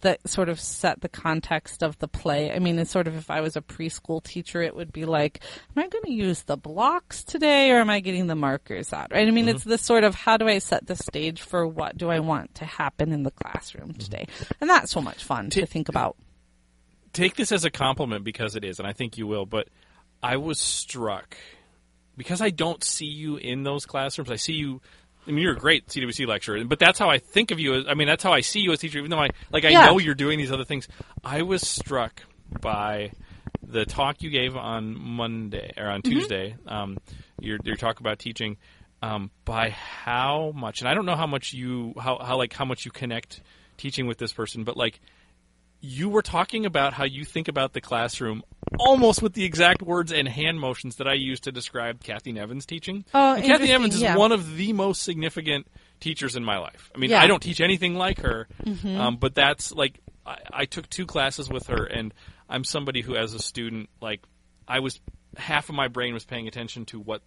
that 0.00 0.28
sort 0.28 0.48
of 0.48 0.60
set 0.60 1.00
the 1.00 1.08
context 1.08 1.82
of 1.82 1.98
the 1.98 2.08
play. 2.08 2.52
I 2.52 2.58
mean, 2.58 2.78
it's 2.78 2.90
sort 2.90 3.06
of 3.06 3.16
if 3.16 3.30
I 3.30 3.40
was 3.40 3.56
a 3.56 3.60
preschool 3.60 4.22
teacher, 4.22 4.62
it 4.62 4.74
would 4.74 4.92
be 4.92 5.04
like, 5.04 5.40
am 5.76 5.82
I 5.82 5.88
going 5.88 6.04
to 6.04 6.12
use 6.12 6.42
the 6.42 6.56
blocks 6.56 7.22
today 7.22 7.70
or 7.70 7.80
am 7.80 7.90
I 7.90 8.00
getting 8.00 8.26
the 8.26 8.34
markers 8.34 8.92
out? 8.92 9.12
Right? 9.12 9.26
I 9.26 9.30
mean, 9.30 9.48
it's 9.48 9.60
mm-hmm. 9.60 9.70
this 9.70 9.82
sort 9.82 10.04
of 10.04 10.14
how 10.14 10.36
do 10.36 10.48
I 10.48 10.58
set 10.58 10.86
the 10.86 10.96
stage 10.96 11.42
for 11.42 11.66
what 11.66 11.96
do 11.96 12.10
I 12.10 12.20
want 12.20 12.54
to 12.56 12.64
happen 12.64 13.12
in 13.12 13.22
the 13.22 13.30
classroom 13.30 13.90
mm-hmm. 13.90 13.98
today? 13.98 14.26
And 14.60 14.68
that's 14.68 14.92
so 14.92 15.00
much 15.00 15.24
fun 15.24 15.50
to 15.50 15.66
think 15.66 15.88
about. 15.88 16.16
Take 17.12 17.36
this 17.36 17.52
as 17.52 17.64
a 17.64 17.70
compliment 17.70 18.24
because 18.24 18.54
it 18.56 18.64
is, 18.64 18.78
and 18.78 18.86
I 18.86 18.92
think 18.92 19.18
you 19.18 19.26
will. 19.26 19.44
But 19.44 19.68
I 20.22 20.36
was 20.36 20.60
struck 20.60 21.36
because 22.16 22.40
I 22.40 22.50
don't 22.50 22.84
see 22.84 23.06
you 23.06 23.36
in 23.36 23.62
those 23.62 23.86
classrooms. 23.86 24.30
I 24.30 24.36
see 24.36 24.54
you. 24.54 24.80
I 25.30 25.32
mean, 25.32 25.44
you're 25.44 25.54
a 25.54 25.58
great 25.58 25.86
CWC 25.86 26.26
lecturer, 26.26 26.64
but 26.64 26.78
that's 26.80 26.98
how 26.98 27.08
I 27.08 27.18
think 27.18 27.52
of 27.52 27.60
you. 27.60 27.74
As, 27.74 27.84
I 27.88 27.94
mean, 27.94 28.08
that's 28.08 28.22
how 28.24 28.32
I 28.32 28.40
see 28.40 28.60
you 28.60 28.72
as 28.72 28.80
a 28.80 28.82
teacher. 28.82 28.98
Even 28.98 29.10
though 29.10 29.20
I 29.20 29.28
like, 29.52 29.64
I 29.64 29.68
Yeah. 29.70 29.86
know 29.86 29.98
you're 29.98 30.14
doing 30.16 30.38
these 30.38 30.50
other 30.50 30.64
things. 30.64 30.88
I 31.24 31.42
was 31.42 31.66
struck 31.66 32.22
by 32.60 33.12
the 33.62 33.84
talk 33.84 34.22
you 34.22 34.30
gave 34.30 34.56
on 34.56 34.98
Monday 34.98 35.72
or 35.76 35.86
on 35.86 36.02
Tuesday. 36.02 36.56
Um, 36.66 36.98
your 37.38 37.58
your 37.64 37.76
talk 37.76 38.00
about 38.00 38.18
teaching. 38.18 38.56
Um, 39.02 39.30
by 39.46 39.70
how 39.70 40.52
much, 40.54 40.80
and 40.80 40.88
I 40.88 40.92
don't 40.94 41.06
know 41.06 41.16
how 41.16 41.26
much 41.26 41.54
you 41.54 41.94
how 41.98 42.18
how 42.18 42.36
like 42.36 42.52
how 42.52 42.66
much 42.66 42.84
you 42.84 42.90
connect 42.90 43.40
teaching 43.78 44.06
with 44.06 44.18
this 44.18 44.32
person, 44.32 44.64
but 44.64 44.76
like 44.76 45.00
you 45.80 46.08
were 46.08 46.22
talking 46.22 46.66
about 46.66 46.92
how 46.92 47.04
you 47.04 47.24
think 47.24 47.48
about 47.48 47.72
the 47.72 47.80
classroom 47.80 48.42
almost 48.78 49.22
with 49.22 49.32
the 49.34 49.44
exact 49.44 49.82
words 49.82 50.12
and 50.12 50.28
hand 50.28 50.60
motions 50.60 50.96
that 50.96 51.08
I 51.08 51.14
use 51.14 51.40
to 51.40 51.52
describe 51.52 52.02
Kathy 52.02 52.32
Nevin's 52.32 52.66
teaching. 52.66 53.04
Oh, 53.14 53.34
and 53.34 53.44
Kathy 53.44 53.68
Nevins 53.68 53.94
is 53.94 54.02
yeah. 54.02 54.16
one 54.16 54.32
of 54.32 54.56
the 54.56 54.72
most 54.72 55.02
significant 55.02 55.66
teachers 55.98 56.36
in 56.36 56.44
my 56.44 56.58
life. 56.58 56.90
I 56.94 56.98
mean, 56.98 57.10
Yeah. 57.10 57.20
I 57.20 57.26
don't 57.26 57.42
teach 57.42 57.60
anything 57.60 57.94
like 57.94 58.20
her, 58.20 58.46
Mm-hmm. 58.64 59.00
um, 59.00 59.16
but 59.16 59.34
that's 59.34 59.72
like 59.72 60.00
I, 60.26 60.36
I 60.52 60.64
took 60.66 60.88
two 60.88 61.06
classes 61.06 61.48
with 61.48 61.66
her, 61.68 61.84
and 61.84 62.12
I'm 62.48 62.64
somebody 62.64 63.00
who, 63.00 63.16
as 63.16 63.32
a 63.34 63.38
student, 63.38 63.88
like 64.00 64.20
I 64.68 64.80
was 64.80 65.00
half 65.36 65.68
of 65.68 65.74
my 65.74 65.88
brain 65.88 66.12
was 66.14 66.24
paying 66.24 66.46
attention 66.46 66.84
to 66.86 67.00
what 67.00 67.22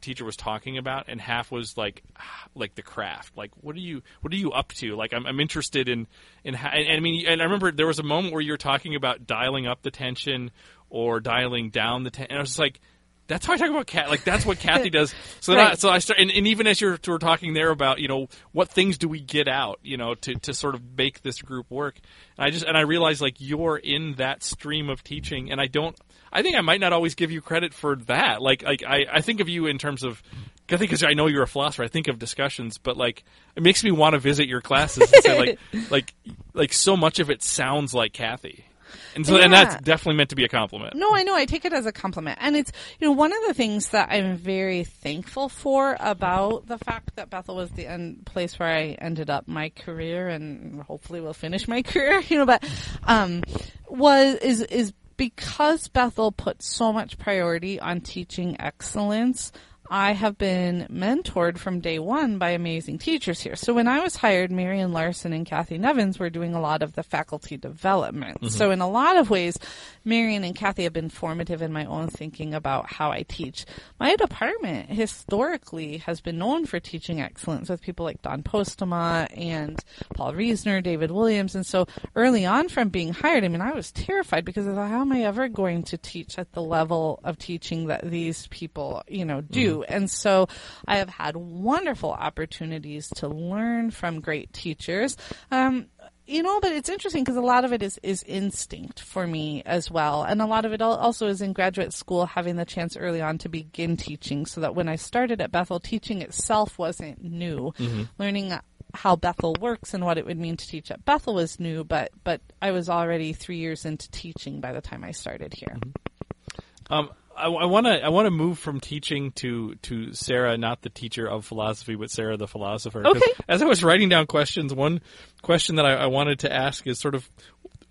teacher 0.00 0.24
was 0.24 0.36
talking 0.36 0.78
about 0.78 1.06
and 1.08 1.20
half 1.20 1.50
was 1.50 1.76
like 1.76 2.02
like 2.54 2.74
the 2.74 2.82
craft. 2.82 3.36
Like 3.36 3.50
what 3.60 3.76
are 3.76 3.80
you 3.80 4.02
what 4.20 4.32
are 4.32 4.36
you 4.36 4.52
up 4.52 4.72
to? 4.74 4.96
Like 4.96 5.12
i'm, 5.12 5.26
I'm 5.26 5.40
interested 5.40 5.88
in 5.88 6.06
in 6.44 6.54
how, 6.54 6.68
and, 6.68 6.88
and 6.88 6.96
i 6.96 7.00
mean 7.00 7.26
and 7.26 7.40
i 7.40 7.44
remember 7.44 7.72
there 7.72 7.86
was 7.86 7.98
a 7.98 8.04
moment 8.04 8.32
where 8.32 8.42
you 8.42 8.52
were 8.52 8.58
talking 8.58 8.94
about 8.94 9.26
dialing 9.26 9.66
up 9.66 9.82
the 9.82 9.90
tension 9.90 10.50
or 10.88 11.20
dialing 11.20 11.70
down 11.70 12.04
the 12.04 12.10
tension 12.10 12.30
and 12.30 12.38
i 12.38 12.40
was 12.40 12.50
just 12.50 12.58
like 12.58 12.80
that's 13.26 13.46
how 13.46 13.54
I 13.54 13.56
talk 13.56 13.70
about 13.70 13.86
Kat. 13.86 14.08
Like 14.08 14.24
that's 14.24 14.46
what 14.46 14.58
Kathy 14.58 14.90
does. 14.90 15.14
So 15.40 15.52
then 15.52 15.66
I, 15.66 15.74
so 15.74 15.88
I 15.88 15.98
start, 15.98 16.18
and, 16.18 16.30
and 16.30 16.48
even 16.48 16.66
as 16.66 16.80
you're, 16.80 16.98
were 17.06 17.18
talking 17.20 17.54
there 17.54 17.70
about, 17.70 18.00
you 18.00 18.08
know, 18.08 18.28
what 18.50 18.68
things 18.68 18.98
do 18.98 19.06
we 19.06 19.20
get 19.20 19.46
out, 19.46 19.78
you 19.82 19.96
know, 19.96 20.14
to, 20.14 20.34
to 20.34 20.54
sort 20.54 20.74
of 20.74 20.82
make 20.96 21.22
this 21.22 21.40
group 21.40 21.70
work. 21.70 22.00
And 22.36 22.46
I 22.46 22.50
just 22.50 22.64
and 22.64 22.76
I 22.76 22.80
realized 22.80 23.20
like 23.20 23.36
you're 23.38 23.76
in 23.76 24.14
that 24.14 24.42
stream 24.42 24.88
of 24.88 25.04
teaching, 25.04 25.50
and 25.50 25.60
I 25.60 25.66
don't. 25.66 25.96
I 26.32 26.42
think 26.42 26.56
I 26.56 26.60
might 26.60 26.80
not 26.80 26.92
always 26.92 27.14
give 27.14 27.30
you 27.30 27.40
credit 27.40 27.72
for 27.72 27.96
that. 28.06 28.42
Like 28.42 28.62
like 28.62 28.82
I, 28.82 29.06
I 29.10 29.20
think 29.20 29.40
of 29.40 29.48
you 29.48 29.66
in 29.66 29.78
terms 29.78 30.02
of. 30.02 30.22
I 30.68 30.76
think 30.78 30.90
because 30.90 31.04
I 31.04 31.14
know 31.14 31.28
you're 31.28 31.44
a 31.44 31.48
philosopher, 31.48 31.84
I 31.84 31.88
think 31.88 32.08
of 32.08 32.18
discussions, 32.18 32.76
but 32.76 32.96
like 32.96 33.22
it 33.54 33.62
makes 33.62 33.84
me 33.84 33.92
want 33.92 34.14
to 34.14 34.18
visit 34.18 34.48
your 34.48 34.60
classes 34.60 35.12
and 35.12 35.22
say 35.22 35.38
like 35.38 35.58
like 35.90 36.14
like 36.54 36.72
so 36.72 36.96
much 36.96 37.20
of 37.20 37.30
it 37.30 37.42
sounds 37.42 37.94
like 37.94 38.12
Kathy, 38.12 38.64
and 39.14 39.26
so 39.26 39.36
and 39.36 39.52
that's 39.52 39.82
definitely 39.82 40.16
meant 40.16 40.30
to 40.30 40.36
be 40.36 40.44
a 40.44 40.48
compliment. 40.48 40.94
No, 40.94 41.14
I 41.14 41.22
know. 41.22 41.34
I 41.34 41.44
take 41.44 41.64
it 41.64 41.72
as 41.72 41.86
a 41.86 41.92
compliment. 41.92 42.38
And 42.40 42.56
it's, 42.56 42.72
you 43.00 43.06
know, 43.06 43.12
one 43.12 43.32
of 43.32 43.38
the 43.46 43.54
things 43.54 43.90
that 43.90 44.08
I'm 44.10 44.36
very 44.36 44.84
thankful 44.84 45.48
for 45.48 45.96
about 46.00 46.66
the 46.66 46.78
fact 46.78 47.16
that 47.16 47.30
Bethel 47.30 47.56
was 47.56 47.70
the 47.70 47.86
end 47.86 48.26
place 48.26 48.58
where 48.58 48.68
I 48.68 48.96
ended 49.00 49.30
up 49.30 49.48
my 49.48 49.70
career 49.70 50.28
and 50.28 50.82
hopefully 50.82 51.20
will 51.20 51.34
finish 51.34 51.68
my 51.68 51.82
career, 51.82 52.20
you 52.20 52.38
know, 52.38 52.46
but, 52.46 52.64
um, 53.04 53.42
was, 53.88 54.36
is, 54.36 54.62
is 54.62 54.92
because 55.16 55.88
Bethel 55.88 56.32
put 56.32 56.62
so 56.62 56.92
much 56.92 57.18
priority 57.18 57.80
on 57.80 58.00
teaching 58.00 58.60
excellence, 58.60 59.52
I 59.90 60.12
have 60.12 60.38
been 60.38 60.86
mentored 60.90 61.58
from 61.58 61.80
day 61.80 61.98
one 61.98 62.38
by 62.38 62.50
amazing 62.50 62.98
teachers 62.98 63.40
here. 63.40 63.56
So 63.56 63.74
when 63.74 63.88
I 63.88 64.00
was 64.00 64.16
hired, 64.16 64.50
Marion 64.50 64.92
Larson 64.92 65.32
and 65.32 65.46
Kathy 65.46 65.78
Nevins 65.78 66.18
were 66.18 66.30
doing 66.30 66.54
a 66.54 66.60
lot 66.60 66.82
of 66.82 66.94
the 66.94 67.02
faculty 67.02 67.56
development. 67.56 68.40
Mm-hmm. 68.40 68.48
So 68.48 68.70
in 68.70 68.80
a 68.80 68.88
lot 68.88 69.16
of 69.16 69.30
ways, 69.30 69.58
Marion 70.04 70.44
and 70.44 70.54
Kathy 70.54 70.84
have 70.84 70.92
been 70.92 71.08
formative 71.08 71.62
in 71.62 71.72
my 71.72 71.84
own 71.84 72.08
thinking 72.08 72.54
about 72.54 72.92
how 72.92 73.10
I 73.10 73.22
teach. 73.22 73.66
My 73.98 74.16
department 74.16 74.90
historically 74.90 75.98
has 75.98 76.20
been 76.20 76.38
known 76.38 76.66
for 76.66 76.80
teaching 76.80 77.20
excellence 77.20 77.68
with 77.68 77.82
people 77.82 78.04
like 78.04 78.22
Don 78.22 78.42
Postema 78.42 79.26
and 79.36 79.78
Paul 80.14 80.34
Reasoner, 80.34 80.80
David 80.80 81.10
Williams. 81.10 81.54
And 81.54 81.66
so 81.66 81.86
early 82.14 82.46
on 82.46 82.68
from 82.68 82.88
being 82.88 83.12
hired, 83.12 83.44
I 83.44 83.48
mean, 83.48 83.60
I 83.60 83.72
was 83.72 83.92
terrified 83.92 84.44
because 84.44 84.66
I 84.66 84.74
thought, 84.74 84.90
how 84.90 85.00
am 85.00 85.12
I 85.12 85.22
ever 85.22 85.48
going 85.48 85.82
to 85.84 85.98
teach 85.98 86.38
at 86.38 86.52
the 86.52 86.62
level 86.62 87.20
of 87.24 87.38
teaching 87.38 87.86
that 87.86 88.08
these 88.08 88.46
people, 88.48 89.02
you 89.08 89.24
know, 89.24 89.40
do? 89.40 89.75
Mm-hmm. 89.75 89.75
And 89.84 90.10
so 90.10 90.48
I 90.86 90.98
have 90.98 91.08
had 91.08 91.36
wonderful 91.36 92.12
opportunities 92.12 93.08
to 93.16 93.28
learn 93.28 93.90
from 93.90 94.20
great 94.20 94.52
teachers. 94.52 95.16
Um, 95.50 95.86
you 96.26 96.42
know, 96.42 96.58
but 96.60 96.72
it's 96.72 96.88
interesting 96.88 97.22
because 97.22 97.36
a 97.36 97.40
lot 97.40 97.64
of 97.64 97.72
it 97.72 97.82
is, 97.82 98.00
is 98.02 98.24
instinct 98.24 99.00
for 99.00 99.26
me 99.26 99.62
as 99.64 99.90
well. 99.90 100.24
And 100.24 100.42
a 100.42 100.46
lot 100.46 100.64
of 100.64 100.72
it 100.72 100.82
also 100.82 101.28
is 101.28 101.40
in 101.40 101.52
graduate 101.52 101.92
school, 101.92 102.26
having 102.26 102.56
the 102.56 102.64
chance 102.64 102.96
early 102.96 103.20
on 103.20 103.38
to 103.38 103.48
begin 103.48 103.96
teaching 103.96 104.44
so 104.44 104.60
that 104.60 104.74
when 104.74 104.88
I 104.88 104.96
started 104.96 105.40
at 105.40 105.52
Bethel, 105.52 105.78
teaching 105.78 106.22
itself 106.22 106.78
wasn't 106.78 107.22
new. 107.22 107.72
Mm-hmm. 107.78 108.02
Learning 108.18 108.52
how 108.92 109.14
Bethel 109.14 109.54
works 109.60 109.94
and 109.94 110.04
what 110.04 110.18
it 110.18 110.26
would 110.26 110.38
mean 110.38 110.56
to 110.56 110.66
teach 110.66 110.90
at 110.90 111.04
Bethel 111.04 111.34
was 111.34 111.60
new, 111.60 111.84
but, 111.84 112.10
but 112.24 112.40
I 112.60 112.72
was 112.72 112.88
already 112.88 113.32
three 113.32 113.58
years 113.58 113.84
into 113.84 114.10
teaching 114.10 114.60
by 114.60 114.72
the 114.72 114.80
time 114.80 115.04
I 115.04 115.12
started 115.12 115.54
here. 115.54 115.76
Mm-hmm. 115.78 116.92
Um, 116.92 117.10
I 117.36 117.48
want 117.48 117.86
to 117.86 118.04
I 118.04 118.08
want 118.08 118.26
to 118.26 118.30
move 118.30 118.58
from 118.58 118.80
teaching 118.80 119.32
to 119.32 119.74
to 119.82 120.12
Sarah, 120.14 120.56
not 120.56 120.82
the 120.82 120.88
teacher 120.88 121.26
of 121.26 121.44
philosophy, 121.44 121.94
but 121.94 122.10
Sarah 122.10 122.36
the 122.36 122.48
philosopher. 122.48 123.06
Okay. 123.06 123.32
As 123.48 123.62
I 123.62 123.66
was 123.66 123.84
writing 123.84 124.08
down 124.08 124.26
questions, 124.26 124.72
one 124.72 125.00
question 125.42 125.76
that 125.76 125.86
I, 125.86 125.94
I 125.94 126.06
wanted 126.06 126.40
to 126.40 126.52
ask 126.52 126.86
is 126.86 126.98
sort 126.98 127.14
of, 127.14 127.28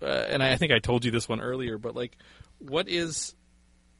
uh, 0.02 0.06
and 0.06 0.42
I 0.42 0.56
think 0.56 0.72
I 0.72 0.78
told 0.78 1.04
you 1.04 1.10
this 1.10 1.28
one 1.28 1.40
earlier, 1.40 1.78
but 1.78 1.94
like, 1.94 2.16
what 2.58 2.88
is? 2.88 3.34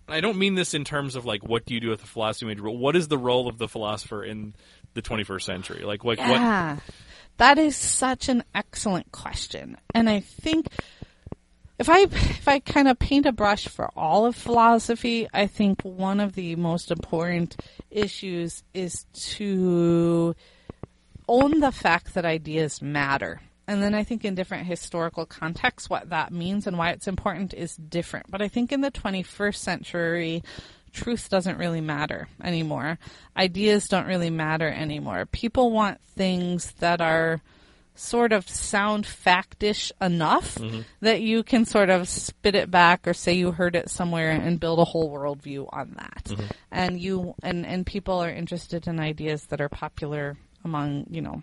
I 0.09 0.21
don't 0.21 0.39
mean 0.39 0.55
this 0.55 0.75
in 0.75 0.85
terms 0.85 1.17
of 1.17 1.25
like 1.25 1.47
what 1.47 1.65
do 1.65 1.75
you 1.75 1.81
do 1.81 1.91
with 1.91 2.03
a 2.03 2.07
philosophy 2.07 2.47
major, 2.47 2.63
but 2.63 2.73
what 2.73 2.97
is 2.97 3.09
the 3.09 3.19
role 3.19 3.49
of 3.49 3.59
the 3.59 3.69
philosopher 3.69 4.25
in 4.25 4.55
the 4.95 5.03
21st 5.03 5.43
century? 5.43 5.85
Like, 5.85 6.05
like 6.05 6.19
yeah, 6.19 6.75
what? 6.75 6.83
That 7.39 7.59
is 7.59 7.77
such 7.77 8.29
an 8.29 8.43
excellent 8.55 9.13
question, 9.13 9.77
and 9.95 10.09
I 10.09 10.21
think 10.21 10.69
if 11.79 11.89
I 11.89 12.03
if 12.03 12.49
I 12.49 12.59
kind 12.59 12.89
of 12.89 12.99
paint 12.99 13.27
a 13.27 13.33
brush 13.33 13.69
for 13.69 13.91
all 13.97 14.27
of 14.27 14.35
philosophy, 14.35 15.29
I 15.33 15.47
think 15.47 15.83
one 15.83 16.21
of 16.21 16.35
the 16.35 16.57
most 16.57 16.91
important 16.91 17.57
issues 17.91 18.63
is 18.73 19.05
to 19.35 20.35
own 21.29 21.61
the 21.61 21.73
fact 21.73 22.15
that 22.15 22.25
ideas 22.25 22.81
matter. 22.81 23.41
And 23.69 23.83
then 23.83 23.95
I 23.95 24.05
think 24.05 24.25
in 24.25 24.37
different 24.37 24.67
historical 24.67 25.27
contexts, 25.27 25.91
what 25.91 26.11
that 26.11 26.33
means 26.33 26.67
and 26.67 26.79
why 26.79 26.91
it's 26.91 27.09
important 27.09 27.53
is 27.53 27.75
different. 27.77 28.31
But 28.31 28.41
I 28.41 28.49
think 28.49 28.71
in 28.71 28.81
the 28.81 28.93
21st 28.93 29.57
century, 29.57 30.45
truth 30.93 31.29
doesn't 31.29 31.59
really 31.59 31.81
matter 31.81 32.29
anymore. 32.43 32.99
Ideas 33.37 33.89
don't 33.89 34.07
really 34.07 34.31
matter 34.31 34.69
anymore. 34.69 35.27
People 35.27 35.73
want 35.73 36.01
things 36.15 36.73
that 36.79 37.01
are 37.01 37.43
sort 37.99 38.33
of 38.33 38.49
sound 38.49 39.05
factish 39.05 39.93
enough 40.01 40.57
mm-hmm. 40.57 40.81
that 41.01 41.21
you 41.21 41.43
can 41.43 41.65
sort 41.65 41.91
of 41.91 42.09
spit 42.09 42.55
it 42.55 42.71
back 42.71 43.07
or 43.07 43.15
say 43.15 43.33
you 43.33 43.53
heard 43.53 43.77
it 43.77 43.91
somewhere 43.91 44.31
and 44.31 44.61
build 44.61 44.79
a 44.79 44.85
whole 44.85 45.11
worldview 45.11 45.69
on 45.73 45.95
that. 45.97 46.25
Mm-hmm. 46.27 46.47
And 46.71 47.01
you 47.01 47.35
and 47.43 47.67
and 47.67 47.87
people 47.87 48.23
are 48.23 48.31
interested 48.31 48.87
in 48.87 49.01
ideas 49.01 49.47
that 49.47 49.61
are 49.61 49.69
popular 49.69 50.37
among 50.65 51.07
you 51.11 51.23
know 51.23 51.43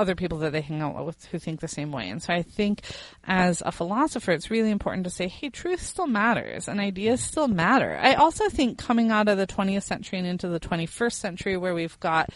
other 0.00 0.14
people 0.14 0.38
that 0.38 0.52
they 0.52 0.62
hang 0.62 0.80
out 0.80 1.04
with 1.04 1.26
who 1.26 1.38
think 1.38 1.60
the 1.60 1.68
same 1.68 1.92
way. 1.92 2.08
And 2.08 2.22
so 2.22 2.32
I 2.32 2.42
think 2.42 2.80
as 3.24 3.62
a 3.64 3.70
philosopher, 3.70 4.32
it's 4.32 4.50
really 4.50 4.70
important 4.70 5.04
to 5.04 5.10
say, 5.10 5.28
hey, 5.28 5.50
truth 5.50 5.82
still 5.82 6.06
matters 6.06 6.68
and 6.68 6.80
ideas 6.80 7.20
still 7.20 7.48
matter. 7.48 7.98
I 8.00 8.14
also 8.14 8.48
think 8.48 8.78
coming 8.78 9.10
out 9.10 9.28
of 9.28 9.36
the 9.36 9.46
20th 9.46 9.82
century 9.82 10.18
and 10.18 10.26
into 10.26 10.48
the 10.48 10.58
21st 10.58 11.12
century 11.12 11.56
where 11.58 11.74
we've 11.74 12.00
got 12.00 12.30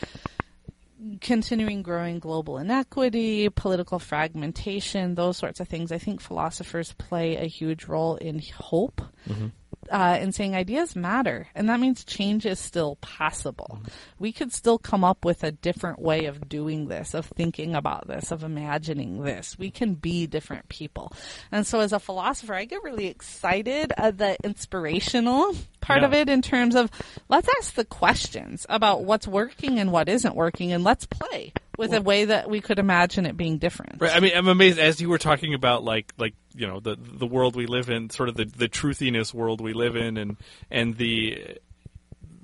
continuing 1.21 1.83
growing 1.83 2.19
global 2.19 2.59
inequity, 2.59 3.49
political 3.49 3.99
fragmentation, 3.99 5.15
those 5.15 5.37
sorts 5.37 5.61
of 5.61 5.69
things. 5.69 5.93
I 5.93 5.99
think 5.99 6.21
philosophers 6.21 6.93
play 6.95 7.37
a 7.37 7.47
huge 7.47 7.85
role 7.85 8.17
in 8.17 8.41
hope 8.59 9.01
mm-hmm 9.29 9.49
uh, 9.91 10.19
and 10.21 10.35
saying 10.35 10.55
ideas 10.55 10.97
matter, 10.97 11.49
and 11.55 11.69
that 11.69 11.81
means 11.81 12.05
change 12.05 12.47
is 12.47 12.59
still 12.59 12.97
possible. 12.97 13.81
We 14.19 14.33
could 14.33 14.53
still 14.53 14.79
come 14.79 15.05
up 15.05 15.25
with 15.25 15.45
a 15.45 15.53
different 15.53 16.01
way 16.01 16.27
of 16.27 16.49
doing 16.49 16.89
this, 16.89 17.15
of 17.15 17.27
thinking 17.27 17.75
about 17.75 18.09
this, 18.09 18.31
of 18.31 18.43
imagining 18.43 19.23
this. 19.23 19.59
We 19.59 19.71
can 19.71 19.95
be 19.95 20.27
different 20.27 20.69
people, 20.69 21.13
and 21.51 21.67
so 21.67 21.81
as 21.81 21.93
a 21.93 22.01
philosopher, 22.01 22.55
I 22.55 22.65
get 22.65 22.83
really 22.83 23.07
excited 23.07 23.93
at 23.97 24.19
the 24.19 24.37
inspirational 24.45 25.55
part 25.81 26.01
yeah. 26.01 26.07
of 26.07 26.15
it 26.15 26.29
in 26.29 26.43
terms 26.43 26.75
of 26.75 26.91
let's 27.29 27.49
ask 27.59 27.75
the 27.75 27.85
questions 27.85 28.67
about 28.69 29.05
what's 29.05 29.29
working 29.29 29.79
and 29.79 29.93
what 29.93 30.09
isn't 30.09 30.35
working, 30.35 30.73
and 30.73 30.85
let's 30.85 31.07
play 31.07 31.53
with 31.79 31.91
well, 31.91 32.01
a 32.01 32.03
way 32.03 32.25
that 32.27 32.49
we 32.49 32.61
could 32.61 32.79
imagine 32.79 33.27
it 33.27 33.37
being 33.37 33.59
different. 33.59 34.01
Right. 34.01 34.15
I 34.15 34.21
mean, 34.21 34.33
I'm 34.35 34.49
amazed 34.49 34.79
as 34.79 35.01
you 35.01 35.09
were 35.09 35.19
talking 35.19 35.55
about 35.55 35.85
like 35.85 36.13
like 36.19 36.35
you 36.55 36.67
know 36.67 36.81
the 36.81 36.97
the 36.99 37.27
world 37.27 37.57
we 37.57 37.67
live 37.67 37.91
in, 37.91 38.11
sort 38.11 38.29
of 38.29 38.37
the 38.37 38.45
the 38.45 38.69
truthiness 38.69 39.35
world 39.35 39.61
we 39.61 39.73
live 39.73 39.97
in, 39.97 40.17
and 40.17 40.37
and 40.71 40.97
the 40.97 41.59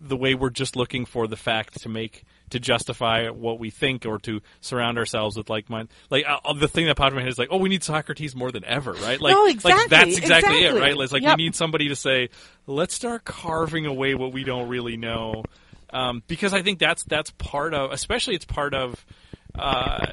the 0.01 0.16
way 0.16 0.35
we're 0.35 0.51
just 0.51 0.77
looking 0.77 1.05
for 1.05 1.27
the 1.27 1.36
fact 1.36 1.82
to 1.82 1.89
make 1.89 2.24
to 2.48 2.59
justify 2.59 3.28
what 3.28 3.61
we 3.61 3.70
think 3.70 4.05
or 4.07 4.19
to 4.19 4.40
surround 4.61 4.98
ourselves 4.98 5.36
with 5.36 5.48
like 5.48 5.69
mind 5.70 5.89
like 6.09 6.24
uh, 6.27 6.52
the 6.55 6.66
thing 6.66 6.86
that 6.86 6.97
popped 6.97 7.12
in 7.12 7.16
my 7.16 7.23
head 7.23 7.31
is 7.31 7.39
like 7.39 7.48
oh 7.51 7.59
we 7.59 7.69
need 7.69 7.85
Socrates 7.85 8.35
more 8.35 8.51
than 8.51 8.65
ever 8.65 8.93
right 8.93 9.20
like 9.20 9.32
no, 9.32 9.47
exactly, 9.47 9.82
like 9.82 9.89
that's 9.90 10.19
exactly, 10.19 10.57
exactly. 10.57 10.65
it 10.65 10.81
right 10.81 10.98
it's 10.98 11.12
like 11.12 11.23
yep. 11.23 11.36
we 11.36 11.44
need 11.44 11.55
somebody 11.55 11.89
to 11.89 11.94
say 11.94 12.31
let's 12.66 12.94
start 12.94 13.24
carving 13.24 13.86
away 13.86 14.15
what 14.15 14.32
we 14.32 14.43
don't 14.43 14.69
really 14.69 14.97
know 14.97 15.44
um, 15.93 16.23
because 16.27 16.52
I 16.52 16.62
think 16.62 16.78
that's 16.78 17.05
that's 17.05 17.31
part 17.32 17.74
of 17.74 17.93
especially 17.93 18.35
it's 18.35 18.44
part 18.44 18.74
of 18.74 19.05
uh, 19.59 20.06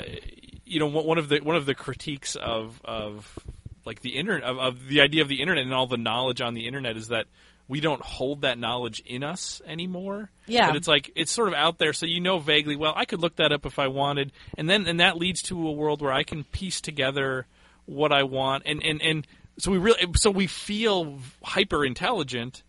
you 0.66 0.80
know 0.80 0.88
one 0.88 1.18
of 1.18 1.30
the 1.30 1.40
one 1.40 1.56
of 1.56 1.66
the 1.66 1.76
critiques 1.76 2.36
of 2.36 2.82
of 2.84 3.40
like 3.86 4.02
the 4.02 4.18
internet 4.18 4.48
of, 4.48 4.58
of 4.58 4.88
the 4.88 5.02
idea 5.02 5.22
of 5.22 5.28
the 5.28 5.42
internet 5.42 5.64
and 5.64 5.74
all 5.74 5.88
the 5.88 5.98
knowledge 5.98 6.42
on 6.42 6.54
the 6.54 6.68
internet 6.68 6.98
is 6.98 7.08
that 7.08 7.26
we 7.70 7.80
don't 7.82 8.02
hold 8.02 8.42
that 8.42 8.58
knowledge 8.58 9.02
in 9.06 9.24
us 9.24 9.62
anymore. 9.66 10.32
Yeah. 10.46 10.68
But 10.68 10.78
it's 10.78 10.88
like 10.88 11.12
it's 11.16 11.32
sort 11.32 11.50
of 11.50 11.54
out 11.54 11.78
there 11.78 11.92
so 11.94 12.06
you 12.06 12.22
know 12.22 12.40
vaguely, 12.40 12.76
well, 12.76 12.94
I 12.96 13.06
could 13.06 13.22
look 13.22 13.38
that 13.38 13.52
up 13.52 13.66
if 13.66 13.78
I 13.78 13.88
wanted. 13.88 14.32
And 14.58 14.70
then 14.70 14.88
and 14.88 15.00
that 15.00 15.18
leads 15.18 15.42
to 15.44 15.68
a 15.68 15.72
world 15.72 16.02
where 16.02 16.14
I 16.14 16.24
can 16.24 16.44
piece 16.46 16.82
together 16.82 17.46
what 17.86 18.12
I 18.12 18.24
want 18.24 18.64
and 18.66 18.84
and 18.84 19.02
and 19.02 19.28
so 19.60 19.72
we 19.72 19.78
really 19.78 20.06
so 20.16 20.30
we 20.30 20.48
feel 20.48 21.20
hyper 21.44 21.86
intelligent 21.86 22.64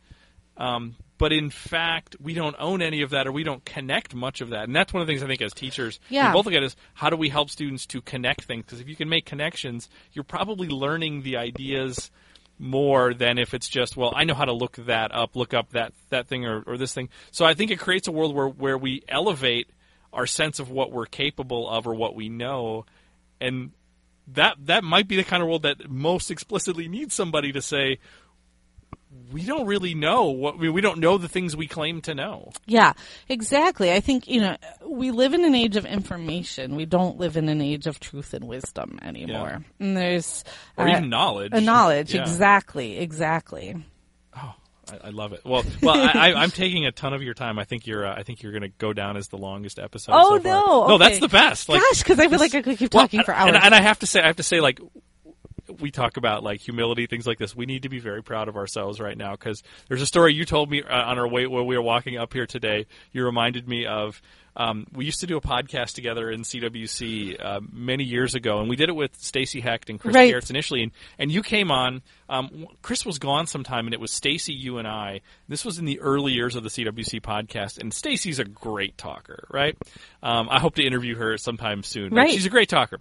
um, 0.56 0.96
but 1.18 1.32
in 1.32 1.50
fact 1.50 2.16
we 2.20 2.34
don't 2.34 2.56
own 2.58 2.80
any 2.80 3.02
of 3.02 3.10
that 3.10 3.26
or 3.26 3.32
we 3.32 3.44
don't 3.44 3.64
connect 3.64 4.14
much 4.14 4.40
of 4.40 4.50
that. 4.50 4.64
And 4.64 4.74
that's 4.74 4.92
one 4.92 5.00
of 5.00 5.06
the 5.06 5.12
things 5.12 5.22
i 5.22 5.26
think 5.26 5.42
as 5.42 5.52
teachers 5.52 6.00
yeah. 6.08 6.28
we 6.28 6.38
both 6.38 6.46
look 6.46 6.54
at 6.54 6.62
is 6.62 6.76
how 6.94 7.10
do 7.10 7.16
we 7.16 7.28
help 7.28 7.50
students 7.50 7.86
to 7.86 8.00
connect 8.00 8.44
things? 8.44 8.64
Because 8.64 8.80
if 8.80 8.88
you 8.88 8.96
can 8.96 9.08
make 9.08 9.26
connections 9.26 9.88
you're 10.12 10.24
probably 10.24 10.68
learning 10.68 11.22
the 11.22 11.36
ideas 11.36 12.10
more 12.58 13.14
than 13.14 13.38
if 13.38 13.54
it's 13.54 13.68
just 13.68 13.96
well 13.96 14.12
i 14.16 14.24
know 14.24 14.34
how 14.34 14.44
to 14.44 14.52
look 14.52 14.74
that 14.76 15.14
up 15.14 15.36
look 15.36 15.54
up 15.54 15.70
that 15.70 15.92
that 16.08 16.26
thing 16.26 16.46
or, 16.46 16.62
or 16.66 16.76
this 16.76 16.94
thing. 16.94 17.08
So 17.30 17.44
i 17.44 17.54
think 17.54 17.70
it 17.70 17.78
creates 17.78 18.08
a 18.08 18.12
world 18.12 18.34
where 18.34 18.48
where 18.48 18.78
we 18.78 19.02
elevate 19.08 19.68
our 20.12 20.26
sense 20.26 20.58
of 20.58 20.70
what 20.70 20.92
we're 20.92 21.06
capable 21.06 21.68
of 21.68 21.86
or 21.86 21.94
what 21.94 22.14
we 22.14 22.28
know. 22.28 22.86
And 23.40 23.72
that 24.28 24.56
that 24.66 24.84
might 24.84 25.08
be 25.08 25.16
the 25.16 25.24
kind 25.24 25.42
of 25.42 25.48
world 25.48 25.62
that 25.62 25.88
most 25.90 26.30
explicitly 26.30 26.88
needs 26.88 27.14
somebody 27.14 27.52
to 27.52 27.62
say 27.62 27.98
we 29.32 29.44
don't 29.44 29.66
really 29.66 29.94
know 29.94 30.24
what 30.24 30.58
mean, 30.58 30.72
we 30.72 30.80
don't 30.80 30.98
know 30.98 31.18
the 31.18 31.28
things 31.28 31.56
we 31.56 31.66
claim 31.66 32.00
to 32.02 32.14
know. 32.14 32.50
Yeah, 32.66 32.92
exactly. 33.28 33.92
I 33.92 34.00
think 34.00 34.28
you 34.28 34.40
know 34.40 34.56
we 34.86 35.10
live 35.10 35.34
in 35.34 35.44
an 35.44 35.54
age 35.54 35.76
of 35.76 35.86
information. 35.86 36.76
We 36.76 36.86
don't 36.86 37.18
live 37.18 37.36
in 37.36 37.48
an 37.48 37.60
age 37.60 37.86
of 37.86 38.00
truth 38.00 38.34
and 38.34 38.46
wisdom 38.46 38.98
anymore. 39.02 39.62
Yeah. 39.62 39.86
And 39.86 39.96
there's 39.96 40.44
or 40.76 40.86
uh, 40.86 40.92
even 40.92 41.08
knowledge. 41.08 41.52
A 41.54 41.60
knowledge, 41.60 42.14
yeah. 42.14 42.22
exactly, 42.22 42.98
exactly. 42.98 43.76
Oh, 44.36 44.54
I, 44.90 45.08
I, 45.08 45.10
love 45.10 45.32
it. 45.32 45.40
Well, 45.44 45.64
well, 45.82 46.10
I, 46.14 46.42
am 46.42 46.50
taking 46.50 46.86
a 46.86 46.92
ton 46.92 47.12
of 47.12 47.22
your 47.22 47.34
time. 47.34 47.58
I 47.58 47.64
think 47.64 47.86
you're. 47.86 48.06
Uh, 48.06 48.14
I 48.14 48.22
think 48.22 48.42
you're 48.42 48.52
going 48.52 48.62
to 48.62 48.68
go 48.78 48.92
down 48.92 49.16
as 49.16 49.28
the 49.28 49.38
longest 49.38 49.78
episode. 49.78 50.12
Oh 50.14 50.38
so 50.38 50.42
no! 50.42 50.82
Okay. 50.82 50.88
No, 50.92 50.98
that's 50.98 51.18
the 51.20 51.28
best. 51.28 51.68
Like, 51.68 51.80
Gosh, 51.80 52.02
because 52.02 52.18
I 52.18 52.28
feel 52.28 52.38
like 52.38 52.54
I 52.54 52.62
could 52.62 52.78
keep 52.78 52.90
talking 52.90 53.18
well, 53.18 53.24
for 53.24 53.34
hours. 53.34 53.54
And, 53.54 53.64
and 53.64 53.74
I 53.74 53.82
have 53.82 53.98
to 54.00 54.06
say, 54.06 54.20
I 54.20 54.26
have 54.26 54.36
to 54.36 54.42
say, 54.42 54.60
like 54.60 54.80
we 55.80 55.90
talk 55.90 56.16
about 56.16 56.42
like 56.42 56.60
humility, 56.60 57.06
things 57.06 57.26
like 57.26 57.38
this, 57.38 57.54
we 57.56 57.66
need 57.66 57.82
to 57.82 57.88
be 57.88 57.98
very 57.98 58.22
proud 58.22 58.48
of 58.48 58.56
ourselves 58.56 59.00
right 59.00 59.16
now 59.16 59.32
because 59.32 59.62
there's 59.88 60.02
a 60.02 60.06
story 60.06 60.34
you 60.34 60.44
told 60.44 60.70
me 60.70 60.82
uh, 60.82 60.88
on 61.04 61.18
our 61.18 61.28
way 61.28 61.46
while 61.46 61.64
we 61.66 61.76
were 61.76 61.82
walking 61.82 62.16
up 62.18 62.32
here 62.32 62.46
today. 62.46 62.86
You 63.12 63.24
reminded 63.24 63.68
me 63.68 63.86
of 63.86 64.20
Um, 64.56 64.86
we 64.92 65.04
used 65.04 65.20
to 65.20 65.26
do 65.28 65.36
a 65.36 65.40
podcast 65.40 65.94
together 65.94 66.28
in 66.32 66.40
CWC 66.42 67.36
uh, 67.40 67.60
many 67.72 68.02
years 68.02 68.34
ago, 68.34 68.58
and 68.58 68.68
we 68.68 68.74
did 68.74 68.88
it 68.88 68.96
with 68.96 69.14
Stacy 69.16 69.60
Hecht 69.60 69.88
and 69.88 70.00
Chris 70.00 70.14
Right. 70.16 70.34
Gehrz 70.34 70.50
initially. 70.50 70.82
And, 70.82 70.92
and 71.16 71.30
you 71.30 71.42
came 71.44 71.70
on. 71.70 72.02
Um, 72.28 72.66
Chris 72.82 73.06
was 73.06 73.20
gone 73.20 73.46
sometime, 73.46 73.86
and 73.86 73.94
it 73.94 74.00
was 74.00 74.10
Stacy, 74.10 74.52
you, 74.52 74.78
and 74.78 74.88
I. 74.88 75.20
This 75.48 75.64
was 75.64 75.78
in 75.78 75.84
the 75.84 76.00
early 76.00 76.32
years 76.32 76.56
of 76.56 76.64
the 76.64 76.70
CWC 76.70 77.20
podcast, 77.22 77.78
and 77.78 77.94
Stacy's 77.94 78.40
a 78.40 78.44
great 78.44 78.98
talker, 78.98 79.46
right? 79.50 79.76
Um, 80.24 80.48
I 80.50 80.58
hope 80.58 80.74
to 80.74 80.82
interview 80.84 81.14
her 81.16 81.38
sometime 81.38 81.84
soon. 81.84 82.12
Right. 82.12 82.32
she's 82.32 82.46
a 82.46 82.50
great 82.50 82.68
talker. 82.68 82.98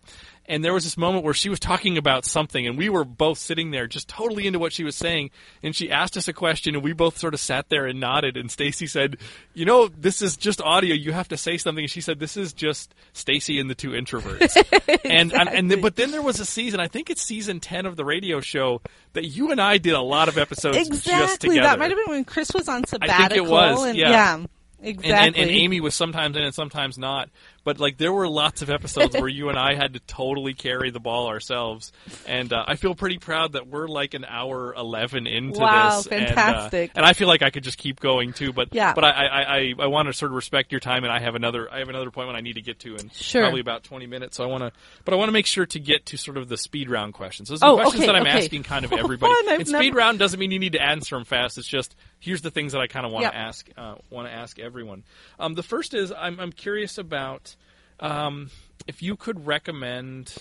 And 0.48 0.64
there 0.64 0.74
was 0.74 0.84
this 0.86 0.98
moment 0.98 1.26
where 1.26 1.34
she 1.34 1.49
was 1.49 1.60
talking 1.60 1.98
about 1.98 2.24
something, 2.24 2.65
and 2.65 2.78
we 2.78 2.88
were 2.90 3.03
both 3.03 3.38
sitting 3.38 3.72
there 3.72 3.86
just 3.88 4.07
totally 4.07 4.48
into 4.48 4.60
what 4.60 4.72
she 4.72 4.84
was 4.86 4.95
saying. 4.95 5.32
And 5.61 5.76
she 5.76 5.91
asked 5.91 6.15
us 6.15 6.28
a 6.28 6.34
question, 6.34 6.74
and 6.76 6.84
we 6.84 6.94
both 6.94 7.18
sort 7.18 7.34
of 7.34 7.40
sat 7.40 7.68
there 7.69 7.86
and 7.86 7.99
nodded. 7.99 8.38
And 8.38 8.49
Stacy 8.49 8.88
said, 8.88 9.18
"You 9.53 9.65
know, 9.65 9.88
this 9.90 10.22
is 10.22 10.38
just 10.38 10.61
audio. 10.61 10.95
You 10.95 11.11
have 11.11 11.28
to 11.30 11.38
say 11.38 11.57
something." 11.57 11.84
And 11.84 11.91
she 11.91 12.02
said, 12.02 12.19
"This 12.19 12.38
is 12.38 12.53
just 12.53 12.95
Stacy 13.14 13.60
and 13.60 13.69
the 13.69 13.76
two 13.76 13.90
introverts." 13.90 14.56
and 15.06 15.34
and, 15.34 15.82
but 15.82 15.95
then 15.95 16.11
there 16.11 16.22
was 16.22 16.40
a 16.40 16.45
season. 16.45 16.80
I 16.80 16.88
think 16.88 17.10
it's 17.10 17.22
season 17.22 17.60
ten 17.60 17.86
of 17.86 17.95
the 17.98 18.06
radio 18.06 18.40
show 18.40 18.82
that 19.14 19.26
you 19.26 19.52
and 19.52 19.60
I 19.60 19.78
did 19.80 19.94
a 19.95 20.02
lot 20.02 20.28
of 20.30 20.38
episodes 20.38 20.78
just 20.78 20.91
Exactly. 21.06 21.49
together. 21.49 21.68
That 21.68 21.80
might 21.80 21.91
have 21.91 21.98
been 22.06 22.14
when 22.15 22.26
Chris 22.26 22.52
was 22.53 22.69
on 22.69 22.84
I 22.84 22.86
think 22.86 23.03
it 23.03 23.10
sabbatical. 23.10 23.52
was, 23.52 23.84
And, 23.84 23.98
yeah. 23.98 24.44
exactly. 24.82 25.11
and, 25.11 25.26
and, 25.28 25.36
and 25.36 25.49
Amy 25.52 25.82
was 25.82 25.95
sometimes 25.95 26.38
in 26.38 26.44
and 26.44 26.53
sometimes 26.53 26.98
not. 26.98 27.30
But 27.68 27.81
like 27.81 27.98
there 27.98 28.14
were 28.14 28.30
lots 28.30 28.61
of 28.61 28.69
episodes 28.69 29.14
where 29.18 29.27
you 29.27 29.49
and 29.49 29.60
I 29.60 29.76
had 29.76 29.95
to 29.95 29.99
totally 29.99 30.53
carry 30.53 30.89
the 30.89 31.02
ball 31.02 31.27
ourselves, 31.27 31.91
and 32.26 32.53
uh, 32.53 32.64
I 32.65 32.77
feel 32.77 32.95
pretty 32.95 33.18
proud 33.18 33.52
that 33.53 33.68
we're 33.68 33.89
like 33.89 34.14
an 34.14 34.23
hour 34.23 34.73
eleven 34.73 35.27
into 35.27 35.60
Wow, 35.60 35.98
this. 35.98 36.07
and, 36.07 36.23
uh, 36.23 36.27
fantastic. 36.30 36.91
And, 36.95 37.06
I 37.06 37.11
feel 37.11 37.27
like 37.27 37.41
I 37.41 37.49
could 37.49 37.65
just 37.65 37.77
keep 37.77 37.99
going 37.99 38.31
too. 38.31 38.53
But 38.53 38.69
Yeah. 38.73 38.94
but 38.94 39.03
I, 39.03 39.10
I, 39.10 39.41
I, 39.57 39.73
I 39.80 39.88
want 39.88 40.07
to 40.07 40.14
sort 40.14 40.31
of 40.31 40.38
respect 40.38 40.72
your 40.72 40.80
time, 40.80 41.03
and 41.03 41.11
I 41.11 41.19
have 41.19 41.35
another 41.35 41.69
I 41.69 41.80
have 41.80 41.89
another 41.89 42.07
appointment 42.07 42.38
I 42.38 42.41
need 42.41 42.53
to 42.53 42.61
get 42.61 42.80
to 42.80 42.95
in 42.95 43.10
Sure. 43.10 43.41
probably 43.41 43.60
about 43.60 43.84
twenty 43.84 44.07
minutes. 44.07 44.38
So 44.38 44.45
I 44.45 44.48
want 44.48 44.64
to, 44.64 44.72
but 45.03 45.14
I 45.14 45.18
want 45.18 45.27
to 45.27 45.34
make 45.34 45.45
sure 45.45 45.65
to 45.65 45.80
get 45.80 46.06
to 46.06 46.18
sort 46.18 46.38
of 46.38 46.48
the 46.48 46.56
speed 46.57 46.89
round 46.89 47.15
questions. 47.15 47.49
Those 47.49 47.61
are 47.64 47.69
Oh, 47.72 47.76
questions 47.76 48.03
okay, 48.03 48.06
that 48.14 48.15
I'm 48.15 48.22
okay. 48.27 48.45
asking 48.45 48.64
kind 48.64 48.85
of 48.85 48.94
everybody. 48.94 49.34
And 49.49 49.68
speed 49.68 49.73
never- 49.89 49.98
round 49.98 50.19
doesn't 50.19 50.39
mean 50.39 50.52
you 50.52 50.60
need 50.60 50.72
to 50.72 50.81
answer 50.81 51.18
them 51.18 51.26
fast. 51.26 51.57
It's 51.57 51.68
just 51.68 51.98
here's 52.22 52.41
the 52.41 52.49
things 52.52 52.72
that 52.72 52.80
I 52.80 52.88
kind 52.88 53.06
of 53.06 53.11
want 53.11 53.23
Yep. 53.23 53.31
to 53.34 53.38
ask 53.38 53.69
uh, 53.77 53.95
want 54.10 54.30
to 54.30 54.34
ask 54.34 54.57
everyone. 54.57 55.03
Um, 55.38 55.53
the 55.53 55.64
first 55.64 55.94
is 55.94 56.14
I'm 56.18 56.39
I'm 56.39 56.53
curious 56.53 56.98
about 56.98 57.57
um, 57.99 58.49
if 58.88 59.02
you 59.02 59.15
could 59.15 59.45
recommend 59.45 60.36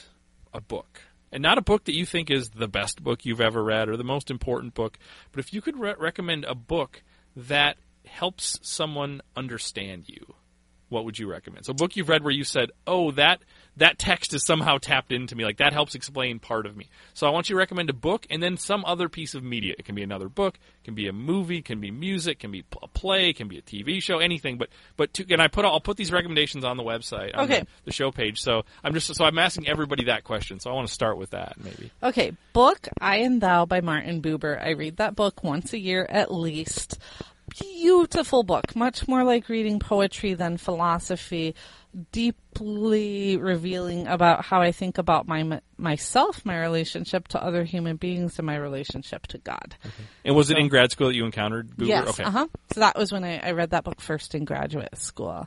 a 0.52 0.60
book. 0.60 1.02
And 1.32 1.42
not 1.42 1.58
a 1.58 1.62
book 1.62 1.84
that 1.84 1.94
you 1.94 2.06
think 2.06 2.30
is 2.30 2.50
the 2.50 2.68
best 2.68 3.02
book 3.02 3.24
you've 3.24 3.40
ever 3.40 3.62
read 3.62 3.88
or 3.88 3.96
the 3.96 4.04
most 4.04 4.30
important 4.30 4.74
book, 4.74 4.96
but 5.32 5.40
if 5.40 5.52
you 5.52 5.60
could 5.60 5.78
re- 5.78 5.94
recommend 5.98 6.44
a 6.44 6.54
book 6.54 7.02
that 7.34 7.76
helps 8.06 8.58
someone 8.62 9.20
understand 9.34 10.04
you, 10.08 10.34
what 10.88 11.04
would 11.04 11.18
you 11.18 11.28
recommend? 11.28 11.66
So, 11.66 11.72
a 11.72 11.74
book 11.74 11.96
you've 11.96 12.08
read 12.08 12.22
where 12.22 12.32
you 12.32 12.44
said, 12.44 12.70
"Oh, 12.86 13.10
that 13.12 13.42
that 13.76 13.98
text 13.98 14.32
is 14.34 14.44
somehow 14.44 14.78
tapped 14.78 15.12
into 15.12 15.36
me. 15.36 15.44
Like 15.44 15.58
that 15.58 15.72
helps 15.72 15.94
explain 15.94 16.38
part 16.38 16.66
of 16.66 16.76
me." 16.76 16.88
So, 17.14 17.26
I 17.26 17.30
want 17.30 17.48
you 17.48 17.54
to 17.54 17.58
recommend 17.58 17.90
a 17.90 17.94
book 17.94 18.26
and 18.30 18.42
then 18.42 18.56
some 18.56 18.84
other 18.84 19.08
piece 19.08 19.34
of 19.34 19.42
media. 19.42 19.74
It 19.78 19.84
can 19.84 19.94
be 19.94 20.02
another 20.02 20.28
book, 20.28 20.54
it 20.56 20.84
can 20.84 20.94
be 20.94 21.08
a 21.08 21.12
movie, 21.12 21.58
it 21.58 21.64
can 21.64 21.80
be 21.80 21.90
music, 21.90 22.34
it 22.34 22.40
can 22.40 22.50
be 22.50 22.64
a 22.82 22.88
play, 22.88 23.30
it 23.30 23.36
can 23.36 23.48
be 23.48 23.58
a 23.58 23.62
TV 23.62 24.00
show, 24.02 24.18
anything. 24.18 24.58
But 24.58 24.68
but 24.96 25.12
to, 25.14 25.26
and 25.30 25.40
I 25.42 25.48
put 25.48 25.64
I'll 25.64 25.80
put 25.80 25.96
these 25.96 26.12
recommendations 26.12 26.64
on 26.64 26.76
the 26.76 26.82
website, 26.82 27.36
on 27.36 27.44
Okay. 27.44 27.60
the, 27.60 27.66
the 27.86 27.92
show 27.92 28.10
page. 28.10 28.40
So 28.40 28.62
I'm 28.84 28.94
just 28.94 29.14
so 29.14 29.24
I'm 29.24 29.38
asking 29.38 29.68
everybody 29.68 30.04
that 30.04 30.24
question. 30.24 30.60
So 30.60 30.70
I 30.70 30.74
want 30.74 30.88
to 30.88 30.92
start 30.94 31.18
with 31.18 31.30
that 31.30 31.54
maybe. 31.62 31.90
Okay, 32.02 32.32
book 32.52 32.88
I 33.00 33.16
and 33.16 33.40
Thou 33.40 33.66
by 33.66 33.80
Martin 33.80 34.22
Buber. 34.22 34.62
I 34.62 34.70
read 34.70 34.96
that 34.98 35.14
book 35.16 35.42
once 35.44 35.72
a 35.72 35.78
year 35.78 36.06
at 36.08 36.32
least. 36.32 36.98
Beautiful 37.60 38.42
book, 38.42 38.74
much 38.74 39.06
more 39.06 39.22
like 39.22 39.48
reading 39.48 39.78
poetry 39.78 40.34
than 40.34 40.56
philosophy. 40.56 41.54
Deeply 42.12 43.36
revealing 43.38 44.06
about 44.06 44.44
how 44.44 44.60
I 44.60 44.72
think 44.72 44.98
about 44.98 45.26
my 45.26 45.60
myself, 45.78 46.44
my 46.44 46.60
relationship 46.60 47.28
to 47.28 47.42
other 47.42 47.64
human 47.64 47.96
beings, 47.96 48.38
and 48.38 48.46
my 48.46 48.56
relationship 48.56 49.26
to 49.28 49.38
God. 49.38 49.76
And 50.24 50.36
was 50.36 50.50
it 50.50 50.58
in 50.58 50.68
grad 50.68 50.90
school 50.90 51.08
that 51.08 51.14
you 51.14 51.24
encountered 51.24 51.70
Buber? 51.70 51.88
Yes. 51.88 52.08
Okay. 52.08 52.24
Uh 52.24 52.30
huh. 52.30 52.46
So 52.74 52.80
that 52.80 52.98
was 52.98 53.12
when 53.12 53.24
I, 53.24 53.38
I 53.38 53.52
read 53.52 53.70
that 53.70 53.84
book 53.84 54.00
first 54.00 54.34
in 54.34 54.44
graduate 54.44 54.96
school. 54.98 55.46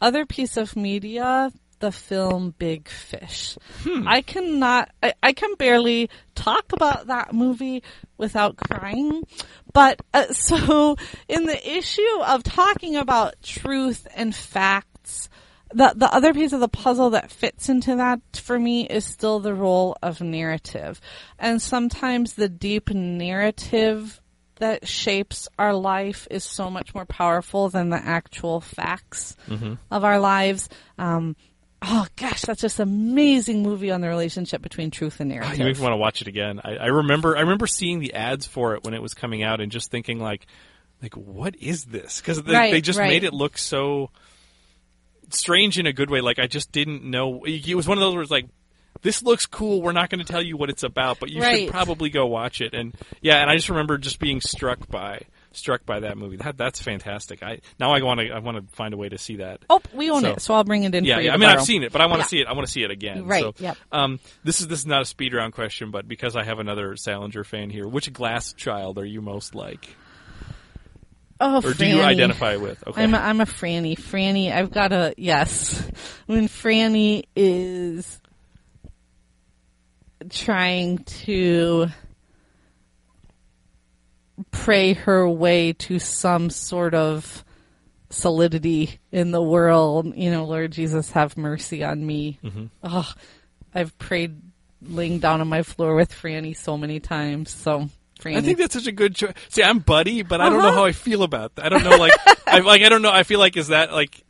Other 0.00 0.26
piece 0.26 0.56
of 0.56 0.74
media, 0.74 1.52
the 1.78 1.92
film 1.92 2.54
Big 2.58 2.88
Fish. 2.88 3.56
Hmm. 3.82 4.08
I 4.08 4.22
cannot, 4.22 4.90
I, 5.02 5.14
I 5.22 5.32
can 5.32 5.54
barely 5.56 6.08
talk 6.34 6.72
about 6.72 7.08
that 7.08 7.32
movie 7.32 7.82
without 8.16 8.56
crying. 8.56 9.24
But 9.72 10.00
uh, 10.12 10.26
so 10.32 10.96
in 11.28 11.44
the 11.44 11.76
issue 11.76 12.20
of 12.26 12.42
talking 12.42 12.96
about 12.96 13.34
truth 13.42 14.06
and 14.16 14.34
facts, 14.34 14.88
the 15.74 15.92
the 15.96 16.12
other 16.14 16.32
piece 16.32 16.52
of 16.52 16.60
the 16.60 16.68
puzzle 16.68 17.10
that 17.10 17.30
fits 17.30 17.68
into 17.68 17.96
that 17.96 18.20
for 18.34 18.58
me 18.58 18.86
is 18.86 19.04
still 19.04 19.40
the 19.40 19.54
role 19.54 19.96
of 20.02 20.20
narrative. 20.20 21.00
And 21.38 21.60
sometimes 21.60 22.34
the 22.34 22.48
deep 22.48 22.90
narrative 22.90 24.20
that 24.56 24.86
shapes 24.86 25.48
our 25.58 25.74
life 25.74 26.28
is 26.30 26.44
so 26.44 26.70
much 26.70 26.94
more 26.94 27.04
powerful 27.04 27.68
than 27.68 27.90
the 27.90 27.96
actual 27.96 28.60
facts 28.60 29.34
of 29.90 30.04
our 30.04 30.20
lives. 30.20 30.68
Um, 30.96 31.34
oh 31.82 32.06
gosh, 32.16 32.42
that's 32.42 32.60
just 32.60 32.78
an 32.78 32.88
amazing 32.88 33.62
movie 33.62 33.90
on 33.90 34.00
the 34.00 34.08
relationship 34.08 34.62
between 34.62 34.90
truth 34.92 35.18
and 35.20 35.30
Ah, 35.32 35.34
narrative. 35.34 35.58
You 35.58 35.64
make 35.64 35.76
me 35.76 35.82
want 35.82 35.92
to 35.92 35.96
watch 35.98 36.22
it 36.22 36.28
again. 36.28 36.60
I, 36.62 36.76
I 36.76 36.86
remember 36.86 37.36
I 37.36 37.40
remember 37.40 37.66
seeing 37.66 37.98
the 37.98 38.14
ads 38.14 38.46
for 38.46 38.74
it 38.76 38.84
when 38.84 38.94
it 38.94 39.02
was 39.02 39.12
coming 39.12 39.42
out 39.42 39.60
and 39.60 39.72
just 39.72 39.90
thinking 39.90 40.20
like 40.20 40.46
like 41.02 41.14
what 41.16 41.56
is 41.56 41.84
this? 41.86 42.20
Because 42.20 42.40
they, 42.42 42.52
Right, 42.54 42.70
they 42.72 42.80
just 42.80 42.98
right. 42.98 43.08
made 43.08 43.24
it 43.24 43.34
look 43.34 43.58
so 43.58 44.10
strange 45.30 45.78
in 45.78 45.86
a 45.86 45.92
good 45.92 46.10
way. 46.10 46.20
Like 46.20 46.38
I 46.38 46.46
just 46.46 46.72
didn't 46.72 47.04
know. 47.04 47.44
It 47.44 47.74
was 47.74 47.86
one 47.88 47.98
of 47.98 48.02
those 48.02 48.14
where 48.14 48.22
it's 48.22 48.30
like. 48.30 48.46
This 49.02 49.22
looks 49.22 49.44
cool. 49.44 49.82
We're 49.82 49.92
not 49.92 50.08
going 50.08 50.24
to 50.24 50.32
tell 50.32 50.40
you 50.40 50.56
what 50.56 50.70
it's 50.70 50.82
about, 50.84 51.18
but 51.20 51.28
you 51.28 51.42
Right. 51.42 51.64
should 51.64 51.70
probably 51.72 52.08
go 52.08 52.24
watch 52.26 52.62
it. 52.62 52.72
And 52.72 52.94
yeah, 53.20 53.42
and 53.42 53.50
I 53.50 53.56
just 53.56 53.68
remember 53.68 53.98
just 53.98 54.18
being 54.18 54.40
struck 54.40 54.88
by 54.88 55.22
struck 55.52 55.84
by 55.84 56.00
that 56.00 56.16
movie. 56.16 56.36
That 56.36 56.56
that's 56.56 56.80
fantastic. 56.80 57.42
I 57.42 57.60
now 57.78 57.90
I 57.92 58.00
want 58.02 58.20
to 58.20 58.30
I 58.30 58.38
want 58.38 58.56
to 58.56 58.74
find 58.76 58.94
a 58.94 58.96
way 58.96 59.10
to 59.10 59.18
see 59.18 59.36
that. 59.38 59.60
Oh, 59.68 59.82
we 59.92 60.10
own 60.10 60.22
So- 60.22 60.30
it, 60.30 60.40
so 60.40 60.54
I'll 60.54 60.64
bring 60.64 60.84
it 60.84 60.94
in 60.94 61.04
Yeah, 61.04 61.16
for 61.16 61.20
you. 61.20 61.26
yeah. 61.26 61.34
I 61.34 61.36
mean, 61.36 61.50
I've 61.50 61.64
seen 61.64 61.82
it, 61.82 61.92
but 61.92 62.00
I 62.00 62.06
want 62.06 62.20
to 62.20 62.24
Yeah. 62.24 62.26
see 62.28 62.40
it. 62.40 62.46
I 62.46 62.52
want 62.54 62.66
to 62.66 62.72
see 62.72 62.82
it 62.82 62.90
again. 62.90 63.26
Right, 63.26 63.42
So, 63.42 63.52
yep. 63.58 63.76
Um, 63.92 64.20
this 64.44 64.60
is 64.62 64.68
this 64.68 64.78
is 64.78 64.86
not 64.86 65.02
a 65.02 65.04
speed 65.04 65.34
round 65.34 65.52
question, 65.52 65.90
but 65.90 66.08
because 66.08 66.34
I 66.34 66.44
have 66.44 66.58
another 66.60 66.96
Salinger 66.96 67.44
fan 67.44 67.68
here, 67.70 67.86
which 67.86 68.10
glass 68.12 68.54
child 68.54 68.96
are 68.98 69.04
you 69.04 69.20
most 69.20 69.54
like, 69.54 69.90
Oh, 71.40 71.56
or 71.58 71.74
do 71.74 71.86
you 71.86 71.96
Franny. 71.96 72.04
identify 72.04 72.56
with? 72.56 72.86
Okay. 72.86 73.02
I'm 73.02 73.14
a, 73.14 73.18
I'm 73.18 73.40
a 73.40 73.46
Franny. 73.46 73.98
Franny, 73.98 74.52
I've 74.52 74.70
got 74.70 74.92
a 74.92 75.14
yes. 75.16 75.86
When 76.26 76.48
Franny 76.48 77.24
is 77.34 78.20
trying 80.30 80.98
to 80.98 81.88
pray 84.50 84.94
her 84.94 85.28
way 85.28 85.72
to 85.72 85.98
some 85.98 86.50
sort 86.50 86.94
of 86.94 87.44
solidity 88.10 88.98
in 89.12 89.32
the 89.32 89.42
world, 89.42 90.14
you 90.16 90.30
know, 90.30 90.44
Lord 90.44 90.72
Jesus, 90.72 91.10
have 91.12 91.36
mercy 91.36 91.84
on 91.84 92.04
me. 92.04 92.38
Mm-hmm. 92.44 92.66
Oh, 92.82 93.12
I've 93.74 93.96
prayed 93.98 94.40
laying 94.82 95.18
down 95.18 95.40
on 95.40 95.48
my 95.48 95.62
floor 95.62 95.94
with 95.94 96.12
Franny 96.12 96.56
so 96.56 96.76
many 96.76 97.00
times. 97.00 97.50
So, 97.50 97.88
I 98.26 98.40
think 98.40 98.58
that's 98.58 98.74
such 98.74 98.86
a 98.86 98.92
good 98.92 99.14
choice. 99.14 99.32
See, 99.48 99.62
I'm 99.62 99.78
Buddy, 99.80 100.22
but 100.22 100.40
I 100.40 100.48
don't 100.48 100.62
know 100.62 100.68
Uh-huh. 100.68 100.76
how 100.78 100.84
I 100.84 100.92
feel 100.92 101.22
about 101.22 101.54
that. 101.56 101.66
I 101.66 101.68
don't 101.68 101.84
know, 101.84 101.96
like, 101.96 102.12
I 102.46 102.58
like, 102.60 102.82
I 102.82 102.88
don't 102.88 103.02
know. 103.02 103.10
I 103.12 103.22
feel 103.22 103.38
like 103.38 103.56
is 103.56 103.68
that 103.68 103.92
like, 103.92 104.22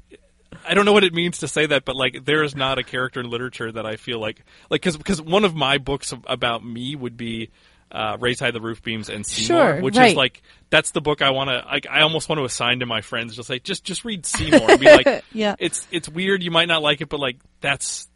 I 0.67 0.75
don't 0.75 0.85
know 0.87 0.93
what 0.93 1.05
it 1.05 1.13
means 1.13 1.39
to 1.39 1.49
say 1.49 1.67
that, 1.67 1.85
but 1.85 1.95
like, 1.95 2.25
there 2.25 2.43
is 2.43 2.57
not 2.57 2.79
a 2.79 2.83
character 2.83 3.21
in 3.21 3.29
literature 3.31 3.71
that 3.71 3.85
I 3.87 3.97
feel 3.97 4.19
like, 4.19 4.45
like, 4.71 4.81
because 4.81 4.97
because 4.97 5.21
one 5.21 5.45
of 5.45 5.55
my 5.55 5.79
books 5.79 6.13
about 6.27 6.65
me 6.65 6.95
would 6.97 7.17
be. 7.17 7.51
Uh, 7.93 8.17
Raise 8.19 8.41
High 8.41 8.51
the 8.51 8.61
Roof 8.61 8.83
Beams 8.83 9.09
and 9.09 9.25
Seymour, 9.25 9.75
Sure, 9.75 9.81
which 9.81 9.97
is 9.97 10.17
like 10.17 10.43
that's 10.69 10.91
the 10.91 11.01
book 11.01 11.23
I 11.23 11.31
want 11.31 11.51
to. 11.51 11.65
Like, 11.65 11.87
I 11.89 12.01
almost 12.01 12.29
want 12.29 12.41
to 12.41 12.45
assign 12.45 12.81
to 12.81 12.87
my 12.87 13.03
friends, 13.03 13.37
just 13.37 13.49
like 13.49 13.63
just 13.63 13.85
just 13.85 14.05
read 14.05 14.27
Seymour. 14.27 14.79
be 14.79 14.87
like, 14.87 15.25
Yeah. 15.33 15.55
it's 15.61 15.87
it's 15.93 16.09
weird. 16.09 16.43
You 16.43 16.51
might 16.51 16.67
not 16.67 16.83
like 16.83 17.03
it, 17.03 17.09
but 17.09 17.21
like 17.21 17.37
that's 17.61 18.09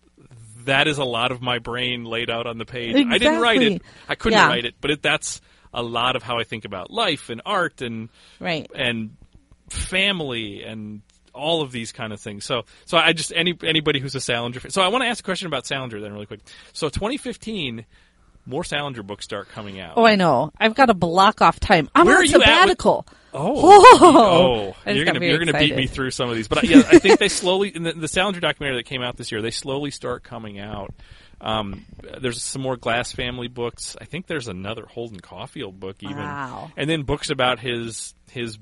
that 0.65 0.89
is 0.89 0.99
a 0.99 1.05
lot 1.05 1.31
of 1.31 1.41
my 1.41 1.61
brain 1.61 2.05
laid 2.05 2.29
out 2.29 2.49
on 2.49 2.59
the 2.59 2.65
page. 2.65 2.97
I 2.97 3.19
didn't 3.19 3.41
write 3.41 3.63
it. 3.63 3.83
I 4.09 4.17
couldn't 4.17 4.39
Yeah. 4.39 4.49
write 4.49 4.65
it, 4.65 4.75
but 4.81 4.91
it, 4.91 5.03
that's 5.03 5.41
a 5.73 5.83
lot 5.83 6.17
of 6.17 6.23
how 6.23 6.39
I 6.39 6.45
think 6.45 6.65
about 6.65 6.91
life 6.91 7.31
and 7.31 7.43
art 7.45 7.83
and 7.83 8.09
right. 8.41 8.71
and 8.75 9.17
family 9.69 10.63
and 10.63 11.03
all 11.35 11.63
of 11.63 11.73
these 11.73 11.93
kind 11.93 12.13
of 12.13 12.21
things. 12.21 12.45
So 12.45 12.63
so 12.85 12.99
I 12.99 13.13
just 13.13 13.33
any 13.35 13.57
anybody 13.63 14.01
who's 14.01 14.15
a 14.15 14.21
Salinger 14.21 14.61
fan. 14.61 14.71
So 14.71 14.83
I 14.83 14.89
want 14.89 15.03
to 15.03 15.09
ask 15.09 15.21
a 15.21 15.25
question 15.25 15.47
about 15.47 15.67
Salinger 15.67 16.01
then 16.01 16.13
really 16.13 16.27
quick. 16.27 16.41
So 16.73 16.89
2015 16.89 17.85
more 18.49 18.65
Salinger 18.65 19.03
books 19.03 19.25
start 19.25 19.49
coming 19.51 19.79
out. 19.79 19.95
Oh, 19.97 20.07
I 20.07 20.17
know. 20.17 20.51
I've 20.59 20.75
got 20.75 20.89
a 20.89 20.95
block 20.95 21.43
off 21.43 21.61
time. 21.61 21.89
I'm 21.95 22.07
Where 22.07 22.17
on 22.17 22.23
are 22.23 22.25
you 22.25 22.37
at 22.37 22.43
sabbatical. 22.43 23.07
Oh, 23.07 23.15
Oh, 24.01 24.77
I 24.87 24.93
you're 24.93 25.05
gonna 25.05 25.25
you're 25.25 25.39
gonna 25.39 25.59
beat 25.59 25.77
me 25.77 25.87
through 25.87 26.11
some 26.13 26.31
of 26.31 26.37
these, 26.37 26.49
but 26.49 26.65
I, 26.65 26.67
yeah, 26.67 26.83
I 26.91 26.99
think 26.99 27.19
they 27.19 27.29
slowly 27.29 27.69
in 27.69 27.83
the, 27.83 27.93
the 27.93 28.09
Salinger 28.09 28.41
documentary 28.41 28.79
that 28.79 28.87
came 28.87 29.03
out 29.03 29.17
this 29.17 29.31
year. 29.31 29.43
They 29.43 29.51
slowly 29.51 29.91
start 29.91 30.23
coming 30.23 30.59
out. 30.59 30.95
Um, 31.41 31.85
there's 32.21 32.43
some 32.43 32.63
more 32.63 32.77
Glass 32.77 33.13
family 33.13 33.49
books. 33.49 33.97
I 34.01 34.05
think 34.07 34.27
there's 34.27 34.49
another 34.49 34.87
Holden 34.87 35.21
Caulfield 35.21 35.79
book 35.79 35.97
even, 36.01 36.17
Wow. 36.17 36.73
and 36.77 36.91
then 36.91 37.03
books 37.03 37.31
about 37.31 37.61
his 37.61 38.15
his 38.31 38.59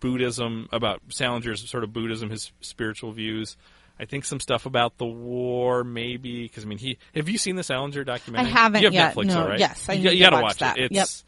Buddhism, 0.00 0.68
about 0.72 1.00
Salinger's 1.08 1.68
sort 1.68 1.84
of 1.84 1.92
Buddhism, 1.92 2.30
his 2.30 2.52
spiritual 2.60 3.12
views. 3.12 3.56
I 3.98 4.04
think 4.04 4.26
some 4.26 4.40
stuff 4.40 4.66
about 4.66 4.98
the 4.98 5.06
war, 5.06 5.82
maybe 5.82 6.42
because 6.42 6.64
I 6.64 6.66
mean, 6.66 6.78
he 6.78 6.98
have 7.14 7.28
you 7.28 7.38
seen 7.38 7.56
the 7.56 7.62
Salinger 7.62 8.04
documentary? 8.04 8.50
I 8.50 8.54
haven't 8.54 8.80
you 8.82 8.86
have 8.88 8.94
yet, 8.94 9.14
Netflix, 9.14 9.26
no. 9.26 9.34
though, 9.34 9.48
right? 9.48 9.58
Yes, 9.58 9.88
I 9.88 9.94
you, 9.94 9.98
need 9.98 10.04
got- 10.04 10.10
to 10.10 10.16
you 10.16 10.42
watch 10.42 10.42
watch 10.42 10.58
that. 10.58 10.78
it. 10.78 10.92
Yep. 10.92 11.02
It's 11.04 11.24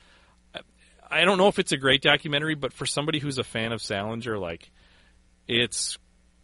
I 1.10 1.24
don't 1.24 1.38
know 1.38 1.48
if 1.48 1.58
it's 1.58 1.72
a 1.72 1.78
great 1.78 2.02
documentary, 2.02 2.54
but 2.54 2.74
for 2.74 2.84
somebody 2.84 3.18
who's 3.18 3.38
a 3.38 3.42
fan 3.44 3.72
of 3.72 3.80
Salinger, 3.80 4.38
like 4.38 4.70
it's 5.46 5.96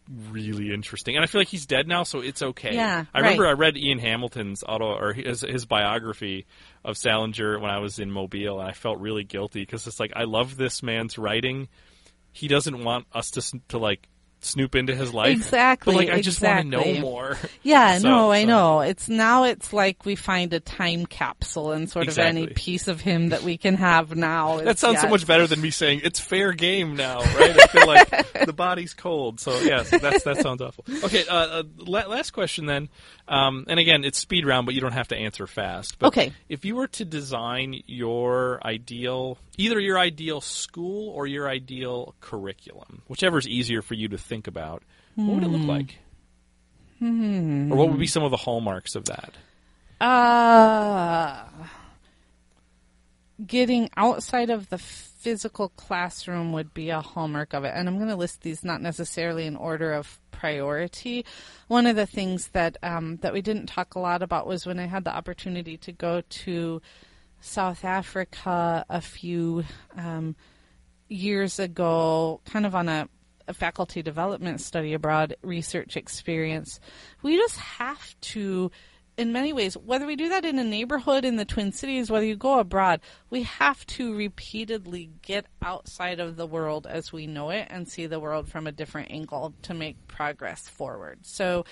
really 0.09 0.73
interesting. 0.73 1.15
And 1.15 1.23
I 1.23 1.27
feel 1.27 1.41
like 1.41 1.47
he's 1.47 1.65
dead 1.65 1.87
now, 1.87 2.03
so 2.03 2.19
it's 2.19 2.41
okay. 2.41 2.75
Yeah, 2.75 3.05
I 3.13 3.19
remember 3.19 3.43
right. 3.43 3.49
I 3.49 3.53
read 3.53 3.77
Ian 3.77 3.99
Hamilton's 3.99 4.63
auto 4.67 4.85
or 4.85 5.13
his, 5.13 5.41
his 5.41 5.65
biography 5.65 6.45
of 6.83 6.97
Salinger 6.97 7.59
when 7.59 7.71
I 7.71 7.79
was 7.79 7.99
in 7.99 8.11
Mobile, 8.11 8.59
and 8.59 8.69
I 8.69 8.73
felt 8.73 8.99
really 8.99 9.23
guilty 9.23 9.61
because 9.61 9.87
it's 9.87 9.99
like 9.99 10.13
I 10.15 10.23
love 10.23 10.57
this 10.57 10.83
man's 10.83 11.17
writing. 11.17 11.67
He 12.31 12.47
doesn't 12.47 12.83
want 12.83 13.07
us 13.13 13.31
to 13.31 13.59
to 13.69 13.77
like 13.77 14.07
snoop 14.45 14.75
into 14.75 14.95
his 14.95 15.13
life. 15.13 15.31
Exactly, 15.35 15.95
But 15.95 16.05
like 16.05 16.13
I 16.17 16.21
just 16.21 16.41
want 16.41 16.61
to 16.61 16.67
know 16.67 16.99
more. 17.01 17.37
Yeah, 17.63 17.97
So- 17.99 18.07
no, 18.09 18.31
I 18.31 18.43
so- 18.43 18.47
know. 18.47 18.79
It's 18.81 19.09
now 19.09 19.43
it's 19.45 19.73
like 19.73 20.05
we 20.05 20.15
find 20.15 20.53
a 20.53 20.59
time 20.59 21.05
capsule 21.05 21.71
and 21.71 21.89
sort 21.89 22.07
of 22.07 22.17
any 22.19 22.47
piece 22.47 22.87
of 22.87 23.01
him 23.01 23.29
that 23.29 23.41
we 23.43 23.57
can 23.57 23.75
have 23.75 24.15
now. 24.15 24.61
That 24.61 24.77
sounds 24.79 25.01
so 25.01 25.07
much 25.09 25.25
better 25.27 25.47
than 25.47 25.61
me 25.61 25.71
saying 25.71 26.01
it's 26.03 26.19
fair 26.19 26.51
game 26.53 26.95
now, 26.95 27.19
right? 27.39 27.59
I 27.59 27.67
feel 27.67 27.87
like 27.87 28.45
the 28.45 28.53
body's 28.53 28.93
cold. 28.93 29.39
So 29.39 29.59
yes, 29.61 29.89
that's 29.89 30.23
that 30.23 30.37
sounds 30.41 30.61
awful. 30.61 30.85
Okay, 31.03 31.25
uh, 31.27 31.33
uh, 31.35 31.63
last 31.77 32.31
question 32.31 32.65
then, 32.65 32.89
um, 33.27 33.65
and 33.67 33.79
again, 33.79 34.03
it's 34.03 34.19
speed 34.19 34.45
round, 34.45 34.65
but 34.65 34.75
you 34.75 34.81
don't 34.81 34.91
have 34.93 35.07
to 35.09 35.15
answer 35.17 35.47
fast. 35.47 35.97
But 35.99 36.07
Okay. 36.07 36.31
if 36.49 36.65
you 36.65 36.75
were 36.75 36.87
to 36.87 37.05
design 37.05 37.81
your 37.87 38.59
ideal, 38.65 39.37
either 39.57 39.79
your 39.79 39.97
ideal 39.97 40.41
school 40.41 41.09
or 41.09 41.27
your 41.27 41.49
ideal 41.49 42.15
curriculum, 42.21 43.01
whichever 43.07 43.37
is 43.37 43.47
easier 43.47 43.81
for 43.81 43.93
you 43.93 44.07
to 44.09 44.17
think 44.17 44.47
about, 44.47 44.83
what 45.15 45.35
would 45.35 45.43
it 45.43 45.47
look 45.47 45.67
like? 45.67 45.97
Hmm. 46.99 47.71
Or 47.71 47.77
what 47.77 47.89
would 47.89 47.99
be 47.99 48.07
some 48.07 48.23
of 48.23 48.31
the 48.31 48.37
hallmarks 48.37 48.95
of 48.95 49.05
that? 49.05 49.33
Uh, 49.99 51.45
getting 53.45 53.89
outside 53.95 54.49
of 54.49 54.69
the 54.69 54.77
physical 54.77 55.69
classroom 55.69 56.53
would 56.53 56.73
be 56.73 56.89
a 56.89 57.01
hallmark 57.01 57.53
of 57.53 57.63
it. 57.63 57.73
And 57.75 57.87
I'm 57.87 57.97
going 57.97 58.09
to 58.09 58.15
list 58.15 58.41
these 58.41 58.63
not 58.63 58.81
necessarily 58.81 59.45
in 59.45 59.55
order 59.55 59.93
of 59.93 60.19
priority. 60.31 61.25
One 61.67 61.87
of 61.87 61.95
the 61.95 62.05
things 62.05 62.49
that 62.49 62.77
um, 62.83 63.17
that 63.17 63.33
we 63.33 63.41
didn't 63.41 63.67
talk 63.67 63.95
a 63.95 63.99
lot 63.99 64.21
about 64.21 64.47
was 64.47 64.65
when 64.65 64.79
I 64.79 64.85
had 64.85 65.03
the 65.03 65.15
opportunity 65.15 65.77
to 65.77 65.91
go 65.91 66.21
to 66.21 66.81
South 67.45 67.85
Africa 67.85 68.85
a 68.89 69.01
few 69.01 69.63
um, 69.95 70.35
years 71.07 71.59
ago, 71.59 72.41
kind 72.45 72.65
of 72.65 72.73
on 72.73 72.89
a, 72.89 73.07
a 73.47 73.53
faculty 73.53 74.01
development 74.01 74.61
study 74.61 74.93
abroad 74.93 75.35
research 75.43 75.95
experience. 75.95 76.79
We 77.21 77.37
just 77.37 77.57
have 77.59 78.19
to, 78.21 78.71
in 79.15 79.31
many 79.31 79.53
ways, 79.53 79.77
whether 79.77 80.07
we 80.07 80.15
do 80.15 80.29
that 80.29 80.43
in 80.43 80.57
a 80.57 80.63
neighborhood 80.63 81.23
in 81.23 81.35
the 81.35 81.45
Twin 81.45 81.71
Cities, 81.71 82.09
whether 82.09 82.25
you 82.25 82.35
go 82.35 82.59
abroad, 82.59 83.01
we 83.29 83.43
have 83.43 83.85
to 83.87 84.15
repeatedly 84.15 85.11
get 85.21 85.45
outside 85.61 86.19
of 86.19 86.37
the 86.37 86.47
world 86.47 86.87
as 86.87 87.13
we 87.13 87.27
know 87.27 87.51
it 87.51 87.67
and 87.69 87.87
see 87.87 88.07
the 88.07 88.19
world 88.19 88.49
from 88.49 88.65
a 88.65 88.71
different 88.71 89.11
angle 89.11 89.53
to 89.61 89.73
make 89.75 90.07
progress 90.07 90.67
forward. 90.67 91.19
So, 91.21 91.65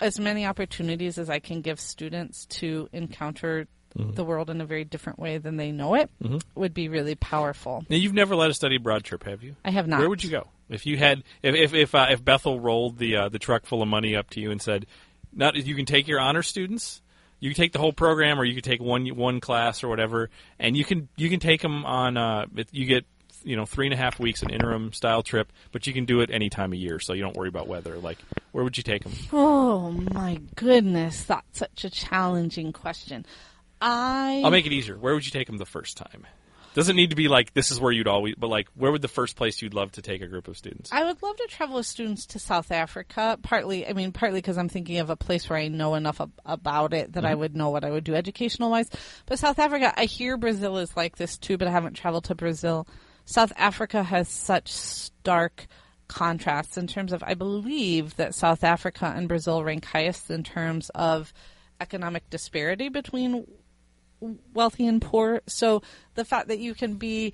as 0.00 0.18
many 0.18 0.46
opportunities 0.46 1.18
as 1.18 1.28
I 1.28 1.40
can 1.40 1.60
give 1.60 1.78
students 1.78 2.46
to 2.46 2.88
encounter 2.90 3.66
the 3.94 4.24
world 4.24 4.50
in 4.50 4.60
a 4.60 4.64
very 4.64 4.84
different 4.84 5.18
way 5.18 5.38
than 5.38 5.56
they 5.56 5.72
know 5.72 5.94
it 5.94 6.10
would 6.54 6.74
be 6.74 6.88
really 6.88 7.14
powerful. 7.14 7.84
Now, 7.88 7.96
you've 7.96 8.14
never 8.14 8.36
led 8.36 8.50
a 8.50 8.54
study 8.54 8.76
abroad 8.76 9.04
trip, 9.04 9.24
have 9.24 9.42
you? 9.42 9.56
I 9.64 9.70
have 9.70 9.88
not. 9.88 10.00
Where 10.00 10.08
would 10.08 10.22
you 10.22 10.30
go 10.30 10.46
if 10.68 10.86
you 10.86 10.96
had 10.96 11.24
if 11.42 11.54
if 11.54 11.74
if, 11.74 11.94
uh, 11.94 12.06
if 12.10 12.24
Bethel 12.24 12.60
rolled 12.60 12.98
the 12.98 13.16
uh, 13.16 13.28
the 13.28 13.38
truck 13.38 13.66
full 13.66 13.82
of 13.82 13.88
money 13.88 14.16
up 14.16 14.30
to 14.30 14.40
you 14.40 14.50
and 14.50 14.62
said, 14.62 14.86
"Not 15.32 15.56
you 15.56 15.74
can 15.74 15.84
take 15.84 16.08
your 16.08 16.20
honor 16.20 16.42
students, 16.42 17.02
you 17.40 17.50
can 17.50 17.56
take 17.56 17.72
the 17.72 17.78
whole 17.78 17.92
program, 17.92 18.40
or 18.40 18.44
you 18.44 18.54
can 18.54 18.62
take 18.62 18.80
one 18.80 19.06
one 19.08 19.40
class 19.40 19.82
or 19.82 19.88
whatever, 19.88 20.30
and 20.58 20.76
you 20.76 20.84
can 20.84 21.08
you 21.16 21.28
can 21.28 21.40
take 21.40 21.60
them 21.60 21.84
on 21.84 22.16
uh, 22.16 22.46
you 22.70 22.86
get." 22.86 23.04
You 23.42 23.56
know, 23.56 23.64
three 23.64 23.86
and 23.86 23.94
a 23.94 23.96
half 23.96 24.20
weeks 24.20 24.42
an 24.42 24.50
interim 24.50 24.92
style 24.92 25.22
trip, 25.22 25.50
but 25.72 25.86
you 25.86 25.94
can 25.94 26.04
do 26.04 26.20
it 26.20 26.28
any 26.30 26.50
time 26.50 26.74
of 26.74 26.78
year, 26.78 27.00
so 27.00 27.14
you 27.14 27.22
don't 27.22 27.34
worry 27.34 27.48
about 27.48 27.68
weather. 27.68 27.96
Like, 27.96 28.18
where 28.52 28.62
would 28.62 28.76
you 28.76 28.82
take 28.82 29.02
them? 29.02 29.14
Oh 29.32 29.92
my 29.92 30.38
goodness, 30.56 31.24
that's 31.24 31.60
such 31.60 31.86
a 31.86 31.88
challenging 31.88 32.70
question. 32.74 33.24
I 33.80 34.42
I'll 34.44 34.50
make 34.50 34.66
it 34.66 34.72
easier. 34.72 34.98
Where 34.98 35.14
would 35.14 35.24
you 35.24 35.32
take 35.32 35.46
them 35.46 35.58
the 35.58 35.66
first 35.66 35.96
time? 35.96 36.26
Doesn't 36.72 36.94
need 36.94 37.10
to 37.10 37.16
be 37.16 37.26
like 37.26 37.52
this 37.52 37.72
is 37.72 37.80
where 37.80 37.90
you'd 37.90 38.06
always, 38.06 38.36
but 38.38 38.46
like 38.46 38.68
where 38.74 38.92
would 38.92 39.02
the 39.02 39.08
first 39.08 39.34
place 39.34 39.60
you'd 39.60 39.74
love 39.74 39.90
to 39.92 40.02
take 40.02 40.22
a 40.22 40.28
group 40.28 40.46
of 40.46 40.56
students? 40.56 40.90
I 40.92 41.04
would 41.04 41.20
love 41.20 41.36
to 41.36 41.46
travel 41.48 41.76
with 41.76 41.86
students 41.86 42.26
to 42.26 42.38
South 42.38 42.70
Africa. 42.70 43.38
Partly, 43.42 43.88
I 43.88 43.92
mean, 43.92 44.12
partly 44.12 44.38
because 44.38 44.56
I'm 44.56 44.68
thinking 44.68 44.98
of 44.98 45.10
a 45.10 45.16
place 45.16 45.50
where 45.50 45.58
I 45.58 45.66
know 45.66 45.96
enough 45.96 46.20
ab- 46.20 46.32
about 46.44 46.94
it 46.94 47.14
that 47.14 47.24
I 47.24 47.32
mm-hmm. 47.32 47.40
would 47.40 47.56
know 47.56 47.70
what 47.70 47.84
I 47.84 47.90
would 47.90 48.04
do 48.04 48.14
educational 48.14 48.70
wise. 48.70 48.88
But 49.26 49.40
South 49.40 49.58
Africa, 49.58 49.92
I 49.96 50.04
hear 50.04 50.36
Brazil 50.36 50.78
is 50.78 50.96
like 50.96 51.16
this 51.16 51.38
too, 51.38 51.58
but 51.58 51.66
I 51.66 51.72
haven't 51.72 51.94
traveled 51.94 52.24
to 52.24 52.36
Brazil. 52.36 52.86
South 53.24 53.52
Africa 53.56 54.04
has 54.04 54.28
such 54.28 54.70
stark 54.70 55.66
contrasts 56.06 56.76
in 56.76 56.86
terms 56.86 57.12
of, 57.12 57.22
I 57.24 57.34
believe 57.34 58.16
that 58.16 58.34
South 58.34 58.62
Africa 58.62 59.12
and 59.14 59.28
Brazil 59.28 59.64
rank 59.64 59.84
highest 59.84 60.30
in 60.30 60.44
terms 60.44 60.90
of 60.94 61.32
economic 61.80 62.28
disparity 62.30 62.88
between 62.88 63.46
wealthy 64.54 64.86
and 64.86 65.00
poor. 65.00 65.40
So 65.46 65.82
the 66.14 66.24
fact 66.24 66.48
that 66.48 66.58
you 66.58 66.74
can 66.74 66.94
be 66.94 67.32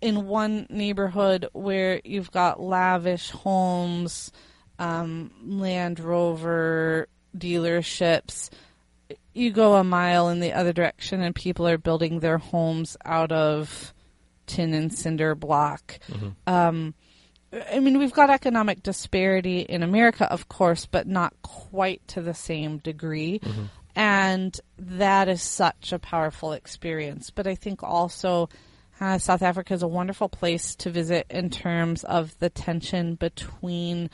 in 0.00 0.26
one 0.26 0.66
neighborhood 0.70 1.48
where 1.52 2.00
you've 2.04 2.30
got 2.30 2.60
lavish 2.60 3.30
homes, 3.30 4.32
um, 4.78 5.30
Land 5.44 6.00
Rover 6.00 7.08
dealerships, 7.36 8.50
you 9.32 9.50
go 9.50 9.74
a 9.74 9.84
mile 9.84 10.28
in 10.28 10.40
the 10.40 10.52
other 10.52 10.72
direction 10.72 11.20
and 11.20 11.34
people 11.34 11.66
are 11.66 11.78
building 11.78 12.20
their 12.20 12.38
homes 12.38 12.96
out 13.04 13.32
of 13.32 13.92
tin 14.46 14.74
and 14.74 14.92
cinder 14.92 15.34
block. 15.34 15.98
Um, 16.46 16.94
I 17.72 17.78
mean, 17.80 17.98
we've 17.98 18.12
got 18.12 18.30
economic 18.30 18.82
disparity 18.82 19.60
in 19.60 19.82
America, 19.82 20.30
of 20.30 20.48
course, 20.48 20.86
but 20.86 21.06
not 21.06 21.32
quite 21.42 22.06
to 22.08 22.20
the 22.20 22.34
same 22.34 22.78
degree. 22.78 23.40
And 23.96 24.58
that 24.78 25.28
is 25.28 25.42
such 25.42 25.92
a 25.92 25.98
powerful 25.98 26.52
experience. 26.52 27.30
But 27.30 27.46
I 27.46 27.54
think 27.54 27.82
also 27.82 28.48
uh, 29.00 29.18
South 29.18 29.42
Africa 29.42 29.74
is 29.74 29.82
a 29.82 29.88
wonderful 29.88 30.28
place 30.28 30.74
to 30.76 30.90
visit 30.90 31.26
in 31.30 31.50
terms 31.50 32.04
of 32.04 32.36
the 32.38 32.50
tension 32.50 33.14
between 33.14 34.10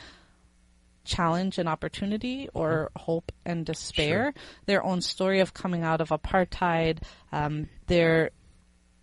challenge 1.04 1.58
and 1.58 1.68
opportunity 1.68 2.48
or 2.54 2.90
hope 2.96 3.32
and 3.44 3.66
despair. 3.66 4.32
Their 4.66 4.84
own 4.84 5.00
story 5.00 5.40
of 5.40 5.54
coming 5.54 5.82
out 5.82 6.00
of 6.00 6.10
apartheid, 6.10 6.98
um, 7.32 7.68
their 7.86 8.30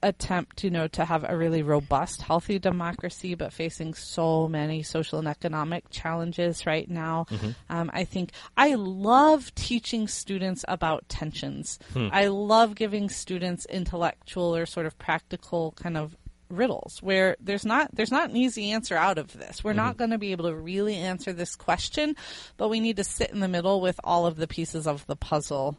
attempt, 0.04 0.64
you 0.64 0.70
know, 0.70 0.88
to 0.88 1.06
have 1.06 1.26
a 1.28 1.36
really 1.36 1.64
robust, 1.64 2.22
healthy 2.22 2.60
democracy, 2.60 3.36
but 3.36 3.54
facing 3.54 3.94
so 3.94 4.48
many 4.48 4.84
social 4.84 5.20
and 5.20 5.28
economic 5.28 5.90
challenges 5.90 6.66
right 6.66 6.90
now. 6.90 7.26
Mm-hmm. 7.30 7.50
Um, 7.70 7.90
I 7.94 8.04
think 8.04 8.32
I 8.56 8.76
love 8.76 9.54
teaching 9.56 10.08
students 10.08 10.64
about 10.68 11.08
tensions. 11.10 11.80
Hmm. 11.94 12.10
I 12.12 12.28
love 12.28 12.76
giving 12.76 13.10
students 13.10 13.66
intellectual 13.66 14.56
or 14.56 14.66
sort 14.66 14.86
of 14.86 14.98
practical 14.98 15.74
kind 15.74 15.98
of 15.98 16.16
riddles 16.50 17.00
where 17.02 17.36
there's 17.42 17.66
not 17.66 17.94
there's 17.94 18.12
not 18.12 18.30
an 18.30 18.38
easy 18.38 18.72
answer 18.72 18.96
out 18.96 19.18
of 19.18 19.34
this. 19.34 19.64
We're 19.64 19.74
not 19.74 19.92
mm-hmm. 19.92 19.98
going 19.98 20.10
to 20.12 20.18
be 20.18 20.32
able 20.32 20.46
to 20.46 20.56
really 20.56 20.96
answer 20.96 21.34
this 21.34 21.56
question, 21.56 22.16
but 22.56 22.70
we 22.70 22.80
need 22.80 22.98
to 22.98 23.04
sit 23.04 23.32
in 23.32 23.40
the 23.40 23.48
middle 23.48 23.82
with 23.82 24.00
all 24.04 24.26
of 24.26 24.38
the 24.38 24.48
pieces 24.48 24.88
of 24.88 25.06
the 25.08 25.16
puzzle 25.16 25.78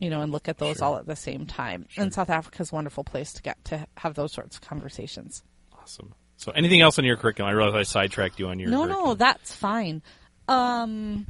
you 0.00 0.08
know, 0.08 0.22
and 0.22 0.32
look 0.32 0.48
at 0.48 0.58
those 0.58 0.80
all 0.80 0.96
at 0.96 1.06
the 1.06 1.14
same 1.14 1.46
time. 1.46 1.86
And 1.96 2.12
South 2.12 2.30
Africa 2.30 2.62
is 2.62 2.72
a 2.72 2.74
wonderful 2.74 3.04
place 3.04 3.32
to 3.34 3.42
get 3.42 3.62
to 3.66 3.86
have 3.98 4.14
those 4.14 4.32
sorts 4.32 4.56
of 4.56 4.62
conversations. 4.62 5.44
Awesome. 5.80 6.14
So, 6.38 6.50
anything 6.52 6.80
else 6.80 6.98
on 6.98 7.04
your 7.04 7.16
curriculum? 7.16 7.50
I 7.50 7.52
realize 7.52 7.74
I 7.74 7.82
sidetracked 7.82 8.40
you 8.40 8.48
on 8.48 8.58
your. 8.58 8.70
No, 8.70 8.84
curriculum. 8.84 9.08
no, 9.08 9.14
that's 9.14 9.54
fine. 9.54 10.02
Um, 10.48 11.26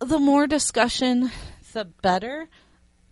the 0.00 0.18
more 0.18 0.48
discussion, 0.48 1.30
the 1.72 1.84
better. 1.84 2.48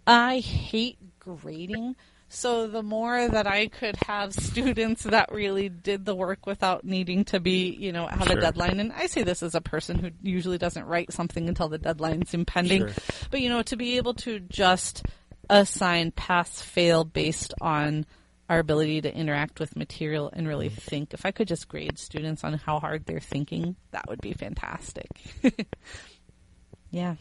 I 0.09 0.41
hate 0.41 0.99
grading. 1.21 1.95
So 2.29 2.67
the 2.67 2.83
more 2.83 3.29
that 3.29 3.47
I 3.47 3.69
could 3.69 3.97
have 4.07 4.33
students 4.35 5.05
that 5.05 5.31
really 5.33 5.69
did 5.69 6.05
the 6.05 6.15
work 6.15 6.45
without 6.45 6.85
needing 6.85 7.25
to 7.27 7.41
be, 7.41 7.71
you 7.71 7.93
know, 7.93 8.07
have 8.07 8.27
Sure. 8.27 8.39
a 8.39 8.41
deadline. 8.41 8.81
And 8.81 8.93
I 8.93 9.07
say 9.07 9.23
this 9.23 9.43
as 9.43 9.55
a 9.55 9.61
person 9.61 9.99
who 9.99 10.11
usually 10.23 10.59
doesn't 10.59 10.85
write 10.85 11.13
something 11.13 11.49
until 11.49 11.69
the 11.69 11.79
deadline's 11.79 12.35
impending. 12.35 12.89
Sure. 12.89 12.95
But 13.31 13.41
you 13.41 13.49
know, 13.49 13.63
to 13.63 13.77
be 13.77 13.97
able 13.97 14.15
to 14.15 14.41
just 14.41 15.05
assign 15.49 16.11
pass 16.11 16.61
fail 16.61 17.05
based 17.05 17.55
on 17.61 18.05
our 18.49 18.59
ability 18.59 19.01
to 19.01 19.15
interact 19.15 19.59
with 19.59 19.77
material 19.77 20.31
and 20.33 20.47
really 20.47 20.69
mm-hmm. 20.69 20.79
think. 20.79 21.15
If 21.15 21.27
I 21.27 21.31
could 21.31 21.49
just 21.49 21.69
grade 21.69 21.99
students 21.99 22.45
on 22.45 22.55
how 22.55 22.79
hard 22.79 23.07
they're 23.07 23.21
thinking, 23.21 23.77
that 23.91 24.09
would 24.09 24.21
be 24.21 24.33
fantastic. 24.33 25.09
yeah. 26.91 27.17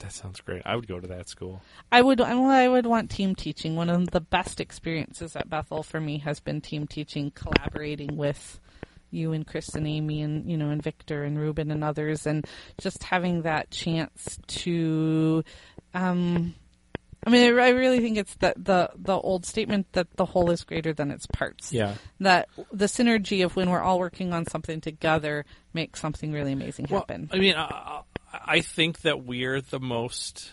That 0.00 0.12
sounds 0.12 0.40
great. 0.40 0.62
I 0.64 0.76
would 0.76 0.88
go 0.88 0.98
to 0.98 1.06
that 1.08 1.28
school. 1.28 1.62
I 1.92 2.02
would 2.02 2.20
I 2.20 2.68
would 2.68 2.86
want 2.86 3.10
team 3.10 3.34
teaching. 3.34 3.76
One 3.76 3.90
of 3.90 4.10
the 4.10 4.20
best 4.20 4.60
experiences 4.60 5.36
at 5.36 5.48
Bethel 5.48 5.82
for 5.82 6.00
me 6.00 6.18
has 6.18 6.40
been 6.40 6.60
team 6.60 6.86
teaching, 6.86 7.30
collaborating 7.30 8.16
with 8.16 8.60
you 9.10 9.32
and 9.32 9.46
Chris 9.46 9.74
and 9.74 9.86
Amy 9.86 10.22
and 10.22 10.50
you 10.50 10.56
know 10.56 10.70
and 10.70 10.82
Victor 10.82 11.24
and 11.24 11.38
Ruben 11.38 11.70
and 11.70 11.84
others 11.84 12.26
and 12.26 12.46
just 12.78 13.04
having 13.04 13.42
that 13.42 13.70
chance 13.70 14.38
to 14.46 15.44
um 15.94 16.54
I 17.26 17.28
mean, 17.28 17.58
I 17.58 17.68
really 17.68 18.00
think 18.00 18.16
it's 18.16 18.34
the, 18.36 18.54
the 18.56 18.90
the 18.96 19.14
old 19.14 19.44
statement 19.44 19.92
that 19.92 20.16
the 20.16 20.24
whole 20.24 20.50
is 20.50 20.64
greater 20.64 20.94
than 20.94 21.10
its 21.10 21.26
parts. 21.26 21.70
Yeah. 21.70 21.96
That 22.20 22.48
the 22.72 22.86
synergy 22.86 23.44
of 23.44 23.56
when 23.56 23.68
we're 23.68 23.82
all 23.82 23.98
working 23.98 24.32
on 24.32 24.46
something 24.46 24.80
together 24.80 25.44
makes 25.74 26.00
something 26.00 26.32
really 26.32 26.52
amazing 26.52 26.86
happen. 26.86 27.28
Well, 27.30 27.38
I 27.38 27.42
mean, 27.42 27.56
I, 27.56 28.00
I 28.32 28.60
think 28.60 29.00
that 29.02 29.24
we're 29.24 29.60
the 29.60 29.80
most 29.80 30.52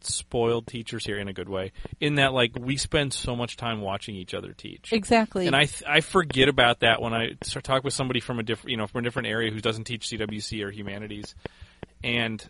spoiled 0.00 0.66
teachers 0.66 1.04
here 1.04 1.18
in 1.18 1.26
a 1.26 1.32
good 1.32 1.48
way 1.48 1.72
in 2.00 2.16
that 2.16 2.32
like 2.32 2.52
we 2.58 2.76
spend 2.76 3.12
so 3.12 3.34
much 3.34 3.56
time 3.56 3.80
watching 3.80 4.14
each 4.14 4.34
other 4.34 4.52
teach 4.52 4.92
exactly 4.92 5.46
and 5.48 5.56
i 5.56 5.66
i 5.88 6.00
forget 6.00 6.48
about 6.48 6.80
that 6.80 7.00
when 7.00 7.12
i 7.14 7.30
start 7.42 7.64
talk 7.64 7.82
with 7.82 7.94
somebody 7.94 8.20
from 8.20 8.38
a 8.38 8.42
different 8.42 8.70
you 8.70 8.76
know 8.76 8.86
from 8.86 9.00
a 9.00 9.02
different 9.02 9.26
area 9.26 9.50
who 9.50 9.58
doesn't 9.58 9.84
teach 9.84 10.06
cwc 10.06 10.62
or 10.64 10.70
humanities 10.70 11.34
and 12.04 12.48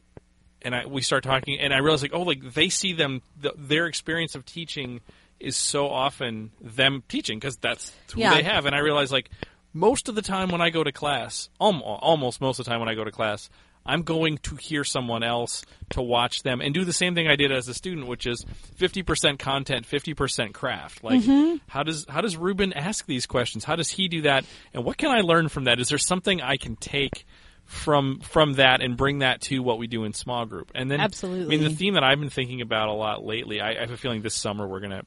and 0.63 0.75
I 0.75 0.87
we 0.87 1.01
start 1.03 1.23
talking, 1.23 1.59
and 1.61 1.73
I 1.73 1.79
realize 1.79 2.03
like, 2.03 2.15
oh, 2.15 2.23
like 2.23 2.43
they 2.53 2.69
see 2.71 2.93
them, 2.93 3.23
the, 3.41 3.53
their 3.57 3.87
experience 3.87 4.35
of 4.35 4.45
teaching 4.45 5.01
is 5.39 5.57
so 5.57 5.89
often 5.89 6.51
them 6.61 7.05
teaching 7.09 7.39
because 7.39 7.57
that's 7.57 7.93
who 8.13 8.21
Yeah. 8.23 8.35
they 8.35 8.43
have, 8.43 8.67
and 8.67 8.75
I 8.75 8.79
realize 8.81 9.13
like 9.13 9.31
most 9.73 10.09
of 10.09 10.15
the 10.15 10.23
time 10.23 10.49
when 10.49 10.61
I 10.61 10.71
go 10.71 10.83
to 10.83 10.91
class, 10.93 11.51
alm- 11.61 11.83
almost 11.83 12.41
most 12.41 12.59
of 12.59 12.65
the 12.65 12.71
time 12.71 12.81
when 12.81 12.89
I 12.89 12.95
go 12.95 13.05
to 13.05 13.13
class. 13.13 13.49
I'm 13.87 14.03
going 14.03 14.39
to 14.39 14.57
hear 14.57 14.85
someone 14.85 15.23
else 15.23 15.65
to 15.91 16.03
watch 16.03 16.43
them 16.43 16.61
and 16.61 16.75
do 16.75 16.85
the 16.85 16.93
same 16.93 17.15
thing 17.15 17.29
I 17.29 17.37
did 17.37 17.53
as 17.53 17.69
a 17.69 17.75
student, 17.75 18.07
which 18.07 18.27
is 18.27 18.45
50% 18.79 19.39
content, 19.39 19.89
50% 19.89 20.53
craft. 20.53 21.05
Like, 21.05 21.23
how 21.69 21.83
does 21.83 22.07
how 22.09 22.21
does 22.21 22.37
Ruben 22.37 22.73
ask 22.73 23.07
these 23.07 23.27
questions? 23.27 23.65
How 23.65 23.77
does 23.77 23.91
he 23.91 24.09
do 24.09 24.23
that? 24.23 24.45
And 24.75 24.85
what 24.85 24.97
can 24.97 25.11
I 25.11 25.21
learn 25.21 25.49
from 25.49 25.65
that? 25.65 25.81
Is 25.81 25.89
there 25.89 25.99
something 25.99 26.43
I 26.43 26.57
can 26.57 26.77
take 26.77 27.25
from 27.67 28.21
from 28.21 28.55
that 28.55 28.81
and 28.81 28.97
bring 28.97 29.19
that 29.19 29.41
to 29.43 29.59
what 29.59 29.79
we 29.79 29.89
do 29.89 30.05
in 30.05 30.13
small 30.13 30.47
group. 30.47 30.71
And 30.75 30.91
then, 30.91 31.01
absolutely, 31.01 31.57
I 31.57 31.59
mean, 31.59 31.69
the 31.69 31.75
theme 31.75 31.95
that 31.95 32.05
I've 32.05 32.21
been 32.21 32.31
thinking 32.31 32.61
about 32.61 32.89
a 32.89 32.93
lot 32.93 33.25
lately. 33.25 33.61
I, 33.61 33.71
I 33.73 33.81
have 33.81 33.91
a 33.91 33.97
feeling 33.97 34.23
this 34.23 34.35
summer 34.35 34.67
we're 34.67 34.81
going 34.81 34.93
to 34.93 35.03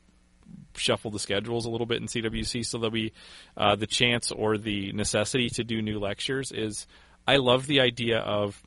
shuffle 0.75 1.09
the 1.09 1.19
schedules 1.19 1.65
a 1.65 1.69
little 1.69 1.87
bit 1.87 2.01
in 2.01 2.07
CWC, 2.07 2.65
so 2.65 2.77
there'll 2.77 2.91
be 2.91 3.13
uh, 3.57 3.75
the 3.75 3.87
chance 3.87 4.31
or 4.31 4.57
the 4.57 4.91
necessity 4.91 5.49
to 5.51 5.63
do 5.63 5.81
new 5.81 5.99
lectures. 5.99 6.51
Is 6.51 6.85
I 7.27 7.37
love 7.37 7.65
the 7.65 7.79
idea 7.79 8.19
of 8.19 8.61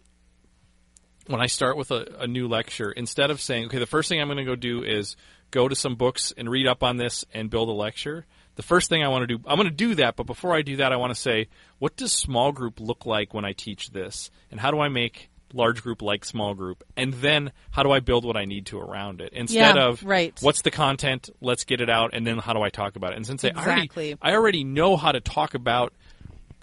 when 1.32 1.40
I 1.40 1.46
start 1.46 1.76
with 1.76 1.90
a, 1.90 2.06
a 2.20 2.26
new 2.26 2.46
lecture, 2.46 2.92
instead 2.92 3.30
of 3.30 3.40
saying, 3.40 3.66
okay, 3.66 3.78
the 3.78 3.86
first 3.86 4.08
thing 4.08 4.20
I'm 4.20 4.28
going 4.28 4.38
to 4.38 4.44
go 4.44 4.54
do 4.54 4.84
is 4.84 5.16
go 5.50 5.66
to 5.66 5.74
some 5.74 5.96
books 5.96 6.32
and 6.36 6.48
read 6.48 6.66
up 6.66 6.82
on 6.82 6.96
this 6.98 7.24
and 7.34 7.50
build 7.50 7.68
a 7.68 7.72
lecture. 7.72 8.26
The 8.56 8.62
first 8.62 8.88
thing 8.88 9.02
I 9.02 9.08
want 9.08 9.22
to 9.28 9.38
do, 9.38 9.42
I'm 9.46 9.56
going 9.56 9.68
to 9.68 9.74
do 9.74 9.94
that, 9.96 10.14
but 10.16 10.26
before 10.26 10.54
I 10.54 10.62
do 10.62 10.76
that, 10.76 10.92
I 10.92 10.96
want 10.96 11.14
to 11.14 11.20
say, 11.20 11.48
what 11.78 11.96
does 11.96 12.12
small 12.12 12.52
group 12.52 12.80
look 12.80 13.06
like 13.06 13.32
when 13.32 13.44
I 13.44 13.52
teach 13.52 13.90
this? 13.90 14.30
And 14.50 14.60
how 14.60 14.70
do 14.70 14.80
I 14.80 14.88
make 14.88 15.30
large 15.54 15.82
group 15.82 16.02
like 16.02 16.24
small 16.24 16.54
group? 16.54 16.84
And 16.96 17.14
then 17.14 17.52
how 17.70 17.82
do 17.82 17.90
I 17.90 18.00
build 18.00 18.24
what 18.24 18.36
I 18.36 18.44
need 18.44 18.66
to 18.66 18.78
around 18.78 19.20
it? 19.20 19.32
Instead 19.32 19.76
Yeah, 19.76 19.86
of, 19.88 20.02
right. 20.04 20.36
what's 20.42 20.62
the 20.62 20.70
content? 20.70 21.30
Let's 21.40 21.64
get 21.64 21.80
it 21.80 21.88
out. 21.88 22.10
And 22.12 22.26
then 22.26 22.38
how 22.38 22.52
do 22.52 22.62
I 22.62 22.68
talk 22.68 22.96
about 22.96 23.12
it? 23.12 23.16
And 23.16 23.26
since 23.26 23.44
I 23.44 23.50
already, 23.50 24.16
I 24.20 24.32
already 24.34 24.64
know 24.64 24.96
how 24.96 25.12
to 25.12 25.20
talk 25.20 25.54
about 25.54 25.94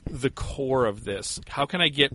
the 0.05 0.29
core 0.29 0.85
of 0.85 1.03
this. 1.03 1.39
How 1.47 1.65
can 1.65 1.81
I 1.81 1.89
get 1.89 2.13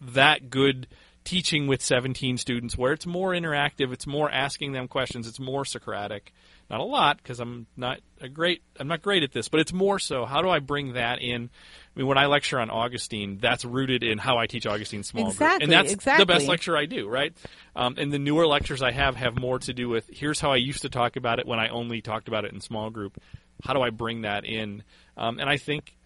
that 0.00 0.50
good 0.50 0.86
teaching 1.26 1.66
with 1.66 1.82
17 1.82 2.38
students 2.38 2.78
where 2.78 2.92
it's 2.92 3.04
more 3.04 3.32
interactive, 3.32 3.92
it's 3.92 4.06
more 4.06 4.30
asking 4.30 4.72
them 4.72 4.88
questions, 4.88 5.28
it's 5.28 5.40
more 5.40 5.64
Socratic. 5.64 6.32
Not 6.70 6.80
a 6.80 6.84
lot 6.84 7.18
because 7.18 7.38
I'm 7.38 7.66
not 7.76 8.00
a 8.20 8.28
great 8.28 8.62
I'm 8.80 8.88
not 8.88 9.00
great 9.00 9.22
at 9.22 9.32
this, 9.32 9.48
but 9.48 9.60
it's 9.60 9.72
more 9.72 10.00
so. 10.00 10.24
How 10.24 10.42
do 10.42 10.48
I 10.48 10.58
bring 10.58 10.94
that 10.94 11.20
in? 11.20 11.44
I 11.44 11.98
mean, 11.98 12.08
when 12.08 12.18
I 12.18 12.26
lecture 12.26 12.58
on 12.58 12.70
Augustine, 12.70 13.38
that's 13.40 13.64
rooted 13.64 14.02
in 14.02 14.18
how 14.18 14.38
I 14.38 14.46
teach 14.46 14.66
Augustine 14.66 15.04
small 15.04 15.32
group, 15.32 15.62
and 15.62 15.70
that's 15.70 15.92
exactly. 15.92 16.22
the 16.24 16.26
best 16.26 16.48
lecture 16.48 16.76
I 16.76 16.86
do, 16.86 17.08
right? 17.08 17.32
Um, 17.76 17.94
and 17.98 18.12
the 18.12 18.18
newer 18.18 18.48
lectures 18.48 18.82
I 18.82 18.90
have 18.90 19.14
have 19.14 19.38
more 19.38 19.60
to 19.60 19.72
do 19.72 19.88
with 19.88 20.10
here's 20.12 20.40
how 20.40 20.50
I 20.50 20.56
used 20.56 20.82
to 20.82 20.88
talk 20.88 21.14
about 21.14 21.38
it 21.38 21.46
when 21.46 21.60
I 21.60 21.68
only 21.68 22.00
talked 22.00 22.26
about 22.26 22.44
it 22.44 22.52
in 22.52 22.60
small 22.60 22.90
group. 22.90 23.16
How 23.62 23.72
do 23.72 23.80
I 23.80 23.90
bring 23.90 24.22
that 24.22 24.44
in? 24.44 24.82
Um, 25.16 25.38
and 25.38 25.48
I 25.48 25.58
think 25.58 25.96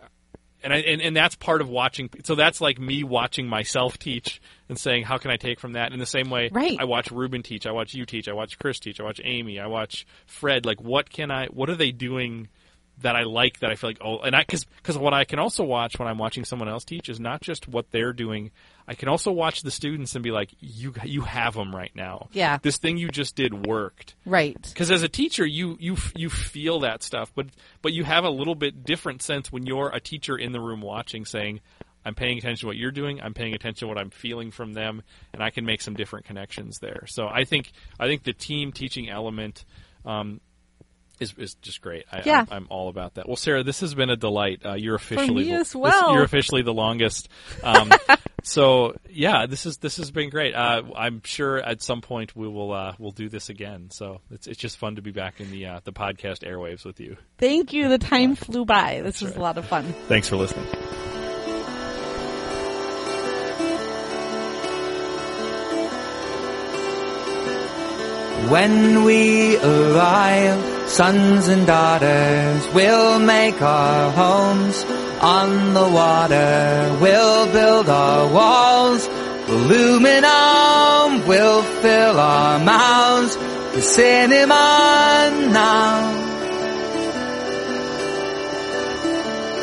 and 0.62 0.72
I 0.72 0.78
and, 0.78 1.00
and 1.00 1.16
that's 1.16 1.34
part 1.36 1.60
of 1.60 1.68
watching. 1.68 2.10
So 2.24 2.34
that's 2.34 2.60
like 2.60 2.78
me 2.78 3.02
watching 3.04 3.46
myself 3.46 3.98
teach 3.98 4.40
and 4.68 4.78
saying, 4.78 5.04
how 5.04 5.18
can 5.18 5.30
I 5.30 5.36
take 5.36 5.60
from 5.60 5.72
that? 5.72 5.92
In 5.92 5.98
the 5.98 6.06
same 6.06 6.30
way, 6.30 6.48
Right. 6.52 6.76
I 6.78 6.84
watch 6.84 7.10
Ruben 7.10 7.42
teach, 7.42 7.66
I 7.66 7.72
watch 7.72 7.94
you 7.94 8.06
teach, 8.06 8.28
I 8.28 8.32
watch 8.32 8.58
Chris 8.58 8.78
teach, 8.78 9.00
I 9.00 9.04
watch 9.04 9.20
Amy, 9.24 9.58
I 9.58 9.66
watch 9.66 10.06
Fred. 10.26 10.64
Like, 10.66 10.80
what 10.80 11.10
can 11.10 11.30
I? 11.30 11.46
What 11.46 11.68
are 11.70 11.76
they 11.76 11.92
doing? 11.92 12.48
That 13.00 13.16
I 13.16 13.22
like, 13.22 13.60
that 13.60 13.70
I 13.70 13.76
feel 13.76 13.90
like, 13.90 13.98
oh, 14.04 14.18
and 14.18 14.36
I, 14.36 14.44
cause, 14.44 14.66
cause 14.82 14.98
what 14.98 15.14
I 15.14 15.24
can 15.24 15.38
also 15.38 15.64
watch 15.64 15.98
when 15.98 16.06
I'm 16.06 16.18
watching 16.18 16.44
someone 16.44 16.68
else 16.68 16.84
teach 16.84 17.08
is 17.08 17.18
not 17.18 17.40
just 17.40 17.66
what 17.66 17.90
they're 17.90 18.12
doing. 18.12 18.50
I 18.86 18.94
can 18.94 19.08
also 19.08 19.30
watch 19.32 19.62
the 19.62 19.70
students 19.70 20.14
and 20.14 20.22
be 20.22 20.32
like, 20.32 20.50
you, 20.60 20.92
you 21.04 21.22
have 21.22 21.54
them 21.54 21.74
right 21.74 21.92
now. 21.94 22.28
Yeah. 22.32 22.58
This 22.60 22.76
thing 22.76 22.98
you 22.98 23.08
just 23.08 23.36
did 23.36 23.66
worked 23.66 24.14
right. 24.24 24.60
because 24.62 24.90
as 24.90 25.02
a 25.02 25.08
teacher 25.08 25.46
you 25.46 25.76
you 25.80 25.96
you 26.16 26.28
feel 26.28 26.80
that 26.80 27.02
stuff 27.02 27.32
but 27.34 27.46
but 27.82 27.92
you 27.92 28.04
have 28.04 28.24
a 28.24 28.30
little 28.30 28.54
bit 28.54 28.84
different 28.84 29.22
sense 29.22 29.52
when 29.52 29.66
you're 29.66 29.90
a 29.90 30.00
teacher 30.00 30.36
in 30.36 30.52
the 30.52 30.60
room 30.60 30.80
watching 30.80 31.24
saying 31.24 31.60
i'm 32.04 32.14
paying 32.14 32.38
attention 32.38 32.60
to 32.60 32.66
what 32.66 32.76
you're 32.76 32.90
doing 32.90 33.20
i'm 33.20 33.34
paying 33.34 33.54
attention 33.54 33.86
to 33.86 33.88
what 33.88 33.98
i'm 33.98 34.10
feeling 34.10 34.50
from 34.50 34.72
them 34.72 35.02
and 35.32 35.42
i 35.42 35.50
can 35.50 35.64
make 35.64 35.80
some 35.80 35.94
different 35.94 36.24
connections 36.24 36.78
there 36.78 37.04
so 37.06 37.26
i 37.28 37.44
think 37.44 37.72
i 37.98 38.06
think 38.06 38.22
the 38.22 38.32
team 38.32 38.72
teaching 38.72 39.08
element 39.08 39.64
um, 40.04 40.40
is, 41.20 41.34
is 41.38 41.54
just 41.54 41.80
great. 41.80 42.04
I, 42.10 42.22
Yeah. 42.24 42.40
I'm, 42.50 42.64
I'm 42.64 42.66
all 42.70 42.88
about 42.88 43.14
that. 43.14 43.26
Well, 43.28 43.36
Sarah, 43.36 43.62
this 43.62 43.80
has 43.80 43.94
been 43.94 44.10
a 44.10 44.16
delight. 44.16 44.62
Uh, 44.64 44.74
you're 44.74 44.94
officially 44.96 45.26
For 45.28 45.32
me 45.34 45.44
the, 45.44 45.52
as 45.52 45.68
this- 45.68 45.74
well. 45.76 46.14
you're 46.14 46.24
officially 46.24 46.62
the 46.62 46.74
longest. 46.74 47.28
Um, 47.62 47.92
so 48.42 48.94
yeah, 49.08 49.46
this 49.46 49.66
is 49.66 49.76
this 49.78 49.98
has 49.98 50.10
been 50.10 50.30
great. 50.30 50.54
Uh, 50.54 50.82
I'm 50.96 51.20
sure 51.24 51.58
at 51.58 51.82
some 51.82 52.00
point 52.00 52.34
we 52.34 52.48
will 52.48 52.72
uh, 52.72 52.94
we'll 52.98 53.10
do 53.12 53.28
this 53.28 53.48
again. 53.50 53.90
So 53.90 54.20
it's 54.30 54.46
it's 54.46 54.58
just 54.58 54.78
fun 54.78 54.96
to 54.96 55.02
be 55.02 55.10
back 55.12 55.40
in 55.40 55.50
the 55.50 55.66
uh, 55.66 55.80
the 55.84 55.92
podcast 55.92 56.40
airwaves 56.48 56.84
with 56.84 56.98
you. 57.00 57.16
Thank 57.38 57.72
you. 57.72 57.88
The 57.88 57.98
time 57.98 58.34
flew 58.34 58.64
by. 58.64 59.02
This 59.02 59.20
was 59.20 59.36
a 59.36 59.40
lot 59.40 59.58
of 59.58 59.66
fun. 59.66 59.92
Thanks 60.08 60.28
for 60.28 60.36
listening. 60.36 60.66
When 68.48 69.04
we 69.04 69.56
arrive, 69.58 70.88
sons 70.88 71.48
and 71.48 71.66
daughters, 71.66 72.66
we'll 72.74 73.18
make 73.20 73.60
our 73.60 74.10
homes 74.10 74.84
on 75.20 75.74
the 75.74 75.88
water. 75.88 76.98
We'll 77.00 77.52
build 77.52 77.88
our 77.88 78.32
walls, 78.32 79.06
aluminum 79.48 81.26
will 81.28 81.62
fill 81.62 82.18
our 82.18 82.58
mouths. 82.58 83.36
The 83.74 83.82
cinema 83.82 85.10